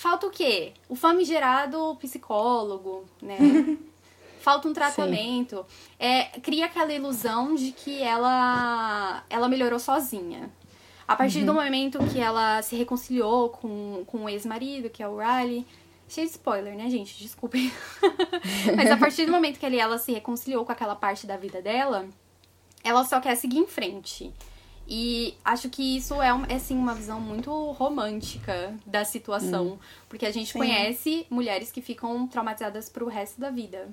Falta 0.00 0.26
o 0.26 0.30
quê? 0.30 0.72
O 0.88 0.96
famigerado 0.96 1.94
psicólogo, 1.96 3.04
né? 3.20 3.36
falta 4.40 4.66
um 4.66 4.72
tratamento. 4.72 5.66
É, 5.98 6.40
cria 6.40 6.64
aquela 6.64 6.90
ilusão 6.90 7.54
de 7.54 7.70
que 7.70 8.02
ela, 8.02 9.22
ela 9.28 9.46
melhorou 9.46 9.78
sozinha. 9.78 10.50
A 11.06 11.14
partir 11.14 11.40
uhum. 11.40 11.44
do 11.44 11.52
momento 11.52 11.98
que 12.10 12.18
ela 12.18 12.62
se 12.62 12.76
reconciliou 12.76 13.50
com, 13.50 14.02
com 14.06 14.24
o 14.24 14.28
ex-marido, 14.30 14.88
que 14.88 15.02
é 15.02 15.06
o 15.06 15.18
Riley. 15.18 15.66
Cheio 16.08 16.26
de 16.26 16.32
spoiler, 16.32 16.74
né, 16.74 16.88
gente? 16.88 17.22
Desculpem. 17.22 17.70
Mas 18.74 18.90
a 18.90 18.96
partir 18.96 19.26
do 19.26 19.32
momento 19.32 19.60
que 19.60 19.66
ela 19.66 19.98
se 19.98 20.12
reconciliou 20.12 20.64
com 20.64 20.72
aquela 20.72 20.96
parte 20.96 21.26
da 21.26 21.36
vida 21.36 21.60
dela, 21.60 22.08
ela 22.82 23.04
só 23.04 23.20
quer 23.20 23.34
seguir 23.34 23.58
em 23.58 23.66
frente. 23.66 24.32
E 24.92 25.36
acho 25.44 25.70
que 25.70 25.96
isso 25.96 26.20
é, 26.20 26.30
é 26.48 26.56
assim, 26.56 26.76
uma 26.76 26.96
visão 26.96 27.20
muito 27.20 27.48
romântica 27.70 28.74
da 28.84 29.04
situação. 29.04 29.74
Hum. 29.74 29.78
Porque 30.08 30.26
a 30.26 30.32
gente 30.32 30.52
Sim. 30.52 30.58
conhece 30.58 31.26
mulheres 31.30 31.70
que 31.70 31.80
ficam 31.80 32.26
traumatizadas 32.26 32.88
pro 32.88 33.06
resto 33.06 33.40
da 33.40 33.50
vida. 33.50 33.88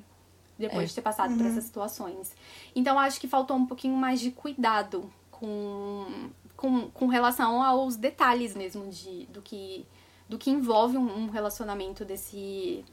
Depois 0.58 0.86
é. 0.86 0.88
de 0.88 0.96
ter 0.96 1.04
passado 1.04 1.30
uhum. 1.30 1.38
por 1.38 1.46
essas 1.46 1.66
situações. 1.66 2.36
Então 2.76 2.98
acho 2.98 3.22
que 3.22 3.28
faltou 3.28 3.56
um 3.56 3.68
pouquinho 3.68 3.96
mais 3.96 4.20
de 4.20 4.32
cuidado 4.32 5.08
com, 5.30 6.32
com, 6.56 6.90
com 6.90 7.06
relação 7.06 7.62
aos 7.62 7.96
detalhes 7.96 8.56
mesmo 8.56 8.90
de, 8.90 9.28
do, 9.28 9.40
que, 9.40 9.86
do 10.28 10.36
que 10.36 10.50
envolve 10.50 10.98
um, 10.98 11.26
um 11.26 11.30
relacionamento 11.30 12.04
desse. 12.04 12.84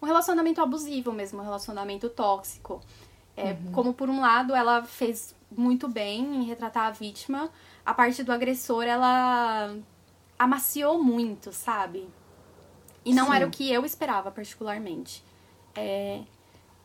Um 0.00 0.06
relacionamento 0.06 0.62
abusivo 0.62 1.12
mesmo, 1.12 1.40
um 1.40 1.44
relacionamento 1.44 2.08
tóxico. 2.08 2.80
É, 3.36 3.50
uhum. 3.50 3.72
Como 3.72 3.92
por 3.92 4.08
um 4.08 4.20
lado 4.20 4.54
ela 4.54 4.82
fez 4.84 5.33
muito 5.50 5.88
bem 5.88 6.36
em 6.36 6.44
retratar 6.44 6.86
a 6.86 6.90
vítima, 6.90 7.50
a 7.84 7.94
parte 7.94 8.22
do 8.22 8.32
agressor 8.32 8.84
ela 8.84 9.74
amaciou 10.38 11.02
muito, 11.02 11.52
sabe? 11.52 12.08
E 13.04 13.12
não 13.12 13.26
Sim. 13.26 13.34
era 13.34 13.46
o 13.46 13.50
que 13.50 13.70
eu 13.70 13.84
esperava 13.84 14.30
particularmente. 14.30 15.22
É... 15.74 16.20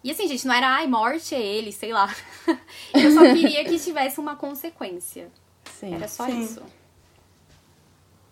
E 0.03 0.11
assim, 0.11 0.27
gente, 0.27 0.47
não 0.47 0.53
era 0.53 0.67
ai, 0.67 0.87
morte 0.87 1.35
é 1.35 1.41
ele, 1.41 1.71
sei 1.71 1.91
lá. 1.91 2.13
eu 2.93 3.11
só 3.11 3.21
queria 3.33 3.65
que 3.65 3.79
tivesse 3.79 4.19
uma 4.19 4.35
consequência. 4.35 5.29
Sim. 5.65 5.93
Era 5.93 6.07
só 6.07 6.25
Sim. 6.25 6.41
isso. 6.41 6.63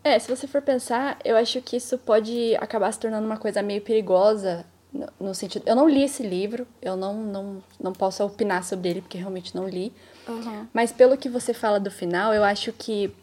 É, 0.03 0.17
se 0.19 0.30
você 0.30 0.47
for 0.47 0.61
pensar, 0.61 1.19
eu 1.25 1.36
acho 1.36 1.61
que 1.61 1.75
isso 1.75 1.97
pode 1.97 2.55
acabar 2.55 2.91
se 2.91 2.99
tornando 2.99 3.25
uma 3.25 3.38
coisa 3.38 3.61
meio 3.61 3.82
perigosa 3.82 4.65
no, 4.97 5.27
no 5.27 5.35
sentido. 5.35 5.63
Eu 5.65 5.75
não 5.75 5.87
li 5.87 6.03
esse 6.03 6.23
livro, 6.23 6.67
eu 6.81 6.97
não, 6.97 7.13
não, 7.13 7.63
não 7.79 7.93
posso 7.93 8.23
opinar 8.23 8.63
sobre 8.63 8.89
ele 8.89 9.01
porque 9.01 9.17
realmente 9.17 9.55
não 9.55 9.67
li. 9.67 9.93
Uhum. 10.27 10.67
Mas 10.73 10.91
pelo 10.91 11.17
que 11.17 11.29
você 11.29 11.53
fala 11.53 11.79
do 11.79 11.91
final, 11.91 12.33
eu 12.33 12.43
acho 12.43 12.73
que 12.73 13.13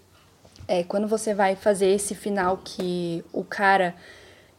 é, 0.69 0.83
quando 0.85 1.09
você 1.09 1.35
vai 1.35 1.57
fazer 1.57 1.89
esse 1.89 2.15
final 2.15 2.61
que 2.65 3.25
o 3.33 3.45
cara, 3.45 3.95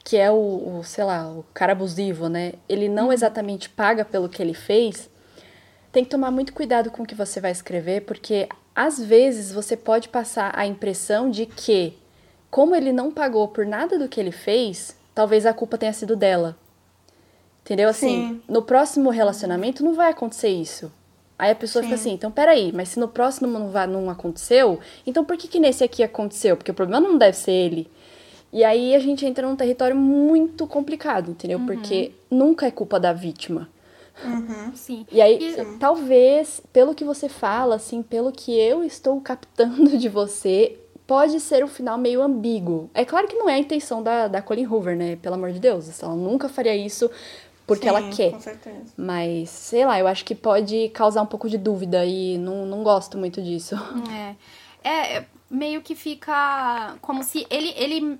que 0.04 0.18
é 0.18 0.30
o, 0.30 0.80
o 0.80 0.84
sei 0.84 1.04
lá, 1.04 1.28
o 1.32 1.44
cara 1.54 1.72
abusivo, 1.72 2.28
né? 2.28 2.54
Ele 2.68 2.90
não 2.90 3.08
uhum. 3.08 3.14
exatamente 3.14 3.70
paga 3.70 4.04
pelo 4.04 4.30
que 4.30 4.42
ele 4.42 4.54
fez, 4.54 5.10
tem 5.92 6.04
que 6.04 6.10
tomar 6.10 6.30
muito 6.30 6.54
cuidado 6.54 6.92
com 6.92 7.04
o 7.04 7.06
que 7.06 7.16
você 7.16 7.40
vai 7.40 7.52
escrever, 7.52 8.02
porque 8.02 8.50
às 8.76 9.00
vezes 9.00 9.52
você 9.54 9.78
pode 9.78 10.10
passar 10.10 10.52
a 10.54 10.68
impressão 10.68 11.32
de 11.32 11.46
que, 11.46 11.94
como 12.52 12.76
ele 12.76 12.92
não 12.92 13.10
pagou 13.10 13.48
por 13.48 13.66
nada 13.66 13.98
do 13.98 14.10
que 14.10 14.20
ele 14.20 14.32
fez, 14.32 14.98
talvez 15.14 15.46
a 15.46 15.54
culpa 15.54 15.78
tenha 15.78 15.94
sido 15.94 16.16
dela. 16.16 16.58
Entendeu? 17.66 17.90
Assim, 17.90 18.08
Sim. 18.08 18.42
no 18.48 18.62
próximo 18.62 19.10
relacionamento 19.10 19.84
não 19.84 19.96
vai 19.96 20.12
acontecer 20.12 20.50
isso. 20.50 20.92
Aí 21.38 21.50
a 21.50 21.56
pessoa 21.56 21.82
Sim. 21.82 21.90
fica 21.90 22.00
assim, 22.00 22.14
então 22.14 22.32
peraí, 22.32 22.72
mas 22.72 22.90
se 22.90 23.00
no 23.00 23.08
próximo 23.08 23.48
não, 23.48 23.70
vai, 23.70 23.88
não 23.88 24.08
aconteceu, 24.08 24.80
então 25.06 25.26
por 25.26 25.36
que, 25.36 25.48
que 25.48 25.60
nesse 25.60 25.84
aqui 25.84 26.04
aconteceu? 26.04 26.56
Porque 26.56 26.70
o 26.70 26.76
problema 26.76 27.06
não 27.06 27.18
deve 27.18 27.36
ser 27.36 27.52
ele. 27.52 27.90
E 28.54 28.64
aí 28.64 28.94
a 28.94 29.00
gente 29.00 29.26
entra 29.26 29.48
num 29.48 29.56
território 29.56 29.96
muito 29.96 30.68
complicado, 30.68 31.32
entendeu? 31.32 31.58
Uhum. 31.58 31.66
Porque 31.66 32.12
nunca 32.30 32.68
é 32.68 32.72
culpa 32.72 33.00
da 33.00 33.12
vítima. 33.12 33.68
Uhum, 34.24 34.72
sim. 34.78 35.06
E 35.12 35.20
aí, 35.20 35.40
e... 35.42 35.78
talvez, 35.80 36.62
pelo 36.72 36.94
que 36.94 37.04
você 37.04 37.28
fala, 37.28 37.76
assim, 37.76 38.04
pelo 38.04 38.32
que 38.32 38.58
eu 38.58 38.84
estou 38.84 39.20
captando 39.20 39.98
de 39.98 40.08
você, 40.08 40.78
pode 41.08 41.40
ser 41.40 41.64
um 41.64 41.68
final 41.68 41.98
meio 41.98 42.22
ambíguo. 42.22 42.90
É 42.94 43.06
claro 43.06 43.28
que 43.28 43.36
não 43.36 43.50
é 43.50 43.56
a 43.56 43.60
intenção 43.60 44.02
da, 44.02 44.28
da 44.28 44.42
Colin 44.42 44.68
Hoover, 44.68 44.96
né? 44.96 45.18
Pelo 45.18 45.36
amor 45.36 45.52
de 45.52 45.60
Deus. 45.60 46.02
Ela 46.02 46.16
nunca 46.16 46.50
faria 46.50 46.76
isso 46.76 47.10
porque 47.66 47.84
Sim, 47.84 47.90
ela 47.90 48.10
quer. 48.10 48.32
Com 48.32 48.40
certeza. 48.40 48.94
Mas, 48.96 49.50
sei 49.50 49.86
lá, 49.86 50.00
eu 50.00 50.08
acho 50.08 50.24
que 50.24 50.36
pode 50.36 50.90
causar 50.90 51.22
um 51.22 51.26
pouco 51.26 51.50
de 51.50 51.58
dúvida 51.58 52.06
e 52.06 52.38
não, 52.38 52.66
não 52.66 52.84
gosto 52.84 53.18
muito 53.18 53.42
disso. 53.42 53.76
É. 54.12 54.36
É, 54.88 55.26
meio 55.50 55.82
que 55.82 55.96
fica 55.96 56.96
como 57.02 57.24
se 57.24 57.48
ele, 57.50 57.74
ele, 57.76 58.20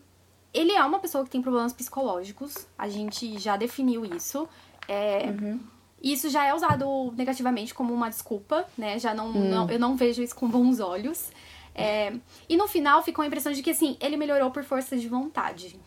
ele 0.52 0.72
é 0.72 0.84
uma 0.84 0.98
pessoa 0.98 1.24
que 1.24 1.30
tem 1.30 1.40
problemas 1.40 1.74
psicológicos. 1.74 2.66
A 2.76 2.90
gente 2.90 3.38
já 3.38 3.56
definiu 3.56 4.04
isso. 4.04 4.50
É, 4.88 5.28
uhum. 5.28 5.60
Isso 6.02 6.28
já 6.28 6.44
é 6.46 6.56
usado 6.56 7.14
negativamente 7.16 7.72
como 7.72 7.94
uma 7.94 8.10
desculpa, 8.10 8.66
né? 8.76 8.98
Já 8.98 9.14
não, 9.14 9.28
hum. 9.28 9.50
não 9.50 9.70
eu 9.70 9.80
não 9.80 9.96
vejo 9.96 10.24
isso 10.24 10.36
com 10.36 10.50
bons 10.50 10.80
olhos. 10.80 11.30
É, 11.76 12.14
e 12.50 12.58
no 12.58 12.68
final 12.68 13.04
ficou 13.04 13.22
a 13.22 13.28
impressão 13.28 13.52
de 13.52 13.62
que 13.62 13.70
assim, 13.70 13.96
ele 14.00 14.18
melhorou 14.18 14.50
por 14.50 14.64
força 14.64 14.98
de 14.98 15.08
vontade. 15.08 15.80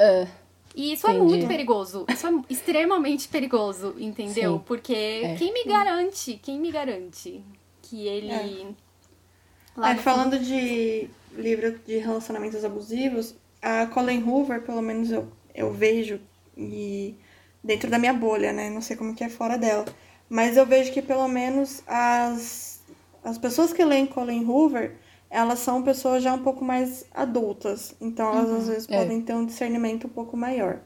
Uh. 0.00 0.39
E 0.74 0.92
isso 0.92 1.06
Entendi. 1.06 1.20
é 1.20 1.24
muito 1.24 1.46
perigoso. 1.46 2.06
Isso 2.08 2.26
é 2.26 2.32
extremamente 2.48 3.28
perigoso, 3.28 3.94
entendeu? 3.98 4.54
Sim. 4.54 4.62
Porque 4.66 4.94
é. 4.94 5.34
quem 5.36 5.52
me 5.52 5.64
garante, 5.64 6.38
quem 6.42 6.58
me 6.58 6.70
garante 6.70 7.42
que 7.82 8.06
ele. 8.06 8.30
É. 8.30 9.90
é 9.90 9.94
falando 9.96 10.38
de 10.38 11.08
livro 11.32 11.78
de 11.86 11.98
relacionamentos 11.98 12.64
abusivos, 12.64 13.34
a 13.60 13.86
Colin 13.86 14.22
Hoover, 14.22 14.62
pelo 14.62 14.82
menos 14.82 15.10
eu, 15.10 15.28
eu 15.54 15.72
vejo, 15.72 16.20
e 16.56 17.14
dentro 17.62 17.90
da 17.90 17.98
minha 17.98 18.12
bolha, 18.12 18.52
né? 18.52 18.70
Não 18.70 18.80
sei 18.80 18.96
como 18.96 19.14
que 19.14 19.24
é 19.24 19.28
fora 19.28 19.58
dela. 19.58 19.84
Mas 20.28 20.56
eu 20.56 20.64
vejo 20.64 20.92
que 20.92 21.02
pelo 21.02 21.26
menos 21.28 21.82
as, 21.86 22.80
as 23.24 23.36
pessoas 23.38 23.72
que 23.72 23.84
leem 23.84 24.06
Colin 24.06 24.44
Hoover 24.44 24.96
elas 25.30 25.60
são 25.60 25.82
pessoas 25.82 26.22
já 26.22 26.34
um 26.34 26.42
pouco 26.42 26.64
mais 26.64 27.06
adultas, 27.14 27.94
então 28.00 28.32
elas 28.32 28.50
uhum, 28.50 28.56
às 28.56 28.68
vezes 28.68 28.88
é. 28.90 28.98
podem 28.98 29.22
ter 29.22 29.34
um 29.34 29.46
discernimento 29.46 30.08
um 30.08 30.10
pouco 30.10 30.36
maior. 30.36 30.80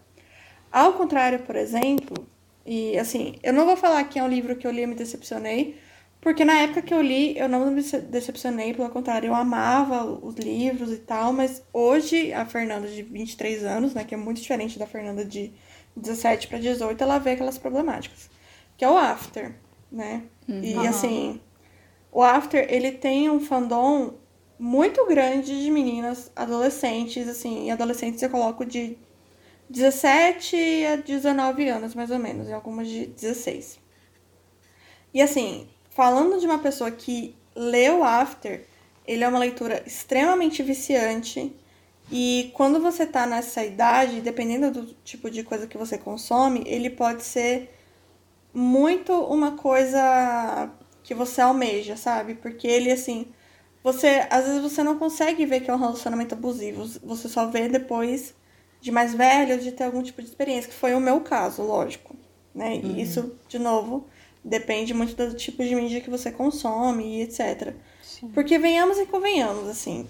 Ao 0.70 0.92
contrário, 0.92 1.40
por 1.40 1.56
exemplo, 1.56 2.26
e 2.66 2.98
assim, 2.98 3.36
eu 3.42 3.52
não 3.52 3.64
vou 3.64 3.76
falar 3.76 4.04
que 4.04 4.18
é 4.18 4.22
um 4.22 4.28
livro 4.28 4.54
que 4.54 4.66
eu 4.66 4.70
li 4.70 4.82
e 4.82 4.86
me 4.86 4.94
decepcionei, 4.94 5.78
porque 6.20 6.44
na 6.44 6.60
época 6.60 6.82
que 6.82 6.92
eu 6.92 7.00
li, 7.00 7.38
eu 7.38 7.48
não 7.48 7.70
me 7.70 7.82
decepcionei, 7.82 8.74
pelo 8.74 8.88
contrário, 8.90 9.28
eu 9.28 9.34
amava 9.34 10.04
os 10.04 10.34
livros 10.36 10.90
e 10.90 10.96
tal, 10.96 11.32
mas 11.32 11.62
hoje 11.72 12.32
a 12.32 12.44
Fernanda 12.44 12.88
de 12.88 13.02
23 13.02 13.64
anos, 13.64 13.94
né, 13.94 14.04
que 14.04 14.14
é 14.14 14.16
muito 14.16 14.40
diferente 14.40 14.78
da 14.78 14.86
Fernanda 14.86 15.24
de 15.24 15.52
17 15.96 16.48
para 16.48 16.58
18, 16.58 17.02
ela 17.02 17.18
vê 17.18 17.32
aquelas 17.32 17.56
problemáticas, 17.58 18.30
que 18.76 18.84
é 18.84 18.90
o 18.90 18.96
After, 18.96 19.54
né? 19.92 20.22
Uhum. 20.48 20.62
E 20.62 20.86
assim, 20.86 21.40
o 22.10 22.22
After, 22.22 22.66
ele 22.68 22.92
tem 22.92 23.30
um 23.30 23.38
fandom 23.38 24.14
muito 24.58 25.06
grande 25.06 25.62
de 25.62 25.70
meninas 25.70 26.30
adolescentes, 26.34 27.28
assim, 27.28 27.66
e 27.66 27.70
adolescentes 27.70 28.22
eu 28.22 28.30
coloco 28.30 28.64
de 28.64 28.96
17 29.68 30.86
a 30.86 30.96
19 30.96 31.68
anos, 31.68 31.94
mais 31.94 32.10
ou 32.10 32.18
menos, 32.18 32.48
e 32.48 32.52
algumas 32.52 32.88
de 32.88 33.06
16. 33.06 33.78
E 35.12 35.22
assim, 35.22 35.68
falando 35.90 36.38
de 36.38 36.46
uma 36.46 36.58
pessoa 36.58 36.90
que 36.90 37.36
leu 37.54 38.04
After, 38.04 38.64
ele 39.06 39.24
é 39.24 39.28
uma 39.28 39.38
leitura 39.38 39.82
extremamente 39.86 40.62
viciante. 40.62 41.54
E 42.10 42.50
quando 42.54 42.80
você 42.80 43.06
tá 43.06 43.26
nessa 43.26 43.64
idade, 43.64 44.20
dependendo 44.20 44.70
do 44.70 44.94
tipo 45.04 45.30
de 45.30 45.42
coisa 45.42 45.66
que 45.66 45.78
você 45.78 45.96
consome, 45.96 46.62
ele 46.66 46.90
pode 46.90 47.22
ser 47.22 47.70
muito 48.52 49.12
uma 49.12 49.52
coisa 49.52 50.70
que 51.02 51.14
você 51.14 51.40
almeja, 51.40 51.96
sabe? 51.96 52.34
Porque 52.34 52.66
ele, 52.66 52.90
assim, 52.90 53.26
você 53.84 54.26
às 54.30 54.46
vezes 54.46 54.62
você 54.62 54.82
não 54.82 54.98
consegue 54.98 55.44
ver 55.44 55.60
que 55.60 55.70
é 55.70 55.74
um 55.74 55.78
relacionamento 55.78 56.34
abusivo, 56.34 56.88
você 57.04 57.28
só 57.28 57.46
vê 57.46 57.68
depois 57.68 58.34
de 58.80 58.90
mais 58.90 59.14
velho, 59.14 59.60
de 59.60 59.70
ter 59.72 59.84
algum 59.84 60.02
tipo 60.02 60.22
de 60.22 60.28
experiência, 60.28 60.70
que 60.70 60.76
foi 60.76 60.94
o 60.94 61.00
meu 61.00 61.20
caso, 61.20 61.62
lógico, 61.62 62.16
né? 62.54 62.76
E 62.76 62.86
uhum. 62.86 62.98
isso, 62.98 63.34
de 63.46 63.58
novo, 63.58 64.06
depende 64.42 64.94
muito 64.94 65.14
do 65.14 65.34
tipo 65.34 65.62
de 65.62 65.74
mídia 65.74 66.00
que 66.00 66.10
você 66.10 66.32
consome 66.32 67.18
e 67.18 67.22
etc. 67.22 67.74
Sim. 68.02 68.28
Porque 68.28 68.58
venhamos 68.58 68.98
e 68.98 69.06
convenhamos, 69.06 69.68
assim, 69.68 70.06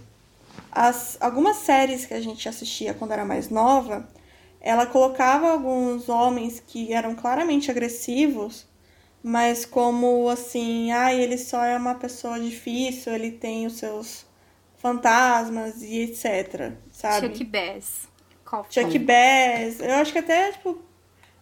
as 0.71 1.17
algumas 1.21 1.57
séries 1.59 2.07
que 2.07 2.15
a 2.15 2.21
gente 2.21 2.49
assistia 2.49 2.95
quando 2.95 3.13
era 3.13 3.25
mais 3.25 3.49
nova, 3.49 4.09
ela 4.61 4.87
colocava 4.87 5.51
alguns 5.51 6.09
homens 6.09 6.63
que 6.65 6.93
eram 6.93 7.15
claramente 7.15 7.71
agressivos 7.71 8.67
mas 9.27 9.65
como 9.65 10.29
assim, 10.29 10.93
ah, 10.93 11.15
ele 11.15 11.39
só 11.39 11.65
é 11.65 11.75
uma 11.79 11.95
pessoa 11.95 12.39
difícil, 12.39 13.15
ele 13.15 13.31
tem 13.31 13.67
os 13.67 13.79
seus 13.79 14.27
fantasmas 14.77 15.83
e 15.83 16.03
etc, 16.03 16.75
sabe? 16.93 17.29
Chuck 17.29 17.45
Bass. 17.45 18.07
Chuck 18.69 18.99
Bass. 18.99 19.81
Eu 19.81 19.95
acho 19.95 20.13
que 20.13 20.19
até, 20.19 20.53
tipo, 20.53 20.79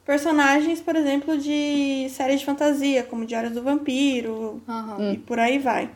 personagens, 0.06 0.80
por 0.80 0.94
exemplo, 0.94 1.36
de 1.36 2.06
séries 2.10 2.38
de 2.38 2.46
fantasia, 2.46 3.02
como 3.02 3.26
Diários 3.26 3.52
do 3.52 3.64
Vampiro 3.64 4.62
uhum. 4.68 5.14
e 5.14 5.18
por 5.18 5.40
aí 5.40 5.58
vai. 5.58 5.90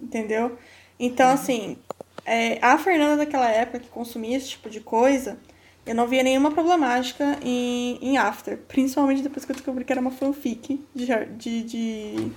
Entendeu? 0.00 0.56
Então, 0.98 1.26
uhum. 1.26 1.34
assim, 1.34 1.76
é, 2.24 2.58
a 2.62 2.78
Fernanda 2.78 3.18
daquela 3.18 3.50
época 3.50 3.80
que 3.80 3.88
consumia 3.88 4.38
esse 4.38 4.48
tipo 4.48 4.70
de 4.70 4.80
coisa 4.80 5.38
eu 5.86 5.94
não 5.94 6.06
via 6.06 6.22
nenhuma 6.22 6.50
problemática 6.50 7.38
em, 7.42 7.98
em 8.02 8.18
After. 8.18 8.58
Principalmente 8.68 9.22
depois 9.22 9.44
que 9.44 9.52
eu 9.52 9.56
descobri 9.56 9.84
que 9.84 9.92
era 9.92 10.00
uma 10.00 10.10
fanfic 10.10 10.84
de, 10.94 11.06
de, 11.36 11.62
de, 11.62 12.32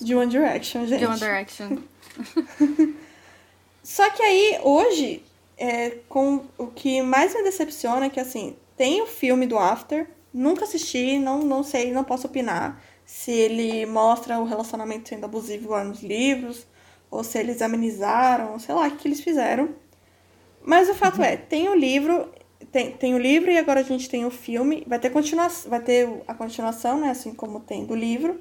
de 0.00 0.14
One 0.14 0.30
Direction, 0.30 0.86
gente. 0.86 0.98
De 0.98 1.06
One 1.06 1.18
Direction. 1.18 1.78
Só 3.82 4.08
que 4.10 4.22
aí, 4.22 4.60
hoje, 4.62 5.22
é, 5.56 5.98
com 6.08 6.44
o 6.58 6.66
que 6.66 7.02
mais 7.02 7.34
me 7.34 7.42
decepciona 7.42 8.06
é 8.06 8.10
que, 8.10 8.20
assim, 8.20 8.56
tem 8.76 9.00
o 9.02 9.06
filme 9.06 9.46
do 9.46 9.58
After, 9.58 10.08
nunca 10.32 10.64
assisti, 10.64 11.18
não, 11.18 11.42
não 11.42 11.62
sei, 11.62 11.92
não 11.92 12.04
posso 12.04 12.26
opinar 12.26 12.82
se 13.04 13.32
ele 13.32 13.86
mostra 13.86 14.38
o 14.38 14.44
relacionamento 14.44 15.08
sendo 15.08 15.24
abusivo 15.24 15.70
lá 15.70 15.82
nos 15.82 16.00
livros, 16.00 16.64
ou 17.10 17.24
se 17.24 17.38
eles 17.38 17.60
amenizaram, 17.60 18.56
sei 18.60 18.72
lá 18.72 18.86
o 18.86 18.96
que 18.96 19.08
eles 19.08 19.20
fizeram. 19.20 19.74
Mas 20.62 20.88
o 20.88 20.94
fato 20.94 21.18
uhum. 21.18 21.24
é, 21.24 21.36
tem 21.36 21.68
o 21.68 21.74
livro, 21.74 22.30
tem, 22.72 22.92
tem 22.92 23.14
o 23.14 23.18
livro 23.18 23.50
e 23.50 23.58
agora 23.58 23.80
a 23.80 23.84
gente 23.84 24.08
tem 24.08 24.24
o 24.24 24.30
filme. 24.30 24.84
Vai 24.86 24.98
ter, 24.98 25.10
continua, 25.10 25.48
vai 25.66 25.80
ter 25.80 26.08
a 26.26 26.34
continuação, 26.34 27.00
né? 27.00 27.10
Assim 27.10 27.32
como 27.32 27.60
tem 27.60 27.84
do 27.84 27.94
livro. 27.94 28.40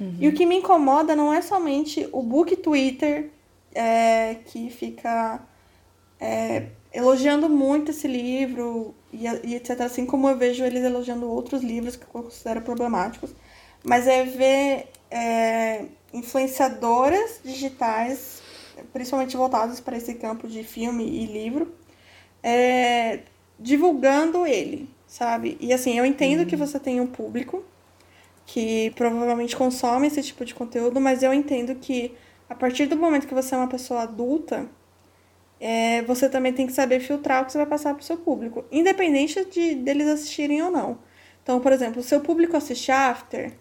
Uhum. 0.00 0.16
E 0.20 0.28
o 0.28 0.34
que 0.34 0.46
me 0.46 0.56
incomoda 0.56 1.14
não 1.14 1.32
é 1.32 1.40
somente 1.40 2.08
o 2.12 2.22
book 2.22 2.56
Twitter 2.56 3.30
é, 3.74 4.36
que 4.46 4.70
fica 4.70 5.40
é, 6.20 6.66
elogiando 6.92 7.48
muito 7.48 7.90
esse 7.90 8.06
livro 8.06 8.94
e, 9.12 9.26
e, 9.44 9.54
etc. 9.54 9.80
Assim 9.82 10.04
como 10.06 10.28
eu 10.28 10.36
vejo 10.36 10.64
eles 10.64 10.82
elogiando 10.84 11.30
outros 11.30 11.62
livros 11.62 11.96
que 11.96 12.04
eu 12.04 12.22
considero 12.22 12.62
problemáticos. 12.62 13.34
Mas 13.84 14.06
é 14.06 14.24
ver 14.24 14.88
é, 15.10 15.86
influenciadoras 16.12 17.40
digitais, 17.44 18.42
principalmente 18.92 19.36
voltadas 19.36 19.80
para 19.80 19.96
esse 19.96 20.14
campo 20.14 20.46
de 20.46 20.62
filme 20.62 21.04
e 21.04 21.26
livro, 21.26 21.74
é, 22.42 23.20
divulgando 23.62 24.46
ele, 24.46 24.88
sabe? 25.06 25.56
E 25.60 25.72
assim, 25.72 25.96
eu 25.98 26.04
entendo 26.04 26.40
uhum. 26.40 26.46
que 26.46 26.56
você 26.56 26.78
tem 26.80 27.00
um 27.00 27.06
público 27.06 27.64
que 28.44 28.90
provavelmente 28.96 29.56
consome 29.56 30.08
esse 30.08 30.22
tipo 30.22 30.44
de 30.44 30.54
conteúdo, 30.54 31.00
mas 31.00 31.22
eu 31.22 31.32
entendo 31.32 31.74
que 31.76 32.14
a 32.48 32.54
partir 32.54 32.86
do 32.86 32.96
momento 32.96 33.26
que 33.26 33.34
você 33.34 33.54
é 33.54 33.58
uma 33.58 33.68
pessoa 33.68 34.02
adulta, 34.02 34.68
é, 35.60 36.02
você 36.02 36.28
também 36.28 36.52
tem 36.52 36.66
que 36.66 36.72
saber 36.72 37.00
filtrar 37.00 37.42
o 37.42 37.46
que 37.46 37.52
você 37.52 37.58
vai 37.58 37.66
passar 37.66 37.94
para 37.94 38.02
o 38.02 38.04
seu 38.04 38.16
público, 38.16 38.64
independente 38.70 39.44
de 39.44 39.76
deles 39.76 40.08
assistirem 40.08 40.60
ou 40.60 40.70
não. 40.70 40.98
Então, 41.42 41.60
por 41.60 41.72
exemplo, 41.72 42.00
o 42.00 42.04
seu 42.04 42.20
público 42.20 42.56
assiste 42.56 42.90
After 42.90 43.52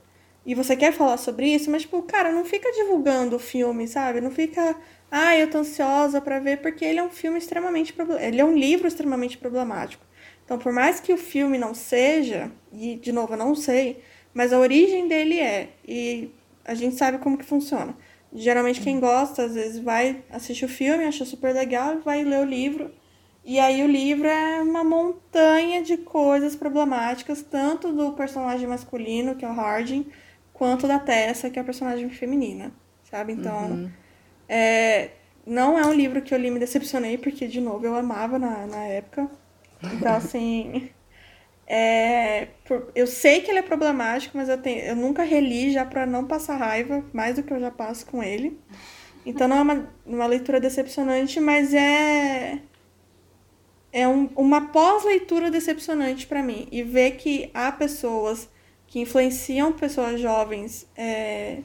e 0.46 0.56
você 0.56 0.76
quer 0.76 0.92
falar 0.92 1.18
sobre 1.18 1.48
isso, 1.48 1.70
mas, 1.70 1.84
tipo, 1.84 2.02
cara, 2.02 2.32
não 2.32 2.44
fica 2.44 2.72
divulgando 2.72 3.36
o 3.36 3.40
filme, 3.40 3.88
sabe? 3.88 4.20
Não 4.20 4.32
fica, 4.32 4.76
ah, 5.12 5.38
eu 5.38 5.50
tô 5.50 5.58
ansiosa 5.58 6.22
para 6.22 6.40
ver, 6.40 6.62
porque 6.62 6.86
ele 6.86 7.00
é 7.00 7.04
um 7.04 7.10
filme 7.10 7.38
extremamente 7.38 7.94
ele 8.22 8.40
é 8.40 8.46
um 8.46 8.56
livro 8.58 8.88
extremamente 8.88 9.38
problemático. 9.38 10.06
Então, 10.46 10.58
por 10.58 10.72
mais 10.72 11.02
que 11.02 11.12
o 11.12 11.18
filme 11.18 11.58
não 11.58 11.74
seja, 11.74 12.50
e 12.72 12.96
de 12.96 13.12
novo 13.12 13.34
eu 13.34 13.38
não 13.38 13.54
sei, 13.54 14.02
mas 14.34 14.54
a 14.54 14.60
origem 14.60 15.10
dele 15.10 15.38
é, 15.38 15.70
e 15.86 16.32
a 16.64 16.74
gente 16.74 16.96
sabe 16.96 17.18
como 17.18 17.38
que 17.38 17.44
funciona. 17.44 17.96
Geralmente 18.34 18.80
quem 18.80 19.00
gosta, 19.00 19.44
às 19.44 19.56
vezes 19.56 19.80
vai 19.80 20.24
assistir 20.30 20.64
o 20.64 20.70
filme, 20.70 21.04
acha 21.04 21.26
super 21.26 21.54
legal, 21.54 22.00
vai 22.00 22.24
ler 22.24 22.40
o 22.40 22.46
livro. 22.46 22.92
E 23.44 23.60
aí 23.60 23.84
o 23.84 23.88
livro 23.88 24.28
é 24.28 24.62
uma 24.62 24.84
montanha 24.84 25.82
de 25.82 25.98
coisas 25.98 26.56
problemáticas, 26.56 27.42
tanto 27.42 27.92
do 27.92 28.14
personagem 28.14 28.68
masculino, 28.68 29.36
que 29.36 29.44
é 29.44 29.50
o 29.50 29.54
Harding, 29.54 30.06
quanto 30.54 30.88
da 30.88 31.00
Tessa, 31.00 31.50
que 31.50 31.60
é 31.60 31.62
a 31.62 31.66
personagem 31.66 32.10
feminina, 32.10 32.72
sabe? 33.10 33.34
Então, 33.34 33.72
uhum. 33.72 33.92
É, 34.52 35.12
não 35.46 35.80
é 35.80 35.86
um 35.86 35.94
livro 35.94 36.22
que 36.22 36.34
eu 36.34 36.38
li 36.38 36.52
me 36.52 36.60
decepcionei, 36.60 37.18
porque, 37.18 37.48
de 37.48 37.62
novo, 37.62 37.86
eu 37.86 37.96
amava 37.96 38.38
na, 38.38 38.68
na 38.68 38.84
época. 38.84 39.30
Então, 39.84 40.16
assim. 40.16 40.90
É, 41.74 42.50
por, 42.66 42.92
eu 42.94 43.08
sei 43.08 43.40
que 43.40 43.50
ele 43.50 43.60
é 43.60 43.62
problemático, 43.62 44.36
mas 44.36 44.50
eu, 44.50 44.58
tenho, 44.58 44.82
eu 44.82 44.94
nunca 44.94 45.24
reli 45.24 45.72
já 45.72 45.86
para 45.86 46.06
não 46.06 46.28
passar 46.28 46.58
raiva, 46.58 47.02
mais 47.14 47.38
do 47.38 47.44
que 47.44 47.54
eu 47.54 47.62
já 47.62 47.72
passo 47.72 48.06
com 48.08 48.22
ele. 48.22 48.60
Então 49.26 49.48
não 49.48 49.58
é 49.58 49.62
uma, 49.62 49.94
uma 50.06 50.26
leitura 50.26 50.60
decepcionante, 50.60 51.40
mas 51.40 51.74
é 51.74 52.60
é 53.92 54.08
um, 54.08 54.30
uma 54.36 54.68
pós-leitura 54.68 55.52
decepcionante 55.52 56.28
para 56.28 56.42
mim. 56.44 56.68
E 56.72 56.84
ver 56.84 57.12
que 57.12 57.50
há 57.54 57.72
pessoas 57.72 58.50
que 58.88 59.00
influenciam 59.00 59.72
pessoas 59.72 60.20
jovens 60.20 60.88
é, 60.96 61.60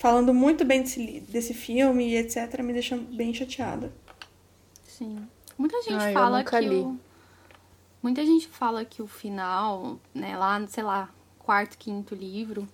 falando 0.00 0.32
muito 0.32 0.64
bem 0.64 0.80
desse, 0.80 1.20
desse 1.28 1.52
filme 1.52 2.08
e 2.08 2.16
etc., 2.16 2.62
me 2.62 2.72
deixa 2.72 2.96
bem 2.96 3.34
chateada. 3.34 3.92
Sim. 4.82 5.28
Muita 5.58 5.76
gente 5.82 6.02
Ai, 6.02 6.14
fala 6.14 6.42
que. 6.42 6.58
Li. 6.58 6.80
O 6.80 6.98
Muita 8.02 8.24
gente 8.24 8.48
fala 8.48 8.82
que 8.82 9.02
o 9.02 9.06
final, 9.06 10.00
né, 10.14 10.34
lá, 10.38 10.66
sei 10.68 10.82
lá, 10.82 11.10
quarto, 11.38 11.76
quinto 11.76 12.14
livro, 12.14 12.66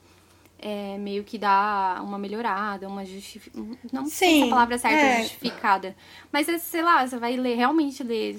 é, 0.57 0.97
meio 0.98 1.24
que 1.24 1.36
dá 1.36 2.01
uma 2.01 2.16
melhorada, 2.16 2.86
uma 2.86 3.05
justificação. 3.05 3.77
Não 3.93 4.05
Sim, 4.05 4.11
sei 4.11 4.40
se 4.43 4.47
a 4.47 4.51
palavra 4.51 4.78
certa 4.78 4.97
é 4.97 5.23
justificada. 5.23 5.97
Mas, 6.31 6.48
é, 6.48 6.59
sei 6.59 6.82
lá, 6.82 7.05
você 7.05 7.19
vai 7.19 7.36
ler, 7.36 7.57
realmente 7.57 8.05
ler 8.05 8.39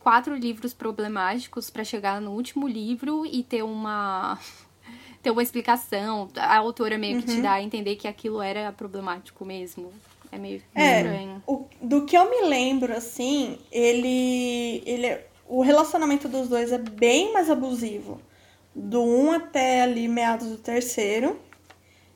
quatro 0.00 0.34
livros 0.34 0.74
problemáticos 0.74 1.70
para 1.70 1.84
chegar 1.84 2.20
no 2.20 2.32
último 2.32 2.66
livro 2.66 3.24
e 3.24 3.44
ter 3.44 3.62
uma. 3.62 4.36
Ter 5.22 5.30
uma 5.30 5.42
explicação. 5.42 6.28
A 6.36 6.56
autora 6.56 6.98
meio 6.98 7.16
uhum. 7.16 7.20
que 7.22 7.26
te 7.28 7.36
uhum. 7.36 7.42
dá 7.42 7.52
a 7.54 7.62
entender 7.62 7.96
que 7.96 8.08
aquilo 8.08 8.40
era 8.40 8.72
problemático 8.72 9.44
mesmo. 9.44 9.92
É 10.30 10.38
meio 10.38 10.62
é, 10.74 10.98
estranho. 10.98 11.42
O, 11.46 11.64
do 11.80 12.04
que 12.04 12.16
eu 12.16 12.28
me 12.28 12.42
lembro, 12.42 12.92
assim, 12.92 13.58
ele. 13.72 14.82
ele 14.84 15.06
é 15.06 15.28
o 15.48 15.62
relacionamento 15.62 16.28
dos 16.28 16.48
dois 16.48 16.72
é 16.72 16.78
bem 16.78 17.32
mais 17.32 17.48
abusivo. 17.48 18.20
Do 18.74 19.02
1 19.02 19.24
um 19.24 19.32
até 19.32 19.82
ali 19.82 20.06
meados 20.06 20.48
do 20.48 20.58
terceiro. 20.58 21.40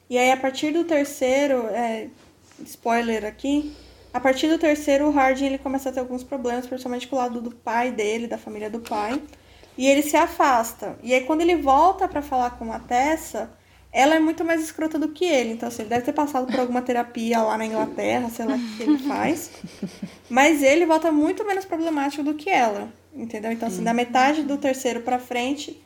E 0.08 0.18
aí, 0.18 0.30
a 0.30 0.36
partir 0.36 0.70
do 0.70 0.84
terceiro, 0.84 1.66
é, 1.68 2.08
spoiler 2.62 3.24
aqui, 3.24 3.74
a 4.12 4.20
partir 4.20 4.48
do 4.48 4.58
terceiro, 4.58 5.08
o 5.08 5.10
Hardin 5.10 5.46
ele 5.46 5.58
começa 5.58 5.88
a 5.88 5.92
ter 5.92 6.00
alguns 6.00 6.22
problemas, 6.22 6.66
principalmente 6.66 7.08
com 7.08 7.16
o 7.16 7.18
lado 7.18 7.40
do 7.40 7.50
pai 7.50 7.90
dele, 7.90 8.26
da 8.26 8.36
família 8.36 8.68
do 8.68 8.80
pai. 8.80 9.20
E 9.76 9.86
ele 9.86 10.02
se 10.02 10.16
afasta. 10.16 10.98
E 11.02 11.14
aí, 11.14 11.22
quando 11.22 11.40
ele 11.40 11.56
volta 11.56 12.06
para 12.06 12.22
falar 12.22 12.50
com 12.50 12.72
a 12.72 12.78
Tessa, 12.78 13.50
ela 13.92 14.14
é 14.14 14.18
muito 14.18 14.44
mais 14.44 14.62
escrota 14.62 14.98
do 14.98 15.08
que 15.08 15.24
ele. 15.24 15.52
Então, 15.52 15.68
assim, 15.68 15.82
ele 15.82 15.90
deve 15.90 16.04
ter 16.04 16.12
passado 16.12 16.46
por 16.46 16.58
alguma 16.58 16.82
terapia 16.82 17.42
lá 17.42 17.58
na 17.58 17.66
Inglaterra, 17.66 18.30
sei 18.30 18.46
lá 18.46 18.54
o 18.54 18.76
que 18.76 18.82
ele 18.82 18.98
faz. 18.98 19.50
Mas 20.30 20.62
ele 20.62 20.86
volta 20.86 21.12
muito 21.12 21.44
menos 21.44 21.64
problemático 21.64 22.22
do 22.22 22.34
que 22.34 22.48
ela. 22.48 22.92
Entendeu? 23.14 23.52
Então, 23.52 23.68
assim, 23.68 23.84
da 23.84 23.92
metade 23.92 24.42
do 24.42 24.56
terceiro 24.56 25.02
para 25.02 25.18
frente, 25.18 25.82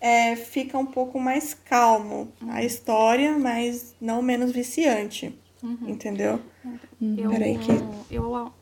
é, 0.00 0.34
fica 0.34 0.76
um 0.76 0.86
pouco 0.86 1.20
mais 1.20 1.54
calmo 1.54 2.32
a 2.48 2.64
história, 2.64 3.38
mas 3.38 3.94
não 4.00 4.20
menos 4.20 4.50
viciante. 4.50 5.38
Uhum. 5.62 5.88
Entendeu? 5.88 6.40
Eu, 7.00 7.30
Peraí 7.30 7.58
que. 7.58 7.70
Eu... 8.14 8.52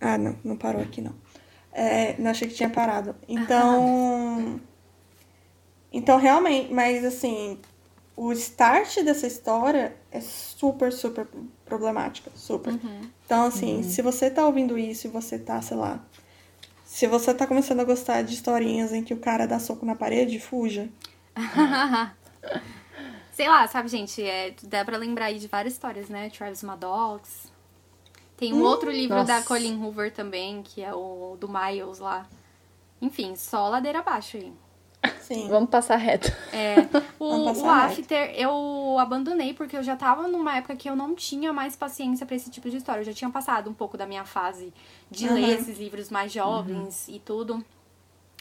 Ah, 0.00 0.18
não, 0.18 0.36
não 0.42 0.56
parou 0.56 0.82
aqui 0.82 1.00
não. 1.00 1.14
É, 1.72 2.14
não 2.18 2.30
achei 2.30 2.46
que 2.46 2.54
tinha 2.54 2.70
parado. 2.70 3.14
Então. 3.28 4.60
Então, 5.92 6.18
realmente, 6.18 6.72
mas 6.72 7.04
assim, 7.04 7.58
o 8.16 8.32
start 8.32 9.02
dessa 9.02 9.26
história 9.26 9.96
é 10.10 10.20
super, 10.20 10.92
super 10.92 11.26
problemática. 11.64 12.30
Super. 12.34 12.72
Uhum. 12.72 13.10
Então, 13.24 13.46
assim, 13.46 13.76
uhum. 13.76 13.82
se 13.82 14.00
você 14.02 14.30
tá 14.30 14.46
ouvindo 14.46 14.78
isso 14.78 15.06
e 15.06 15.10
você 15.10 15.38
tá, 15.38 15.60
sei 15.60 15.76
lá, 15.76 16.00
se 16.84 17.06
você 17.06 17.32
tá 17.34 17.46
começando 17.46 17.80
a 17.80 17.84
gostar 17.84 18.22
de 18.22 18.34
historinhas 18.34 18.92
em 18.92 19.02
que 19.02 19.14
o 19.14 19.18
cara 19.18 19.46
dá 19.46 19.58
soco 19.58 19.84
na 19.84 19.94
parede, 19.94 20.38
fuja. 20.38 20.88
Sei 23.32 23.48
lá, 23.48 23.66
sabe, 23.66 23.88
gente? 23.88 24.22
É, 24.22 24.54
dá 24.64 24.84
pra 24.84 24.98
lembrar 24.98 25.26
aí 25.26 25.38
de 25.38 25.48
várias 25.48 25.72
histórias, 25.72 26.10
né? 26.10 26.28
Travis 26.28 26.62
Maddox. 26.62 27.50
Tem 28.42 28.52
um 28.52 28.56
hum, 28.56 28.64
outro 28.64 28.90
livro 28.90 29.14
nossa. 29.14 29.34
da 29.34 29.42
Colin 29.42 29.80
Hoover 29.80 30.12
também, 30.12 30.64
que 30.64 30.82
é 30.82 30.92
o 30.92 31.36
do 31.38 31.48
Miles 31.48 32.00
lá. 32.00 32.26
Enfim, 33.00 33.36
só 33.36 33.68
ladeira 33.68 34.00
abaixo 34.00 34.36
aí. 34.36 34.52
Sim. 35.20 35.46
Vamos 35.46 35.70
passar 35.70 35.94
reto. 35.94 36.32
É, 36.52 36.74
o, 37.20 37.52
o 37.52 37.70
After 37.70 38.34
eu 38.34 38.96
abandonei 38.98 39.54
porque 39.54 39.76
eu 39.76 39.82
já 39.84 39.94
tava 39.94 40.26
numa 40.26 40.56
época 40.56 40.74
que 40.74 40.90
eu 40.90 40.96
não 40.96 41.14
tinha 41.14 41.52
mais 41.52 41.76
paciência 41.76 42.26
para 42.26 42.34
esse 42.34 42.50
tipo 42.50 42.68
de 42.68 42.78
história. 42.78 43.02
Eu 43.02 43.04
já 43.04 43.12
tinha 43.12 43.30
passado 43.30 43.70
um 43.70 43.74
pouco 43.74 43.96
da 43.96 44.06
minha 44.06 44.24
fase 44.24 44.74
de 45.08 45.28
uhum. 45.28 45.34
ler 45.34 45.60
esses 45.60 45.78
livros 45.78 46.10
mais 46.10 46.32
jovens 46.32 47.06
uhum. 47.06 47.14
e 47.14 47.18
tudo. 47.20 47.64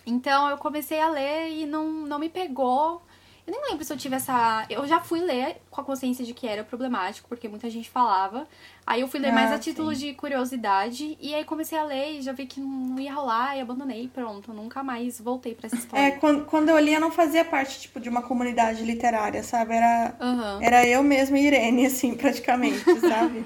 Então 0.04 0.50
eu 0.50 0.58
comecei 0.58 1.00
a 1.00 1.12
ler 1.12 1.52
e 1.52 1.68
não, 1.68 1.86
não 1.92 2.18
me 2.18 2.28
pegou. 2.28 3.04
Eu 3.52 3.60
nem 3.60 3.72
lembro 3.72 3.84
se 3.84 3.92
eu 3.92 3.98
tive 3.98 4.16
essa. 4.16 4.66
Eu 4.70 4.88
já 4.88 5.02
fui 5.02 5.20
ler 5.20 5.58
com 5.70 5.82
a 5.82 5.84
consciência 5.84 6.24
de 6.24 6.34
que 6.34 6.48
era 6.48 6.64
problemático, 6.64 7.28
porque 7.28 7.50
muita 7.50 7.70
gente 7.70 7.90
falava. 7.90 8.48
Aí 8.88 9.02
eu 9.02 9.10
fui 9.10 9.20
ler 9.20 9.32
ah, 9.32 9.34
mais 9.34 9.52
a 9.52 9.60
título 9.60 9.94
sim. 9.94 10.08
de 10.08 10.14
curiosidade. 10.14 11.18
E 11.20 11.36
aí 11.36 11.44
comecei 11.44 11.78
a 11.78 11.84
ler 11.84 12.14
e 12.14 12.22
já 12.22 12.32
vi 12.32 12.46
que 12.46 12.62
não 12.62 12.98
ia 12.98 13.14
rolar 13.14 13.58
e 13.58 13.60
abandonei. 13.60 14.08
Pronto, 14.08 14.54
nunca 14.54 14.82
mais 14.82 15.20
voltei 15.20 15.54
para 15.54 15.68
essa 15.68 15.76
história. 15.76 16.02
É, 16.02 16.12
quando, 16.12 16.46
quando 16.46 16.70
eu 16.70 16.80
li, 16.80 16.94
eu 16.94 17.02
não 17.02 17.12
fazia 17.12 17.44
parte, 17.44 17.82
tipo, 17.82 18.00
de 18.00 18.08
uma 18.08 18.22
comunidade 18.22 18.84
literária, 18.84 19.44
sabe? 19.44 19.76
Era, 19.76 20.16
uhum. 20.22 20.62
era 20.62 20.88
eu 20.88 21.04
mesma 21.04 21.38
e 21.38 21.48
Irene, 21.48 21.86
assim, 21.88 22.16
praticamente, 22.16 22.84
sabe? 23.02 23.46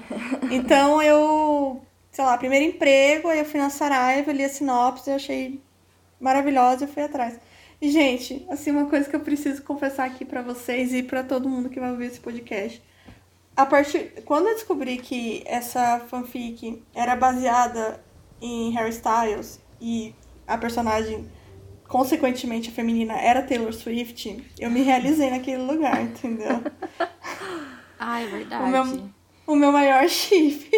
então 0.52 1.02
eu 1.02 1.82
sei 2.12 2.24
lá, 2.24 2.38
primeiro 2.38 2.64
emprego, 2.64 3.28
aí 3.28 3.40
eu 3.40 3.44
fui 3.44 3.60
na 3.60 3.68
Saraiva, 3.68 4.32
li 4.32 4.42
a 4.42 4.48
sinopse, 4.48 5.10
eu 5.10 5.16
achei 5.16 5.60
maravilhosa 6.18 6.84
e 6.84 6.88
fui 6.88 7.02
atrás. 7.02 7.38
Gente, 7.80 8.46
assim, 8.48 8.70
uma 8.70 8.86
coisa 8.86 9.08
que 9.08 9.14
eu 9.14 9.20
preciso 9.20 9.62
confessar 9.62 10.06
aqui 10.06 10.24
para 10.24 10.40
vocês 10.40 10.94
e 10.94 11.02
para 11.02 11.22
todo 11.22 11.48
mundo 11.48 11.68
que 11.68 11.78
vai 11.78 11.90
ouvir 11.90 12.06
esse 12.06 12.20
podcast. 12.20 12.82
A 13.54 13.64
partir. 13.66 14.22
Quando 14.24 14.48
eu 14.48 14.54
descobri 14.54 14.98
que 14.98 15.42
essa 15.46 16.00
fanfic 16.08 16.82
era 16.94 17.14
baseada 17.16 18.02
em 18.40 18.70
Harry 18.72 18.90
Styles 18.90 19.60
e 19.80 20.14
a 20.46 20.56
personagem, 20.56 21.28
consequentemente, 21.88 22.70
a 22.70 22.72
feminina 22.72 23.14
era 23.14 23.42
Taylor 23.42 23.72
Swift, 23.72 24.44
eu 24.58 24.70
me 24.70 24.82
realizei 24.82 25.30
naquele 25.30 25.62
lugar, 25.62 26.02
entendeu? 26.02 26.62
Ah, 27.98 28.20
é 28.20 28.26
verdade. 28.26 28.62
O 28.62 28.66
meu, 28.68 29.10
o 29.46 29.56
meu 29.56 29.72
maior 29.72 30.06
chip. 30.08 30.70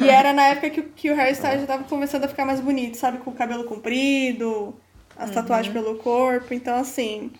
e 0.00 0.08
era 0.08 0.32
na 0.32 0.48
época 0.48 0.68
que, 0.68 0.82
que 0.82 1.10
o 1.12 1.14
Harry 1.14 1.32
Styles 1.32 1.60
já 1.60 1.66
tava 1.66 1.84
começando 1.84 2.24
a 2.24 2.28
ficar 2.28 2.44
mais 2.44 2.60
bonito, 2.60 2.96
sabe? 2.96 3.18
Com 3.18 3.30
o 3.30 3.34
cabelo 3.34 3.62
comprido, 3.64 4.74
as 5.16 5.30
Uhum. 5.30 5.34
tatuagens 5.34 5.72
pelo 5.72 5.96
corpo. 5.98 6.54
Então, 6.54 6.76
assim, 6.76 7.32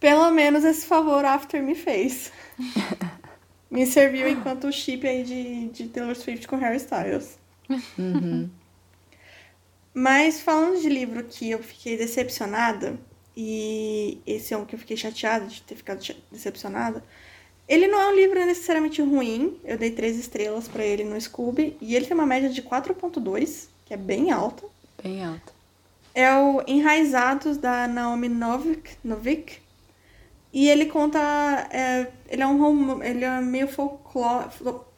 pelo 0.00 0.30
menos 0.30 0.64
esse 0.64 0.86
favor 0.86 1.24
After 1.24 1.62
me 1.62 1.74
fez. 1.74 2.32
me 3.70 3.86
serviu 3.86 4.28
enquanto 4.28 4.72
chip 4.72 5.06
aí 5.06 5.24
de, 5.24 5.68
de 5.70 5.88
Taylor 5.88 6.14
Swift 6.16 6.46
com 6.48 6.56
Harry 6.56 6.76
Styles. 6.78 7.38
Uhum. 7.98 8.50
Mas 9.94 10.40
falando 10.40 10.80
de 10.80 10.88
livro 10.88 11.22
que 11.24 11.50
eu 11.50 11.62
fiquei 11.62 11.96
decepcionada, 11.96 12.98
e 13.36 14.20
esse 14.26 14.52
é 14.52 14.56
um 14.56 14.64
que 14.64 14.74
eu 14.74 14.78
fiquei 14.78 14.96
chateada 14.96 15.46
de 15.46 15.62
ter 15.62 15.76
ficado 15.76 16.00
decepcionada, 16.32 17.04
ele 17.68 17.86
não 17.86 18.00
é 18.00 18.08
um 18.08 18.14
livro 18.16 18.38
necessariamente 18.44 19.00
ruim, 19.00 19.58
eu 19.64 19.78
dei 19.78 19.92
três 19.92 20.18
estrelas 20.18 20.68
pra 20.68 20.84
ele 20.84 21.04
no 21.04 21.20
Scooby, 21.20 21.76
e 21.80 21.94
ele 21.94 22.06
tem 22.06 22.14
uma 22.16 22.26
média 22.26 22.50
de 22.50 22.60
4.2, 22.62 23.68
que 23.84 23.94
é 23.94 23.96
bem 23.96 24.32
alta. 24.32 24.64
Bem 25.02 25.24
alto. 25.24 25.53
É 26.14 26.32
o 26.36 26.62
Enraizados, 26.66 27.56
da 27.56 27.88
Naomi 27.88 28.28
Novik, 28.28 28.96
Novik 29.04 29.58
e 30.52 30.68
ele 30.68 30.86
conta... 30.86 31.18
é, 31.72 32.10
ele 32.28 32.42
é 32.42 32.46
um 32.46 33.02
ele 33.02 33.24
é 33.24 33.40
meio 33.40 33.68
folclore... 33.68 34.48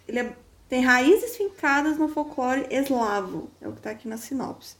Ele 0.06 0.18
é- 0.20 0.36
tem 0.68 0.82
raízes 0.82 1.36
fincadas 1.36 1.96
no 1.96 2.08
folclore 2.08 2.66
eslavo, 2.70 3.50
é 3.60 3.68
o 3.68 3.72
que 3.72 3.80
tá 3.80 3.90
aqui 3.90 4.08
na 4.08 4.16
sinopse. 4.16 4.76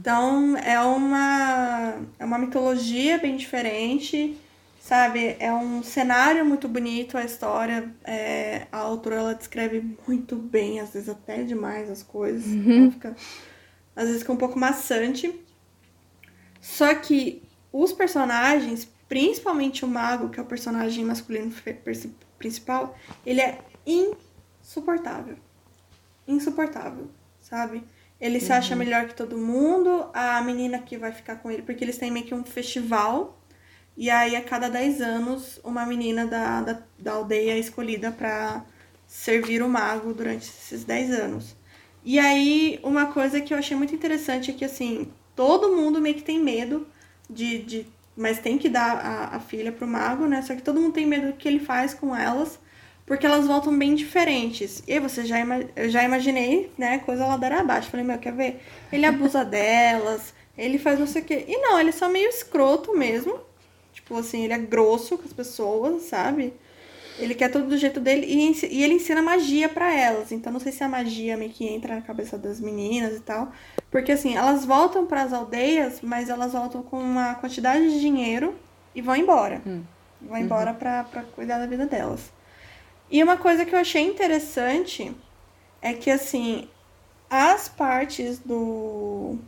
Então, 0.00 0.56
é 0.56 0.80
uma, 0.80 2.00
é 2.18 2.24
uma 2.24 2.38
mitologia 2.38 3.18
bem 3.18 3.36
diferente, 3.36 4.36
sabe? 4.80 5.36
É 5.38 5.52
um 5.52 5.82
cenário 5.82 6.44
muito 6.44 6.66
bonito, 6.68 7.16
a 7.16 7.24
história. 7.24 7.94
é, 8.04 8.66
a 8.72 8.78
autora, 8.78 9.16
ela 9.16 9.34
descreve 9.34 9.96
muito 10.08 10.34
bem, 10.36 10.80
às 10.80 10.92
vezes 10.94 11.08
até 11.08 11.44
demais 11.44 11.90
as 11.90 12.02
coisas. 12.02 12.58
Então 12.64 12.90
fica, 12.90 13.14
às 13.94 14.04
vezes 14.06 14.20
fica 14.22 14.32
um 14.32 14.36
pouco 14.36 14.58
maçante. 14.58 15.32
Só 16.62 16.94
que 16.94 17.42
os 17.72 17.92
personagens, 17.92 18.88
principalmente 19.08 19.84
o 19.84 19.88
mago, 19.88 20.28
que 20.28 20.38
é 20.38 20.42
o 20.42 20.46
personagem 20.46 21.04
masculino 21.04 21.52
principal, 22.38 22.96
ele 23.26 23.40
é 23.40 23.58
insuportável. 23.84 25.36
Insuportável, 26.26 27.10
sabe? 27.40 27.82
Ele 28.20 28.38
se 28.38 28.52
acha 28.52 28.76
melhor 28.76 29.08
que 29.08 29.14
todo 29.14 29.36
mundo, 29.36 30.08
a 30.14 30.40
menina 30.42 30.78
que 30.78 30.96
vai 30.96 31.10
ficar 31.10 31.36
com 31.36 31.50
ele, 31.50 31.62
porque 31.62 31.82
eles 31.82 31.98
têm 31.98 32.12
meio 32.12 32.24
que 32.24 32.32
um 32.32 32.44
festival. 32.44 33.36
E 33.96 34.08
aí, 34.08 34.36
a 34.36 34.42
cada 34.42 34.70
10 34.70 35.00
anos, 35.00 35.60
uma 35.64 35.84
menina 35.84 36.24
da, 36.24 36.62
da, 36.62 36.82
da 36.96 37.12
aldeia 37.14 37.54
é 37.54 37.58
escolhida 37.58 38.12
pra 38.12 38.64
servir 39.08 39.64
o 39.64 39.68
mago 39.68 40.14
durante 40.14 40.44
esses 40.44 40.84
10 40.84 41.10
anos. 41.10 41.56
E 42.04 42.20
aí, 42.20 42.78
uma 42.84 43.06
coisa 43.06 43.40
que 43.40 43.52
eu 43.52 43.58
achei 43.58 43.76
muito 43.76 43.92
interessante 43.92 44.52
é 44.52 44.54
que, 44.54 44.64
assim, 44.64 45.10
todo 45.36 45.74
mundo 45.76 46.00
meio 46.00 46.14
que 46.16 46.22
tem 46.22 46.38
medo 46.40 46.86
de. 47.28 47.58
de 47.58 47.86
mas 48.16 48.38
tem 48.38 48.58
que 48.58 48.68
dar 48.68 48.98
a, 48.98 49.36
a 49.36 49.40
filha 49.40 49.72
pro 49.72 49.86
mago, 49.86 50.26
né? 50.26 50.42
Só 50.42 50.54
que 50.54 50.62
todo 50.62 50.80
mundo 50.80 50.92
tem 50.92 51.06
medo 51.06 51.28
do 51.28 51.32
que 51.32 51.48
ele 51.48 51.58
faz 51.58 51.94
com 51.94 52.14
elas, 52.14 52.58
porque 53.06 53.24
elas 53.24 53.46
voltam 53.46 53.76
bem 53.76 53.94
diferentes. 53.94 54.82
E 54.86 54.92
aí 54.92 55.00
você 55.00 55.24
já, 55.24 55.40
ima- 55.40 55.64
eu 55.74 55.88
já 55.88 56.04
imaginei, 56.04 56.70
né? 56.76 56.98
Coisa 56.98 57.26
ladeira 57.26 57.60
abaixo. 57.60 57.90
Falei, 57.90 58.04
meu, 58.04 58.18
quer 58.18 58.32
ver? 58.34 58.62
Ele 58.92 59.06
abusa 59.06 59.44
delas, 59.46 60.34
ele 60.58 60.78
faz 60.78 60.98
não 60.98 61.06
sei 61.06 61.22
o 61.22 61.24
quê. 61.24 61.44
E 61.48 61.56
não, 61.58 61.80
ele 61.80 61.88
é 61.88 61.92
só 61.92 62.08
meio 62.08 62.28
escroto 62.28 62.96
mesmo. 62.96 63.38
Tipo 63.92 64.16
assim, 64.18 64.44
ele 64.44 64.52
é 64.52 64.58
grosso 64.58 65.16
com 65.18 65.24
as 65.24 65.32
pessoas, 65.32 66.02
sabe? 66.04 66.52
Ele 67.18 67.34
quer 67.34 67.50
tudo 67.50 67.68
do 67.68 67.76
jeito 67.76 68.00
dele 68.00 68.26
e, 68.26 68.66
e 68.66 68.82
ele 68.82 68.94
ensina 68.94 69.22
magia 69.22 69.68
pra 69.68 69.92
elas. 69.92 70.32
Então 70.32 70.52
não 70.52 70.60
sei 70.60 70.72
se 70.72 70.82
a 70.82 70.88
magia 70.88 71.36
meio 71.36 71.50
que 71.50 71.66
entra 71.66 71.94
na 71.94 72.02
cabeça 72.02 72.38
das 72.38 72.60
meninas 72.60 73.16
e 73.16 73.20
tal. 73.20 73.52
Porque 73.90 74.12
assim, 74.12 74.34
elas 74.36 74.64
voltam 74.64 75.06
pras 75.06 75.32
aldeias, 75.32 76.00
mas 76.02 76.28
elas 76.28 76.52
voltam 76.52 76.82
com 76.82 76.98
uma 76.98 77.34
quantidade 77.34 77.90
de 77.90 78.00
dinheiro 78.00 78.54
e 78.94 79.02
vão 79.02 79.14
embora. 79.14 79.60
Vão 80.20 80.38
embora 80.38 80.72
pra, 80.72 81.04
pra 81.04 81.22
cuidar 81.22 81.58
da 81.58 81.66
vida 81.66 81.86
delas. 81.86 82.32
E 83.10 83.22
uma 83.22 83.36
coisa 83.36 83.64
que 83.64 83.74
eu 83.74 83.78
achei 83.78 84.02
interessante 84.02 85.14
é 85.82 85.92
que 85.92 86.10
assim, 86.10 86.68
as 87.28 87.68
partes 87.68 88.38
do 88.38 89.38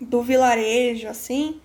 do 0.00 0.22
vilarejo 0.22 1.08
assim, 1.08 1.60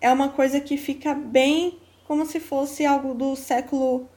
é 0.00 0.12
uma 0.12 0.28
coisa 0.28 0.60
que 0.60 0.76
fica 0.76 1.14
bem 1.14 1.78
como 2.06 2.26
se 2.26 2.40
fosse 2.40 2.84
algo 2.84 3.14
do 3.14 3.36
século 3.36 4.08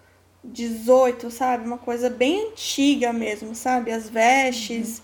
XVIII, 0.46 1.32
sabe? 1.32 1.66
Uma 1.66 1.78
coisa 1.78 2.10
bem 2.10 2.48
antiga 2.48 3.14
mesmo, 3.14 3.56
sabe? 3.56 3.92
As 3.92 4.10
vestes, 4.10 5.02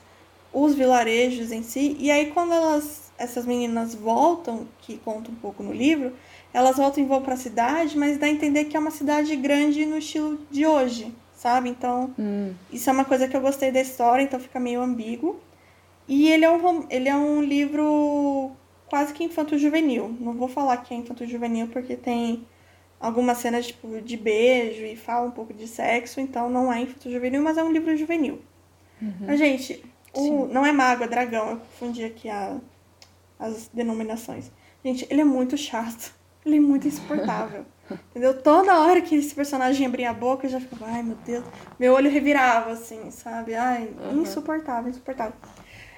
os 0.52 0.74
vilarejos 0.76 1.52
em 1.52 1.64
si. 1.64 1.95
E 1.99 2.11
aí 2.11 2.32
quando 2.32 2.53
elas, 2.53 3.11
essas 3.18 3.45
meninas 3.45 3.95
voltam, 3.95 4.68
que 4.82 4.98
conta 4.98 5.32
um 5.32 5.36
pouco 5.36 5.64
no 5.64 5.72
livro, 5.74 6.14
elas 6.53 6.78
voltam 6.78 7.03
e 7.03 7.07
vão 7.07 7.22
pra 7.22 7.36
cidade, 7.38 7.98
mas 7.98 8.18
dá 8.18 8.26
a 8.26 8.30
entender 8.30 8.66
que 8.66 8.76
é 8.76 8.80
uma 8.80 8.91
cidade 8.91 9.36
grande 9.36 9.86
no 9.86 9.98
estilo 9.98 10.40
de 10.49 10.66
hoje, 10.66 11.14
sabe? 11.36 11.70
Então, 11.70 12.14
isso 12.72 12.90
é 12.90 12.94
uma 12.94 13.06
coisa 13.06 13.28
que 13.28 13.36
eu 13.38 13.41
gostei 13.41 13.72
da 13.72 13.80
história, 13.82 14.24
então 14.24 14.40
fica 14.40 14.60
meio 14.60 14.82
ambíguo. 14.82 15.40
E 16.07 16.28
ele 16.30 16.44
é 16.44 16.49
um, 16.49 16.86
ele 16.90 17.07
é 17.07 17.16
um 17.16 17.41
livro 17.44 18.52
quase 18.90 19.14
que 19.14 19.24
infanto-juvenil. 19.24 20.16
Não 20.20 20.34
vou 20.34 20.48
falar 20.48 20.78
que 20.78 20.91
é 20.94 20.98
infanto-juvenil 20.98 21.68
porque 21.68 21.95
tem 21.95 22.44
algumas 23.00 23.38
cenas 23.38 23.68
tipo, 23.68 24.02
de 24.02 24.18
beijo 24.18 24.84
e 24.84 24.96
fala 24.96 25.28
um 25.28 25.32
pouco 25.32 25.54
de 25.54 25.68
sexo, 25.68 26.20
então 26.20 26.50
não 26.50 26.72
é 26.72 26.82
infanto-juvenil, 26.82 27.42
mas 27.42 27.58
é 27.58 27.64
um 27.64 27.72
livro 27.72 27.96
juvenil. 27.96 28.42
Mas, 29.26 29.40
gente, 29.40 29.84
o, 30.14 30.46
não 30.48 30.66
é 30.66 30.72
mago, 30.72 31.04
é 31.04 31.08
dragão. 31.08 31.52
Eu 31.52 31.58
confundi 31.58 32.04
aqui 32.04 32.30
a, 32.30 32.58
as 33.38 33.70
denominações. 33.74 34.52
Gente, 34.84 35.08
ele 35.10 35.22
é 35.22 35.26
muito 35.26 35.58
chato. 35.58 36.18
Ele 36.46 36.56
é 36.56 36.60
muito 36.62 36.88
insuportável. 36.88 37.66
Entendeu? 38.10 38.42
Toda 38.42 38.80
hora 38.80 39.02
que 39.02 39.14
esse 39.14 39.36
personagem 39.36 39.86
abria 39.86 40.10
a 40.10 40.14
boca, 40.14 40.48
eu 40.48 40.50
já 40.50 40.60
ficava, 40.60 40.86
ai 40.86 41.04
meu 41.04 41.18
Deus. 41.18 41.44
Meu 41.78 41.94
olho 41.94 42.10
revirava, 42.10 42.72
assim, 42.72 43.12
sabe? 43.12 43.56
Ai, 43.56 43.90
insuportável, 44.14 44.90
insuportável. 44.90 45.34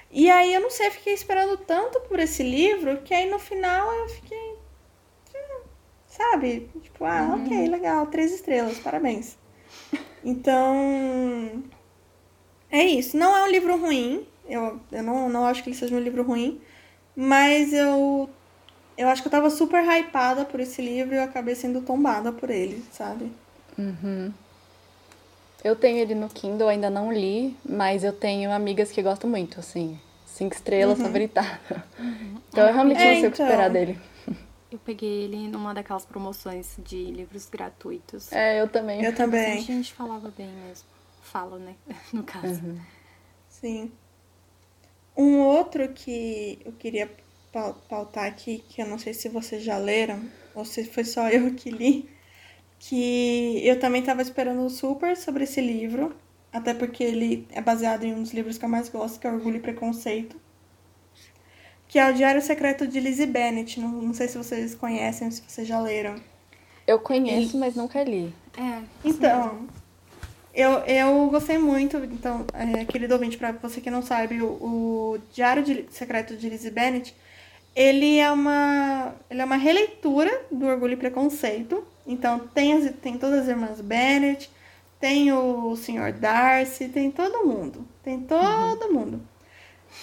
E 0.09 0.27
aí, 0.29 0.51
eu 0.51 0.61
não 0.61 0.71
sei, 0.71 0.87
eu 0.87 0.91
fiquei 0.91 1.13
esperando 1.13 1.57
tanto 1.57 1.99
por 2.01 2.19
esse 2.19 2.41
livro 2.41 3.01
que 3.03 3.13
aí 3.13 3.29
no 3.29 3.37
final 3.37 3.93
eu 3.93 4.09
fiquei. 4.09 4.50
Sabe? 6.11 6.69
Tipo, 6.83 7.05
ah, 7.05 7.37
ok, 7.39 7.67
legal, 7.69 8.05
três 8.07 8.33
estrelas, 8.33 8.77
parabéns. 8.79 9.37
Então. 10.23 11.63
É 12.69 12.83
isso. 12.83 13.17
Não 13.17 13.35
é 13.35 13.43
um 13.43 13.47
livro 13.47 13.77
ruim. 13.77 14.25
Eu, 14.47 14.79
eu 14.91 15.01
não, 15.03 15.29
não 15.29 15.45
acho 15.45 15.63
que 15.63 15.69
ele 15.69 15.77
seja 15.77 15.95
um 15.95 15.99
livro 15.99 16.21
ruim. 16.23 16.59
Mas 17.15 17.73
eu. 17.73 18.29
Eu 18.97 19.07
acho 19.07 19.21
que 19.21 19.27
eu 19.29 19.31
tava 19.31 19.49
super 19.49 19.83
hypada 19.83 20.45
por 20.45 20.59
esse 20.59 20.81
livro 20.81 21.15
e 21.15 21.17
eu 21.17 21.23
acabei 21.23 21.55
sendo 21.55 21.81
tombada 21.81 22.31
por 22.31 22.49
ele, 22.49 22.83
sabe? 22.91 23.31
Eu 25.63 25.75
tenho 25.75 25.97
ele 25.97 26.13
no 26.13 26.27
Kindle, 26.27 26.67
ainda 26.67 26.89
não 26.89 27.11
li, 27.11 27.55
mas 27.67 28.03
eu 28.03 28.13
tenho 28.13 28.51
amigas 28.51 28.91
que 28.91 29.01
gostam 29.01 29.29
muito, 29.29 29.59
assim. 29.59 29.99
Cinco 30.25 30.53
estrelas, 30.55 30.99
favoritada. 30.99 31.59
Então 32.51 32.67
eu 32.67 32.73
realmente 32.73 33.01
É, 33.01 33.05
não 33.05 33.13
sei 33.21 33.29
o 33.29 33.31
que 33.31 33.41
então. 33.41 33.45
esperar 33.45 33.69
dele. 33.69 33.97
Eu 34.71 34.79
peguei 34.79 35.23
ele 35.25 35.47
numa 35.49 35.73
daquelas 35.73 36.05
promoções 36.05 36.77
de 36.79 37.05
livros 37.11 37.49
gratuitos. 37.49 38.31
É, 38.31 38.61
eu 38.61 38.69
também. 38.69 39.03
Eu 39.03 39.13
também. 39.13 39.57
Bastante 39.57 39.67
gente 39.67 39.93
falava 39.93 40.31
bem 40.35 40.47
mesmo. 40.47 40.87
Fala, 41.21 41.57
né? 41.59 41.75
No 42.13 42.23
caso. 42.23 42.61
Sim. 43.49 43.91
Um 45.15 45.39
outro 45.39 45.89
que 45.93 46.59
eu 46.65 46.71
queria 46.73 47.11
pau- 47.51 47.75
pautar 47.89 48.25
aqui, 48.25 48.63
que 48.69 48.81
eu 48.81 48.87
não 48.87 48.97
sei 48.97 49.13
se 49.13 49.27
vocês 49.29 49.61
já 49.63 49.77
leram, 49.77 50.21
ou 50.55 50.63
se 50.63 50.85
foi 50.85 51.03
só 51.03 51.29
eu 51.29 51.53
que 51.53 51.69
li, 51.69 52.09
que 52.79 53.61
eu 53.65 53.79
também 53.79 54.01
estava 54.01 54.21
esperando 54.21 54.69
super 54.69 55.15
sobre 55.17 55.43
esse 55.43 55.61
livro, 55.61 56.15
até 56.51 56.73
porque 56.73 57.03
ele 57.03 57.47
é 57.51 57.61
baseado 57.61 58.03
em 58.03 58.13
um 58.13 58.21
dos 58.23 58.33
livros 58.33 58.57
que 58.57 58.65
eu 58.65 58.69
mais 58.69 58.89
gosto, 58.89 59.19
que 59.19 59.27
é 59.27 59.31
Orgulho 59.31 59.57
e 59.57 59.61
Preconceito, 59.61 60.39
que 61.91 61.99
é 61.99 62.09
o 62.09 62.13
Diário 62.13 62.41
Secreto 62.41 62.87
de 62.87 63.01
Lizzie 63.01 63.25
Bennet. 63.27 63.79
Não, 63.79 63.89
não 63.89 64.13
sei 64.13 64.29
se 64.29 64.37
vocês 64.37 64.73
conhecem, 64.73 65.27
ou 65.27 65.31
se 65.31 65.43
vocês 65.45 65.67
já 65.67 65.77
leram. 65.79 66.15
Eu 66.87 66.99
conheço, 66.99 67.57
mas 67.57 67.75
nunca 67.75 68.01
li. 68.03 68.33
É. 68.57 68.81
Então, 69.03 69.67
Eu, 70.53 70.79
eu 70.79 71.29
gostei 71.29 71.57
muito, 71.57 71.97
então, 71.97 72.45
é, 72.53 72.83
querido 72.85 73.13
ouvinte, 73.13 73.37
pra 73.37 73.51
você 73.53 73.79
que 73.79 73.91
não 73.91 74.01
sabe, 74.01 74.41
o, 74.41 74.47
o 74.47 75.19
Diário 75.33 75.63
de, 75.63 75.85
Secreto 75.91 76.35
de 76.35 76.49
Lizzie 76.49 76.71
Bennet, 76.71 77.15
ele 77.75 78.19
é 78.19 78.29
uma, 78.31 79.13
ele 79.29 79.41
é 79.41 79.45
uma 79.45 79.55
releitura 79.55 80.45
do 80.49 80.65
Orgulho 80.65 80.93
e 80.93 80.97
Preconceito. 80.97 81.85
Então, 82.07 82.39
tem, 82.53 82.73
as, 82.73 82.91
tem 83.01 83.17
todas 83.17 83.41
as 83.41 83.47
irmãs 83.49 83.79
Bennet, 83.79 84.49
tem 84.99 85.31
o 85.31 85.75
Sr. 85.75 86.13
Darcy, 86.17 86.89
tem 86.89 87.11
todo 87.11 87.45
mundo. 87.45 87.85
Tem 88.03 88.19
todo 88.19 88.85
uhum. 88.85 88.93
mundo. 88.93 89.30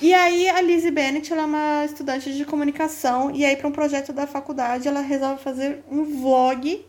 E 0.01 0.15
aí, 0.15 0.49
a 0.49 0.61
Lizzie 0.61 0.91
Bennet, 0.91 1.33
ela 1.33 1.43
é 1.43 1.45
uma 1.45 1.85
estudante 1.85 2.33
de 2.33 2.45
comunicação, 2.45 3.33
e 3.35 3.45
aí, 3.45 3.57
para 3.57 3.67
um 3.67 3.73
projeto 3.73 4.13
da 4.13 4.27
faculdade, 4.27 4.87
ela 4.87 5.01
resolve 5.01 5.43
fazer 5.43 5.83
um 5.91 6.05
vlog 6.05 6.87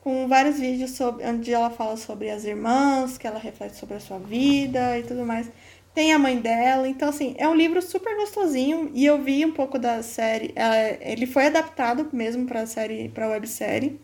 com 0.00 0.26
vários 0.28 0.58
vídeos 0.58 0.92
sobre, 0.92 1.26
onde 1.26 1.52
ela 1.52 1.68
fala 1.68 1.96
sobre 1.96 2.30
as 2.30 2.44
irmãs, 2.44 3.18
que 3.18 3.26
ela 3.26 3.38
reflete 3.38 3.76
sobre 3.76 3.96
a 3.96 4.00
sua 4.00 4.18
vida 4.18 4.98
e 4.98 5.02
tudo 5.02 5.26
mais. 5.26 5.50
Tem 5.92 6.12
a 6.12 6.18
mãe 6.18 6.38
dela, 6.38 6.88
então 6.88 7.08
assim, 7.08 7.34
é 7.38 7.48
um 7.48 7.54
livro 7.54 7.82
super 7.82 8.14
gostosinho 8.16 8.90
e 8.94 9.04
eu 9.04 9.20
vi 9.20 9.44
um 9.44 9.50
pouco 9.52 9.78
da 9.78 10.02
série, 10.02 10.54
ele 11.00 11.26
foi 11.26 11.46
adaptado 11.46 12.08
mesmo 12.12 12.46
para 12.46 12.66
série, 12.66 13.08
para 13.08 13.28
websérie. 13.28 14.00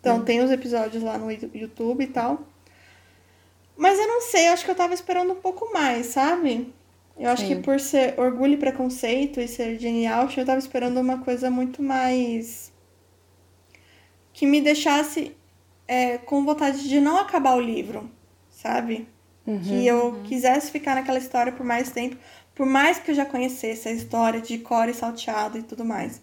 Então 0.00 0.16
hum. 0.18 0.24
tem 0.24 0.40
os 0.40 0.50
episódios 0.50 1.02
lá 1.02 1.16
no 1.16 1.30
YouTube 1.30 2.02
e 2.02 2.08
tal. 2.08 2.42
Mas 3.76 3.98
eu 3.98 4.08
não 4.08 4.20
sei, 4.22 4.48
eu 4.48 4.52
acho 4.52 4.64
que 4.64 4.70
eu 4.70 4.74
tava 4.74 4.94
esperando 4.94 5.32
um 5.32 5.40
pouco 5.40 5.72
mais, 5.72 6.06
sabe? 6.06 6.72
Eu 7.16 7.30
acho 7.30 7.42
Sim. 7.42 7.56
que 7.56 7.62
por 7.62 7.78
ser 7.78 8.18
orgulho 8.18 8.54
e 8.54 8.56
preconceito 8.56 9.40
e 9.40 9.46
ser 9.46 9.78
genial, 9.78 10.28
eu 10.36 10.44
tava 10.44 10.58
esperando 10.58 10.98
uma 11.00 11.18
coisa 11.18 11.50
muito 11.50 11.82
mais 11.82 12.72
que 14.32 14.46
me 14.46 14.60
deixasse 14.60 15.36
é, 15.86 16.18
com 16.18 16.44
vontade 16.44 16.88
de 16.88 17.00
não 17.00 17.16
acabar 17.18 17.54
o 17.54 17.60
livro, 17.60 18.10
sabe? 18.50 19.08
Uhum, 19.46 19.60
que 19.60 19.86
eu 19.86 20.06
uhum. 20.06 20.22
quisesse 20.24 20.70
ficar 20.70 20.94
naquela 20.96 21.18
história 21.18 21.52
por 21.52 21.64
mais 21.64 21.90
tempo, 21.90 22.16
por 22.54 22.66
mais 22.66 22.98
que 22.98 23.10
eu 23.10 23.14
já 23.14 23.24
conhecesse 23.24 23.88
a 23.88 23.92
história 23.92 24.40
de 24.40 24.58
core 24.58 24.92
salteado 24.92 25.58
e 25.58 25.62
tudo 25.62 25.84
mais. 25.84 26.20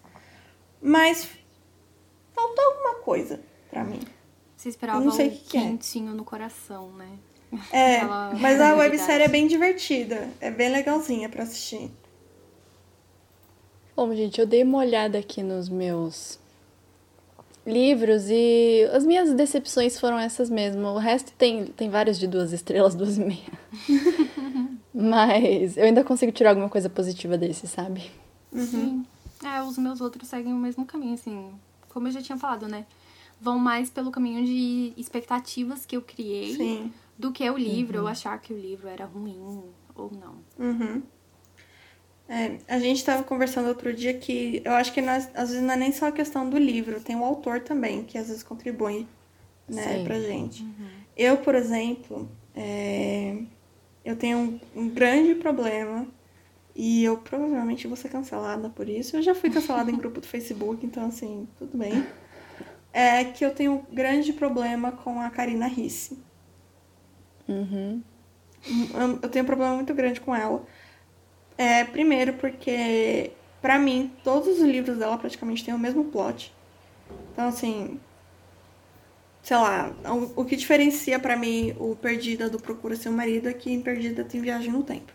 Mas 0.80 1.28
faltou 2.34 2.64
alguma 2.64 2.96
coisa 2.96 3.40
para 3.70 3.84
mim. 3.84 4.00
Você 4.56 4.68
esperava 4.68 5.00
não 5.00 5.12
sei 5.12 5.28
um 5.28 5.30
que 5.30 5.56
é. 5.56 5.60
quentinho 5.60 6.12
é. 6.12 6.14
no 6.14 6.24
coração, 6.24 6.92
né? 6.92 7.18
É, 7.70 7.96
Aquela 8.02 8.34
mas 8.34 8.60
a 8.60 8.74
websérie 8.74 9.24
é 9.24 9.28
bem 9.28 9.46
divertida. 9.46 10.28
É 10.40 10.50
bem 10.50 10.70
legalzinha 10.70 11.28
para 11.28 11.42
assistir. 11.42 11.90
Bom, 13.94 14.14
gente, 14.14 14.40
eu 14.40 14.46
dei 14.46 14.62
uma 14.62 14.78
olhada 14.78 15.18
aqui 15.18 15.42
nos 15.42 15.68
meus 15.68 16.40
livros 17.66 18.24
e 18.28 18.88
as 18.92 19.04
minhas 19.04 19.32
decepções 19.34 19.98
foram 20.00 20.18
essas 20.18 20.50
mesmo. 20.50 20.86
O 20.88 20.98
resto 20.98 21.32
tem, 21.32 21.66
tem 21.66 21.90
vários 21.90 22.18
de 22.18 22.26
duas 22.26 22.52
estrelas, 22.52 22.94
duas 22.94 23.18
e 23.18 23.24
meia. 23.24 23.52
Mas 24.94 25.76
eu 25.76 25.84
ainda 25.84 26.04
consigo 26.04 26.32
tirar 26.32 26.50
alguma 26.50 26.68
coisa 26.68 26.88
positiva 26.88 27.38
desse, 27.38 27.66
sabe? 27.66 28.10
Uhum. 28.52 28.66
Sim. 28.66 29.06
É, 29.44 29.62
os 29.62 29.76
meus 29.78 30.00
outros 30.00 30.28
seguem 30.28 30.52
o 30.52 30.56
mesmo 30.56 30.84
caminho, 30.84 31.14
assim. 31.14 31.50
Como 31.88 32.08
eu 32.08 32.12
já 32.12 32.22
tinha 32.22 32.38
falado, 32.38 32.68
né? 32.68 32.86
Vão 33.40 33.58
mais 33.58 33.90
pelo 33.90 34.10
caminho 34.10 34.44
de 34.44 34.92
expectativas 34.96 35.84
que 35.84 35.96
eu 35.96 36.02
criei 36.02 36.54
Sim. 36.54 36.92
Do 37.22 37.30
que 37.30 37.48
o 37.48 37.56
livro, 37.56 37.98
uhum. 37.98 38.04
eu 38.04 38.08
achar 38.08 38.36
que 38.40 38.52
o 38.52 38.58
livro 38.58 38.88
era 38.88 39.04
ruim 39.04 39.38
ou 39.94 40.10
não. 40.10 40.42
Uhum. 40.58 41.00
É, 42.28 42.58
a 42.66 42.80
gente 42.80 42.96
estava 42.96 43.22
conversando 43.22 43.68
outro 43.68 43.92
dia 43.94 44.12
que 44.14 44.60
eu 44.64 44.72
acho 44.72 44.92
que 44.92 45.00
nós, 45.00 45.30
às 45.34 45.50
vezes 45.50 45.62
não 45.62 45.74
é 45.74 45.76
nem 45.76 45.92
só 45.92 46.08
a 46.08 46.12
questão 46.12 46.50
do 46.50 46.58
livro, 46.58 47.00
tem 47.00 47.14
o 47.14 47.24
autor 47.24 47.60
também, 47.60 48.02
que 48.02 48.18
às 48.18 48.26
vezes 48.26 48.42
contribui 48.42 49.06
né, 49.68 49.98
Sim. 49.98 50.04
pra 50.04 50.18
gente. 50.18 50.64
Uhum. 50.64 50.88
Eu, 51.16 51.36
por 51.36 51.54
exemplo, 51.54 52.28
é, 52.56 53.36
eu 54.04 54.16
tenho 54.16 54.38
um, 54.38 54.60
um, 54.74 54.88
grande 54.88 55.36
problema 55.36 56.04
e 56.74 57.04
eu 57.04 57.18
provavelmente 57.18 57.86
vou 57.86 57.96
ser 57.96 58.08
cancelada 58.08 58.68
por 58.68 58.88
isso. 58.88 59.16
Eu 59.16 59.22
já 59.22 59.34
fui 59.34 59.48
cancelada 59.48 59.92
em 59.92 59.96
grupo 59.96 60.20
do 60.20 60.26
Facebook, 60.26 60.84
então 60.84 61.06
assim, 61.06 61.46
tudo 61.56 61.78
bem. 61.78 62.04
É 62.92 63.24
que 63.24 63.44
eu 63.44 63.54
tenho 63.54 63.74
um 63.74 63.94
grande 63.94 64.32
problema 64.32 64.90
com 64.90 65.20
a 65.20 65.30
Karina 65.30 65.68
Risse. 65.68 66.18
Uhum. 67.48 68.02
Eu, 69.22 69.28
tenho 69.28 69.44
um 69.44 69.46
problema 69.46 69.74
muito 69.74 69.92
grande 69.92 70.20
com 70.20 70.34
ela. 70.34 70.64
É, 71.58 71.84
primeiro 71.84 72.34
porque, 72.34 73.32
para 73.60 73.78
mim, 73.78 74.12
todos 74.22 74.48
os 74.48 74.60
livros 74.60 74.98
dela 74.98 75.18
praticamente 75.18 75.64
têm 75.64 75.74
o 75.74 75.78
mesmo 75.78 76.04
plot. 76.04 76.52
Então, 77.32 77.48
assim, 77.48 78.00
sei 79.42 79.56
lá, 79.56 79.92
o, 80.04 80.42
o 80.42 80.44
que 80.44 80.56
diferencia 80.56 81.18
para 81.18 81.36
mim 81.36 81.74
o 81.78 81.96
Perdida 81.96 82.48
do 82.48 82.58
Procura 82.58 82.96
Seu 82.96 83.12
Marido 83.12 83.48
é 83.48 83.52
que 83.52 83.70
em 83.70 83.82
Perdida 83.82 84.24
tem 84.24 84.40
viagem 84.40 84.70
no 84.70 84.82
tempo. 84.82 85.12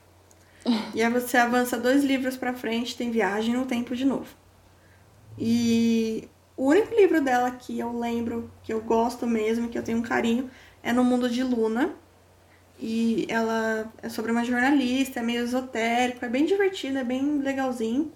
E 0.93 1.01
aí 1.01 1.11
você 1.11 1.37
avança 1.37 1.77
dois 1.77 2.03
livros 2.03 2.35
para 2.35 2.53
frente, 2.53 2.97
tem 2.97 3.11
viagem 3.11 3.53
no 3.53 3.65
tempo 3.65 3.95
de 3.95 4.03
novo. 4.03 4.27
E 5.37 6.27
o 6.57 6.65
único 6.69 6.93
livro 6.95 7.21
dela 7.21 7.51
que 7.51 7.77
eu 7.77 7.97
lembro, 7.97 8.51
que 8.63 8.73
eu 8.73 8.81
gosto 8.81 9.27
mesmo, 9.27 9.69
que 9.69 9.77
eu 9.77 9.83
tenho 9.83 9.99
um 9.99 10.01
carinho, 10.01 10.49
é 10.81 10.91
No 10.91 11.03
Mundo 11.03 11.29
de 11.29 11.43
Luna, 11.43 11.93
e 12.79 13.25
ela 13.29 13.91
é 14.01 14.09
sobre 14.09 14.31
uma 14.31 14.43
jornalista, 14.43 15.19
é 15.19 15.23
meio 15.23 15.43
esotérico, 15.43 16.23
é 16.23 16.29
bem 16.29 16.45
divertido, 16.45 16.97
é 16.97 17.03
bem 17.03 17.39
legalzinho. 17.39 18.11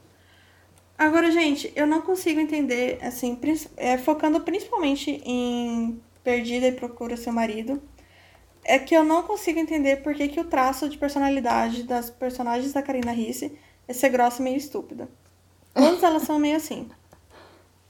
Agora, 0.98 1.32
gente, 1.32 1.72
eu 1.76 1.88
não 1.88 2.02
consigo 2.02 2.40
entender, 2.40 3.00
assim, 3.02 3.40
é, 3.76 3.98
focando 3.98 4.40
principalmente 4.42 5.22
em 5.26 6.00
Perdida 6.24 6.68
e 6.68 6.72
Procura 6.74 7.18
Seu 7.18 7.34
Marido, 7.34 7.82
é 8.64 8.78
que 8.78 8.96
eu 8.96 9.04
não 9.04 9.24
consigo 9.24 9.58
entender 9.58 9.98
por 9.98 10.14
que, 10.14 10.28
que 10.28 10.40
o 10.40 10.46
traço 10.46 10.88
de 10.88 10.98
personalidade 10.98 11.84
das 11.84 12.12
personagens 12.12 12.72
da 12.72 12.84
Karina 12.84 13.12
Risse 13.12 13.58
é 13.88 13.94
ser 13.94 14.10
grossa 14.10 14.42
e 14.42 14.44
meio 14.44 14.58
estúpida. 14.58 15.10
Todas 15.74 16.04
elas 16.04 16.24
são 16.24 16.38
meio 16.38 16.58
assim. 16.58 16.88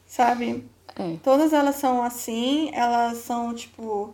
Sabe? 0.08 0.66
É. 0.96 1.18
Todas 1.24 1.52
elas 1.52 1.76
são 1.76 2.02
assim, 2.02 2.70
elas 2.74 3.18
são, 3.20 3.54
tipo, 3.54 4.14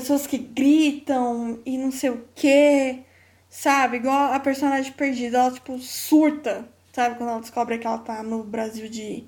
pessoas 0.00 0.26
que 0.26 0.36
gritam 0.36 1.58
e 1.64 1.78
não 1.78 1.90
sei 1.90 2.10
o 2.10 2.22
quê, 2.34 3.00
sabe? 3.48 3.96
Igual 3.96 4.32
a 4.32 4.38
personagem 4.38 4.92
perdida, 4.92 5.38
ela, 5.38 5.50
tipo, 5.50 5.78
surta, 5.78 6.68
sabe? 6.92 7.16
Quando 7.16 7.30
ela 7.30 7.40
descobre 7.40 7.78
que 7.78 7.86
ela 7.86 7.98
tá 7.98 8.22
no 8.22 8.44
Brasil 8.44 8.90
de 8.90 9.24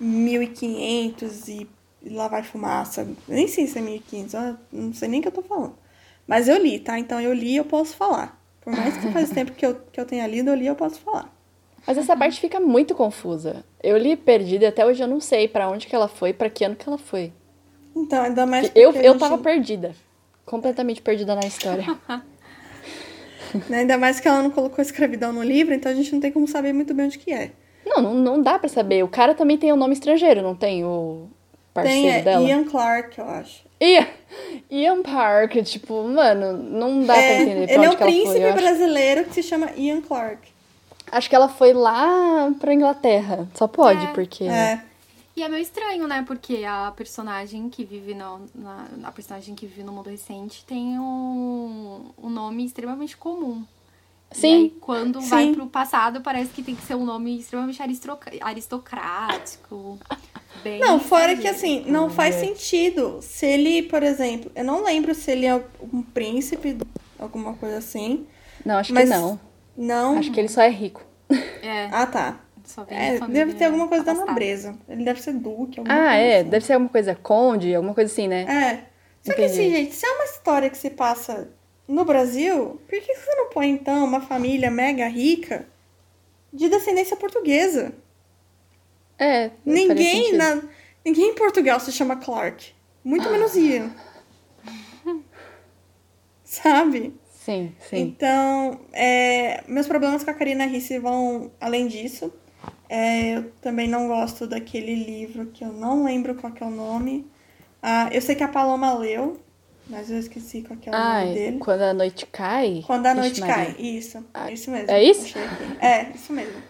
1500 0.00 1.48
e, 1.48 1.68
e 2.02 2.08
lá 2.10 2.26
vai 2.26 2.42
fumaça. 2.42 3.08
Nem 3.28 3.46
sei 3.46 3.68
se 3.68 3.78
é 3.78 3.80
1500, 3.80 4.32
não 4.72 4.92
sei 4.92 5.08
nem 5.08 5.20
o 5.20 5.22
que 5.22 5.28
eu 5.28 5.32
tô 5.32 5.42
falando. 5.42 5.74
Mas 6.26 6.48
eu 6.48 6.58
li, 6.60 6.80
tá? 6.80 6.98
Então 6.98 7.20
eu 7.20 7.32
li 7.32 7.54
eu 7.54 7.64
posso 7.64 7.94
falar. 7.94 8.42
Por 8.60 8.74
mais 8.74 8.96
que 8.96 9.12
faz 9.12 9.30
tempo 9.30 9.52
que 9.52 9.64
eu, 9.64 9.76
que 9.92 10.00
eu 10.00 10.04
tenha 10.04 10.26
lido, 10.26 10.50
eu 10.50 10.56
li 10.56 10.66
eu 10.66 10.74
posso 10.74 10.98
falar. 10.98 11.32
Mas 11.86 11.96
essa 11.96 12.16
parte 12.16 12.40
fica 12.40 12.58
muito 12.58 12.92
confusa. 12.92 13.64
Eu 13.80 13.96
li 13.96 14.16
Perdida 14.16 14.64
e 14.64 14.68
até 14.68 14.84
hoje 14.84 15.00
eu 15.00 15.08
não 15.08 15.20
sei 15.20 15.46
para 15.46 15.70
onde 15.70 15.86
que 15.86 15.94
ela 15.94 16.08
foi, 16.08 16.32
para 16.32 16.50
que 16.50 16.64
ano 16.64 16.74
que 16.74 16.88
ela 16.88 16.98
foi. 16.98 17.32
Então, 17.94 18.24
ainda 18.24 18.44
mais 18.44 18.70
Eu, 18.74 18.92
eu 18.92 19.12
gente... 19.12 19.20
tava 19.20 19.38
perdida 19.38 19.94
completamente 20.48 21.00
perdida 21.02 21.34
na 21.34 21.46
história. 21.46 21.86
Ainda 23.70 23.96
mais 23.96 24.20
que 24.20 24.28
ela 24.28 24.42
não 24.42 24.50
colocou 24.50 24.82
escravidão 24.82 25.32
no 25.32 25.42
livro, 25.42 25.74
então 25.74 25.90
a 25.90 25.94
gente 25.94 26.12
não 26.12 26.20
tem 26.20 26.32
como 26.32 26.46
saber 26.46 26.72
muito 26.72 26.92
bem 26.92 27.06
onde 27.06 27.18
que 27.18 27.32
é. 27.32 27.52
Não, 27.86 28.02
não, 28.02 28.14
não 28.14 28.42
dá 28.42 28.58
para 28.58 28.68
saber. 28.68 29.02
O 29.02 29.08
cara 29.08 29.34
também 29.34 29.56
tem 29.56 29.72
um 29.72 29.76
nome 29.76 29.94
estrangeiro, 29.94 30.42
não 30.42 30.54
tem? 30.54 30.84
O 30.84 31.28
parceiro 31.72 32.00
tem, 32.00 32.10
é, 32.10 32.22
dela? 32.22 32.46
Ian 32.46 32.64
Clark, 32.64 33.18
eu 33.18 33.24
acho. 33.24 33.68
Ian, 33.80 34.06
Ian 34.70 35.02
Park, 35.02 35.54
tipo, 35.62 36.02
mano, 36.02 36.52
não 36.52 37.04
dá 37.04 37.16
é, 37.16 37.34
pra 37.34 37.42
entender 37.42 37.66
pra 37.66 37.74
Ele 37.74 37.84
é 37.84 37.90
um 37.90 37.96
príncipe 37.96 38.40
foi, 38.40 38.52
brasileiro 38.52 39.24
que 39.24 39.34
se 39.34 39.42
chama 39.42 39.70
Ian 39.76 40.00
Clark. 40.00 40.48
Acho 41.10 41.30
que 41.30 41.36
ela 41.36 41.48
foi 41.48 41.72
lá 41.72 42.52
pra 42.60 42.74
Inglaterra. 42.74 43.48
Só 43.54 43.66
pode, 43.66 44.04
é, 44.04 44.08
porque... 44.08 44.44
É. 44.44 44.82
E 45.38 45.42
é 45.44 45.48
meio 45.48 45.62
estranho, 45.62 46.08
né? 46.08 46.24
Porque 46.26 46.64
a 46.64 46.92
personagem 46.96 47.70
que 47.70 47.84
vive 47.84 48.12
no, 48.12 48.40
na, 48.52 48.88
a 49.04 49.12
personagem 49.12 49.54
que 49.54 49.66
vive 49.66 49.84
no 49.84 49.92
mundo 49.92 50.10
recente 50.10 50.64
tem 50.64 50.98
um, 50.98 52.10
um 52.20 52.28
nome 52.28 52.66
extremamente 52.66 53.16
comum. 53.16 53.64
Sim. 54.32 54.48
E 54.48 54.54
aí, 54.54 54.70
quando 54.80 55.22
Sim. 55.22 55.28
vai 55.28 55.52
pro 55.52 55.68
passado, 55.68 56.22
parece 56.22 56.50
que 56.50 56.60
tem 56.60 56.74
que 56.74 56.82
ser 56.82 56.96
um 56.96 57.04
nome 57.04 57.38
extremamente 57.38 57.80
aristocrático. 58.42 59.96
Bem 60.64 60.80
não, 60.80 60.98
fora 60.98 61.36
que 61.36 61.46
assim, 61.46 61.84
não 61.86 62.10
faz 62.10 62.34
sentido. 62.34 63.20
Se 63.22 63.46
ele, 63.46 63.84
por 63.84 64.02
exemplo, 64.02 64.50
eu 64.56 64.64
não 64.64 64.82
lembro 64.82 65.14
se 65.14 65.30
ele 65.30 65.46
é 65.46 65.54
um 65.54 66.02
príncipe, 66.02 66.78
alguma 67.16 67.54
coisa 67.54 67.78
assim. 67.78 68.26
Não, 68.66 68.76
acho 68.76 68.92
que 68.92 69.04
não. 69.04 69.38
Não. 69.76 70.18
Acho 70.18 70.32
que 70.32 70.40
ele 70.40 70.48
só 70.48 70.62
é 70.62 70.68
rico. 70.68 71.00
É. 71.62 71.88
Ah, 71.92 72.06
tá. 72.06 72.40
Só 72.68 72.84
vem 72.84 72.98
é, 72.98 73.18
deve 73.20 73.54
ter 73.54 73.64
alguma 73.64 73.88
coisa 73.88 74.02
afastada. 74.02 74.26
da 74.26 74.32
nobreza. 74.32 74.76
Ele 74.88 75.04
deve 75.04 75.22
ser 75.22 75.32
duque, 75.32 75.80
alguma 75.80 75.94
Ah, 75.94 76.08
coisa 76.08 76.16
é. 76.22 76.40
Assim. 76.40 76.48
Deve 76.50 76.64
ser 76.66 76.72
alguma 76.74 76.90
coisa 76.90 77.14
conde, 77.14 77.74
alguma 77.74 77.94
coisa 77.94 78.12
assim, 78.12 78.28
né? 78.28 78.42
É. 78.42 78.76
Só 79.22 79.32
Entendi. 79.32 79.36
que 79.36 79.44
assim, 79.44 79.70
gente, 79.70 79.94
se 79.94 80.06
é 80.06 80.10
uma 80.10 80.24
história 80.24 80.70
que 80.70 80.76
se 80.78 80.90
passa 80.90 81.48
no 81.88 82.04
Brasil, 82.04 82.80
por 82.88 83.00
que 83.00 83.14
você 83.14 83.34
não 83.34 83.48
põe, 83.48 83.70
então, 83.70 84.04
uma 84.04 84.20
família 84.20 84.70
mega 84.70 85.08
rica 85.08 85.66
de 86.52 86.68
descendência 86.68 87.16
portuguesa? 87.16 87.92
É. 89.18 89.50
Ninguém, 89.64 90.34
na, 90.34 90.62
ninguém 91.04 91.30
em 91.30 91.34
Portugal 91.34 91.80
se 91.80 91.90
chama 91.90 92.16
Clark. 92.16 92.72
Muito 93.02 93.28
menos 93.30 93.56
Ian. 93.56 93.90
sabe? 96.44 97.14
Sim, 97.30 97.74
sim. 97.88 97.96
Então, 98.00 98.78
é, 98.92 99.64
meus 99.66 99.86
problemas 99.86 100.22
com 100.22 100.30
a 100.30 100.34
Karina 100.34 100.66
Risse 100.66 100.98
vão 100.98 101.50
além 101.60 101.86
disso. 101.88 102.32
É, 102.88 103.36
eu 103.36 103.50
também 103.60 103.86
não 103.88 104.08
gosto 104.08 104.46
daquele 104.46 104.94
livro 104.94 105.46
que 105.46 105.62
eu 105.64 105.72
não 105.72 106.04
lembro 106.04 106.34
qual 106.34 106.52
é 106.58 106.64
o 106.64 106.70
nome. 106.70 107.26
Ah, 107.82 108.08
eu 108.12 108.20
sei 108.22 108.34
que 108.34 108.42
a 108.42 108.48
Paloma 108.48 108.94
leu, 108.94 109.38
mas 109.88 110.10
eu 110.10 110.18
esqueci 110.18 110.62
qual 110.62 110.78
é 110.86 110.90
o 110.90 110.94
Ai, 110.94 111.24
nome 111.26 111.34
dele. 111.34 111.58
quando 111.58 111.82
a 111.82 111.92
noite 111.94 112.26
cai. 112.26 112.82
Quando 112.86 113.06
a 113.06 113.14
noite 113.14 113.40
Maria. 113.40 113.54
cai, 113.54 113.76
isso. 113.78 114.24
Ah, 114.32 114.50
isso 114.50 114.70
mesmo. 114.70 114.90
é 114.90 115.02
isso? 115.04 115.38
É, 115.80 116.10
isso 116.14 116.32
mesmo. 116.32 116.62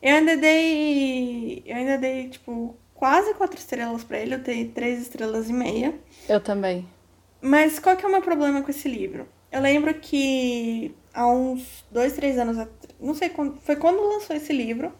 Eu 0.00 0.14
ainda 0.16 0.36
dei. 0.36 1.62
Eu 1.66 1.76
ainda 1.76 1.98
dei, 1.98 2.28
tipo, 2.28 2.74
quase 2.94 3.34
quatro 3.34 3.58
estrelas 3.58 4.02
pra 4.04 4.18
ele. 4.18 4.34
Eu 4.34 4.38
dei 4.38 4.66
três 4.68 5.00
estrelas 5.02 5.48
e 5.50 5.52
meia. 5.52 5.94
Eu 6.28 6.40
também. 6.40 6.86
Mas 7.42 7.78
qual 7.78 7.96
que 7.96 8.04
é 8.04 8.08
o 8.08 8.12
meu 8.12 8.22
problema 8.22 8.62
com 8.62 8.70
esse 8.70 8.88
livro? 8.88 9.26
Eu 9.50 9.60
lembro 9.60 9.92
que 9.94 10.94
há 11.12 11.26
uns 11.26 11.84
dois, 11.90 12.12
três 12.14 12.38
anos 12.38 12.56
atrás, 12.56 12.94
não 13.00 13.14
sei 13.14 13.28
quando, 13.30 13.58
foi 13.60 13.74
quando 13.76 14.00
lançou 14.00 14.36
esse 14.36 14.52
livro, 14.52 14.92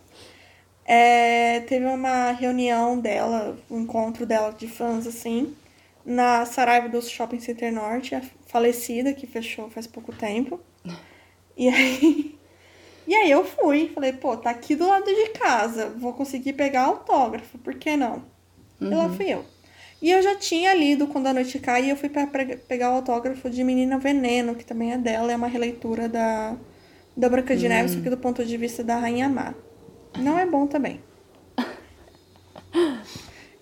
é, 0.92 1.60
teve 1.60 1.86
uma 1.86 2.32
reunião 2.32 2.98
dela, 3.00 3.56
um 3.70 3.80
encontro 3.82 4.26
dela 4.26 4.50
de 4.52 4.66
fãs, 4.68 5.06
assim, 5.06 5.54
na 6.04 6.44
Saraiva 6.46 6.88
do 6.88 7.00
Shopping 7.02 7.40
Center 7.40 7.72
Norte, 7.72 8.14
a 8.16 8.22
falecida, 8.46 9.14
que 9.14 9.26
fechou 9.26 9.70
faz 9.70 9.86
pouco 9.86 10.12
tempo. 10.12 10.60
E 11.56 11.68
aí, 11.68 12.38
e 13.06 13.14
aí 13.14 13.30
eu 13.30 13.44
fui, 13.44 13.90
falei, 13.94 14.12
pô, 14.12 14.36
tá 14.36 14.50
aqui 14.50 14.76
do 14.76 14.88
lado 14.88 15.06
de 15.06 15.30
casa, 15.30 15.90
vou 15.90 16.12
conseguir 16.14 16.54
pegar 16.54 16.82
autógrafo, 16.84 17.58
por 17.58 17.74
que 17.76 17.96
não? 17.96 18.24
E 18.90 18.94
lá 18.94 19.08
fui 19.10 19.32
eu. 19.32 19.44
E 20.02 20.10
eu 20.10 20.22
já 20.22 20.36
tinha 20.36 20.74
lido 20.74 21.08
Quando 21.08 21.28
a 21.28 21.34
Noite 21.34 21.58
Cai 21.60 21.86
e 21.86 21.90
eu 21.90 21.96
fui 21.96 22.08
pra 22.10 22.26
pre- 22.26 22.56
pegar 22.58 22.90
o 22.92 22.96
autógrafo 22.96 23.50
de 23.50 23.64
Menina 23.64 23.98
Veneno, 23.98 24.54
que 24.56 24.64
também 24.64 24.92
é 24.92 24.98
dela, 24.98 25.32
é 25.32 25.36
uma 25.36 25.48
releitura 25.48 26.08
da, 26.08 26.56
da 27.16 27.28
Branca 27.28 27.56
de 27.56 27.68
Neve, 27.68 27.88
só 27.90 28.00
que 28.00 28.10
do 28.10 28.18
ponto 28.18 28.44
de 28.44 28.56
vista 28.58 28.84
da 28.84 28.96
Rainha 28.98 29.28
Má. 29.28 29.54
Não 30.18 30.38
é 30.38 30.46
bom 30.46 30.66
também. 30.66 31.00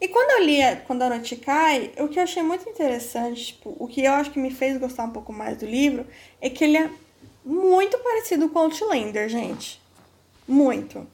E 0.01 0.07
quando 0.09 0.31
eu 0.31 0.45
li 0.45 0.59
Quando 0.87 1.03
a 1.03 1.09
Noite 1.09 1.37
Cai, 1.37 1.91
o 1.99 2.09
que 2.09 2.19
eu 2.19 2.23
achei 2.23 2.43
muito 2.43 2.69
interessante, 2.69 3.47
tipo, 3.47 3.75
o 3.79 3.89
que 3.89 4.05
eu 4.05 4.13
acho 4.13 4.31
que 4.31 4.39
me 4.39 4.51
fez 4.51 4.79
gostar 4.79 5.05
um 5.05 5.11
pouco 5.11 5.33
mais 5.33 5.59
do 5.59 5.67
livro, 5.67 6.07
é 6.41 6.49
que 6.49 6.65
ele 6.65 6.77
é 6.77 6.91
muito 7.45 7.99
parecido 7.99 8.49
com 8.49 8.61
Outlander, 8.61 9.29
gente. 9.29 9.81
Muito. 10.47 11.07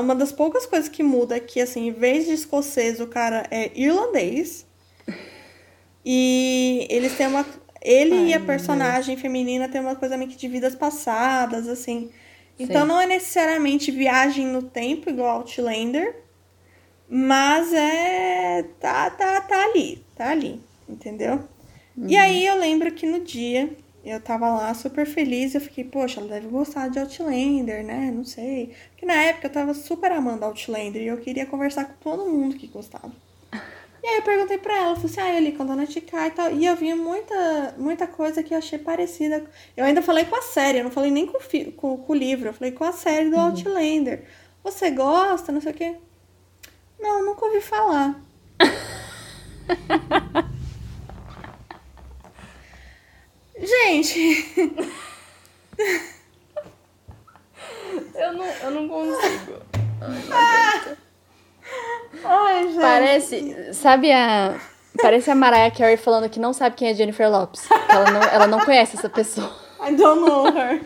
Uma 0.00 0.14
das 0.14 0.32
poucas 0.32 0.66
coisas 0.66 0.88
que 0.88 1.02
muda 1.02 1.36
é 1.36 1.40
que, 1.40 1.60
assim, 1.60 1.86
em 1.86 1.92
vez 1.92 2.26
de 2.26 2.32
escocês, 2.32 2.98
o 2.98 3.06
cara 3.06 3.46
é 3.50 3.70
irlandês. 3.78 4.66
E 6.04 6.86
eles 6.90 7.16
têm 7.16 7.28
uma. 7.28 7.46
Ele 7.80 8.14
Ai, 8.14 8.26
e 8.26 8.34
a 8.34 8.40
personagem 8.40 9.16
feminina 9.16 9.68
têm 9.68 9.80
uma 9.80 9.94
coisa 9.94 10.16
meio 10.16 10.30
que 10.30 10.36
de 10.36 10.48
vidas 10.48 10.74
passadas, 10.74 11.68
assim. 11.68 12.10
Então 12.58 12.82
Sim. 12.82 12.88
não 12.88 13.00
é 13.00 13.06
necessariamente 13.06 13.90
viagem 13.90 14.46
no 14.46 14.62
tempo, 14.62 15.08
igual 15.08 15.38
Outlander. 15.38 16.22
Mas 17.08 17.72
é. 17.72 18.64
Tá, 18.80 19.10
tá, 19.10 19.40
tá 19.40 19.64
ali. 19.64 20.04
Tá 20.14 20.30
ali. 20.30 20.60
Entendeu? 20.88 21.40
E 22.06 22.16
aí 22.16 22.46
eu 22.46 22.56
lembro 22.58 22.92
que 22.92 23.06
no 23.06 23.20
dia 23.20 23.76
eu 24.04 24.20
tava 24.20 24.48
lá 24.48 24.72
super 24.72 25.04
feliz, 25.04 25.54
eu 25.54 25.60
fiquei, 25.60 25.84
poxa, 25.84 26.20
ela 26.20 26.28
deve 26.28 26.46
gostar 26.48 26.88
de 26.88 26.98
Outlander, 26.98 27.84
né? 27.84 28.10
Não 28.14 28.24
sei. 28.24 28.72
Porque 28.90 29.04
na 29.04 29.14
época 29.14 29.48
eu 29.48 29.52
tava 29.52 29.74
super 29.74 30.12
amando 30.12 30.44
Outlander 30.44 31.02
e 31.02 31.08
eu 31.08 31.18
queria 31.18 31.44
conversar 31.46 31.86
com 31.86 31.94
todo 32.00 32.30
mundo 32.30 32.56
que 32.56 32.66
gostava. 32.68 33.12
E 34.08 34.10
aí 34.10 34.16
eu 34.16 34.22
perguntei 34.22 34.56
pra 34.56 34.74
ela, 34.74 34.96
falei 34.96 35.10
assim, 35.10 35.20
ah, 35.20 35.34
eu 35.34 35.40
li 35.42 35.52
quando 35.52 35.72
a 35.72 35.86
cai 36.00 36.28
e 36.28 36.30
tal. 36.30 36.50
E 36.50 36.64
eu 36.64 36.74
vi 36.74 36.94
muita, 36.94 37.74
muita 37.76 38.06
coisa 38.06 38.42
que 38.42 38.54
eu 38.54 38.58
achei 38.58 38.78
parecida. 38.78 39.44
Eu 39.76 39.84
ainda 39.84 40.00
falei 40.00 40.24
com 40.24 40.34
a 40.34 40.40
série, 40.40 40.78
eu 40.78 40.84
não 40.84 40.90
falei 40.90 41.10
nem 41.10 41.26
com 41.26 41.38
com, 41.76 41.98
com 41.98 42.12
o 42.12 42.16
livro, 42.16 42.48
eu 42.48 42.54
falei 42.54 42.72
com 42.72 42.84
a 42.84 42.92
série 42.92 43.28
do 43.28 43.36
Outlander. 43.36 44.24
Você 44.64 44.90
gosta, 44.90 45.52
não 45.52 45.60
sei 45.60 45.72
o 45.72 45.74
quê? 45.74 45.96
Não, 46.98 47.22
nunca 47.22 47.44
ouvi 47.44 47.60
falar. 47.60 48.18
Gente, 53.60 54.72
Eu 58.14 58.32
não, 58.32 58.44
eu 58.46 58.70
não 58.70 58.88
consigo. 58.88 59.52
ai, 60.32 60.96
gente. 62.66 62.80
Parece. 62.80 63.74
Sabe 63.74 64.12
a. 64.12 64.58
Parece 65.00 65.30
a 65.30 65.34
Mariah 65.34 65.70
Carey 65.70 65.96
falando 65.96 66.28
que 66.28 66.40
não 66.40 66.52
sabe 66.52 66.74
quem 66.74 66.88
é 66.88 66.94
Jennifer 66.94 67.30
Lopes. 67.30 67.68
Ela 67.88 68.10
não, 68.10 68.22
ela 68.22 68.46
não 68.48 68.60
conhece 68.64 68.96
essa 68.96 69.08
pessoa. 69.08 69.54
I 69.80 69.94
don't 69.94 70.20
know 70.20 70.46
her. 70.48 70.82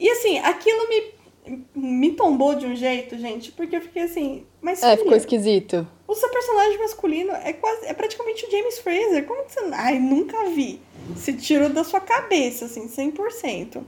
e 0.00 0.08
assim, 0.08 0.38
aquilo 0.38 0.88
me, 0.88 1.58
me 1.74 2.12
tombou 2.12 2.54
de 2.54 2.64
um 2.64 2.74
jeito, 2.74 3.18
gente, 3.18 3.52
porque 3.52 3.76
eu 3.76 3.82
fiquei 3.82 4.04
assim, 4.04 4.46
mas 4.62 4.82
É, 4.82 4.92
filha, 4.92 4.98
ficou 5.02 5.16
esquisito. 5.16 5.86
o 6.06 6.14
seu 6.14 6.30
personagem 6.30 6.78
masculino 6.78 7.32
é 7.32 7.52
quase 7.52 7.84
é 7.86 7.92
praticamente 7.92 8.46
o 8.46 8.50
James 8.50 8.78
Fraser. 8.78 9.26
Como 9.26 9.44
que 9.44 9.52
você. 9.52 9.60
Ai, 9.74 9.98
nunca 9.98 10.46
vi. 10.50 10.80
Se 11.16 11.34
tirou 11.34 11.68
da 11.68 11.84
sua 11.84 12.00
cabeça, 12.00 12.64
assim, 12.64 12.88
100%. 12.88 13.82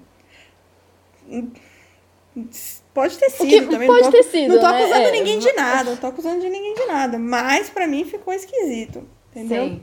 Pode 2.92 3.16
ter 3.18 3.30
sido 3.30 3.46
que 3.48 3.62
também. 3.66 3.86
pode 3.86 4.02
tô, 4.04 4.10
ter 4.10 4.22
sido, 4.24 4.54
Não 4.54 4.60
tô 4.60 4.68
né? 4.68 4.82
acusando 4.82 5.06
É, 5.06 5.10
ninguém 5.12 5.38
de 5.38 5.52
nada, 5.52 5.90
não 5.90 5.96
tô 5.96 6.06
acusando 6.08 6.40
de 6.40 6.48
ninguém 6.50 6.74
de 6.74 6.86
nada. 6.86 7.18
Mas 7.18 7.70
pra 7.70 7.86
mim 7.86 8.04
ficou 8.04 8.32
esquisito. 8.34 9.06
Entendeu? 9.30 9.68
Sim. 9.68 9.82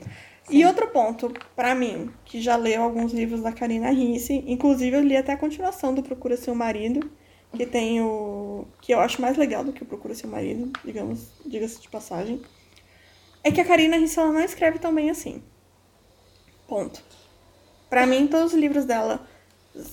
E 0.49 0.65
outro 0.65 0.87
ponto, 0.87 1.31
pra 1.55 1.75
mim, 1.75 2.09
que 2.25 2.41
já 2.41 2.55
leu 2.55 2.81
alguns 2.81 3.11
livros 3.13 3.41
da 3.41 3.51
Karina 3.51 3.89
Risse, 3.89 4.43
inclusive 4.47 4.95
eu 4.95 5.01
li 5.01 5.15
até 5.15 5.33
a 5.33 5.37
continuação 5.37 5.93
do 5.93 6.01
Procura 6.03 6.37
Seu 6.37 6.55
Marido, 6.55 7.09
que 7.53 7.65
tem 7.65 8.01
o. 8.01 8.65
que 8.81 8.93
eu 8.93 8.99
acho 8.99 9.21
mais 9.21 9.37
legal 9.37 9.63
do 9.63 9.73
que 9.73 9.83
o 9.83 9.85
Procura 9.85 10.13
Seu 10.15 10.29
Marido, 10.29 10.71
digamos, 10.85 11.27
diga-se 11.45 11.81
de 11.81 11.89
passagem. 11.89 12.41
É 13.43 13.51
que 13.51 13.61
a 13.61 13.65
Karina 13.65 13.97
Risse 13.97 14.19
ela 14.19 14.31
não 14.31 14.41
escreve 14.41 14.79
tão 14.79 14.93
bem 14.93 15.09
assim. 15.09 15.41
Ponto. 16.67 17.01
Pra 17.89 18.05
mim, 18.05 18.27
todos 18.27 18.53
os 18.53 18.59
livros 18.59 18.83
dela 18.85 19.25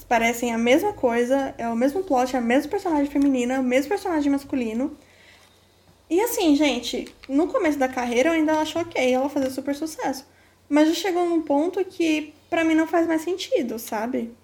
parecem 0.09 0.53
a 0.53 0.59
mesma 0.59 0.93
coisa, 0.93 1.55
é 1.59 1.69
o 1.69 1.77
mesmo 1.77 2.03
plot, 2.05 2.35
é 2.35 2.39
a 2.39 2.43
mesma 2.43 2.71
personagem 2.71 3.11
feminina, 3.11 3.55
é 3.55 3.59
o 3.61 3.63
mesmo 3.65 3.89
personagem 3.91 4.31
masculino. 4.33 4.97
E 6.09 6.19
assim, 6.21 6.55
gente, 6.57 7.15
no 7.29 7.49
começo 7.49 7.79
da 7.79 7.89
carreira 7.89 8.31
eu 8.31 8.35
ainda 8.35 8.59
acho 8.61 8.79
ok 8.79 9.13
ela 9.13 9.29
fazer 9.29 9.51
super 9.51 9.75
sucesso. 9.75 10.27
Mas 10.69 10.89
já 10.89 10.95
chegou 10.95 11.29
num 11.29 11.43
ponto 11.43 11.85
que 11.85 12.35
pra 12.49 12.65
mim 12.65 12.75
não 12.75 12.87
faz 12.87 13.07
mais 13.07 13.23
sentido, 13.23 13.79
sabe? 13.79 14.35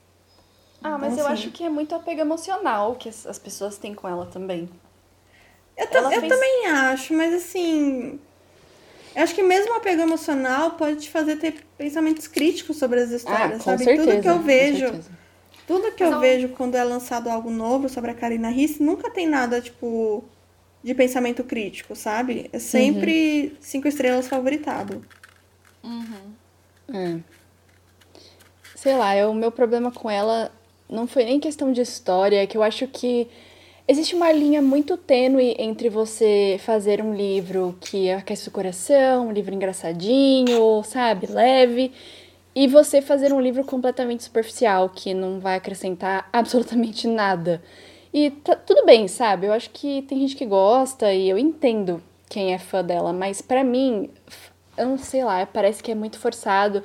Ah, 0.83 0.99
mas 0.99 1.17
Então, 1.17 1.19
eu 1.19 1.27
assim, 1.27 1.27
acho 1.27 1.51
que 1.53 1.65
é 1.65 1.71
muito 1.71 1.95
apego 1.95 2.21
emocional 2.21 2.95
que 2.97 3.09
as 3.09 3.27
as 3.27 3.39
pessoas 3.39 3.79
têm 3.79 3.95
com 3.95 4.07
ela 4.09 4.27
também. 4.27 4.69
Eu, 5.77 5.91
ta- 5.91 5.99
Ela 5.99 6.13
eu 6.13 6.23
fez- 6.23 6.27
também 6.27 6.67
acho, 6.67 7.15
mas 7.15 7.33
assim. 7.35 8.21
Eu 9.15 9.23
acho 9.25 9.35
que 9.35 9.43
mesmo 9.43 9.73
o 9.75 9.77
apego 9.77 10.03
emocional 10.03 10.73
pode 10.77 11.03
te 11.03 11.11
fazer 11.11 11.37
ter 11.39 11.65
pensamentos 11.79 12.29
críticos 12.29 12.79
sobre 12.79 13.01
as 13.01 13.11
histórias, 13.11 13.59
ah, 13.59 13.59
com 13.65 13.77
sabe? 13.77 13.79
certeza. 13.79 13.91
Tudo 13.91 14.19
que 14.21 14.29
eu 14.29 14.43
com 14.57 14.65
vejo, 14.65 14.87
certeza. 14.87 15.11
Tudo 15.71 15.93
que 15.93 16.03
Mas 16.03 16.13
eu 16.13 16.17
eu- 16.17 16.21
vejo 16.21 16.49
quando 16.49 16.75
é 16.75 16.83
lançado 16.83 17.31
algo 17.31 17.49
novo 17.49 17.89
sobre 17.89 18.11
a 18.11 18.15
Karina 18.15 18.49
Risse, 18.49 18.83
nunca 18.83 19.09
tem 19.09 19.25
nada, 19.25 19.61
tipo, 19.61 20.25
de 20.83 20.93
pensamento 20.95 21.45
crítico, 21.45 21.95
sabe? 21.95 22.51
É 22.53 22.59
sempre 22.59 23.57
cinco 23.61 23.87
estrelas 23.87 24.27
favoritado. 24.27 25.05
É. 26.93 27.21
Sei 28.75 28.97
lá, 28.97 29.15
o 29.29 29.35
meu 29.35 29.53
problema 29.53 29.93
com 29.93 30.11
ela 30.11 30.51
não 30.89 31.07
foi 31.07 31.25
nem 31.25 31.39
questão 31.39 31.73
de 31.73 31.81
história, 31.81 32.43
é 32.43 32.47
que 32.49 32.57
eu 32.57 32.63
acho 32.65 32.89
que 32.89 33.29
existe 33.87 34.15
uma 34.17 34.33
linha 34.33 34.61
muito 34.61 34.97
tênue 34.97 35.55
entre 35.57 35.89
você 35.89 36.59
fazer 36.65 37.01
um 37.01 37.15
livro 37.15 37.77
que 37.81 38.11
aquece 38.11 38.49
o 38.49 38.51
coração, 38.51 39.29
um 39.29 39.33
livro 39.33 39.55
engraçadinho, 39.55 40.83
sabe, 40.83 41.27
leve, 41.27 41.93
e 42.55 42.67
você 42.67 43.01
fazer 43.01 43.33
um 43.33 43.41
livro 43.41 43.65
completamente 43.65 44.25
superficial, 44.25 44.89
que 44.89 45.15
não 45.15 45.41
vai 45.41 45.57
acrescentar 45.57 46.29
absolutamente 46.33 47.07
nada. 47.07 47.63
E 48.13 48.31
tá 48.31 48.57
tudo 48.57 48.85
bem, 48.85 49.07
sabe? 49.07 49.47
Eu 49.47 49.53
acho 49.53 49.71
que 49.71 50.03
tem 50.03 50.19
gente 50.19 50.37
que 50.37 50.45
gosta 50.45 51.13
e 51.13 51.29
eu 51.29 51.39
entendo 51.39 52.03
quem 52.29 52.53
é 52.53 52.59
fã 52.59 52.85
dela, 52.85 53.13
mas 53.13 53.41
pra 53.41 53.63
mim, 53.63 54.11
eu 54.77 54.87
não 54.87 54.99
sei 54.99 55.25
lá, 55.25 55.45
parece 55.47 55.83
que 55.83 55.93
é 55.93 55.95
muito 55.95 56.19
forçado. 56.19 56.83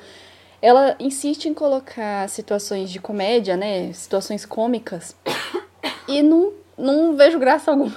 Ela 0.61 0.95
insiste 0.99 1.45
em 1.45 1.53
colocar 1.53 2.29
situações 2.29 2.89
de 2.89 2.99
comédia, 2.99 3.57
né? 3.57 3.91
Situações 3.93 4.45
cômicas. 4.45 5.15
E 6.07 6.21
não, 6.21 6.53
não 6.77 7.15
vejo 7.15 7.39
graça 7.39 7.71
alguma. 7.71 7.95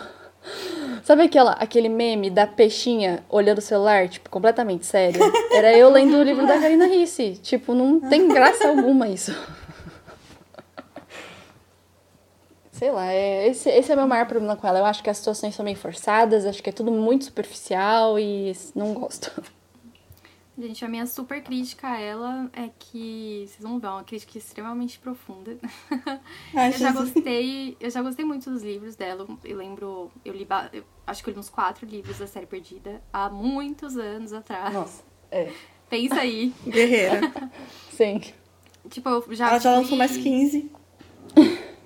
Sabe 1.02 1.22
aquela, 1.22 1.52
aquele 1.52 1.88
meme 1.88 2.28
da 2.28 2.46
peixinha 2.46 3.24
olhando 3.30 3.58
o 3.58 3.62
celular, 3.62 4.08
tipo, 4.08 4.28
completamente 4.28 4.84
sério? 4.84 5.20
Era 5.50 5.72
eu 5.76 5.90
lendo 5.90 6.16
o 6.16 6.22
livro 6.22 6.46
da 6.46 6.58
Karina 6.60 6.86
Risse. 6.86 7.38
Tipo, 7.42 7.74
não 7.74 7.98
tem 8.00 8.28
graça 8.28 8.68
alguma 8.68 9.08
isso. 9.08 9.34
Sei 12.72 12.92
lá, 12.92 13.12
é, 13.12 13.48
esse, 13.48 13.68
esse 13.70 13.90
é 13.90 13.94
o 13.94 13.98
meu 13.98 14.06
maior 14.06 14.26
problema 14.26 14.54
com 14.54 14.66
ela. 14.66 14.78
Eu 14.78 14.84
acho 14.84 15.02
que 15.02 15.10
as 15.10 15.16
situações 15.16 15.54
são 15.54 15.64
meio 15.64 15.76
forçadas, 15.76 16.46
acho 16.46 16.62
que 16.62 16.70
é 16.70 16.72
tudo 16.72 16.92
muito 16.92 17.24
superficial 17.24 18.18
e 18.18 18.52
não 18.74 18.94
gosto. 18.94 19.32
Gente, 20.58 20.84
a 20.84 20.88
minha 20.88 21.06
super 21.06 21.40
crítica 21.40 21.86
a 21.86 22.00
ela 22.00 22.50
é 22.52 22.68
que. 22.76 23.44
Vocês 23.46 23.62
vão 23.62 23.78
ver, 23.78 23.86
é 23.86 23.90
uma 23.90 24.02
crítica 24.02 24.36
extremamente 24.36 24.98
profunda. 24.98 25.56
Ai, 26.52 26.70
eu 26.70 26.78
já 26.78 26.90
gostei. 26.90 27.76
Eu 27.78 27.88
já 27.88 28.02
gostei 28.02 28.24
muito 28.24 28.50
dos 28.50 28.62
livros 28.64 28.96
dela. 28.96 29.24
Eu 29.44 29.56
lembro. 29.56 30.10
Eu 30.24 30.34
li. 30.34 30.44
eu 30.72 30.82
acho 31.06 31.22
que 31.22 31.30
eu 31.30 31.34
li 31.34 31.38
uns 31.38 31.48
quatro 31.48 31.86
livros 31.86 32.18
da 32.18 32.26
série 32.26 32.46
Perdida 32.46 33.00
há 33.12 33.30
muitos 33.30 33.96
anos 33.96 34.32
atrás. 34.32 34.74
Nossa, 34.74 35.04
é. 35.30 35.52
Pensa 35.88 36.16
aí. 36.16 36.52
Guerreira. 36.66 37.20
Sim. 37.92 38.20
Tipo, 38.90 39.10
eu 39.10 39.34
já. 39.34 39.50
Ela 39.50 39.60
já 39.60 39.76
lançou 39.76 39.96
mais 39.96 40.16
15. 40.16 40.72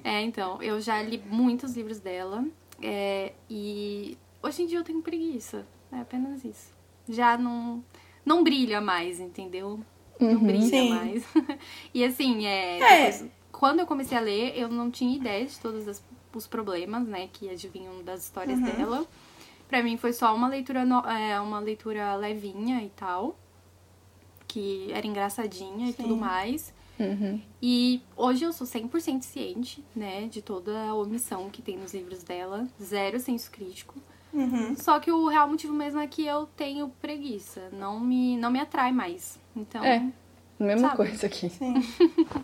É, 0.02 0.20
então, 0.22 0.62
eu 0.62 0.80
já 0.80 1.00
li 1.02 1.22
muitos 1.26 1.76
livros 1.76 2.00
dela. 2.00 2.44
é, 2.82 3.34
e 3.50 4.16
hoje 4.42 4.62
em 4.62 4.66
dia 4.66 4.78
eu 4.78 4.84
tenho 4.84 5.02
preguiça. 5.02 5.66
É 5.92 6.00
apenas 6.00 6.42
isso. 6.42 6.72
Já 7.08 7.36
não. 7.36 7.84
Não 8.24 8.42
brilha 8.44 8.80
mais, 8.80 9.18
entendeu? 9.20 9.80
Não 10.20 10.38
brilha 10.38 10.62
Sim. 10.62 10.90
mais. 10.90 11.24
e 11.92 12.04
assim, 12.04 12.46
é. 12.46 12.78
É. 12.78 13.10
depois- 13.10 13.30
quando 13.50 13.80
eu 13.80 13.86
comecei 13.86 14.16
a 14.16 14.20
ler, 14.20 14.56
eu 14.58 14.68
não 14.68 14.90
tinha 14.90 15.16
ideia 15.16 15.44
de 15.46 15.58
todos 15.58 15.86
as- 15.86 16.02
os 16.34 16.46
problemas, 16.46 17.06
né, 17.06 17.28
que 17.32 17.48
advinham 17.48 18.02
das 18.02 18.24
histórias 18.24 18.58
Uhum. 18.58 18.64
dela. 18.64 19.06
Pra 19.68 19.82
mim 19.82 19.96
foi 19.96 20.12
só 20.12 20.34
uma 20.34 20.48
leitura, 20.48 20.84
no- 20.84 21.06
é, 21.08 21.40
uma 21.40 21.58
leitura 21.60 22.14
levinha 22.16 22.82
e 22.82 22.90
tal. 22.90 23.36
Que 24.48 24.88
era 24.92 25.06
engraçadinha 25.06 25.88
e 25.88 25.92
Sim. 25.92 26.02
tudo 26.02 26.16
mais. 26.16 26.74
Uhum. 27.00 27.40
E 27.60 28.02
hoje 28.16 28.44
eu 28.44 28.52
sou 28.52 28.66
100% 28.66 29.22
ciente, 29.24 29.82
né, 29.96 30.26
de 30.26 30.42
toda 30.42 30.78
a 30.88 30.94
omissão 30.94 31.48
que 31.50 31.62
tem 31.62 31.76
nos 31.76 31.94
livros 31.94 32.22
dela, 32.22 32.68
zero 32.82 33.18
senso 33.18 33.50
crítico. 33.50 33.94
Uhum. 34.32 34.74
Só 34.76 34.98
que 34.98 35.10
o 35.10 35.28
real 35.28 35.48
motivo 35.48 35.74
mesmo 35.74 36.00
é 36.00 36.06
que 36.06 36.24
eu 36.24 36.46
tenho 36.56 36.88
preguiça, 37.00 37.68
não 37.72 38.00
me 38.00 38.36
não 38.38 38.50
me 38.50 38.60
atrai 38.60 38.92
mais. 38.92 39.38
Então, 39.54 39.84
É. 39.84 40.02
Mesma 40.58 40.88
Sabe? 40.88 40.96
coisa 40.96 41.26
aqui. 41.26 41.50
Sim. 41.50 41.74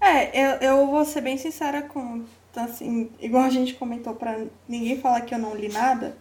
é, 0.00 0.38
eu, 0.38 0.50
eu 0.60 0.86
vou 0.86 1.04
ser 1.04 1.20
bem 1.22 1.36
sincera 1.36 1.82
com. 1.82 2.24
Assim, 2.54 3.10
igual 3.20 3.44
a 3.44 3.50
gente 3.50 3.74
comentou, 3.74 4.14
pra 4.14 4.44
ninguém 4.68 5.00
falar 5.00 5.20
que 5.22 5.34
eu 5.34 5.38
não 5.38 5.54
li 5.54 5.68
nada. 5.68 6.16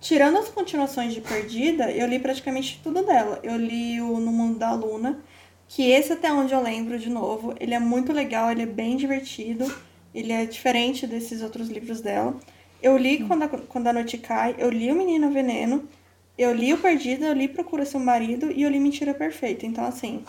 Tirando 0.00 0.36
as 0.38 0.48
continuações 0.48 1.14
de 1.14 1.20
Perdida, 1.20 1.90
eu 1.90 2.06
li 2.08 2.18
praticamente 2.18 2.80
tudo 2.82 3.04
dela. 3.04 3.38
Eu 3.42 3.56
li 3.56 4.00
o 4.00 4.18
No 4.18 4.32
Mundo 4.32 4.58
da 4.58 4.72
Luna, 4.72 5.20
que 5.68 5.90
esse 5.90 6.12
até 6.12 6.32
onde 6.32 6.52
eu 6.52 6.60
lembro 6.60 6.98
de 6.98 7.08
novo. 7.08 7.54
Ele 7.58 7.72
é 7.72 7.78
muito 7.78 8.12
legal, 8.12 8.50
ele 8.50 8.62
é 8.62 8.66
bem 8.66 8.96
divertido. 8.96 9.72
Ele 10.14 10.32
é 10.32 10.44
diferente 10.44 11.06
desses 11.06 11.40
outros 11.42 11.68
livros 11.68 12.00
dela. 12.00 12.36
Eu 12.82 12.96
li 12.96 13.24
quando, 13.26 13.44
a, 13.44 13.48
quando 13.48 13.86
a 13.86 13.92
Noite 13.92 14.18
Cai, 14.18 14.54
eu 14.58 14.68
li 14.70 14.90
O 14.90 14.94
Menino 14.94 15.30
Veneno, 15.30 15.88
eu 16.36 16.52
li 16.52 16.72
O 16.74 16.78
Perdido, 16.78 17.24
eu 17.24 17.32
li 17.32 17.46
Procura 17.48 17.84
Seu 17.84 18.00
Marido 18.00 18.50
e 18.50 18.62
eu 18.62 18.70
li 18.70 18.80
Mentira 18.80 19.14
Perfeita. 19.14 19.64
Então, 19.66 19.84
assim, 19.84 20.24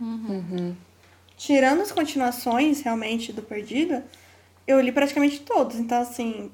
Uhum. 0.00 0.74
tirando 1.36 1.80
as 1.80 1.92
continuações 1.92 2.82
realmente 2.82 3.32
do 3.32 3.42
Perdida, 3.42 4.04
eu 4.66 4.80
li 4.80 4.92
praticamente 4.92 5.40
todos. 5.40 5.76
Então, 5.78 6.00
assim. 6.00 6.50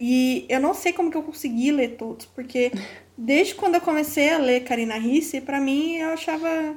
E 0.00 0.44
eu 0.48 0.60
não 0.60 0.74
sei 0.74 0.92
como 0.92 1.10
que 1.10 1.16
eu 1.16 1.22
consegui 1.22 1.70
ler 1.70 1.96
todos, 1.96 2.26
porque 2.26 2.72
desde 3.16 3.54
quando 3.54 3.76
eu 3.76 3.80
comecei 3.80 4.30
a 4.30 4.38
ler 4.38 4.64
Karina 4.64 4.96
Risse, 4.98 5.40
pra 5.40 5.60
mim 5.60 5.96
eu 5.96 6.10
achava 6.10 6.76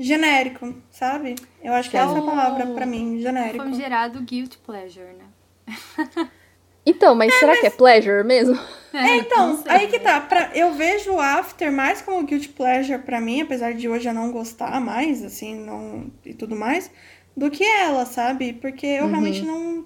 genérico, 0.00 0.74
sabe? 0.90 1.36
Eu 1.62 1.74
acho 1.74 1.90
que 1.90 1.96
essa 1.96 2.14
é 2.14 2.18
a 2.18 2.22
palavra 2.22 2.66
pra 2.68 2.86
mim, 2.86 3.20
genérico. 3.20 3.62
foi 3.62 3.74
gerado 3.74 4.20
guilt 4.22 4.56
pleasure, 4.58 5.12
né? 5.12 5.26
Então, 6.84 7.14
mas 7.14 7.34
será 7.34 7.58
que 7.58 7.66
é 7.66 7.70
pleasure 7.70 8.24
mesmo? 8.24 8.58
É, 8.92 9.18
então, 9.18 9.50
não 9.50 9.62
sei. 9.62 9.70
aí 9.70 9.86
que 9.86 10.00
tá. 10.00 10.20
Pra, 10.20 10.50
eu 10.52 10.74
vejo 10.74 11.12
o 11.12 11.20
After 11.20 11.70
mais 11.70 12.02
como 12.02 12.26
guilty 12.26 12.48
pleasure 12.48 12.98
pra 13.00 13.20
mim, 13.20 13.42
apesar 13.42 13.72
de 13.72 13.88
hoje 13.88 14.08
eu 14.08 14.12
não 14.12 14.32
gostar 14.32 14.80
mais, 14.80 15.22
assim, 15.24 15.54
não 15.54 16.10
e 16.24 16.34
tudo 16.34 16.56
mais, 16.56 16.90
do 17.36 17.48
que 17.52 17.62
ela, 17.62 18.04
sabe? 18.04 18.52
Porque 18.54 18.84
eu 18.84 19.06
realmente 19.06 19.44
não. 19.44 19.84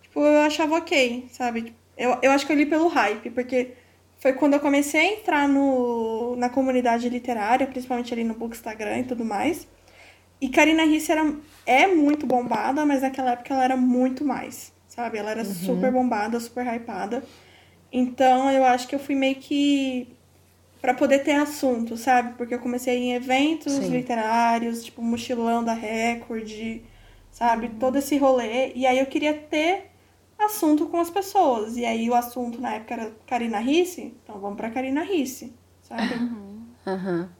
Tipo, 0.00 0.20
eu 0.20 0.40
achava 0.46 0.76
ok, 0.76 1.26
sabe? 1.30 1.74
Eu, 1.94 2.16
eu 2.22 2.30
acho 2.30 2.46
que 2.46 2.52
eu 2.52 2.56
li 2.56 2.64
pelo 2.64 2.88
hype, 2.88 3.28
porque 3.28 3.74
foi 4.26 4.32
quando 4.32 4.54
eu 4.54 4.60
comecei 4.60 5.00
a 5.00 5.12
entrar 5.12 5.48
no, 5.48 6.34
na 6.34 6.48
comunidade 6.48 7.08
literária, 7.08 7.64
principalmente 7.64 8.12
ali 8.12 8.24
no 8.24 8.34
Bookstagram 8.34 8.98
e 8.98 9.04
tudo 9.04 9.24
mais. 9.24 9.68
E 10.40 10.48
Karina 10.48 10.82
Risse 10.82 11.12
era, 11.12 11.32
é 11.64 11.86
muito 11.86 12.26
bombada, 12.26 12.84
mas 12.84 13.02
naquela 13.02 13.30
época 13.30 13.54
ela 13.54 13.62
era 13.62 13.76
muito 13.76 14.24
mais, 14.24 14.72
sabe? 14.88 15.18
Ela 15.18 15.30
era 15.30 15.44
super 15.44 15.92
bombada, 15.92 16.40
super 16.40 16.66
hypada. 16.66 17.22
Então 17.92 18.50
eu 18.50 18.64
acho 18.64 18.88
que 18.88 18.96
eu 18.96 18.98
fui 18.98 19.14
meio 19.14 19.36
que 19.36 20.08
pra 20.82 20.92
poder 20.92 21.20
ter 21.20 21.36
assunto, 21.36 21.96
sabe? 21.96 22.34
Porque 22.36 22.52
eu 22.52 22.58
comecei 22.58 22.98
em 22.98 23.14
eventos 23.14 23.74
Sim. 23.74 23.90
literários, 23.90 24.84
tipo 24.84 25.00
mochilão 25.02 25.62
da 25.62 25.72
Record, 25.72 26.80
sabe? 27.30 27.68
Todo 27.78 27.98
esse 27.98 28.18
rolê. 28.18 28.72
E 28.74 28.88
aí 28.88 28.98
eu 28.98 29.06
queria 29.06 29.34
ter 29.34 29.92
assunto 30.38 30.86
com 30.86 30.98
as 30.98 31.10
pessoas. 31.10 31.76
E 31.76 31.84
aí 31.84 32.08
o 32.10 32.14
assunto 32.14 32.60
na 32.60 32.74
época 32.74 32.94
era 32.94 33.16
Karina 33.26 33.58
Risse, 33.58 34.14
então 34.22 34.38
vamos 34.38 34.56
pra 34.56 34.70
Karina 34.70 35.02
Risse, 35.02 35.52
sabe? 35.82 36.14
Aham. 36.86 37.30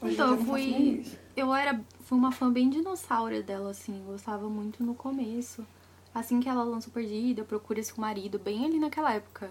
Hoje 0.00 0.12
em 0.12 0.14
Então, 0.14 0.30
eu 0.30 0.44
fui. 0.44 1.04
Eu 1.36 1.54
era. 1.54 1.80
Fui 2.00 2.16
uma 2.16 2.30
fã 2.30 2.50
bem 2.52 2.70
dinossauro 2.70 3.42
dela, 3.42 3.70
assim. 3.70 4.02
Gostava 4.06 4.48
muito 4.48 4.82
no 4.84 4.94
começo. 4.94 5.66
Assim 6.14 6.40
que 6.40 6.48
ela 6.48 6.62
lançou 6.62 6.92
Perdida, 6.92 7.44
Procura 7.44 7.82
Seu 7.82 7.96
Marido, 7.98 8.38
bem 8.38 8.64
ali 8.64 8.78
naquela 8.78 9.12
época. 9.12 9.50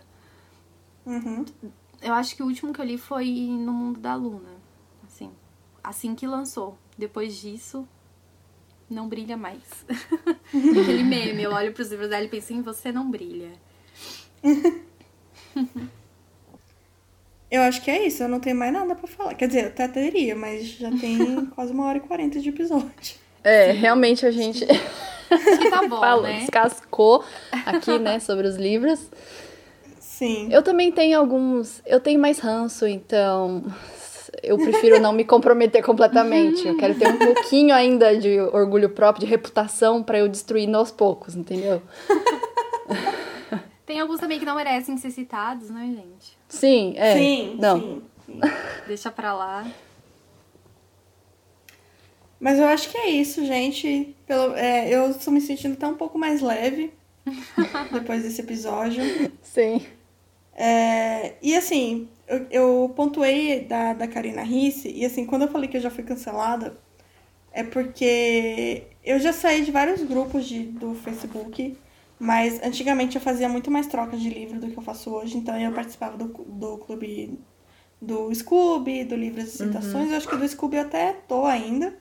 Uhum. 1.06 1.46
Eu 2.02 2.14
acho 2.14 2.36
que 2.36 2.42
o 2.42 2.48
último 2.48 2.74
que 2.74 2.82
eu 2.82 2.86
li 2.86 2.98
foi 2.98 3.28
No 3.60 3.72
Mundo 3.72 4.00
da 4.00 4.16
Luna. 4.16 4.56
Assim. 5.06 5.32
Assim 5.84 6.16
que 6.16 6.26
lançou. 6.26 6.78
Depois 6.98 7.36
disso, 7.36 7.88
não 8.90 9.08
brilha 9.08 9.36
mais. 9.38 9.62
Aquele 10.50 11.04
meme, 11.04 11.44
eu 11.44 11.52
olho 11.52 11.74
pros 11.74 11.90
livros 11.90 12.10
dela 12.10 12.24
e 12.24 12.28
penso 12.28 12.54
em 12.54 12.62
você 12.62 12.92
não 12.92 13.10
brilha. 13.10 13.52
Eu 17.50 17.62
acho 17.62 17.82
que 17.82 17.92
é 17.92 18.06
isso, 18.06 18.24
eu 18.24 18.28
não 18.28 18.40
tenho 18.40 18.56
mais 18.56 18.74
nada 18.74 18.96
pra 18.96 19.08
falar. 19.08 19.34
Quer 19.36 19.48
dizer, 19.48 19.64
eu 19.64 19.68
até 19.68 19.88
teria, 19.88 20.36
mas 20.36 20.68
já 20.68 20.92
tem 20.92 21.46
quase 21.56 21.72
uma 21.72 21.86
hora 21.86 21.98
e 21.98 22.02
quarenta 22.02 22.40
de 22.40 22.50
episódio. 22.50 23.16
É, 23.44 23.72
realmente 23.72 24.26
a 24.26 24.32
gente 24.32 24.66
tá 24.66 25.88
bom, 25.88 26.00
falou, 26.02 26.24
né? 26.24 26.40
descascou 26.40 27.24
aqui, 27.66 28.00
né, 28.00 28.20
sobre 28.20 28.48
os 28.48 28.56
livros. 28.56 29.10
Sim. 30.00 30.48
Eu 30.52 30.64
também 30.64 30.92
tenho 30.92 31.20
alguns. 31.20 31.82
Eu 31.86 32.00
tenho 32.00 32.20
mais 32.20 32.40
ranço, 32.40 32.88
então. 32.88 33.64
Eu 34.44 34.58
prefiro 34.58 35.00
não 35.00 35.14
me 35.14 35.24
comprometer 35.24 35.84
completamente. 35.84 36.68
Eu 36.68 36.78
quero 36.78 36.96
ter 36.96 37.08
um 37.08 37.18
pouquinho 37.18 37.74
ainda 37.74 38.18
de 38.18 38.40
orgulho 38.40 38.90
próprio, 38.90 39.26
de 39.26 39.32
reputação, 39.32 40.04
pra 40.04 40.20
eu 40.20 40.28
destruindo 40.28 40.78
aos 40.78 40.92
poucos, 40.92 41.36
entendeu? 41.36 41.82
Tem 43.86 44.00
alguns 44.00 44.20
também 44.20 44.40
que 44.40 44.46
não 44.46 44.56
merecem 44.56 44.98
ser 44.98 45.12
citados, 45.12 45.70
né, 45.70 45.86
gente? 45.96 46.38
Sim, 46.50 46.96
é. 46.98 47.14
sim, 47.14 47.58
não. 47.60 47.80
sim, 47.80 48.02
sim. 48.26 48.40
Deixa 48.88 49.12
pra 49.12 49.34
lá. 49.34 49.66
Mas 52.40 52.60
eu 52.60 52.66
acho 52.66 52.90
que 52.90 52.98
é 52.98 53.10
isso, 53.10 53.46
gente. 53.46 54.16
Pelo, 54.28 54.56
é, 54.56 54.90
eu 54.90 55.12
estou 55.12 55.34
me 55.34 55.40
sentindo 55.40 55.74
até 55.74 55.88
um 55.88 55.96
pouco 55.96 56.18
mais 56.18 56.42
leve 56.42 56.94
depois 57.92 58.24
desse 58.24 58.42
episódio. 58.42 59.04
Sim. 59.42 59.86
É, 60.54 61.34
e 61.42 61.56
assim, 61.56 62.08
eu, 62.28 62.48
eu 62.50 62.94
pontuei 62.96 63.62
da, 63.62 63.94
da 63.94 64.08
Karina 64.08 64.42
Risse, 64.42 64.92
e 64.92 65.06
assim, 65.06 65.26
quando 65.26 65.44
eu 65.44 65.48
falei 65.48 65.70
que 65.70 65.78
eu 65.78 65.82
já 65.82 65.90
fui 65.90 66.04
cancelada, 66.04 66.78
é 67.52 67.64
porque 67.64 68.84
eu 69.04 69.20
já 69.20 69.32
saí 69.32 69.64
de 69.64 69.72
vários 69.72 70.02
grupos 70.04 70.46
de, 70.46 70.64
do 70.64 70.96
Facebook, 70.96 71.78
mas 72.20 72.62
antigamente 72.64 73.16
eu 73.16 73.22
fazia 73.22 73.48
muito 73.48 73.70
mais 73.70 73.88
trocas 73.88 74.20
de 74.20 74.30
livro 74.30 74.60
do 74.60 74.70
que 74.70 74.78
eu 74.78 74.84
faço 74.84 75.10
hoje, 75.12 75.38
então 75.38 75.58
eu 75.60 75.72
participava 75.72 76.18
do, 76.18 76.28
do 76.28 76.78
clube 76.80 77.40
do 78.02 78.34
Scooby, 78.34 79.04
do 79.04 79.16
Livros 79.16 79.54
e 79.54 79.58
Citações, 79.58 80.12
eu 80.12 80.18
acho 80.18 80.28
que 80.28 80.36
do 80.36 80.48
Scooby 80.48 80.78
eu 80.78 80.82
até 80.82 81.14
tô 81.14 81.46
ainda, 81.46 81.98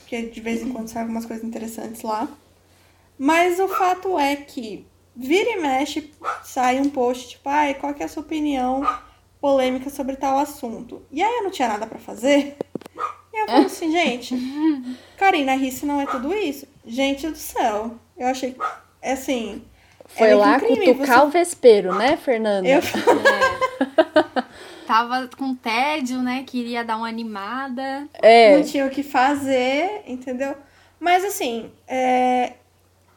porque 0.00 0.22
de 0.22 0.40
vez 0.40 0.62
em 0.62 0.70
quando 0.70 0.88
sai 0.88 1.02
algumas 1.02 1.24
coisas 1.24 1.44
interessantes 1.44 2.02
lá. 2.02 2.28
Mas 3.16 3.60
o 3.60 3.68
fato 3.68 4.18
é 4.18 4.36
que 4.36 4.86
vira 5.16 5.50
e 5.50 5.60
mexe 5.60 6.10
sai 6.42 6.80
um 6.80 6.90
post 6.90 7.30
tipo, 7.30 7.48
ai, 7.48 7.74
qual 7.74 7.94
que 7.94 8.02
é 8.02 8.06
a 8.06 8.08
sua 8.08 8.22
opinião 8.22 8.82
polêmica 9.44 9.90
sobre 9.90 10.16
tal 10.16 10.38
assunto? 10.38 11.02
E 11.12 11.22
aí 11.22 11.36
eu 11.36 11.42
não 11.42 11.50
tinha 11.50 11.68
nada 11.68 11.86
pra 11.86 11.98
fazer. 11.98 12.56
E 13.30 13.42
eu 13.42 13.46
falei 13.46 13.66
assim, 13.66 13.92
gente, 13.92 14.34
Karina 15.18 15.54
Risse 15.54 15.84
não 15.84 16.00
é 16.00 16.06
tudo 16.06 16.34
isso. 16.34 16.66
Gente 16.86 17.28
do 17.28 17.36
céu, 17.36 17.90
eu 18.16 18.26
achei, 18.26 18.56
é 19.02 19.12
assim... 19.12 19.62
Foi 20.06 20.32
lá 20.32 20.58
que 20.58 20.64
um 20.64 20.68
crime, 20.68 20.94
cutucar 20.94 21.20
você- 21.20 21.26
o 21.26 21.28
vespeiro, 21.28 21.94
né, 21.94 22.16
Fernanda? 22.16 22.66
Eu, 22.66 22.80
Tava 24.86 25.28
com 25.36 25.54
tédio, 25.54 26.22
né? 26.22 26.42
Queria 26.46 26.82
dar 26.82 26.96
uma 26.96 27.08
animada. 27.08 28.08
É. 28.22 28.56
não 28.56 28.64
tinha 28.64 28.86
o 28.86 28.90
que 28.90 29.02
fazer, 29.02 30.04
entendeu? 30.06 30.56
Mas 30.98 31.22
assim, 31.22 31.70
é, 31.86 32.54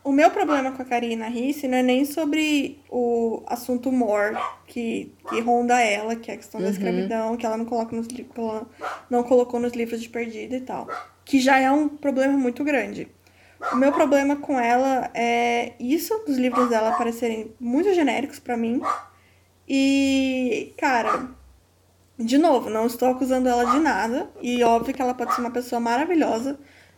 o 0.08 0.12
meu 0.14 0.30
problema 0.32 0.72
com 0.72 0.82
a 0.82 0.86
Karina 0.86 1.28
Risse 1.28 1.68
não 1.68 1.78
é 1.78 1.84
nem 1.84 2.06
sobre 2.06 2.80
o 2.90 3.44
assunto 3.46 3.92
mor 3.92 4.38
que, 4.66 5.12
que 5.30 5.40
ronda 5.42 5.80
ela, 5.82 6.16
que 6.16 6.32
é 6.32 6.34
a 6.34 6.38
questão 6.38 6.62
da 6.62 6.68
escravidão, 6.72 7.36
que 7.36 7.46
ela 7.46 7.58
não 7.58 7.66
coloca 7.66 7.96
nos 7.96 8.08
li- 8.08 8.24
que 8.24 8.40
ela 8.40 8.66
não 9.10 9.24
colocou 9.24 9.60
nos 9.60 9.74
livros 9.74 10.02
de 10.02 10.10
perdida 10.10 10.56
e 10.56 10.62
tal. 10.62 10.88
Que 11.26 11.40
já 11.40 11.60
é 11.60 11.70
um 11.70 11.90
problema 11.90 12.38
muito 12.38 12.64
grande. 12.64 13.08
O 13.74 13.76
meu 13.76 13.92
problema 13.92 14.36
com 14.36 14.60
ela 14.60 15.10
é 15.14 15.74
isso, 15.80 16.18
dos 16.26 16.38
livros 16.38 16.70
dela 16.70 16.92
parecerem 16.98 17.54
muito 17.60 17.94
genéricos 17.94 18.40
pra 18.40 18.56
mim. 18.56 18.80
E, 19.68 20.74
cara, 20.78 21.30
de 22.18 22.38
novo, 22.38 22.70
não 22.70 22.86
estou 22.86 23.10
acusando 23.10 23.50
ela 23.50 23.66
de 23.66 23.80
nada. 23.80 24.30
E 24.42 24.64
óbvio 24.64 24.94
que 24.94 25.02
ela 25.02 25.14
pode 25.14 25.34
ser 25.36 25.42
uma 25.42 25.52
pessoa 25.52 25.80
maravilhosa 25.80 26.58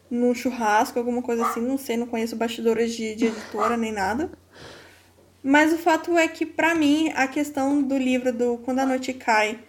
num 0.09 0.33
churrasco, 0.33 0.97
alguma 0.97 1.21
coisa 1.21 1.45
assim. 1.45 1.61
Não 1.61 1.77
sei, 1.77 1.97
não 1.97 2.07
conheço 2.07 2.35
bastidores 2.35 2.93
de, 2.95 3.15
de 3.15 3.27
editora 3.27 3.77
nem 3.77 3.91
nada. 3.91 4.29
Mas 5.43 5.71
o 5.71 5.77
fato 5.77 6.17
é 6.17 6.27
que, 6.27 6.45
pra 6.45 6.75
mim, 6.75 7.11
a 7.15 7.27
questão 7.27 7.81
do 7.81 7.97
livro 7.97 8.33
do 8.33 8.57
Quando 8.57 8.79
a 8.79 8.85
Noite 8.85 9.13
Cai 9.13 9.59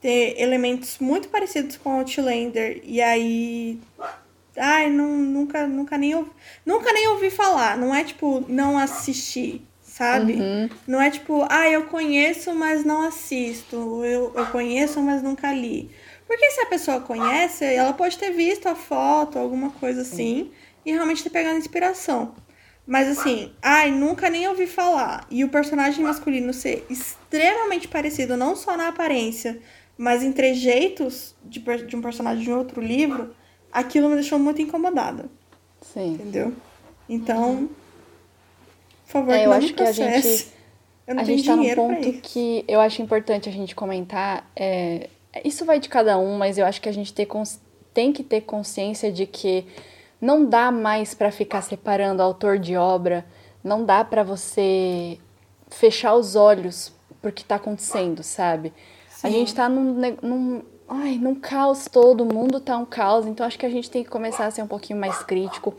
ter 0.00 0.40
elementos 0.40 0.98
muito 0.98 1.28
parecidos 1.28 1.76
com 1.76 1.98
Outlander 1.98 2.80
e 2.84 3.00
aí. 3.00 3.78
Ai, 4.56 4.90
não, 4.90 5.16
nunca, 5.16 5.66
nunca, 5.66 5.96
nem 5.96 6.14
ouvi, 6.14 6.30
nunca 6.66 6.92
nem 6.92 7.08
ouvi 7.08 7.30
falar. 7.30 7.76
Não 7.78 7.94
é 7.94 8.02
tipo, 8.02 8.44
não 8.48 8.76
assisti, 8.76 9.62
sabe? 9.82 10.38
Não 10.86 11.00
é 11.00 11.10
tipo, 11.10 11.46
ah, 11.48 11.68
eu 11.68 11.84
conheço, 11.84 12.52
mas 12.54 12.84
não 12.84 13.02
assisto. 13.02 14.04
Eu, 14.04 14.32
eu 14.34 14.46
conheço, 14.46 15.00
mas 15.00 15.22
nunca 15.22 15.52
li. 15.52 15.90
Porque 16.30 16.48
se 16.52 16.60
a 16.60 16.66
pessoa 16.66 17.00
conhece, 17.00 17.64
ela 17.64 17.92
pode 17.92 18.16
ter 18.16 18.30
visto 18.30 18.68
a 18.68 18.74
foto, 18.76 19.36
alguma 19.36 19.70
coisa 19.70 20.02
assim, 20.02 20.52
e 20.86 20.92
realmente 20.92 21.24
ter 21.24 21.30
pegado 21.30 21.58
inspiração. 21.58 22.36
Mas 22.86 23.08
assim, 23.08 23.52
ai, 23.60 23.90
nunca 23.90 24.30
nem 24.30 24.46
ouvi 24.46 24.68
falar. 24.68 25.26
E 25.28 25.42
o 25.42 25.48
personagem 25.48 26.04
masculino 26.04 26.54
ser 26.54 26.86
extremamente 26.88 27.88
parecido, 27.88 28.36
não 28.36 28.54
só 28.54 28.76
na 28.76 28.86
aparência, 28.86 29.58
mas 29.98 30.22
em 30.22 30.30
trejeitos 30.30 31.34
de, 31.44 31.58
de 31.58 31.96
um 31.96 32.00
personagem 32.00 32.44
de 32.44 32.50
um 32.52 32.58
outro 32.58 32.80
livro, 32.80 33.34
aquilo 33.72 34.08
me 34.08 34.14
deixou 34.14 34.38
muito 34.38 34.62
incomodada, 34.62 35.24
Sim. 35.82 36.12
entendeu? 36.12 36.52
Então, 37.08 37.68
por 39.04 39.10
favor, 39.12 39.34
É, 39.34 39.46
eu 39.46 39.50
não 39.50 39.56
acho 39.56 39.66
me 39.66 39.72
que 39.72 39.82
a 39.82 39.90
gente- 39.90 40.12
processe. 40.12 40.48
Eu 41.08 41.14
não 41.16 41.22
a 41.22 41.26
tenho 41.26 41.38
gente 41.38 41.46
tá 41.48 41.56
num 41.56 41.74
ponto 41.74 42.12
que 42.22 42.64
eu 42.68 42.80
acho 42.80 43.02
importante 43.02 43.48
a 43.48 43.52
gente 43.52 43.74
comentar. 43.74 44.48
É, 44.54 45.08
isso 45.44 45.64
vai 45.64 45.78
de 45.78 45.88
cada 45.88 46.18
um, 46.18 46.36
mas 46.38 46.58
eu 46.58 46.66
acho 46.66 46.80
que 46.80 46.88
a 46.88 46.92
gente 46.92 47.12
ter 47.12 47.28
tem 47.92 48.12
que 48.12 48.22
ter 48.22 48.42
consciência 48.42 49.10
de 49.10 49.26
que 49.26 49.66
não 50.20 50.44
dá 50.44 50.70
mais 50.70 51.14
pra 51.14 51.30
ficar 51.30 51.62
separando 51.62 52.22
autor 52.22 52.58
de 52.58 52.76
obra, 52.76 53.24
não 53.62 53.84
dá 53.84 54.04
pra 54.04 54.22
você 54.22 55.18
fechar 55.68 56.14
os 56.14 56.36
olhos 56.36 56.92
pro 57.22 57.32
que 57.32 57.44
tá 57.44 57.56
acontecendo, 57.56 58.22
sabe? 58.22 58.72
A 59.22 59.28
Sim. 59.28 59.32
gente 59.32 59.54
tá 59.54 59.68
num, 59.68 60.16
num, 60.22 60.62
ai, 60.88 61.16
num 61.16 61.34
caos 61.34 61.86
todo, 61.86 62.22
o 62.22 62.34
mundo 62.34 62.60
tá 62.60 62.76
um 62.76 62.84
caos, 62.84 63.26
então 63.26 63.46
acho 63.46 63.58
que 63.58 63.66
a 63.66 63.70
gente 63.70 63.90
tem 63.90 64.02
que 64.02 64.10
começar 64.10 64.46
a 64.46 64.50
ser 64.50 64.62
um 64.62 64.66
pouquinho 64.66 64.98
mais 64.98 65.22
crítico. 65.22 65.74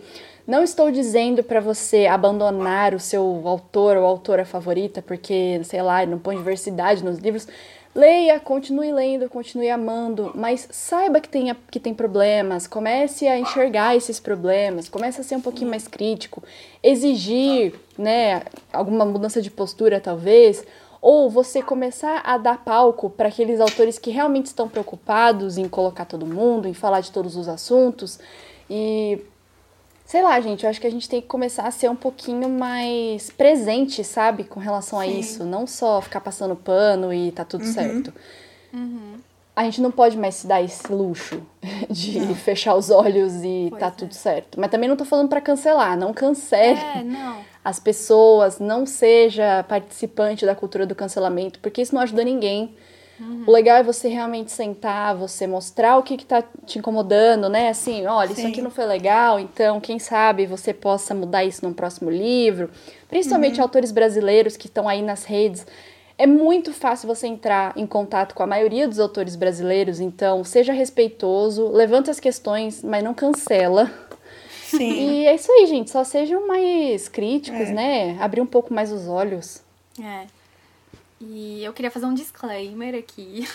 Não 0.48 0.64
estou 0.64 0.92
dizendo 0.92 1.44
pra 1.44 1.60
você 1.60 2.08
abandonar 2.08 2.94
o 2.94 3.00
seu 3.00 3.42
autor 3.46 3.98
ou 3.98 4.06
autora 4.06 4.44
favorita, 4.44 5.02
porque, 5.02 5.62
sei 5.64 5.82
lá, 5.82 6.06
não 6.06 6.18
põe 6.18 6.36
diversidade 6.36 7.04
nos 7.04 7.20
livros. 7.20 7.48
Leia, 7.94 8.40
continue 8.40 8.90
lendo, 8.94 9.30
continue 9.30 9.70
amando, 9.70 10.32
mas 10.34 10.66
saiba 10.72 11.20
que 11.20 11.28
tem, 11.28 11.54
que 11.70 11.80
tem 11.80 11.94
problemas, 11.94 12.66
comece 12.66 13.28
a 13.28 13.38
enxergar 13.38 13.98
esses 13.98 14.18
problemas, 14.18 14.88
comece 14.88 15.20
a 15.20 15.24
ser 15.26 15.36
um 15.36 15.42
pouquinho 15.42 15.70
mais 15.70 15.90
crítico, 15.90 16.42
exigir, 16.82 17.74
né, 17.98 18.44
alguma 18.72 19.04
mudança 19.04 19.42
de 19.42 19.52
postura 19.52 20.00
talvez, 20.00 20.64
ou 21.02 21.30
você 21.30 21.62
começar 21.62 22.22
a 22.24 22.38
dar 22.38 22.64
palco 22.64 23.10
para 23.10 23.28
aqueles 23.28 23.60
autores 23.60 24.00
que 24.00 24.10
realmente 24.10 24.46
estão 24.46 24.70
preocupados 24.70 25.58
em 25.58 25.68
colocar 25.68 26.06
todo 26.06 26.26
mundo, 26.26 26.70
em 26.70 26.74
falar 26.74 27.02
de 27.02 27.12
todos 27.12 27.36
os 27.36 27.50
assuntos 27.50 28.20
e 28.70 29.20
sei 30.12 30.22
lá, 30.22 30.38
gente, 30.42 30.66
eu 30.66 30.70
acho 30.70 30.82
que 30.82 30.88
a 30.88 30.92
gente 30.92 31.08
tem 31.08 31.22
que 31.22 31.28
começar 31.28 31.64
a 31.66 31.72
ser 31.72 31.90
um 31.90 31.96
pouquinho 31.96 32.50
mais 32.50 33.30
presente, 33.30 34.04
sabe, 34.04 34.44
com 34.44 34.60
relação 34.60 35.00
a 35.00 35.06
Sim. 35.06 35.20
isso, 35.20 35.46
não 35.46 35.66
só 35.66 36.02
ficar 36.02 36.20
passando 36.20 36.54
pano 36.54 37.14
e 37.14 37.32
tá 37.32 37.46
tudo 37.46 37.64
Uhum. 37.64 37.72
certo. 37.74 38.14
A 39.56 39.64
gente 39.64 39.80
não 39.82 39.90
pode 39.90 40.18
mais 40.18 40.36
se 40.36 40.48
dar 40.48 40.62
esse 40.62 40.92
luxo 40.92 41.42
de 41.90 42.34
fechar 42.36 42.76
os 42.76 42.90
olhos 42.90 43.36
e 43.42 43.68
Pois 43.70 43.80
tá 43.80 43.88
é. 43.88 43.92
tudo 43.92 44.14
certo. 44.14 44.60
Mas 44.60 44.70
também 44.70 44.90
não 44.90 44.98
tô 44.98 45.06
falando 45.06 45.30
pra 45.30 45.40
cancelar, 45.40 45.98
não 45.98 46.14
cancele 46.14 46.78
É, 46.80 47.04
não. 47.04 47.38
as 47.64 47.80
pessoas, 47.80 48.60
não 48.60 48.86
seja 48.86 49.64
participante 49.64 50.46
da 50.46 50.56
cultura 50.56 50.86
do 50.86 50.94
cancelamento, 50.94 51.58
porque 51.60 51.82
isso 51.82 51.96
não 51.96 52.02
ajuda 52.02 52.24
ninguém. 52.26 52.76
O 53.46 53.52
legal 53.52 53.78
é 53.78 53.84
você 53.84 54.08
realmente 54.08 54.52
sentar, 54.52 55.16
você 55.16 55.46
mostrar 55.48 55.98
o 55.98 56.04
que, 56.04 56.18
que 56.18 56.26
tá 56.26 56.44
te 56.66 56.80
incomodando, 56.80 57.50
né? 57.50 57.70
Assim, 57.70 58.06
olha, 58.06 58.32
isso 58.32 58.42
Sim. 58.42 58.48
aqui 58.48 58.62
não 58.62 58.72
foi 58.72 58.86
legal, 58.86 59.40
então 59.40 59.80
quem 59.80 60.00
sabe 60.00 60.46
você 60.46 60.74
possa 60.74 61.14
mudar 61.14 61.44
isso 61.44 61.66
num 61.66 61.74
próximo 61.74 62.10
livro. 62.10 62.70
Principalmente 63.08 63.60
autores 63.62 63.92
brasileiros 63.92 64.58
que 64.58 64.68
estão 64.68 64.88
aí 64.88 65.02
nas 65.02 65.24
redes. 65.24 65.66
É 66.18 66.28
muito 66.28 66.72
fácil 66.72 67.08
você 67.08 67.26
entrar 67.28 67.74
em 67.76 67.86
contato 67.88 68.36
com 68.36 68.44
a 68.44 68.48
maioria 68.48 68.88
dos 68.88 69.00
autores 69.00 69.36
brasileiros, 69.36 70.00
então 70.00 70.44
seja 70.44 70.72
respeitoso, 70.72 71.68
levanta 71.70 72.12
as 72.12 72.20
questões, 72.20 72.84
mas 72.84 73.04
não 73.04 73.14
cancela. 73.14 73.92
Sim. 74.66 74.92
E 74.92 75.26
é 75.26 75.36
isso 75.36 75.52
aí, 75.52 75.66
gente. 75.66 75.90
Só 75.92 76.04
sejam 76.04 76.48
mais 76.48 77.08
críticos, 77.10 77.70
É. 77.70 77.72
né? 77.74 78.18
Abrir 78.22 78.40
um 78.42 78.46
pouco 78.46 78.74
mais 78.74 78.92
os 78.92 79.08
olhos. 79.08 79.62
É. 80.02 80.26
E 81.24 81.64
eu 81.64 81.72
queria 81.72 81.92
fazer 81.92 82.08
um 82.08 82.14
disclaimer 82.14 82.96
aqui. 82.96 83.48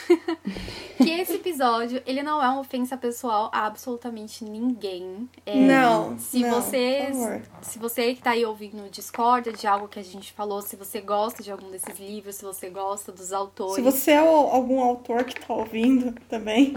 que 0.97 1.10
esse 1.10 1.34
episódio, 1.34 2.01
ele 2.06 2.22
não 2.22 2.43
é 2.43 2.48
uma 2.48 2.60
ofensa 2.60 2.97
pessoal 2.97 3.51
a 3.52 3.66
absolutamente 3.66 4.44
ninguém. 4.44 5.28
É, 5.44 5.56
Não, 5.56 6.16
Se 6.18 6.40
não, 6.40 6.62
favor. 6.62 7.43
Se 7.62 7.78
você 7.78 8.14
que 8.14 8.22
tá 8.22 8.30
aí 8.30 8.44
ouvindo 8.44 8.88
discorda 8.88 9.52
de 9.52 9.66
algo 9.66 9.88
que 9.88 9.98
a 9.98 10.05
gente 10.05 10.32
falou, 10.32 10.62
se 10.62 10.76
você 10.76 11.01
gosta 11.01 11.43
de 11.43 11.51
algum 11.51 11.70
desses 11.70 11.98
livros, 11.98 12.36
se 12.36 12.44
você 12.44 12.70
gosta 12.70 13.10
dos 13.10 13.32
autores. 13.32 13.74
Se 13.74 13.82
você 13.82 14.12
é 14.12 14.18
algum 14.18 14.80
autor 14.80 15.24
que 15.24 15.34
tá 15.40 15.52
ouvindo 15.52 16.14
também, 16.28 16.74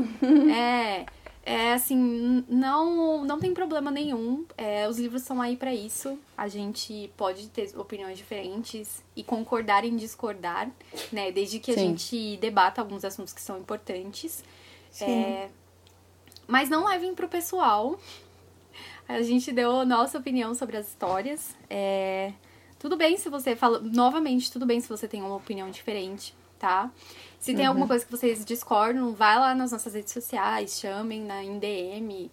É, 0.51 1.05
é 1.49 1.73
assim, 1.73 2.45
não, 2.47 3.25
não 3.25 3.39
tem 3.39 3.55
problema 3.55 3.89
nenhum. 3.89 4.45
É, 4.55 4.87
os 4.87 4.99
livros 4.99 5.23
são 5.23 5.41
aí 5.41 5.57
pra 5.57 5.73
isso. 5.73 6.15
A 6.37 6.47
gente 6.47 7.11
pode 7.17 7.47
ter 7.49 7.75
opiniões 7.75 8.19
diferentes 8.19 9.03
e 9.15 9.23
concordar 9.23 9.83
em 9.83 9.95
discordar, 9.95 10.69
né? 11.11 11.31
Desde 11.31 11.57
que 11.57 11.71
a 11.71 11.73
Sim. 11.73 11.79
gente 11.97 12.37
debata 12.37 12.79
alguns 12.79 13.03
assuntos 13.03 13.33
que 13.33 13.41
são 13.41 13.57
importantes. 13.57 14.43
sim. 14.91 15.05
É, 15.05 15.49
mas 16.47 16.69
não 16.69 16.85
levem 16.85 17.15
pro 17.15 17.27
pessoal. 17.27 17.99
A 19.07 19.21
gente 19.23 19.51
deu 19.51 19.79
a 19.79 19.85
nossa 19.85 20.19
opinião 20.19 20.53
sobre 20.53 20.77
as 20.77 20.87
histórias. 20.87 21.55
É, 21.67 22.31
tudo 22.77 22.95
bem 22.95 23.17
se 23.17 23.27
você 23.27 23.55
fala. 23.55 23.79
Novamente, 23.79 24.51
tudo 24.51 24.67
bem 24.67 24.79
se 24.79 24.87
você 24.87 25.07
tem 25.07 25.23
uma 25.23 25.35
opinião 25.35 25.71
diferente, 25.71 26.35
tá? 26.59 26.91
Se 27.39 27.53
tem 27.53 27.65
alguma 27.65 27.87
coisa 27.87 28.05
que 28.05 28.11
vocês 28.11 28.43
discordam, 28.43 29.13
vai 29.13 29.39
lá 29.39 29.55
nas 29.55 29.71
nossas 29.71 29.93
redes 29.93 30.11
sociais, 30.11 30.77
chamem 30.79 31.21
na, 31.21 31.43
em 31.43 31.57
DM 31.57 32.29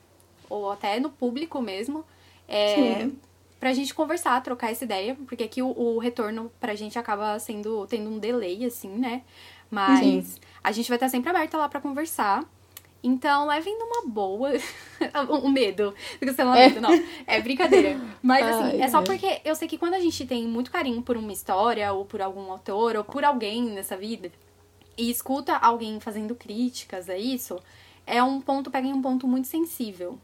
ou 0.50 0.70
até 0.70 0.98
no 0.98 1.10
público 1.10 1.60
mesmo. 1.62 2.04
É, 2.48 2.74
Sim. 2.74 3.18
pra 3.60 3.72
gente 3.72 3.94
conversar, 3.94 4.42
trocar 4.42 4.72
essa 4.72 4.84
ideia, 4.84 5.16
porque 5.26 5.44
aqui 5.44 5.62
o, 5.62 5.68
o 5.68 5.98
retorno 5.98 6.50
pra 6.60 6.74
gente 6.74 6.98
acaba 6.98 7.38
sendo 7.38 7.86
tendo 7.86 8.10
um 8.10 8.18
delay, 8.18 8.64
assim, 8.64 8.88
né? 8.88 9.22
Mas 9.70 10.26
Sim. 10.26 10.40
a 10.62 10.72
gente 10.72 10.88
vai 10.88 10.96
estar 10.96 11.08
sempre 11.08 11.30
aberta 11.30 11.56
lá 11.56 11.68
pra 11.68 11.80
conversar. 11.80 12.44
Então, 13.02 13.46
levem 13.46 13.78
numa 13.78 14.08
boa. 14.08 14.50
o 15.30 15.48
medo 15.48 15.94
do 16.20 16.26
cancelamento, 16.26 16.80
não. 16.80 16.90
É 17.24 17.40
brincadeira. 17.40 18.00
Mas, 18.20 18.44
assim, 18.44 18.80
Ai, 18.80 18.82
é 18.82 18.88
só 18.88 19.02
porque 19.02 19.40
eu 19.44 19.54
sei 19.54 19.68
que 19.68 19.78
quando 19.78 19.94
a 19.94 20.00
gente 20.00 20.26
tem 20.26 20.44
muito 20.46 20.72
carinho 20.72 21.00
por 21.02 21.16
uma 21.16 21.32
história, 21.32 21.92
ou 21.92 22.04
por 22.04 22.20
algum 22.20 22.50
autor, 22.50 22.96
ou 22.96 23.04
por 23.04 23.24
alguém 23.24 23.62
nessa 23.62 23.96
vida, 23.96 24.32
e 24.96 25.10
escuta 25.10 25.56
alguém 25.56 26.00
fazendo 26.00 26.34
críticas 26.34 27.08
a 27.10 27.16
isso, 27.16 27.60
é 28.06 28.22
um 28.22 28.40
ponto, 28.40 28.70
pega 28.70 28.86
em 28.86 28.92
um 28.92 29.02
ponto 29.02 29.26
muito 29.26 29.48
sensível. 29.48 30.18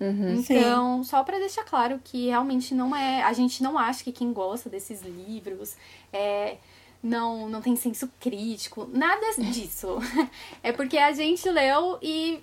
Uhum. 0.00 0.34
Então, 0.34 1.02
só 1.02 1.24
pra 1.24 1.38
deixar 1.38 1.64
claro 1.64 2.00
que 2.02 2.26
realmente 2.26 2.74
não 2.74 2.94
é. 2.94 3.22
A 3.22 3.32
gente 3.32 3.62
não 3.62 3.76
acha 3.78 4.04
que 4.04 4.12
quem 4.12 4.32
gosta 4.32 4.68
desses 4.68 5.02
livros 5.02 5.76
é. 6.12 6.56
Não, 7.00 7.48
não 7.48 7.60
tem 7.62 7.76
senso 7.76 8.10
crítico, 8.18 8.88
nada 8.92 9.34
disso. 9.38 9.98
É 10.64 10.72
porque 10.72 10.98
a 10.98 11.12
gente 11.12 11.48
leu 11.48 11.96
e 12.02 12.40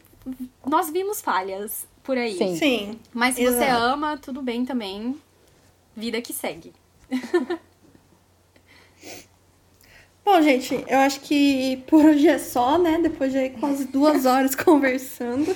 nós 0.66 0.90
vimos 0.90 1.22
falhas 1.22 1.86
por 2.02 2.18
aí. 2.18 2.38
Sim. 2.38 2.56
Sim. 2.56 3.00
Mas 3.14 3.36
se 3.36 3.44
você 3.44 3.66
Exato. 3.66 3.84
ama, 3.84 4.18
tudo 4.18 4.42
bem 4.42 4.64
também. 4.66 5.20
Vida 5.94 6.22
que 6.22 6.32
segue. 6.32 6.74
Bom, 10.26 10.42
gente, 10.42 10.84
eu 10.88 10.98
acho 10.98 11.22
que 11.22 11.84
por 11.86 12.04
hoje 12.04 12.28
é 12.28 12.40
só, 12.40 12.80
né? 12.80 13.00
Depois 13.02 13.32
de 13.32 13.52
quase 13.52 13.86
duas 13.86 14.26
horas 14.26 14.56
conversando. 14.58 15.56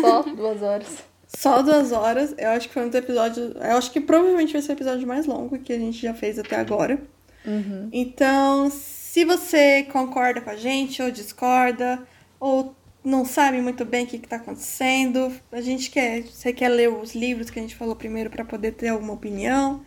Só 0.00 0.22
duas 0.22 0.62
horas. 0.62 0.86
Só 1.26 1.60
duas 1.60 1.90
horas. 1.90 2.32
Eu 2.38 2.50
acho 2.50 2.68
que 2.68 2.74
foi 2.74 2.84
um 2.84 2.86
dos 2.86 2.94
episódios. 2.94 3.52
Eu 3.56 3.76
acho 3.76 3.90
que 3.90 4.00
provavelmente 4.00 4.52
vai 4.52 4.62
ser 4.62 4.72
o 4.72 4.74
episódio 4.74 5.08
mais 5.08 5.26
longo 5.26 5.58
que 5.58 5.72
a 5.72 5.78
gente 5.78 6.00
já 6.00 6.14
fez 6.14 6.38
até 6.38 6.54
agora. 6.54 7.02
Uhum. 7.44 7.88
Então, 7.92 8.70
se 8.70 9.24
você 9.24 9.82
concorda 9.90 10.40
com 10.40 10.50
a 10.50 10.56
gente 10.56 11.02
ou 11.02 11.10
discorda, 11.10 12.00
ou 12.38 12.76
não 13.04 13.24
sabe 13.24 13.60
muito 13.60 13.84
bem 13.84 14.04
o 14.04 14.06
que 14.06 14.16
está 14.16 14.36
acontecendo, 14.36 15.32
a 15.50 15.60
gente 15.60 15.90
quer. 15.90 16.22
Você 16.22 16.52
quer 16.52 16.68
ler 16.68 16.90
os 16.90 17.14
livros 17.14 17.50
que 17.50 17.58
a 17.58 17.62
gente 17.62 17.74
falou 17.74 17.96
primeiro 17.96 18.30
para 18.30 18.44
poder 18.44 18.72
ter 18.72 18.88
alguma 18.88 19.14
opinião? 19.14 19.84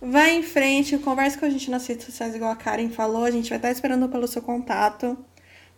Vai 0.00 0.34
em 0.34 0.42
frente, 0.42 0.96
converse 0.98 1.36
com 1.36 1.44
a 1.44 1.50
gente 1.50 1.70
nas 1.70 1.86
redes 1.86 2.06
sociais, 2.06 2.34
igual 2.34 2.50
a 2.50 2.56
Karen 2.56 2.88
falou. 2.88 3.24
A 3.24 3.30
gente 3.30 3.50
vai 3.50 3.58
estar 3.58 3.70
esperando 3.70 4.08
pelo 4.08 4.26
seu 4.26 4.40
contato, 4.40 5.16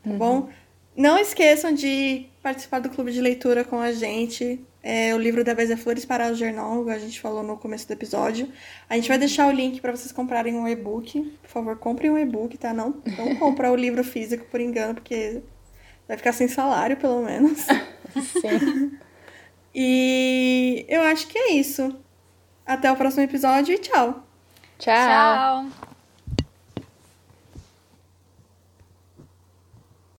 tá 0.03 0.11
uhum. 0.11 0.19
bom? 0.19 0.49
Não 0.97 1.19
esqueçam 1.19 1.73
de 1.73 2.27
participar 2.43 2.79
do 2.79 2.91
clube 2.91 3.13
de 3.13 3.21
leitura 3.21 3.65
com 3.65 3.81
a 3.81 3.93
gente. 3.93 4.61
É, 4.83 5.15
o 5.15 5.19
livro 5.19 5.43
da 5.43 5.55
vez 5.55 5.71
é 5.71 5.77
Flores 5.77 6.05
para 6.05 6.31
o 6.31 6.35
Jornal, 6.35 6.89
a 6.89 6.99
gente 6.99 7.21
falou 7.21 7.43
no 7.43 7.57
começo 7.57 7.87
do 7.87 7.93
episódio. 7.93 8.49
A 8.89 8.97
gente 8.97 9.09
vai 9.09 9.19
deixar 9.19 9.49
o 9.49 9.53
link 9.53 9.81
para 9.81 9.91
vocês 9.93 10.13
comprarem 10.13 10.55
um 10.55 10.69
e-book. 10.69 11.21
Por 11.43 11.49
favor, 11.49 11.77
comprem 11.79 12.11
um 12.11 12.19
e-book, 12.19 12.59
tá? 12.59 12.73
Não, 12.73 13.03
não 13.17 13.35
comprar 13.39 13.73
o 13.73 13.77
livro 13.77 14.05
físico 14.05 14.45
por 14.51 14.61
engano, 14.61 14.95
porque 14.95 15.41
vai 16.07 16.17
ficar 16.17 16.33
sem 16.33 16.47
salário, 16.47 16.97
pelo 16.97 17.23
menos. 17.25 17.61
Sim. 18.41 18.99
e 19.75 20.85
eu 20.89 21.01
acho 21.03 21.27
que 21.29 21.39
é 21.39 21.53
isso. 21.55 21.97
Até 22.73 22.91
o 22.91 22.97
próximo 22.97 23.23
episódio 23.23 23.75
e 23.75 23.79
tchau. 23.79 24.23
Tchau. 24.79 24.95
Tchau. 24.95 25.92